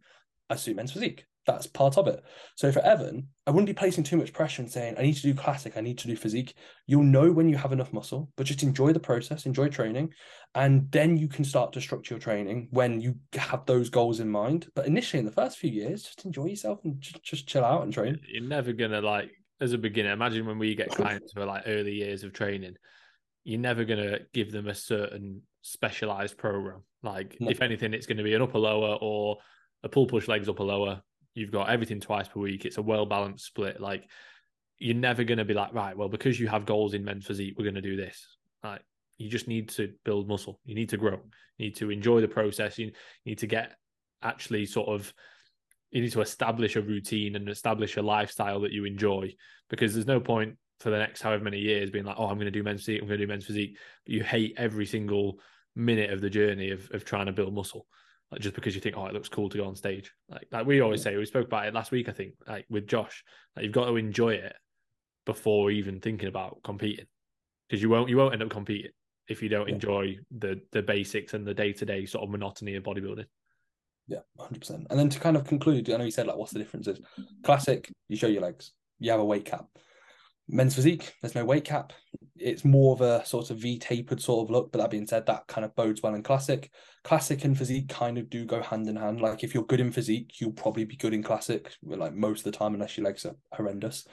I 0.49 0.57
suit 0.57 0.77
men's 0.77 0.93
physique. 0.93 1.27
That's 1.47 1.67
part 1.67 1.97
of 1.97 2.09
it. 2.09 2.25
So 2.57 2.73
for 2.73 2.81
Evan, 2.81 3.29
I 3.47 3.53
wouldn't 3.53 3.69
be 3.69 3.73
placing 3.73 4.03
too 4.03 4.17
much 4.17 4.33
pressure 4.33 4.63
and 4.63 4.71
saying, 4.71 4.97
I 4.99 5.03
need 5.03 5.15
to 5.15 5.23
do 5.23 5.33
classic, 5.35 5.77
I 5.77 5.81
need 5.81 5.99
to 5.99 6.09
do 6.09 6.17
physique. 6.17 6.55
You'll 6.87 7.05
know 7.05 7.31
when 7.31 7.49
you 7.49 7.57
have 7.57 7.73
enough 7.73 7.93
muscle, 7.93 8.31
but 8.37 8.47
just 8.47 8.65
enjoy 8.65 8.93
the 8.93 9.01
process, 9.01 9.47
enjoy 9.47 9.69
training. 9.69 10.13
And 10.57 10.91
then 10.91 11.17
you 11.17 11.29
can 11.29 11.45
start 11.45 11.73
to 11.75 11.81
structure 11.81 12.15
your 12.15 12.21
training 12.21 12.69
when 12.73 13.01
you 13.01 13.15
have 13.35 13.65
those 13.65 13.91
goals 13.91 14.19
in 14.19 14.29
mind. 14.29 14.67
But 14.75 14.87
initially, 14.87 15.21
in 15.21 15.25
the 15.27 15.31
first 15.33 15.59
few 15.59 15.71
years, 15.71 16.03
just 16.03 16.25
enjoy 16.25 16.47
yourself 16.47 16.81
and 16.85 17.01
just, 17.01 17.23
just 17.23 17.47
chill 17.47 17.65
out 17.65 17.83
and 17.83 17.93
train. 17.93 18.19
You're 18.29 18.43
never 18.43 18.73
gonna 18.73 19.01
like 19.01 19.31
as 19.61 19.73
a 19.73 19.79
beginner. 19.79 20.13
Imagine 20.13 20.47
when 20.47 20.59
we 20.59 20.75
get 20.75 20.91
clients 20.91 21.33
who 21.33 21.43
are 21.43 21.47
like 21.47 21.63
early 21.67 21.93
years 21.93 22.25
of 22.25 22.33
training, 22.33 22.75
you're 23.45 23.61
never 23.61 23.85
gonna 23.85 24.19
give 24.35 24.51
them 24.51 24.67
a 24.67 24.75
certain 24.75 25.43
specialized 25.63 26.37
program. 26.39 26.83
Like 27.05 27.37
No. 27.41 27.51
if 27.51 27.63
anything, 27.63 27.95
it's 27.95 28.07
gonna 28.07 28.25
be 28.25 28.35
an 28.35 28.43
upper 28.43 28.59
lower 28.59 28.99
or 29.01 29.39
a 29.85 29.89
pull 29.89 30.07
push 30.07 30.27
legs 30.27 30.49
upper 30.49 30.65
lower. 30.65 31.03
You've 31.37 31.53
got 31.53 31.69
everything 31.69 32.01
twice 32.01 32.29
per 32.29 32.41
week. 32.41 32.65
It's 32.65 32.79
a 32.79 32.83
well 32.83 33.07
balanced 33.07 33.45
split. 33.45 33.81
Like 33.81 34.09
you're 34.79 34.97
never 34.97 35.23
gonna 35.23 35.45
be 35.45 35.55
like, 35.55 35.73
right, 35.75 35.97
well, 35.97 36.09
because 36.09 36.41
you 36.41 36.49
have 36.49 36.67
goals 36.67 36.95
in 36.95 37.05
men's 37.05 37.27
physique, 37.27 37.55
we're 37.59 37.65
gonna 37.65 37.81
do 37.81 37.97
this. 37.97 38.37
Like 38.65 38.83
you 39.19 39.29
just 39.29 39.47
need 39.47 39.69
to 39.71 39.93
build 40.05 40.29
muscle. 40.29 40.61
You 40.65 40.75
need 40.75 40.89
to 40.91 40.97
grow. 40.97 41.21
You 41.59 41.67
need 41.67 41.77
to 41.77 41.91
enjoy 41.91 42.21
the 42.23 42.29
process. 42.29 42.79
You 42.79 42.93
need 43.25 43.39
to 43.39 43.47
get 43.47 43.75
actually 44.23 44.67
sort 44.67 44.89
of 44.89 45.13
you 45.91 46.03
need 46.03 46.13
to 46.13 46.21
establish 46.21 46.77
a 46.77 46.81
routine 46.81 47.37
and 47.37 47.49
establish 47.49 47.97
a 47.97 48.03
lifestyle 48.03 48.61
that 48.61 48.73
you 48.73 48.85
enjoy 48.85 49.33
because 49.71 49.95
there's 49.95 50.07
no 50.07 50.21
point 50.21 50.57
for 50.81 50.91
the 50.91 50.99
next 50.99 51.23
however 51.23 51.45
many 51.45 51.59
years 51.59 51.91
being 51.91 52.05
like, 52.05 52.17
oh, 52.19 52.27
I'm 52.27 52.37
going 52.37 52.47
to 52.47 52.51
do 52.51 52.63
men's 52.63 52.81
physique, 52.81 53.01
I'm 53.01 53.09
going 53.09 53.19
to 53.19 53.27
do 53.27 53.31
men's 53.31 53.47
physique, 53.47 53.79
but 54.05 54.15
you 54.15 54.23
hate 54.23 54.55
every 54.57 54.87
single 54.87 55.39
minute 55.75 56.11
of 56.11 56.21
the 56.21 56.31
journey 56.31 56.71
of, 56.71 56.89
of 56.93 57.05
trying 57.05 57.27
to 57.27 57.33
build 57.33 57.55
muscle. 57.55 57.87
Like 58.33 58.41
just 58.41 58.55
because 58.55 58.75
you 58.75 58.81
think, 58.81 58.97
oh, 58.97 59.07
it 59.07 59.15
looks 59.15 59.29
cool 59.29 59.49
to 59.49 59.59
go 59.59 59.67
on 59.67 59.77
stage. 59.77 60.13
Like 60.29 60.49
like 60.51 60.67
we 60.67 60.81
always 60.81 61.03
say, 61.03 61.17
we 61.17 61.25
spoke 61.27 61.47
about 61.47 61.67
it 61.67 61.75
last 61.75 61.93
week, 61.93 62.09
I 62.09 62.13
think, 62.13 62.35
like 62.47 62.67
with 62.69 62.87
Josh. 62.87 63.25
Like 63.55 63.65
you've 63.65 63.73
got 63.75 63.87
to 63.87 63.97
enjoy 63.97 64.35
it 64.35 64.55
before 65.25 65.71
even 65.71 66.01
thinking 66.01 66.29
about 66.29 66.59
competing. 66.65 67.07
Because 67.69 67.83
you 67.83 67.89
won't 67.89 68.09
you 68.09 68.17
won't 68.17 68.33
end 68.33 68.43
up 68.43 68.51
competing 68.51 68.93
if 69.29 69.43
you 69.43 69.49
don't 69.49 69.69
Yeah. 69.69 69.75
enjoy 69.75 70.19
the 70.37 70.61
the 70.73 70.83
basics 70.83 71.35
and 71.35 71.47
the 71.47 71.55
day 71.55 71.73
to 71.73 71.85
day 71.85 72.05
sort 72.07 72.25
of 72.25 72.31
monotony 72.31 72.75
of 72.75 72.85
bodybuilding. 72.85 73.27
Yeah, 74.09 74.21
100%. 74.39 74.87
And 74.89 74.99
then 74.99 75.09
to 75.09 75.19
kind 75.19 75.37
of 75.37 75.45
conclude, 75.45 75.91
I 75.91 75.97
know 75.97 76.05
you 76.05 76.13
said, 76.13 76.29
like, 76.29 76.37
what's 76.37 76.53
the 76.53 76.61
differences? 76.61 77.01
Classic, 77.43 77.91
you 78.09 78.17
show 78.17 78.29
your 78.29 78.43
legs, 78.43 78.73
you 79.01 79.11
have 79.11 79.19
a 79.19 79.25
weight 79.25 79.45
cap. 79.45 79.67
Men's 80.49 80.75
physique, 80.75 81.15
there's 81.21 81.35
no 81.35 81.45
weight 81.45 81.65
cap. 81.65 81.93
It's 82.37 82.65
more 82.65 82.93
of 82.93 83.01
a 83.01 83.25
sort 83.25 83.51
of 83.51 83.59
V 83.59 83.79
tapered 83.79 84.21
sort 84.21 84.47
of 84.47 84.51
look. 84.51 84.71
But 84.71 84.79
that 84.79 84.91
being 84.91 85.07
said, 85.07 85.27
that 85.27 85.47
kind 85.49 85.65
of 85.65 85.75
bodes 85.75 86.03
well 86.03 86.15
in 86.15 86.23
classic. 86.23 86.71
Classic 87.03 87.45
and 87.45 87.57
physique 87.57 87.89
kind 87.89 88.19
of 88.19 88.31
do 88.31 88.45
go 88.45 88.63
hand 88.63 88.89
in 88.89 88.97
hand. 88.97 89.21
Like 89.21 89.43
if 89.43 89.55
you're 89.55 89.65
good 89.65 89.81
in 89.81 89.91
physique, 89.91 90.41
you'll 90.41 90.53
probably 90.53 90.85
be 90.85 90.97
good 90.97 91.15
in 91.15 91.23
classic, 91.23 91.73
like 91.83 92.15
most 92.15 92.41
of 92.47 92.53
the 92.53 92.59
time, 92.59 92.75
unless 92.75 92.97
your 92.97 93.07
legs 93.07 93.25
are 93.25 93.35
horrendous. 93.53 94.07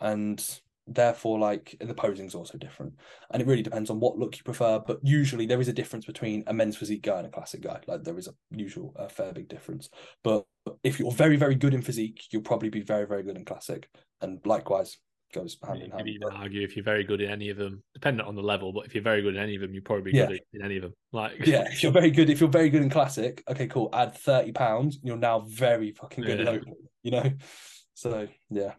And 0.00 0.44
therefore, 0.86 1.38
like 1.38 1.76
the 1.80 1.94
posing's 1.94 2.34
also 2.34 2.58
different. 2.58 2.94
And 3.30 3.40
it 3.40 3.48
really 3.48 3.62
depends 3.62 3.88
on 3.88 4.00
what 4.00 4.18
look 4.18 4.36
you 4.36 4.42
prefer. 4.42 4.80
But 4.80 4.98
usually 5.02 5.46
there 5.46 5.60
is 5.60 5.68
a 5.68 5.72
difference 5.72 6.04
between 6.04 6.44
a 6.46 6.52
men's 6.52 6.76
physique 6.76 7.02
guy 7.02 7.18
and 7.18 7.26
a 7.26 7.30
classic 7.30 7.62
guy. 7.62 7.80
Like 7.86 8.04
there 8.04 8.18
is 8.18 8.28
a 8.28 8.34
usual 8.50 8.92
a 8.96 9.08
fair 9.08 9.32
big 9.32 9.48
difference. 9.48 9.88
But 10.22 10.44
if 10.82 10.98
you're 10.98 11.12
very, 11.12 11.36
very 11.36 11.54
good 11.54 11.74
in 11.74 11.82
physique, 11.82 12.24
you'll 12.30 12.42
probably 12.42 12.70
be 12.70 12.82
very, 12.82 13.06
very 13.06 13.22
good 13.22 13.36
in 13.36 13.44
classic. 13.44 13.88
And 14.20 14.40
likewise 14.44 14.98
goes 15.32 15.56
hand 15.66 15.80
in 15.82 15.86
You 15.86 15.90
hand. 15.92 15.98
could 16.04 16.08
even 16.08 16.28
argue 16.32 16.62
if 16.62 16.76
you're 16.76 16.84
very 16.84 17.04
good 17.04 17.20
in 17.20 17.30
any 17.30 17.50
of 17.50 17.56
them, 17.56 17.82
dependent 17.94 18.28
on 18.28 18.34
the 18.34 18.42
level, 18.42 18.72
but 18.72 18.86
if 18.86 18.94
you're 18.94 19.04
very 19.04 19.22
good 19.22 19.34
in 19.36 19.42
any 19.42 19.54
of 19.56 19.60
them, 19.60 19.72
you're 19.74 19.82
probably 19.82 20.12
Yeah. 20.14 20.26
good 20.26 20.40
in 20.52 20.62
any 20.64 20.76
of 20.76 20.82
them. 20.82 20.94
Like, 21.12 21.46
yeah, 21.46 21.68
if 21.72 21.82
you're 21.82 21.92
very 21.92 22.10
good, 22.10 22.30
if 22.30 22.40
you're 22.40 22.48
very 22.48 22.70
good 22.70 22.82
in 22.82 22.90
classic, 22.90 23.42
okay, 23.48 23.66
cool. 23.66 23.90
Add 23.92 24.14
30 24.16 24.52
pounds, 24.52 24.98
you're 25.02 25.16
now 25.16 25.40
very 25.40 25.92
fucking 25.92 26.24
good 26.24 26.40
in 26.40 26.46
Yeah. 26.46 26.52
open, 26.52 26.74
you 27.02 27.10
know? 27.10 27.32
So 27.94 28.28
yeah. 28.50 28.74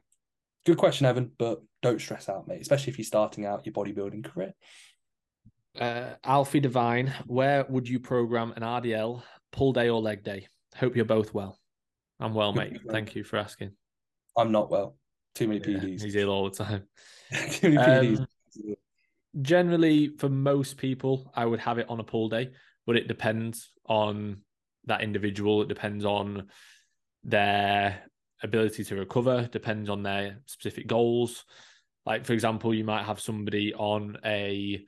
Good 0.65 0.77
question, 0.77 1.05
Evan, 1.05 1.31
but 1.37 1.61
don't 1.81 1.99
stress 1.99 2.29
out, 2.29 2.47
mate, 2.47 2.61
especially 2.61 2.91
if 2.91 2.97
you're 2.97 3.03
starting 3.05 3.45
out 3.45 3.65
your 3.65 3.73
bodybuilding 3.73 4.23
career. 4.23 4.53
uh, 5.79 6.13
Alfie 6.23 6.59
Divine, 6.61 7.13
where 7.27 7.65
would 7.69 7.87
you 7.87 7.99
program 7.99 8.53
an 8.55 8.63
RDL 8.63 9.21
pull 9.51 9.73
day 9.73 9.89
or 9.89 9.99
leg 10.01 10.23
day? 10.23 10.47
Hope 10.75 10.95
you're 10.95 11.05
both 11.05 11.33
well. 11.33 11.57
I'm 12.19 12.33
well, 12.33 12.53
mate. 12.53 12.79
Thank 12.89 13.15
you 13.15 13.23
for 13.23 13.37
asking. 13.37 13.71
I'm 14.37 14.51
not 14.51 14.69
well. 14.69 14.95
Too 15.35 15.47
many 15.47 15.59
Yeah, 15.59 15.79
PEDs. 15.79 16.03
he's 16.03 16.15
ill 16.15 16.29
all 16.29 16.49
the 16.49 16.63
time. 16.63 16.83
Too 17.51 17.69
many 17.69 17.77
PEDs. 17.77 18.19
Um, 18.19 18.27
generally, 19.41 20.15
for 20.17 20.29
most 20.29 20.77
people, 20.77 21.31
I 21.35 21.45
would 21.45 21.59
have 21.59 21.77
it 21.77 21.89
on 21.89 21.99
a 21.99 22.03
pull 22.03 22.29
day, 22.29 22.51
but 22.85 22.95
it 22.95 23.07
depends 23.07 23.71
on 23.87 24.41
that 24.85 25.01
individual. 25.01 25.61
It 25.61 25.67
depends 25.67 26.05
on 26.05 26.47
their 27.23 28.01
ability 28.41 28.83
to 28.85 28.95
recover, 28.95 29.47
depends 29.51 29.89
on 29.89 30.03
their 30.03 30.39
specific 30.45 30.87
goals. 30.87 31.45
Like, 32.05 32.25
for 32.25 32.33
example, 32.33 32.73
you 32.73 32.83
might 32.83 33.03
have 33.03 33.19
somebody 33.19 33.73
on 33.73 34.17
a 34.25 34.83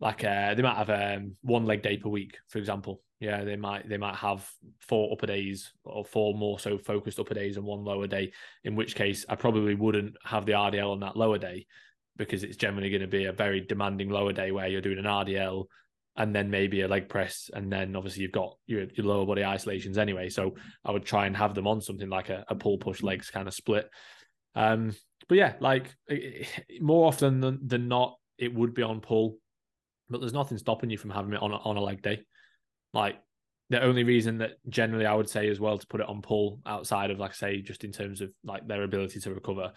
like 0.00 0.24
uh 0.24 0.54
they 0.54 0.62
might 0.62 0.76
have 0.76 0.90
um 0.90 1.36
one 1.42 1.64
leg 1.64 1.82
day 1.82 1.96
per 1.96 2.08
week, 2.08 2.38
for 2.48 2.58
example. 2.58 3.02
Yeah, 3.22 3.44
they 3.44 3.54
might 3.54 3.88
they 3.88 3.98
might 3.98 4.16
have 4.16 4.50
four 4.80 5.12
upper 5.12 5.28
days 5.28 5.72
or 5.84 6.04
four 6.04 6.34
more 6.34 6.58
so 6.58 6.76
focused 6.76 7.20
upper 7.20 7.34
days 7.34 7.56
and 7.56 7.64
one 7.64 7.84
lower 7.84 8.08
day. 8.08 8.32
In 8.64 8.74
which 8.74 8.96
case, 8.96 9.24
I 9.28 9.36
probably 9.36 9.76
wouldn't 9.76 10.16
have 10.24 10.44
the 10.44 10.52
RDL 10.52 10.90
on 10.90 11.00
that 11.00 11.16
lower 11.16 11.38
day 11.38 11.66
because 12.16 12.42
it's 12.42 12.56
generally 12.56 12.90
going 12.90 13.02
to 13.02 13.06
be 13.06 13.26
a 13.26 13.32
very 13.32 13.60
demanding 13.60 14.10
lower 14.10 14.32
day 14.32 14.50
where 14.50 14.66
you're 14.66 14.80
doing 14.80 14.98
an 14.98 15.04
RDL 15.04 15.66
and 16.16 16.34
then 16.34 16.50
maybe 16.50 16.80
a 16.80 16.88
leg 16.88 17.08
press, 17.08 17.48
and 17.54 17.72
then 17.72 17.94
obviously 17.94 18.22
you've 18.22 18.32
got 18.32 18.56
your, 18.66 18.86
your 18.96 19.06
lower 19.06 19.24
body 19.24 19.44
isolations 19.44 19.98
anyway. 19.98 20.28
So 20.28 20.56
I 20.84 20.90
would 20.90 21.04
try 21.04 21.26
and 21.26 21.36
have 21.36 21.54
them 21.54 21.68
on 21.68 21.80
something 21.80 22.08
like 22.08 22.28
a, 22.28 22.44
a 22.48 22.56
pull 22.56 22.78
push 22.78 23.04
legs 23.04 23.30
kind 23.30 23.46
of 23.46 23.54
split. 23.54 23.88
Um, 24.56 24.96
but 25.28 25.38
yeah, 25.38 25.52
like 25.60 25.94
more 26.80 27.06
often 27.06 27.38
than, 27.38 27.60
than 27.64 27.86
not, 27.86 28.16
it 28.36 28.52
would 28.52 28.74
be 28.74 28.82
on 28.82 29.00
pull, 29.00 29.36
but 30.10 30.18
there's 30.18 30.32
nothing 30.32 30.58
stopping 30.58 30.90
you 30.90 30.98
from 30.98 31.10
having 31.10 31.34
it 31.34 31.40
on 31.40 31.52
on 31.52 31.76
a 31.76 31.80
leg 31.80 32.02
day. 32.02 32.22
Like 32.92 33.16
the 33.70 33.82
only 33.82 34.04
reason 34.04 34.38
that 34.38 34.58
generally 34.68 35.06
I 35.06 35.14
would 35.14 35.28
say 35.28 35.48
as 35.48 35.58
well 35.58 35.78
to 35.78 35.86
put 35.86 36.00
it 36.00 36.08
on 36.08 36.20
pull 36.20 36.60
outside 36.66 37.10
of 37.10 37.18
like 37.18 37.30
I 37.30 37.34
say 37.34 37.62
just 37.62 37.84
in 37.84 37.92
terms 37.92 38.20
of 38.20 38.30
like 38.44 38.66
their 38.66 38.82
ability 38.82 39.20
to 39.20 39.32
recover 39.32 39.72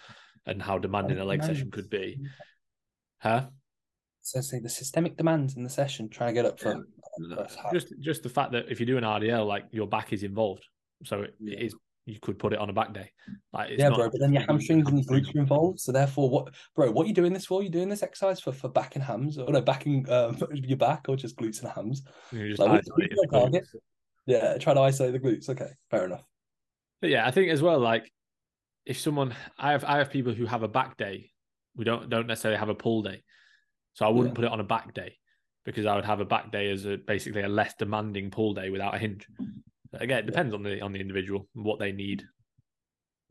and 0.45 0.61
how 0.61 0.77
demanding 0.77 1.17
a 1.17 1.25
leg 1.25 1.43
session 1.43 1.71
could 1.71 1.89
be. 1.89 2.19
Huh? 3.19 3.47
So 4.21 4.41
say 4.41 4.59
the 4.59 4.69
systemic 4.69 5.17
demands 5.17 5.55
in 5.55 5.63
the 5.63 5.69
session, 5.69 6.09
trying 6.09 6.29
to 6.29 6.33
get 6.33 6.45
up 6.45 6.59
for 6.59 6.83
yeah. 7.29 7.45
just 7.71 7.93
just 7.99 8.23
the 8.23 8.29
fact 8.29 8.51
that 8.53 8.65
if 8.69 8.79
you 8.79 8.85
do 8.85 8.97
an 8.97 9.03
RDL, 9.03 9.47
like 9.47 9.65
your 9.71 9.87
back 9.87 10.13
is 10.13 10.23
involved, 10.23 10.65
so 11.03 11.21
it, 11.21 11.35
yeah. 11.39 11.59
it 11.59 11.65
is 11.67 11.75
you 12.05 12.19
could 12.19 12.37
put 12.37 12.53
it 12.53 12.59
on 12.59 12.69
a 12.69 12.73
back 12.73 12.93
day. 12.93 13.11
Like 13.51 13.71
yeah, 13.77 13.89
bro. 13.89 14.09
But 14.09 14.19
then 14.19 14.31
your 14.31 14.43
hamstrings 14.43 14.87
and 14.87 15.05
glutes 15.07 15.35
are 15.35 15.39
involved. 15.39 15.79
So 15.79 15.91
therefore, 15.91 16.29
what, 16.29 16.53
bro? 16.75 16.91
What 16.91 17.05
are 17.05 17.07
you 17.07 17.13
doing 17.13 17.33
this 17.33 17.45
for? 17.45 17.63
You 17.63 17.69
doing 17.69 17.89
this 17.89 18.03
exercise 18.03 18.39
for 18.39 18.51
for 18.51 18.69
back 18.69 18.95
and 18.95 19.03
hams, 19.03 19.37
or 19.37 19.51
no, 19.51 19.61
backing 19.61 20.09
um, 20.09 20.37
your 20.53 20.77
back, 20.77 21.05
or 21.09 21.15
just 21.15 21.35
glutes 21.35 21.61
and 21.61 21.71
hams? 21.71 22.03
Like. 22.31 22.83
Yeah, 24.27 24.57
try 24.57 24.73
to 24.73 24.79
isolate 24.79 25.13
the 25.13 25.19
glutes. 25.19 25.49
Okay, 25.49 25.69
fair 25.91 26.05
enough. 26.05 26.23
But 27.01 27.09
yeah, 27.09 27.27
I 27.27 27.31
think 27.31 27.51
as 27.51 27.61
well, 27.61 27.79
like 27.79 28.11
if 28.85 28.99
someone, 28.99 29.33
I 29.57 29.71
have 29.71 29.83
I 29.83 29.97
have 29.97 30.11
people 30.11 30.33
who 30.33 30.45
have 30.45 30.63
a 30.63 30.67
back 30.67 30.97
day. 30.97 31.31
We 31.75 31.85
don't 31.85 32.09
don't 32.09 32.27
necessarily 32.27 32.59
have 32.59 32.69
a 32.69 32.75
pull 32.75 33.01
day, 33.01 33.23
so 33.93 34.05
I 34.05 34.09
wouldn't 34.09 34.33
yeah. 34.33 34.35
put 34.35 34.45
it 34.45 34.51
on 34.51 34.59
a 34.59 34.63
back 34.63 34.93
day 34.93 35.17
because 35.65 35.85
I 35.85 35.95
would 35.95 36.05
have 36.05 36.19
a 36.19 36.25
back 36.25 36.51
day 36.51 36.71
as 36.71 36.85
a 36.85 36.97
basically 36.97 37.41
a 37.41 37.47
less 37.47 37.73
demanding 37.77 38.29
pull 38.29 38.53
day 38.53 38.69
without 38.69 38.95
a 38.95 38.97
hinge. 38.97 39.27
Again, 39.99 40.19
it 40.19 40.25
depends 40.25 40.53
on 40.53 40.63
the 40.63 40.81
on 40.81 40.91
the 40.91 40.99
individual 40.99 41.47
what 41.53 41.79
they 41.79 41.91
need. 41.91 42.23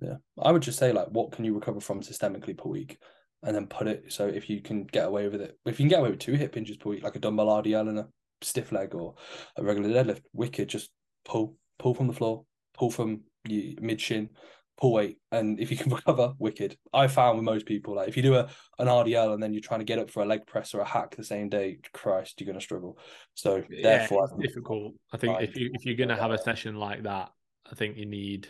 Yeah, 0.00 0.16
I 0.40 0.52
would 0.52 0.62
just 0.62 0.78
say 0.78 0.92
like, 0.92 1.08
what 1.08 1.32
can 1.32 1.44
you 1.44 1.54
recover 1.54 1.80
from 1.80 2.00
systemically 2.00 2.56
per 2.56 2.68
week, 2.68 2.98
and 3.44 3.54
then 3.54 3.66
put 3.66 3.86
it. 3.86 4.12
So 4.12 4.26
if 4.26 4.48
you 4.48 4.60
can 4.60 4.84
get 4.84 5.06
away 5.06 5.28
with 5.28 5.40
it, 5.40 5.58
if 5.66 5.78
you 5.78 5.84
can 5.84 5.88
get 5.88 6.00
away 6.00 6.10
with 6.10 6.18
two 6.18 6.34
hip 6.34 6.54
hinges 6.54 6.76
per 6.76 6.90
week, 6.90 7.04
like 7.04 7.16
a 7.16 7.20
dumbbell 7.20 7.62
RDL 7.62 7.88
and 7.88 7.98
a 7.98 8.08
stiff 8.42 8.72
leg 8.72 8.94
or 8.94 9.14
a 9.56 9.62
regular 9.62 9.90
deadlift, 9.90 10.22
wicked. 10.32 10.68
Just 10.68 10.90
pull, 11.24 11.56
pull 11.78 11.94
from 11.94 12.06
the 12.06 12.12
floor, 12.12 12.44
pull 12.76 12.90
from 12.90 13.22
your 13.46 13.74
mid 13.80 14.00
shin, 14.00 14.30
pull 14.76 14.92
weight, 14.92 15.18
and 15.30 15.60
if 15.60 15.70
you 15.70 15.76
can 15.76 15.92
recover, 15.94 16.34
wicked. 16.38 16.76
I 16.92 17.06
found 17.06 17.38
with 17.38 17.44
most 17.44 17.66
people, 17.66 17.96
like 17.96 18.08
if 18.08 18.16
you 18.16 18.22
do 18.22 18.34
a 18.34 18.48
an 18.78 18.88
RDL 18.88 19.34
and 19.34 19.42
then 19.42 19.52
you're 19.52 19.62
trying 19.62 19.80
to 19.80 19.84
get 19.84 19.98
up 19.98 20.10
for 20.10 20.22
a 20.22 20.26
leg 20.26 20.46
press 20.46 20.74
or 20.74 20.80
a 20.80 20.84
hack 20.84 21.16
the 21.16 21.24
same 21.24 21.48
day, 21.48 21.78
Christ, 21.92 22.40
you're 22.40 22.46
going 22.46 22.58
to 22.58 22.64
struggle. 22.64 22.98
So 23.34 23.62
yeah, 23.70 23.98
therefore, 23.98 24.24
it's 24.24 24.48
difficult. 24.48 24.94
I 25.12 25.16
think 25.16 25.40
if 25.40 25.56
you 25.56 25.70
if 25.72 25.84
you're 25.84 25.96
going 25.96 26.08
to 26.08 26.16
have 26.16 26.30
a 26.30 26.38
session 26.38 26.76
like 26.76 27.04
that, 27.04 27.30
I 27.70 27.74
think 27.74 27.96
you 27.96 28.06
need 28.06 28.48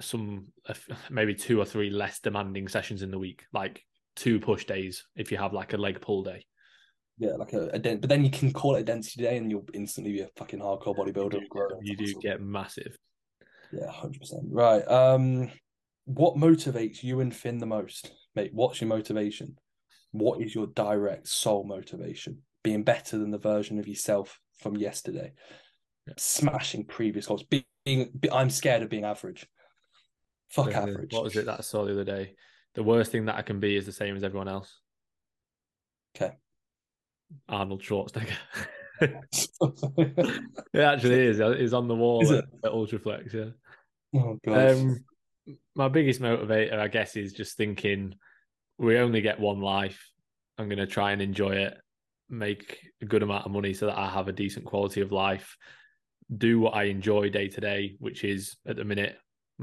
some 0.00 0.46
maybe 1.10 1.34
two 1.34 1.60
or 1.60 1.64
three 1.64 1.90
less 1.90 2.20
demanding 2.20 2.68
sessions 2.68 3.02
in 3.02 3.10
the 3.10 3.18
week, 3.18 3.44
like 3.52 3.84
two 4.16 4.40
push 4.40 4.64
days 4.64 5.04
if 5.16 5.30
you 5.30 5.38
have 5.38 5.52
like 5.52 5.72
a 5.72 5.76
leg 5.76 6.00
pull 6.00 6.22
day. 6.22 6.44
Yeah, 7.18 7.34
like 7.34 7.52
a, 7.52 7.68
a 7.74 7.78
but 7.78 8.08
then 8.08 8.24
you 8.24 8.30
can 8.30 8.50
call 8.50 8.76
it 8.76 8.80
a 8.80 8.84
density 8.84 9.22
day, 9.22 9.36
and 9.36 9.50
you'll 9.50 9.68
instantly 9.74 10.12
be 10.12 10.20
a 10.20 10.28
fucking 10.36 10.60
hardcore 10.60 10.96
bodybuilder. 10.96 11.42
You 11.82 11.96
do, 11.96 12.04
you 12.04 12.14
do 12.14 12.20
get 12.20 12.40
massive. 12.40 12.96
Yeah, 13.72 13.90
hundred 13.90 14.20
percent. 14.20 14.42
Right. 14.48 14.86
Um, 14.88 15.50
what 16.04 16.36
motivates 16.36 17.02
you 17.02 17.20
and 17.20 17.34
Finn 17.34 17.58
the 17.58 17.66
most, 17.66 18.12
mate? 18.34 18.50
What's 18.52 18.80
your 18.80 18.88
motivation? 18.88 19.56
What 20.12 20.40
is 20.40 20.54
your 20.54 20.66
direct 20.68 21.28
soul 21.28 21.64
motivation? 21.64 22.38
Being 22.64 22.82
better 22.82 23.16
than 23.16 23.30
the 23.30 23.38
version 23.38 23.78
of 23.78 23.86
yourself 23.86 24.40
from 24.58 24.76
yesterday, 24.76 25.32
yeah. 26.06 26.14
smashing 26.16 26.84
previous 26.84 27.26
goals. 27.26 27.44
Being, 27.44 27.64
being, 27.84 28.32
I'm 28.32 28.50
scared 28.50 28.82
of 28.82 28.90
being 28.90 29.04
average. 29.04 29.46
Fuck 30.50 30.74
average. 30.74 31.12
What 31.12 31.24
was 31.24 31.36
it 31.36 31.46
that 31.46 31.60
I 31.60 31.62
saw 31.62 31.84
the 31.84 31.92
other 31.92 32.04
day? 32.04 32.34
The 32.74 32.82
worst 32.82 33.12
thing 33.12 33.26
that 33.26 33.36
I 33.36 33.42
can 33.42 33.60
be 33.60 33.76
is 33.76 33.86
the 33.86 33.92
same 33.92 34.16
as 34.16 34.24
everyone 34.24 34.48
else. 34.48 34.80
Okay. 36.16 36.34
Arnold 37.48 37.82
Schwarzenegger. 37.82 38.36
it 39.00 40.80
actually 40.80 41.26
is. 41.26 41.40
It's 41.40 41.72
on 41.72 41.88
the 41.88 41.94
wall 41.94 42.22
at, 42.34 42.44
at 42.64 42.72
Ultraflex. 42.72 43.32
Yeah. 43.32 43.50
Oh 44.14 44.38
god. 44.44 44.70
Um, 44.70 45.04
my 45.74 45.88
biggest 45.88 46.20
motivator, 46.20 46.78
I 46.78 46.88
guess, 46.88 47.16
is 47.16 47.32
just 47.32 47.56
thinking 47.56 48.14
we 48.78 48.98
only 48.98 49.20
get 49.20 49.40
one 49.40 49.60
life. 49.60 50.10
I'm 50.58 50.68
going 50.68 50.78
to 50.78 50.86
try 50.86 51.12
and 51.12 51.22
enjoy 51.22 51.52
it, 51.52 51.74
make 52.28 52.78
a 53.02 53.06
good 53.06 53.22
amount 53.22 53.46
of 53.46 53.52
money 53.52 53.74
so 53.74 53.86
that 53.86 53.98
I 53.98 54.08
have 54.08 54.28
a 54.28 54.32
decent 54.32 54.66
quality 54.66 55.00
of 55.00 55.12
life, 55.12 55.56
do 56.36 56.60
what 56.60 56.74
I 56.74 56.84
enjoy 56.84 57.30
day 57.30 57.48
to 57.48 57.60
day, 57.60 57.96
which 57.98 58.24
is 58.24 58.56
at 58.66 58.76
the 58.76 58.84
minute, 58.84 59.16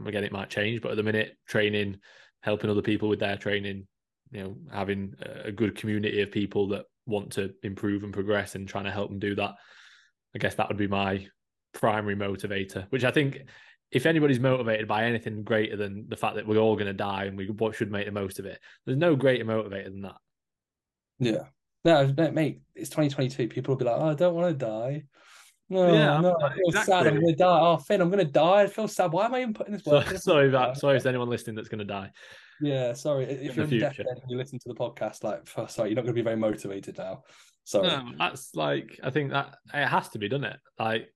again, 0.05 0.23
it 0.23 0.31
might 0.31 0.49
change, 0.49 0.81
but 0.81 0.91
at 0.91 0.97
the 0.97 1.03
minute, 1.03 1.37
training, 1.47 1.97
helping 2.41 2.69
other 2.69 2.81
people 2.81 3.09
with 3.09 3.19
their 3.19 3.37
training, 3.37 3.87
you 4.31 4.43
know, 4.43 4.57
having 4.71 5.13
a 5.43 5.51
good 5.51 5.75
community 5.75 6.21
of 6.21 6.31
people 6.31 6.67
that 6.69 6.85
want 7.05 7.31
to 7.33 7.53
improve 7.63 8.03
and 8.03 8.13
progress 8.13 8.55
and 8.55 8.67
trying 8.67 8.83
to 8.83 8.91
help 8.91 9.09
them 9.09 9.19
do 9.19 9.35
that. 9.35 9.55
I 10.35 10.39
guess 10.39 10.55
that 10.55 10.67
would 10.67 10.77
be 10.77 10.87
my 10.87 11.27
primary 11.73 12.15
motivator, 12.15 12.85
which 12.89 13.03
I 13.03 13.11
think 13.11 13.43
if 13.91 14.05
anybody's 14.05 14.39
motivated 14.39 14.87
by 14.87 15.05
anything 15.05 15.43
greater 15.43 15.77
than 15.77 16.05
the 16.09 16.17
fact 16.17 16.35
that 16.35 16.47
we're 16.47 16.57
all 16.57 16.75
going 16.75 16.87
to 16.87 16.93
die 16.93 17.25
and 17.25 17.37
we 17.37 17.47
what 17.47 17.75
should 17.75 17.91
make 17.91 18.05
the 18.05 18.11
most 18.11 18.39
of 18.39 18.45
it, 18.45 18.59
there's 18.85 18.97
no 18.97 19.15
greater 19.15 19.45
motivator 19.45 19.85
than 19.85 20.01
that. 20.01 20.17
Yeah. 21.19 21.43
No, 21.85 22.13
mate, 22.31 22.61
it's 22.75 22.89
2022. 22.89 23.47
People 23.47 23.73
will 23.73 23.79
be 23.79 23.85
like, 23.85 23.95
oh, 23.97 24.09
I 24.09 24.13
don't 24.13 24.35
want 24.35 24.59
to 24.59 24.65
die. 24.65 25.05
No, 25.69 25.93
yeah, 25.93 26.19
no, 26.19 26.35
I 26.41 26.53
feel 26.53 26.67
exactly. 26.67 26.93
sad. 26.93 27.07
I'm 27.07 27.15
going 27.15 27.27
to 27.27 27.35
die. 27.35 27.59
Oh, 27.59 27.77
Finn, 27.77 28.01
I'm 28.01 28.09
going 28.09 28.25
to 28.25 28.31
die. 28.31 28.61
I 28.63 28.67
feel 28.67 28.87
sad. 28.87 29.11
Why 29.11 29.25
am 29.25 29.35
I 29.35 29.41
even 29.41 29.53
putting 29.53 29.73
this 29.73 29.85
work? 29.85 30.07
So, 30.07 30.17
sorry, 30.17 30.49
that, 30.49 30.77
sorry, 30.77 30.97
if 30.97 31.05
anyone 31.05 31.29
listening 31.29 31.55
that's 31.55 31.67
going 31.69 31.79
to 31.79 31.85
die. 31.85 32.11
Yeah, 32.61 32.93
sorry. 32.93 33.25
If 33.25 33.55
you're 33.55 33.67
deathbed 33.67 34.05
and 34.07 34.29
you 34.29 34.37
listen 34.37 34.59
to 34.59 34.69
the 34.69 34.75
podcast, 34.75 35.23
like, 35.23 35.47
oh, 35.57 35.67
sorry, 35.67 35.89
you're 35.89 35.95
not 35.95 36.03
going 36.03 36.13
to 36.15 36.19
be 36.19 36.21
very 36.21 36.37
motivated 36.37 36.97
now. 36.97 37.23
Sorry. 37.65 37.87
No, 37.87 38.11
that's 38.17 38.55
like, 38.55 38.99
I 39.03 39.09
think 39.09 39.31
that 39.31 39.57
it 39.73 39.87
has 39.87 40.09
to 40.09 40.19
be, 40.19 40.29
doesn't 40.29 40.45
it? 40.45 40.59
Like, 40.79 41.09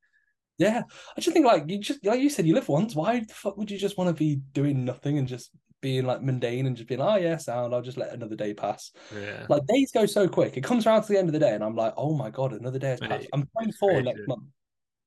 yeah, 0.58 0.82
I 1.18 1.22
just 1.22 1.34
think 1.34 1.46
like 1.46 1.64
you 1.68 1.80
just 1.80 2.06
like 2.06 2.20
you 2.20 2.30
said, 2.30 2.46
you 2.46 2.54
live 2.54 2.70
once. 2.70 2.96
Why 2.96 3.20
the 3.20 3.34
fuck 3.34 3.58
would 3.58 3.72
you 3.72 3.78
just 3.78 3.98
want 3.98 4.10
to 4.10 4.14
be 4.14 4.42
doing 4.54 4.86
nothing 4.86 5.18
and 5.18 5.28
just 5.28 5.52
being 5.82 6.06
like 6.06 6.22
mundane 6.22 6.68
and 6.68 6.76
just 6.76 6.88
being, 6.88 7.02
oh 7.02 7.16
yeah, 7.16 7.38
sound. 7.38 7.74
I'll 7.74 7.82
just 7.82 7.98
let 7.98 8.14
another 8.14 8.36
day 8.36 8.54
pass. 8.54 8.92
Yeah. 9.14 9.46
Like 9.50 9.66
days 9.68 9.92
go 9.92 10.06
so 10.06 10.28
quick. 10.28 10.58
It 10.58 10.64
comes 10.64 10.86
around 10.86 11.02
to 11.04 11.08
the 11.10 11.18
end 11.18 11.28
of 11.28 11.34
the 11.34 11.40
day, 11.40 11.54
and 11.54 11.64
I'm 11.64 11.76
like, 11.76 11.94
oh 11.98 12.16
my 12.16 12.30
god, 12.30 12.54
another 12.54 12.80
day 12.80 12.90
has 12.90 13.00
passed. 13.00 13.28
I'm 13.34 13.48
24 13.58 14.02
next 14.04 14.28
month. 14.28 14.44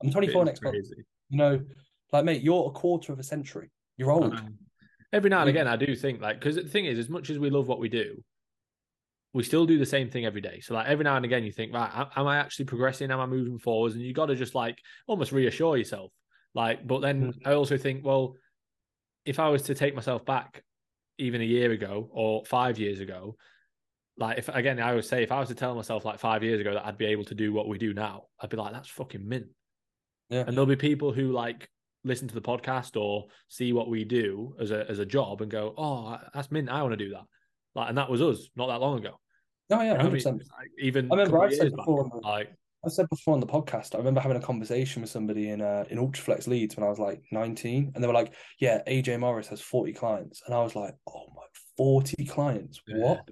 I'm 0.02 0.10
24 0.10 0.44
next 0.44 0.60
crazy. 0.60 0.76
month. 0.76 1.06
You 1.30 1.38
know, 1.38 1.60
like 2.12 2.24
mate, 2.24 2.42
you're 2.42 2.68
a 2.68 2.70
quarter 2.70 3.12
of 3.12 3.18
a 3.18 3.24
century. 3.24 3.70
You're 3.96 4.10
old. 4.10 4.34
Um, 4.34 4.58
every 5.12 5.30
now 5.30 5.40
and 5.40 5.48
again, 5.48 5.68
I 5.68 5.76
do 5.76 5.94
think 5.94 6.20
like 6.20 6.40
because 6.40 6.56
the 6.56 6.62
thing 6.62 6.86
is, 6.86 6.98
as 6.98 7.08
much 7.08 7.30
as 7.30 7.38
we 7.38 7.50
love 7.50 7.68
what 7.68 7.78
we 7.78 7.88
do, 7.88 8.22
we 9.34 9.42
still 9.42 9.66
do 9.66 9.78
the 9.78 9.84
same 9.84 10.08
thing 10.08 10.24
every 10.24 10.40
day. 10.40 10.60
So 10.60 10.74
like 10.74 10.86
every 10.86 11.02
now 11.02 11.16
and 11.16 11.24
again, 11.24 11.42
you 11.42 11.50
think, 11.50 11.74
right, 11.74 12.06
am 12.16 12.26
I 12.26 12.36
actually 12.38 12.66
progressing? 12.66 13.10
Am 13.10 13.18
I 13.18 13.26
moving 13.26 13.58
forwards? 13.58 13.96
And 13.96 14.04
you 14.04 14.14
got 14.14 14.26
to 14.26 14.36
just 14.36 14.54
like 14.54 14.78
almost 15.08 15.32
reassure 15.32 15.76
yourself. 15.76 16.12
Like, 16.54 16.86
but 16.86 17.00
then 17.00 17.32
mm-hmm. 17.32 17.48
I 17.48 17.54
also 17.54 17.76
think, 17.76 18.04
well, 18.04 18.36
if 19.26 19.40
I 19.40 19.48
was 19.48 19.62
to 19.62 19.74
take 19.74 19.94
myself 19.94 20.24
back 20.24 20.62
even 21.18 21.40
a 21.40 21.44
year 21.44 21.72
ago 21.72 22.08
or 22.12 22.44
five 22.44 22.78
years 22.78 23.00
ago, 23.00 23.36
like 24.16 24.38
if 24.38 24.48
again, 24.48 24.78
I 24.78 24.94
would 24.94 25.04
say 25.04 25.24
if 25.24 25.32
I 25.32 25.40
was 25.40 25.48
to 25.48 25.56
tell 25.56 25.74
myself 25.74 26.04
like 26.04 26.20
five 26.20 26.44
years 26.44 26.60
ago 26.60 26.72
that 26.74 26.86
I'd 26.86 26.96
be 26.96 27.06
able 27.06 27.24
to 27.24 27.34
do 27.34 27.52
what 27.52 27.66
we 27.66 27.76
do 27.76 27.92
now, 27.92 28.26
I'd 28.40 28.50
be 28.50 28.56
like, 28.56 28.72
that's 28.72 28.88
fucking 28.88 29.28
mint. 29.28 29.46
Yeah. 30.30 30.44
And 30.46 30.52
there'll 30.52 30.66
be 30.66 30.76
people 30.76 31.12
who 31.12 31.32
like 31.32 31.68
listen 32.04 32.28
to 32.28 32.34
the 32.34 32.40
podcast 32.40 33.00
or 33.00 33.24
see 33.48 33.72
what 33.72 33.88
we 33.88 34.04
do 34.04 34.54
as 34.60 34.70
a 34.70 34.88
as 34.88 35.00
a 35.00 35.06
job 35.06 35.42
and 35.42 35.50
go, 35.50 35.74
oh, 35.76 36.18
that's 36.32 36.52
mint. 36.52 36.68
I 36.68 36.82
want 36.82 36.92
to 36.92 37.04
do 37.04 37.10
that. 37.10 37.24
Like, 37.74 37.88
and 37.88 37.98
that 37.98 38.08
was 38.08 38.22
us 38.22 38.48
not 38.54 38.68
that 38.68 38.80
long 38.80 38.98
ago. 38.98 39.18
Oh 39.70 39.80
yeah, 39.82 39.96
hundred 39.96 40.12
percent. 40.12 40.42
Even 40.78 41.10
I 41.10 41.16
remember 41.16 41.42
I 41.42 41.50
said 41.50 41.74
before, 41.74 42.04
back, 42.04 42.22
like 42.22 42.52
I 42.84 42.88
said 42.88 43.08
before 43.08 43.34
on 43.34 43.40
the 43.40 43.46
podcast. 43.46 43.94
I 43.94 43.98
remember 43.98 44.20
having 44.20 44.36
a 44.36 44.42
conversation 44.42 45.02
with 45.02 45.10
somebody 45.10 45.48
in 45.48 45.62
uh, 45.62 45.84
in 45.88 45.98
Ultraflex 45.98 46.46
Leeds 46.46 46.76
when 46.76 46.84
I 46.84 46.90
was 46.90 46.98
like 46.98 47.22
nineteen, 47.32 47.92
and 47.94 48.02
they 48.02 48.08
were 48.08 48.14
like, 48.14 48.34
"Yeah, 48.60 48.82
AJ 48.86 49.20
Morris 49.20 49.48
has 49.48 49.60
forty 49.60 49.92
clients," 49.92 50.42
and 50.46 50.54
I 50.54 50.62
was 50.62 50.76
like, 50.76 50.94
"Oh 51.08 51.26
my, 51.34 51.42
forty 51.76 52.26
clients? 52.26 52.82
Yeah. 52.86 52.98
What? 52.98 53.30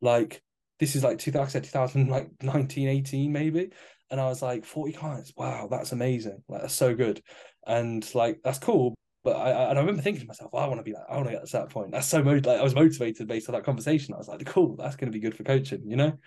Like 0.00 0.42
this 0.78 0.96
is 0.96 1.04
like 1.04 1.18
2000, 1.18 1.50
said 1.50 1.64
2000, 1.64 2.08
like 2.08 2.28
19, 2.42 2.88
18 2.88 3.32
maybe." 3.32 3.70
And 4.10 4.20
I 4.20 4.26
was 4.26 4.42
like, 4.42 4.66
40 4.66 4.92
clients. 4.92 5.32
Wow, 5.36 5.68
that's 5.70 5.92
amazing. 5.92 6.42
Like, 6.46 6.60
that's 6.60 6.74
so 6.74 6.94
good. 6.94 7.22
And 7.66 8.06
like, 8.14 8.40
that's 8.44 8.58
cool. 8.58 8.94
But 9.24 9.36
I, 9.36 9.50
I, 9.50 9.70
and 9.70 9.78
I 9.78 9.80
remember 9.80 10.02
thinking 10.02 10.22
to 10.22 10.26
myself, 10.26 10.50
oh, 10.52 10.58
I 10.58 10.66
want 10.66 10.80
to 10.80 10.84
be 10.84 10.92
like, 10.92 11.04
I 11.08 11.16
want 11.16 11.28
to 11.28 11.32
get 11.32 11.46
to 11.46 11.52
that 11.52 11.70
point. 11.70 11.92
That's 11.92 12.08
so 12.08 12.20
like 12.20 12.46
I 12.46 12.62
was 12.62 12.74
motivated 12.74 13.28
based 13.28 13.48
on 13.48 13.54
that 13.54 13.64
conversation. 13.64 14.14
I 14.14 14.18
was 14.18 14.28
like, 14.28 14.44
cool, 14.46 14.76
that's 14.76 14.96
going 14.96 15.10
to 15.10 15.16
be 15.16 15.20
good 15.20 15.36
for 15.36 15.44
coaching, 15.44 15.82
you 15.86 15.96
know. 15.96 16.18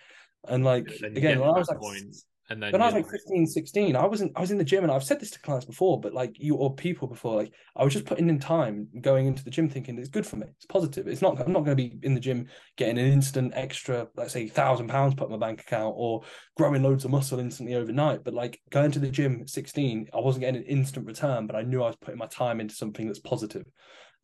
And 0.48 0.64
like 0.64 0.86
again, 1.02 1.40
when 1.40 1.50
I 1.50 1.58
was 1.58 1.68
like, 1.68 1.78
point, 1.78 2.16
and 2.48 2.62
then 2.62 2.72
when 2.72 2.82
I 2.82 2.86
was 2.86 2.94
like 2.94 3.10
15, 3.10 3.46
16, 3.46 3.96
I 3.96 4.06
wasn't 4.06 4.32
I 4.36 4.40
was 4.40 4.52
in 4.52 4.58
the 4.58 4.64
gym 4.64 4.84
and 4.84 4.92
I've 4.92 5.02
said 5.02 5.18
this 5.18 5.32
to 5.32 5.40
clients 5.40 5.66
before, 5.66 6.00
but 6.00 6.14
like 6.14 6.36
you 6.38 6.54
or 6.54 6.74
people 6.74 7.08
before, 7.08 7.36
like 7.36 7.52
I 7.74 7.82
was 7.82 7.92
just 7.92 8.06
putting 8.06 8.28
in 8.28 8.38
time 8.38 8.88
going 9.00 9.26
into 9.26 9.42
the 9.42 9.50
gym 9.50 9.68
thinking 9.68 9.98
it's 9.98 10.08
good 10.08 10.26
for 10.26 10.36
me. 10.36 10.46
It's 10.56 10.66
positive. 10.66 11.08
It's 11.08 11.22
not 11.22 11.40
I'm 11.40 11.52
not 11.52 11.64
going 11.64 11.76
to 11.76 11.82
be 11.82 11.98
in 12.02 12.14
the 12.14 12.20
gym 12.20 12.46
getting 12.76 12.98
an 12.98 13.12
instant 13.12 13.52
extra, 13.56 14.06
let's 14.16 14.32
say 14.32 14.46
thousand 14.46 14.88
pounds 14.88 15.14
put 15.14 15.26
in 15.26 15.32
my 15.32 15.44
bank 15.44 15.60
account 15.60 15.94
or 15.96 16.22
growing 16.56 16.82
loads 16.82 17.04
of 17.04 17.10
muscle 17.10 17.40
instantly 17.40 17.74
overnight. 17.74 18.22
But 18.22 18.34
like 18.34 18.60
going 18.70 18.92
to 18.92 19.00
the 19.00 19.10
gym 19.10 19.40
at 19.40 19.50
16, 19.50 20.08
I 20.14 20.20
wasn't 20.20 20.42
getting 20.42 20.62
an 20.62 20.68
instant 20.68 21.06
return, 21.06 21.48
but 21.48 21.56
I 21.56 21.62
knew 21.62 21.82
I 21.82 21.88
was 21.88 21.96
putting 21.96 22.18
my 22.18 22.26
time 22.26 22.60
into 22.60 22.74
something 22.76 23.06
that's 23.08 23.18
positive, 23.18 23.64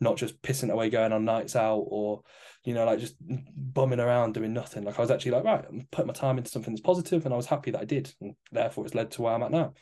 not 0.01 0.17
just 0.17 0.41
pissing 0.43 0.71
away 0.71 0.91
going 0.91 1.13
on 1.13 1.25
nights 1.25 1.55
out 1.57 1.85
or 1.87 2.23
you 2.65 2.75
know, 2.75 2.85
like 2.85 3.01
just 3.01 3.17
bumming 3.21 4.01
around 4.01 4.35
doing 4.35 4.53
nothing. 4.53 4.85
Like 4.85 4.99
I 4.99 5.03
was 5.03 5.11
actually 5.11 5.33
like, 5.33 5.45
right, 5.45 5.65
I'm 5.69 5.87
putting 5.91 6.07
my 6.07 6.13
time 6.13 6.39
into 6.39 6.51
something 6.51 6.73
that's 6.73 6.81
positive, 6.81 7.25
and 7.25 7.35
I 7.35 7.37
was 7.37 7.47
happy 7.47 7.73
that 7.73 7.81
I 7.81 7.85
did, 7.85 8.13
and 8.21 8.35
therefore 8.53 8.85
it's 8.85 8.95
led 8.95 9.11
to 9.13 9.23
where 9.23 9.35
I'm 9.35 9.43
at 9.43 9.51
now. 9.51 9.75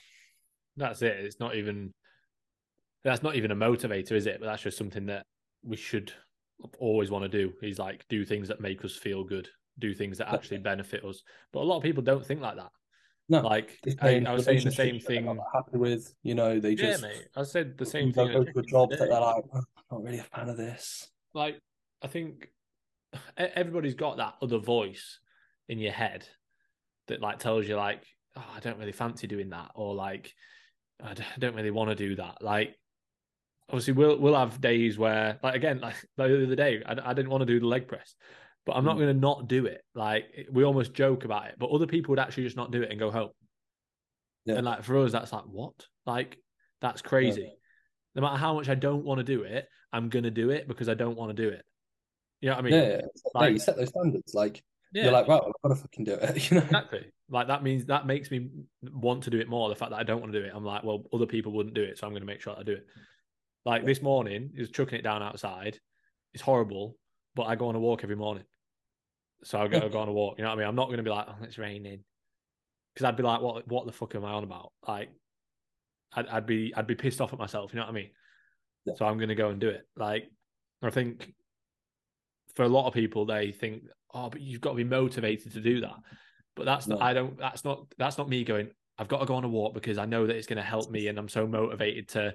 that's 0.76 1.02
it. 1.02 1.18
It's 1.20 1.40
not 1.40 1.56
even 1.56 1.92
that's 3.04 3.22
not 3.22 3.36
even 3.36 3.50
a 3.50 3.56
motivator, 3.56 4.12
is 4.12 4.26
it? 4.26 4.40
But 4.40 4.46
that's 4.46 4.62
just 4.62 4.78
something 4.78 5.06
that 5.06 5.26
we 5.62 5.76
should 5.76 6.12
always 6.78 7.10
want 7.10 7.24
to 7.24 7.28
do. 7.28 7.52
Is 7.62 7.78
like 7.78 8.06
do 8.08 8.24
things 8.24 8.48
that 8.48 8.60
make 8.60 8.84
us 8.84 8.96
feel 8.96 9.24
good, 9.24 9.48
do 9.78 9.94
things 9.94 10.16
that 10.18 10.32
actually 10.32 10.58
benefit 10.58 11.04
us. 11.04 11.22
But 11.52 11.60
a 11.60 11.64
lot 11.64 11.76
of 11.76 11.82
people 11.82 12.02
don't 12.02 12.24
think 12.24 12.40
like 12.40 12.56
that. 12.56 12.70
No, 13.30 13.42
Like 13.42 13.78
I, 14.00 14.18
I 14.26 14.32
was 14.34 14.44
saying 14.44 14.64
the 14.64 14.70
same 14.70 15.00
they're 15.00 15.20
not 15.22 15.36
happy 15.54 15.78
with, 15.78 16.12
you 16.22 16.34
know, 16.34 16.60
they 16.60 16.74
Yeah, 16.74 16.90
just 16.90 17.02
mate. 17.02 17.28
I 17.36 17.42
said 17.44 17.78
the 17.78 17.86
same 17.86 18.12
thing. 18.12 18.28
go 18.32 18.44
to 18.44 18.58
a 18.58 18.62
job 18.62 18.90
that 18.90 18.98
they're 19.08 19.20
like, 19.20 19.44
"Oh, 19.52 19.58
I'm 19.58 19.64
not 19.90 20.02
really 20.02 20.18
a 20.18 20.24
fan 20.24 20.48
of 20.48 20.56
this. 20.56 21.08
like 21.32 21.58
I 22.02 22.08
think 22.08 22.48
everybody's 23.36 23.94
got 23.94 24.18
that 24.18 24.34
other 24.42 24.58
voice 24.58 25.20
in 25.68 25.78
your 25.78 25.92
head 25.92 26.26
that 27.08 27.20
like 27.20 27.38
tells 27.38 27.68
you 27.68 27.76
like, 27.76 28.04
oh, 28.36 28.44
I 28.54 28.60
don't 28.60 28.78
really 28.78 28.92
fancy 28.92 29.26
doing 29.26 29.50
that, 29.50 29.70
or 29.74 29.94
like, 29.94 30.34
I 31.02 31.14
don't 31.38 31.54
really 31.54 31.70
want 31.70 31.90
to 31.90 31.96
do 31.96 32.16
that. 32.16 32.42
Like, 32.42 32.76
obviously, 33.68 33.94
we'll 33.94 34.18
we'll 34.18 34.36
have 34.36 34.60
days 34.60 34.98
where, 34.98 35.38
like, 35.42 35.54
again, 35.54 35.80
like 35.80 35.96
the 36.16 36.24
other 36.44 36.54
day, 36.56 36.82
I, 36.84 37.10
I 37.10 37.14
didn't 37.14 37.30
want 37.30 37.42
to 37.42 37.46
do 37.46 37.60
the 37.60 37.66
leg 37.66 37.88
press, 37.88 38.14
but 38.70 38.76
I'm 38.76 38.84
not 38.84 38.94
Mm. 38.94 39.00
going 39.00 39.14
to 39.16 39.20
not 39.20 39.48
do 39.48 39.66
it. 39.66 39.82
Like, 39.96 40.46
we 40.52 40.62
almost 40.62 40.94
joke 40.94 41.24
about 41.24 41.48
it, 41.48 41.56
but 41.58 41.70
other 41.70 41.88
people 41.88 42.12
would 42.12 42.20
actually 42.20 42.44
just 42.44 42.56
not 42.56 42.70
do 42.70 42.82
it 42.82 42.90
and 42.90 43.00
go 43.00 43.10
home. 43.10 43.30
Yeah. 44.44 44.54
And 44.54 44.64
like 44.64 44.84
for 44.84 44.96
us, 44.98 45.10
that's 45.10 45.32
like 45.32 45.42
what? 45.44 45.74
Like, 46.06 46.38
that's 46.80 47.02
crazy. 47.02 47.52
No 48.14 48.22
matter 48.22 48.36
how 48.36 48.54
much 48.54 48.68
I 48.68 48.76
don't 48.76 49.04
want 49.04 49.18
to 49.18 49.24
do 49.24 49.42
it, 49.42 49.66
I'm 49.92 50.08
gonna 50.08 50.30
do 50.30 50.50
it 50.50 50.68
because 50.68 50.88
I 50.88 50.94
don't 50.94 51.16
want 51.16 51.36
to 51.36 51.42
do 51.42 51.48
it. 51.48 51.64
You 52.40 52.50
know 52.50 52.54
what 52.56 52.64
I 52.64 52.70
mean? 52.70 52.74
Yeah, 52.74 52.88
yeah. 52.88 52.96
Like, 53.34 53.42
like- 53.42 53.52
you 53.54 53.58
set 53.58 53.76
those 53.76 53.88
standards. 53.88 54.34
Like 54.34 54.62
Yeah, 54.92 55.02
you're 55.04 55.12
like, 55.12 55.26
right, 55.26 55.42
I've 55.44 55.52
got 55.62 55.74
to 55.74 55.82
fucking 55.82 56.04
do 56.04 56.12
it. 56.14 56.20
You 56.50 56.58
know, 56.58 56.62
exactly. 56.62 57.06
Like 57.28 57.48
that 57.48 57.64
means 57.64 57.86
that 57.86 58.06
makes 58.06 58.30
me 58.30 58.50
want 58.82 59.24
to 59.24 59.30
do 59.30 59.40
it 59.40 59.48
more. 59.48 59.68
The 59.68 59.74
fact 59.74 59.90
that 59.90 59.98
I 59.98 60.04
don't 60.04 60.20
want 60.20 60.32
to 60.32 60.40
do 60.40 60.46
it, 60.46 60.52
I'm 60.54 60.64
like, 60.64 60.84
well, 60.84 61.04
other 61.12 61.26
people 61.26 61.50
wouldn't 61.52 61.74
do 61.74 61.82
it, 61.82 61.98
so 61.98 62.06
I'm 62.06 62.12
going 62.12 62.22
to 62.22 62.26
make 62.26 62.40
sure 62.40 62.54
I 62.56 62.62
do 62.62 62.72
it. 62.74 62.86
Like 63.64 63.82
Yeah. 63.82 63.86
this 63.88 64.00
morning, 64.00 64.52
is 64.54 64.70
chucking 64.70 64.98
it 64.98 65.02
down 65.02 65.22
outside. 65.22 65.78
It's 66.34 66.42
horrible, 66.42 66.96
but 67.34 67.42
I 67.44 67.56
go 67.56 67.68
on 67.68 67.74
a 67.74 67.80
walk 67.80 68.02
every 68.04 68.16
morning, 68.16 68.44
so 69.44 69.58
I'll 69.58 69.68
go, 69.68 69.78
Yeah. 69.78 69.88
go 69.88 69.98
on 70.00 70.08
a 70.08 70.12
walk. 70.12 70.36
You 70.38 70.44
know 70.44 70.50
what 70.50 70.56
I 70.56 70.58
mean? 70.58 70.68
I'm 70.68 70.74
not 70.76 70.86
going 70.86 70.98
to 70.98 71.02
be 71.02 71.10
like, 71.10 71.26
oh, 71.28 71.36
it's 71.42 71.58
raining, 71.58 72.04
because 72.94 73.06
I'd 73.06 73.16
be 73.16 73.22
like, 73.22 73.40
what, 73.40 73.66
what 73.68 73.86
the 73.86 73.92
fuck 73.92 74.14
am 74.14 74.24
I 74.24 74.32
on 74.32 74.44
about? 74.44 74.72
Like, 74.86 75.10
I'd, 76.12 76.26
I'd 76.28 76.46
be, 76.46 76.72
I'd 76.76 76.86
be 76.86 76.94
pissed 76.94 77.20
off 77.20 77.32
at 77.32 77.38
myself. 77.38 77.72
You 77.72 77.78
know 77.80 77.86
what 77.86 77.92
I 77.92 77.94
mean? 77.94 78.10
Yeah. 78.84 78.94
So 78.96 79.06
I'm 79.06 79.16
going 79.18 79.28
to 79.28 79.34
go 79.34 79.50
and 79.50 79.60
do 79.60 79.68
it. 79.68 79.86
Like, 79.96 80.30
I 80.82 80.90
think 80.90 81.32
for 82.56 82.64
a 82.64 82.68
lot 82.68 82.86
of 82.88 82.94
people, 82.94 83.26
they 83.26 83.52
think, 83.52 83.84
oh, 84.12 84.28
but 84.28 84.40
you've 84.40 84.60
got 84.60 84.70
to 84.70 84.76
be 84.76 84.84
motivated 84.84 85.52
to 85.52 85.60
do 85.60 85.80
that. 85.82 85.96
But 86.56 86.64
that's 86.64 86.86
not, 86.86 86.98
No. 86.98 87.04
I 87.04 87.12
don't, 87.12 87.38
that's 87.38 87.64
not, 87.64 87.86
that's 87.96 88.18
not 88.18 88.28
me 88.28 88.44
going, 88.44 88.70
I've 88.98 89.08
got 89.08 89.20
to 89.20 89.26
go 89.26 89.36
on 89.36 89.44
a 89.44 89.48
walk 89.48 89.72
because 89.72 89.98
I 89.98 90.04
know 90.04 90.26
that 90.26 90.36
it's 90.36 90.46
going 90.46 90.56
to 90.56 90.62
help 90.62 90.90
me 90.90 91.06
and 91.06 91.18
I'm 91.18 91.28
so 91.28 91.46
motivated 91.46 92.08
to 92.08 92.34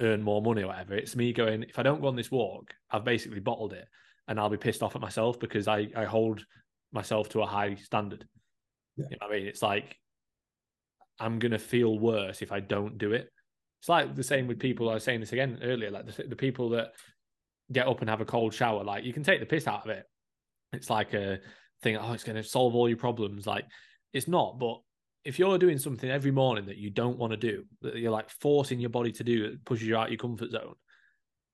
earn 0.00 0.22
more 0.22 0.40
money 0.40 0.62
or 0.62 0.68
whatever. 0.68 0.94
It's 0.94 1.14
me 1.14 1.32
going, 1.32 1.64
if 1.64 1.78
I 1.78 1.82
don't 1.82 2.00
go 2.00 2.08
on 2.08 2.16
this 2.16 2.30
walk, 2.30 2.72
I've 2.90 3.04
basically 3.04 3.40
bottled 3.40 3.74
it 3.74 3.86
and 4.30 4.38
I'll 4.38 4.48
be 4.48 4.56
pissed 4.56 4.82
off 4.82 4.94
at 4.94 5.02
myself 5.02 5.40
because 5.40 5.66
I, 5.66 5.88
I 5.94 6.04
hold 6.04 6.46
myself 6.92 7.28
to 7.30 7.42
a 7.42 7.46
high 7.46 7.74
standard. 7.74 8.24
Yeah. 8.96 9.06
You 9.10 9.16
know 9.20 9.26
what 9.26 9.34
I 9.34 9.38
mean? 9.38 9.46
It's 9.48 9.60
like, 9.60 9.96
I'm 11.18 11.40
going 11.40 11.50
to 11.50 11.58
feel 11.58 11.98
worse 11.98 12.40
if 12.40 12.52
I 12.52 12.60
don't 12.60 12.96
do 12.96 13.12
it. 13.12 13.28
It's 13.80 13.88
like 13.88 14.14
the 14.14 14.22
same 14.22 14.46
with 14.46 14.60
people. 14.60 14.88
I 14.88 14.94
was 14.94 15.02
saying 15.02 15.18
this 15.18 15.32
again 15.32 15.58
earlier, 15.62 15.90
like 15.90 16.06
the, 16.06 16.22
the 16.22 16.36
people 16.36 16.70
that 16.70 16.92
get 17.72 17.88
up 17.88 18.02
and 18.02 18.08
have 18.08 18.20
a 18.20 18.24
cold 18.24 18.54
shower, 18.54 18.84
like 18.84 19.02
you 19.02 19.12
can 19.12 19.24
take 19.24 19.40
the 19.40 19.46
piss 19.46 19.66
out 19.66 19.84
of 19.84 19.90
it. 19.90 20.04
It's 20.72 20.88
like 20.88 21.12
a 21.12 21.40
thing, 21.82 21.96
oh, 21.96 22.12
it's 22.12 22.24
going 22.24 22.36
to 22.36 22.44
solve 22.44 22.76
all 22.76 22.88
your 22.88 22.98
problems. 22.98 23.48
Like 23.48 23.64
it's 24.12 24.28
not, 24.28 24.60
but 24.60 24.78
if 25.24 25.40
you're 25.40 25.58
doing 25.58 25.78
something 25.78 26.08
every 26.08 26.30
morning 26.30 26.66
that 26.66 26.76
you 26.76 26.90
don't 26.90 27.18
want 27.18 27.32
to 27.32 27.36
do, 27.36 27.64
that 27.82 27.96
you're 27.96 28.12
like 28.12 28.30
forcing 28.30 28.78
your 28.78 28.90
body 28.90 29.10
to 29.10 29.24
do, 29.24 29.50
that 29.50 29.64
pushes 29.64 29.88
you 29.88 29.96
out 29.96 30.10
your 30.10 30.18
comfort 30.18 30.52
zone, 30.52 30.74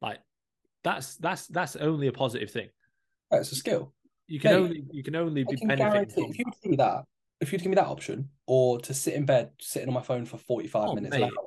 like 0.03 0.19
that's 0.87 1.17
that's 1.17 1.49
that's 1.49 1.75
only 1.77 2.07
a 2.07 2.13
positive 2.13 2.51
thing. 2.51 2.69
it's 3.33 3.51
a 3.53 3.57
skill. 3.57 3.93
You 4.29 4.39
can 4.41 4.53
Mate, 4.53 4.57
only 4.63 4.85
you 4.93 5.03
can 5.03 5.17
only 5.17 5.43
I 5.43 5.51
be 5.51 5.57
can 5.57 5.69
benefiting 5.69 6.31
if 6.31 6.39
you 6.39 6.45
would 6.47 6.55
give 6.63 6.71
me 6.71 6.77
that, 6.77 7.05
if 7.41 7.53
you'd 7.53 7.61
give 7.63 7.71
me 7.71 7.75
that 7.77 7.87
option, 7.87 8.31
or 8.47 8.79
to 8.81 8.95
sit 8.95 9.15
in 9.15 9.27
bed 9.27 9.51
sitting 9.61 9.89
on 9.89 9.95
my 9.95 10.03
phone 10.03 10.25
for 10.25 10.39
45 10.39 10.89
Oh, 10.89 10.95
minutes, 10.95 11.17
mate, 11.17 11.23
an 11.25 11.31
hour, 11.31 11.47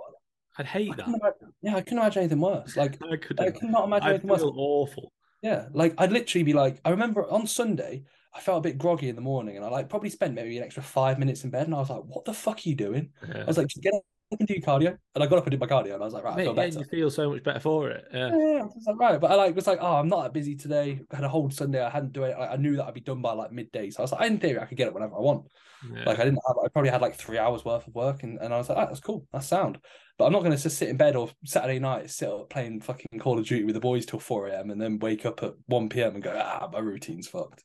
I'd 0.57 0.65
I 0.65 0.69
hate 0.69 0.97
that. 0.97 1.07
imagine, 1.07 1.53
yeah, 1.61 1.75
I 1.75 1.81
couldn't 1.81 1.99
imagine 1.99 2.19
anything 2.23 2.41
worse. 2.41 2.75
Like 2.75 3.01
I 3.11 3.15
couldn't. 3.15 3.47
I 3.47 3.51
cannot 3.51 3.85
imagine 3.85 4.07
I'd 4.07 4.09
anything 4.11 4.29
worse. 4.29 4.43
awful. 4.43 5.11
Yeah, 5.41 5.67
like 5.73 5.93
I'd 5.97 6.11
literally 6.11 6.43
be 6.43 6.53
like, 6.53 6.81
I 6.83 6.89
remember 6.89 7.25
on 7.29 7.47
Sunday, 7.47 8.03
I 8.33 8.41
felt 8.41 8.57
a 8.59 8.69
bit 8.69 8.77
groggy 8.77 9.07
in 9.07 9.15
the 9.15 9.21
morning, 9.21 9.55
and 9.55 9.65
I 9.65 9.69
like 9.69 9.87
probably 9.87 10.09
spent 10.09 10.33
maybe 10.35 10.57
an 10.57 10.63
extra 10.65 10.83
five 10.83 11.17
minutes 11.17 11.45
in 11.45 11.49
bed, 11.49 11.65
and 11.67 11.73
I 11.75 11.79
was 11.79 11.89
like, 11.89 12.03
"What 12.03 12.25
the 12.25 12.33
fuck 12.33 12.57
are 12.57 12.69
you 12.69 12.75
doing?" 12.75 13.13
Yeah. 13.27 13.43
I 13.43 13.45
was 13.45 13.57
like, 13.57 13.67
"Just 13.67 13.81
get 13.83 13.93
up 14.31 14.39
and 14.39 14.47
do 14.47 14.55
cardio," 14.61 14.97
and 15.15 15.23
I 15.23 15.27
got 15.27 15.37
up 15.39 15.45
and 15.45 15.51
did 15.51 15.59
my 15.59 15.67
cardio, 15.67 15.93
and 15.95 16.01
I 16.01 16.05
was 16.05 16.13
like, 16.13 16.23
"Right, 16.23 16.33
I 16.33 16.43
feel 16.43 16.55
yeah, 16.55 16.65
better." 16.65 16.79
you 16.79 16.85
feel 16.85 17.11
so 17.11 17.29
much 17.31 17.43
better 17.43 17.59
for 17.59 17.89
it. 17.89 18.05
Yeah. 18.13 18.27
Yeah, 18.29 18.61
I 18.61 18.63
was 18.63 18.83
like, 18.87 18.97
right, 18.99 19.19
but 19.19 19.31
I 19.31 19.35
like 19.35 19.55
was 19.55 19.67
like, 19.67 19.79
"Oh, 19.81 19.95
I'm 19.95 20.07
not 20.07 20.23
that 20.23 20.33
busy 20.33 20.55
today." 20.55 21.01
I 21.11 21.15
had 21.15 21.25
a 21.25 21.29
whole 21.29 21.49
Sunday, 21.49 21.83
I 21.83 21.89
hadn't 21.89 22.13
do 22.13 22.23
it. 22.23 22.31
I, 22.33 22.53
I 22.53 22.55
knew 22.57 22.75
that 22.77 22.85
I'd 22.85 22.93
be 22.93 23.01
done 23.01 23.21
by 23.21 23.33
like 23.33 23.51
midday, 23.51 23.89
so 23.89 23.99
I 23.99 24.01
was 24.03 24.11
like, 24.11 24.29
in 24.29 24.37
theory, 24.39 24.59
I 24.59 24.65
could 24.65 24.77
get 24.77 24.87
it 24.87 24.93
whenever 24.93 25.15
I 25.15 25.19
want. 25.19 25.47
yeah. 25.93 26.03
Like 26.05 26.19
I 26.19 26.25
didn't 26.25 26.39
have, 26.47 26.57
I 26.63 26.67
probably 26.69 26.91
had 26.91 27.01
like 27.01 27.15
three 27.15 27.37
hours 27.37 27.63
worth 27.65 27.87
of 27.87 27.95
work, 27.95 28.23
and, 28.23 28.37
and 28.39 28.53
I 28.53 28.57
was 28.57 28.69
like, 28.69 28.77
ah, 28.77 28.85
that's 28.85 28.99
cool, 28.99 29.25
that's 29.33 29.47
sound. 29.47 29.79
But 30.17 30.25
I'm 30.25 30.33
not 30.33 30.39
going 30.43 30.55
to 30.55 30.61
just 30.61 30.77
sit 30.77 30.89
in 30.89 30.97
bed 30.97 31.15
or 31.15 31.29
Saturday 31.45 31.79
night 31.79 32.09
sit 32.09 32.27
up 32.29 32.49
playing 32.49 32.81
fucking 32.81 33.19
Call 33.19 33.39
of 33.39 33.45
Duty 33.47 33.63
with 33.63 33.75
the 33.75 33.79
boys 33.79 34.05
till 34.05 34.19
4 34.19 34.47
a.m. 34.49 34.69
and 34.69 34.81
then 34.81 34.99
wake 34.99 35.25
up 35.25 35.41
at 35.43 35.53
1 35.67 35.87
p.m. 35.87 36.15
and 36.15 36.21
go, 36.23 36.37
ah, 36.37 36.69
my 36.73 36.79
routine's 36.79 37.27
fucked. 37.29 37.63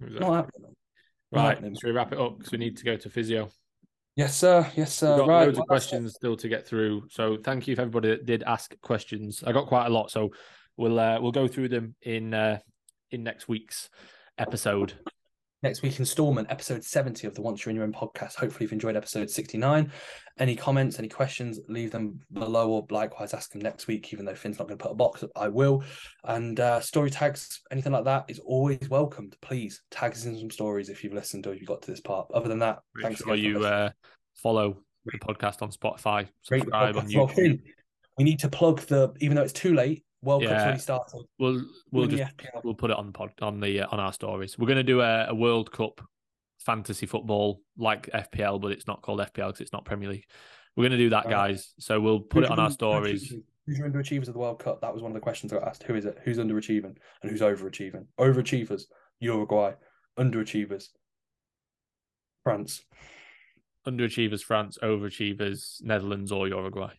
Exactly. 0.00 0.18
Not 0.26 0.34
happening. 0.34 0.62
man. 0.62 0.72
Not 1.30 1.42
Right, 1.44 1.48
happening. 1.54 1.74
should 1.76 1.86
we 1.86 1.92
wrap 1.92 2.12
it 2.12 2.18
up 2.18 2.38
because 2.38 2.50
we 2.50 2.58
need 2.58 2.76
to 2.78 2.84
go 2.84 2.96
to 2.96 3.08
physio? 3.08 3.50
Yes, 4.14 4.36
sir. 4.36 4.70
Yes, 4.76 4.92
sir. 4.94 5.10
We've 5.10 5.18
got 5.20 5.28
right. 5.28 5.44
loads 5.46 5.56
well, 5.56 5.62
of 5.62 5.68
questions 5.68 6.14
still 6.14 6.36
to 6.36 6.48
get 6.48 6.66
through. 6.66 7.04
So 7.08 7.38
thank 7.42 7.66
you 7.66 7.74
for 7.74 7.82
everybody 7.82 8.10
that 8.10 8.26
did 8.26 8.42
ask 8.42 8.78
questions. 8.82 9.42
I 9.46 9.52
got 9.52 9.66
quite 9.66 9.86
a 9.86 9.90
lot, 9.90 10.10
so 10.10 10.30
we'll 10.76 11.00
uh, 11.00 11.18
we'll 11.20 11.32
go 11.32 11.48
through 11.48 11.68
them 11.68 11.94
in 12.02 12.34
uh, 12.34 12.58
in 13.10 13.22
next 13.22 13.48
week's 13.48 13.88
episode. 14.38 14.94
Next 15.62 15.80
week 15.82 16.00
installment, 16.00 16.50
episode 16.50 16.82
70 16.82 17.24
of 17.28 17.36
the 17.36 17.40
Once 17.40 17.64
You're 17.64 17.70
in 17.70 17.76
Your 17.76 17.84
Own 17.84 17.92
podcast. 17.92 18.34
Hopefully, 18.34 18.64
you've 18.64 18.72
enjoyed 18.72 18.96
episode 18.96 19.30
69. 19.30 19.92
Any 20.40 20.56
comments, 20.56 20.98
any 20.98 21.06
questions, 21.06 21.60
leave 21.68 21.92
them 21.92 22.18
below 22.32 22.68
or 22.68 22.86
likewise 22.90 23.32
ask 23.32 23.52
them 23.52 23.60
next 23.60 23.86
week, 23.86 24.12
even 24.12 24.24
though 24.24 24.34
Finn's 24.34 24.58
not 24.58 24.66
going 24.66 24.76
to 24.76 24.82
put 24.82 24.90
a 24.90 24.96
box 24.96 25.22
up, 25.22 25.30
I 25.36 25.46
will. 25.46 25.84
And 26.24 26.58
uh, 26.58 26.80
story 26.80 27.10
tags, 27.10 27.60
anything 27.70 27.92
like 27.92 28.06
that 28.06 28.24
is 28.26 28.40
always 28.40 28.88
welcomed. 28.90 29.36
Please 29.40 29.80
tag 29.92 30.12
us 30.12 30.24
in 30.24 30.36
some 30.36 30.50
stories 30.50 30.88
if 30.88 31.04
you've 31.04 31.14
listened 31.14 31.46
or 31.46 31.54
if 31.54 31.60
you 31.60 31.66
got 31.68 31.80
to 31.82 31.90
this 31.92 32.00
part. 32.00 32.26
Other 32.34 32.48
than 32.48 32.58
that, 32.58 32.80
Make 32.96 33.04
thanks 33.04 33.22
sure 33.22 33.36
you 33.36 33.64
uh, 33.64 33.90
follow 34.34 34.78
the 35.04 35.18
podcast 35.18 35.62
on 35.62 35.70
Spotify, 35.70 36.26
subscribe 36.42 36.96
on 36.96 37.06
YouTube. 37.06 37.60
We 38.18 38.24
need 38.24 38.40
to 38.40 38.48
plug 38.48 38.80
the, 38.80 39.12
even 39.20 39.36
though 39.36 39.44
it's 39.44 39.52
too 39.52 39.74
late, 39.74 40.04
World 40.22 40.42
Cup's 40.42 40.52
Yeah. 40.52 40.62
already 40.64 40.78
started. 40.80 41.24
We'll 41.38 41.64
we'll 41.90 42.06
just 42.06 42.32
we'll 42.64 42.74
put 42.74 42.90
it 42.90 42.96
on 42.96 43.06
the 43.06 43.12
pod 43.12 43.32
on 43.42 43.60
the 43.60 43.80
uh, 43.82 43.88
on 43.90 44.00
our 44.00 44.12
stories. 44.12 44.58
We're 44.58 44.66
going 44.66 44.76
to 44.76 44.82
do 44.82 45.00
a, 45.00 45.26
a 45.28 45.34
World 45.34 45.70
Cup 45.72 46.00
fantasy 46.60 47.06
football 47.06 47.60
like 47.76 48.08
FPL, 48.12 48.60
but 48.60 48.72
it's 48.72 48.86
not 48.86 49.02
called 49.02 49.18
FPL 49.20 49.48
because 49.48 49.60
it's 49.60 49.72
not 49.72 49.84
Premier 49.84 50.08
League. 50.10 50.24
We're 50.76 50.82
going 50.84 50.92
to 50.92 50.96
do 50.98 51.10
that, 51.10 51.24
Right. 51.26 51.30
guys. 51.30 51.74
So 51.78 52.00
we'll 52.00 52.20
put 52.20 52.44
Who's 52.44 52.46
it 52.46 52.52
on 52.52 52.58
our 52.60 52.70
stories. 52.70 53.34
Who's 53.66 53.78
your 53.78 53.88
underachievers 53.88 54.28
of 54.28 54.34
the 54.34 54.38
World 54.40 54.58
Cup? 54.58 54.80
That 54.80 54.92
was 54.92 55.02
one 55.02 55.10
of 55.10 55.14
the 55.14 55.20
questions 55.20 55.52
I 55.52 55.58
got 55.58 55.68
asked. 55.68 55.82
Who 55.84 55.94
is 55.94 56.04
it? 56.04 56.18
Who's 56.24 56.38
underachieving 56.38 56.96
and 57.22 57.30
who's 57.30 57.40
overachieving? 57.40 58.06
Overachievers, 58.18 58.84
Uruguay. 59.20 59.72
Underachievers, 60.18 60.88
France. 62.44 62.84
Underachievers, 63.86 64.42
France. 64.42 64.78
Overachievers, 64.82 65.82
Netherlands 65.82 66.32
or 66.32 66.48
Uruguay. 66.48 66.92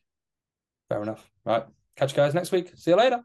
Fair 0.90 1.02
enough. 1.04 1.30
Right. 1.46 1.64
Catch 1.96 2.12
you 2.12 2.18
guys 2.18 2.34
next 2.34 2.52
week. 2.52 2.72
See 2.76 2.92
you 2.92 2.98
later. 2.98 3.24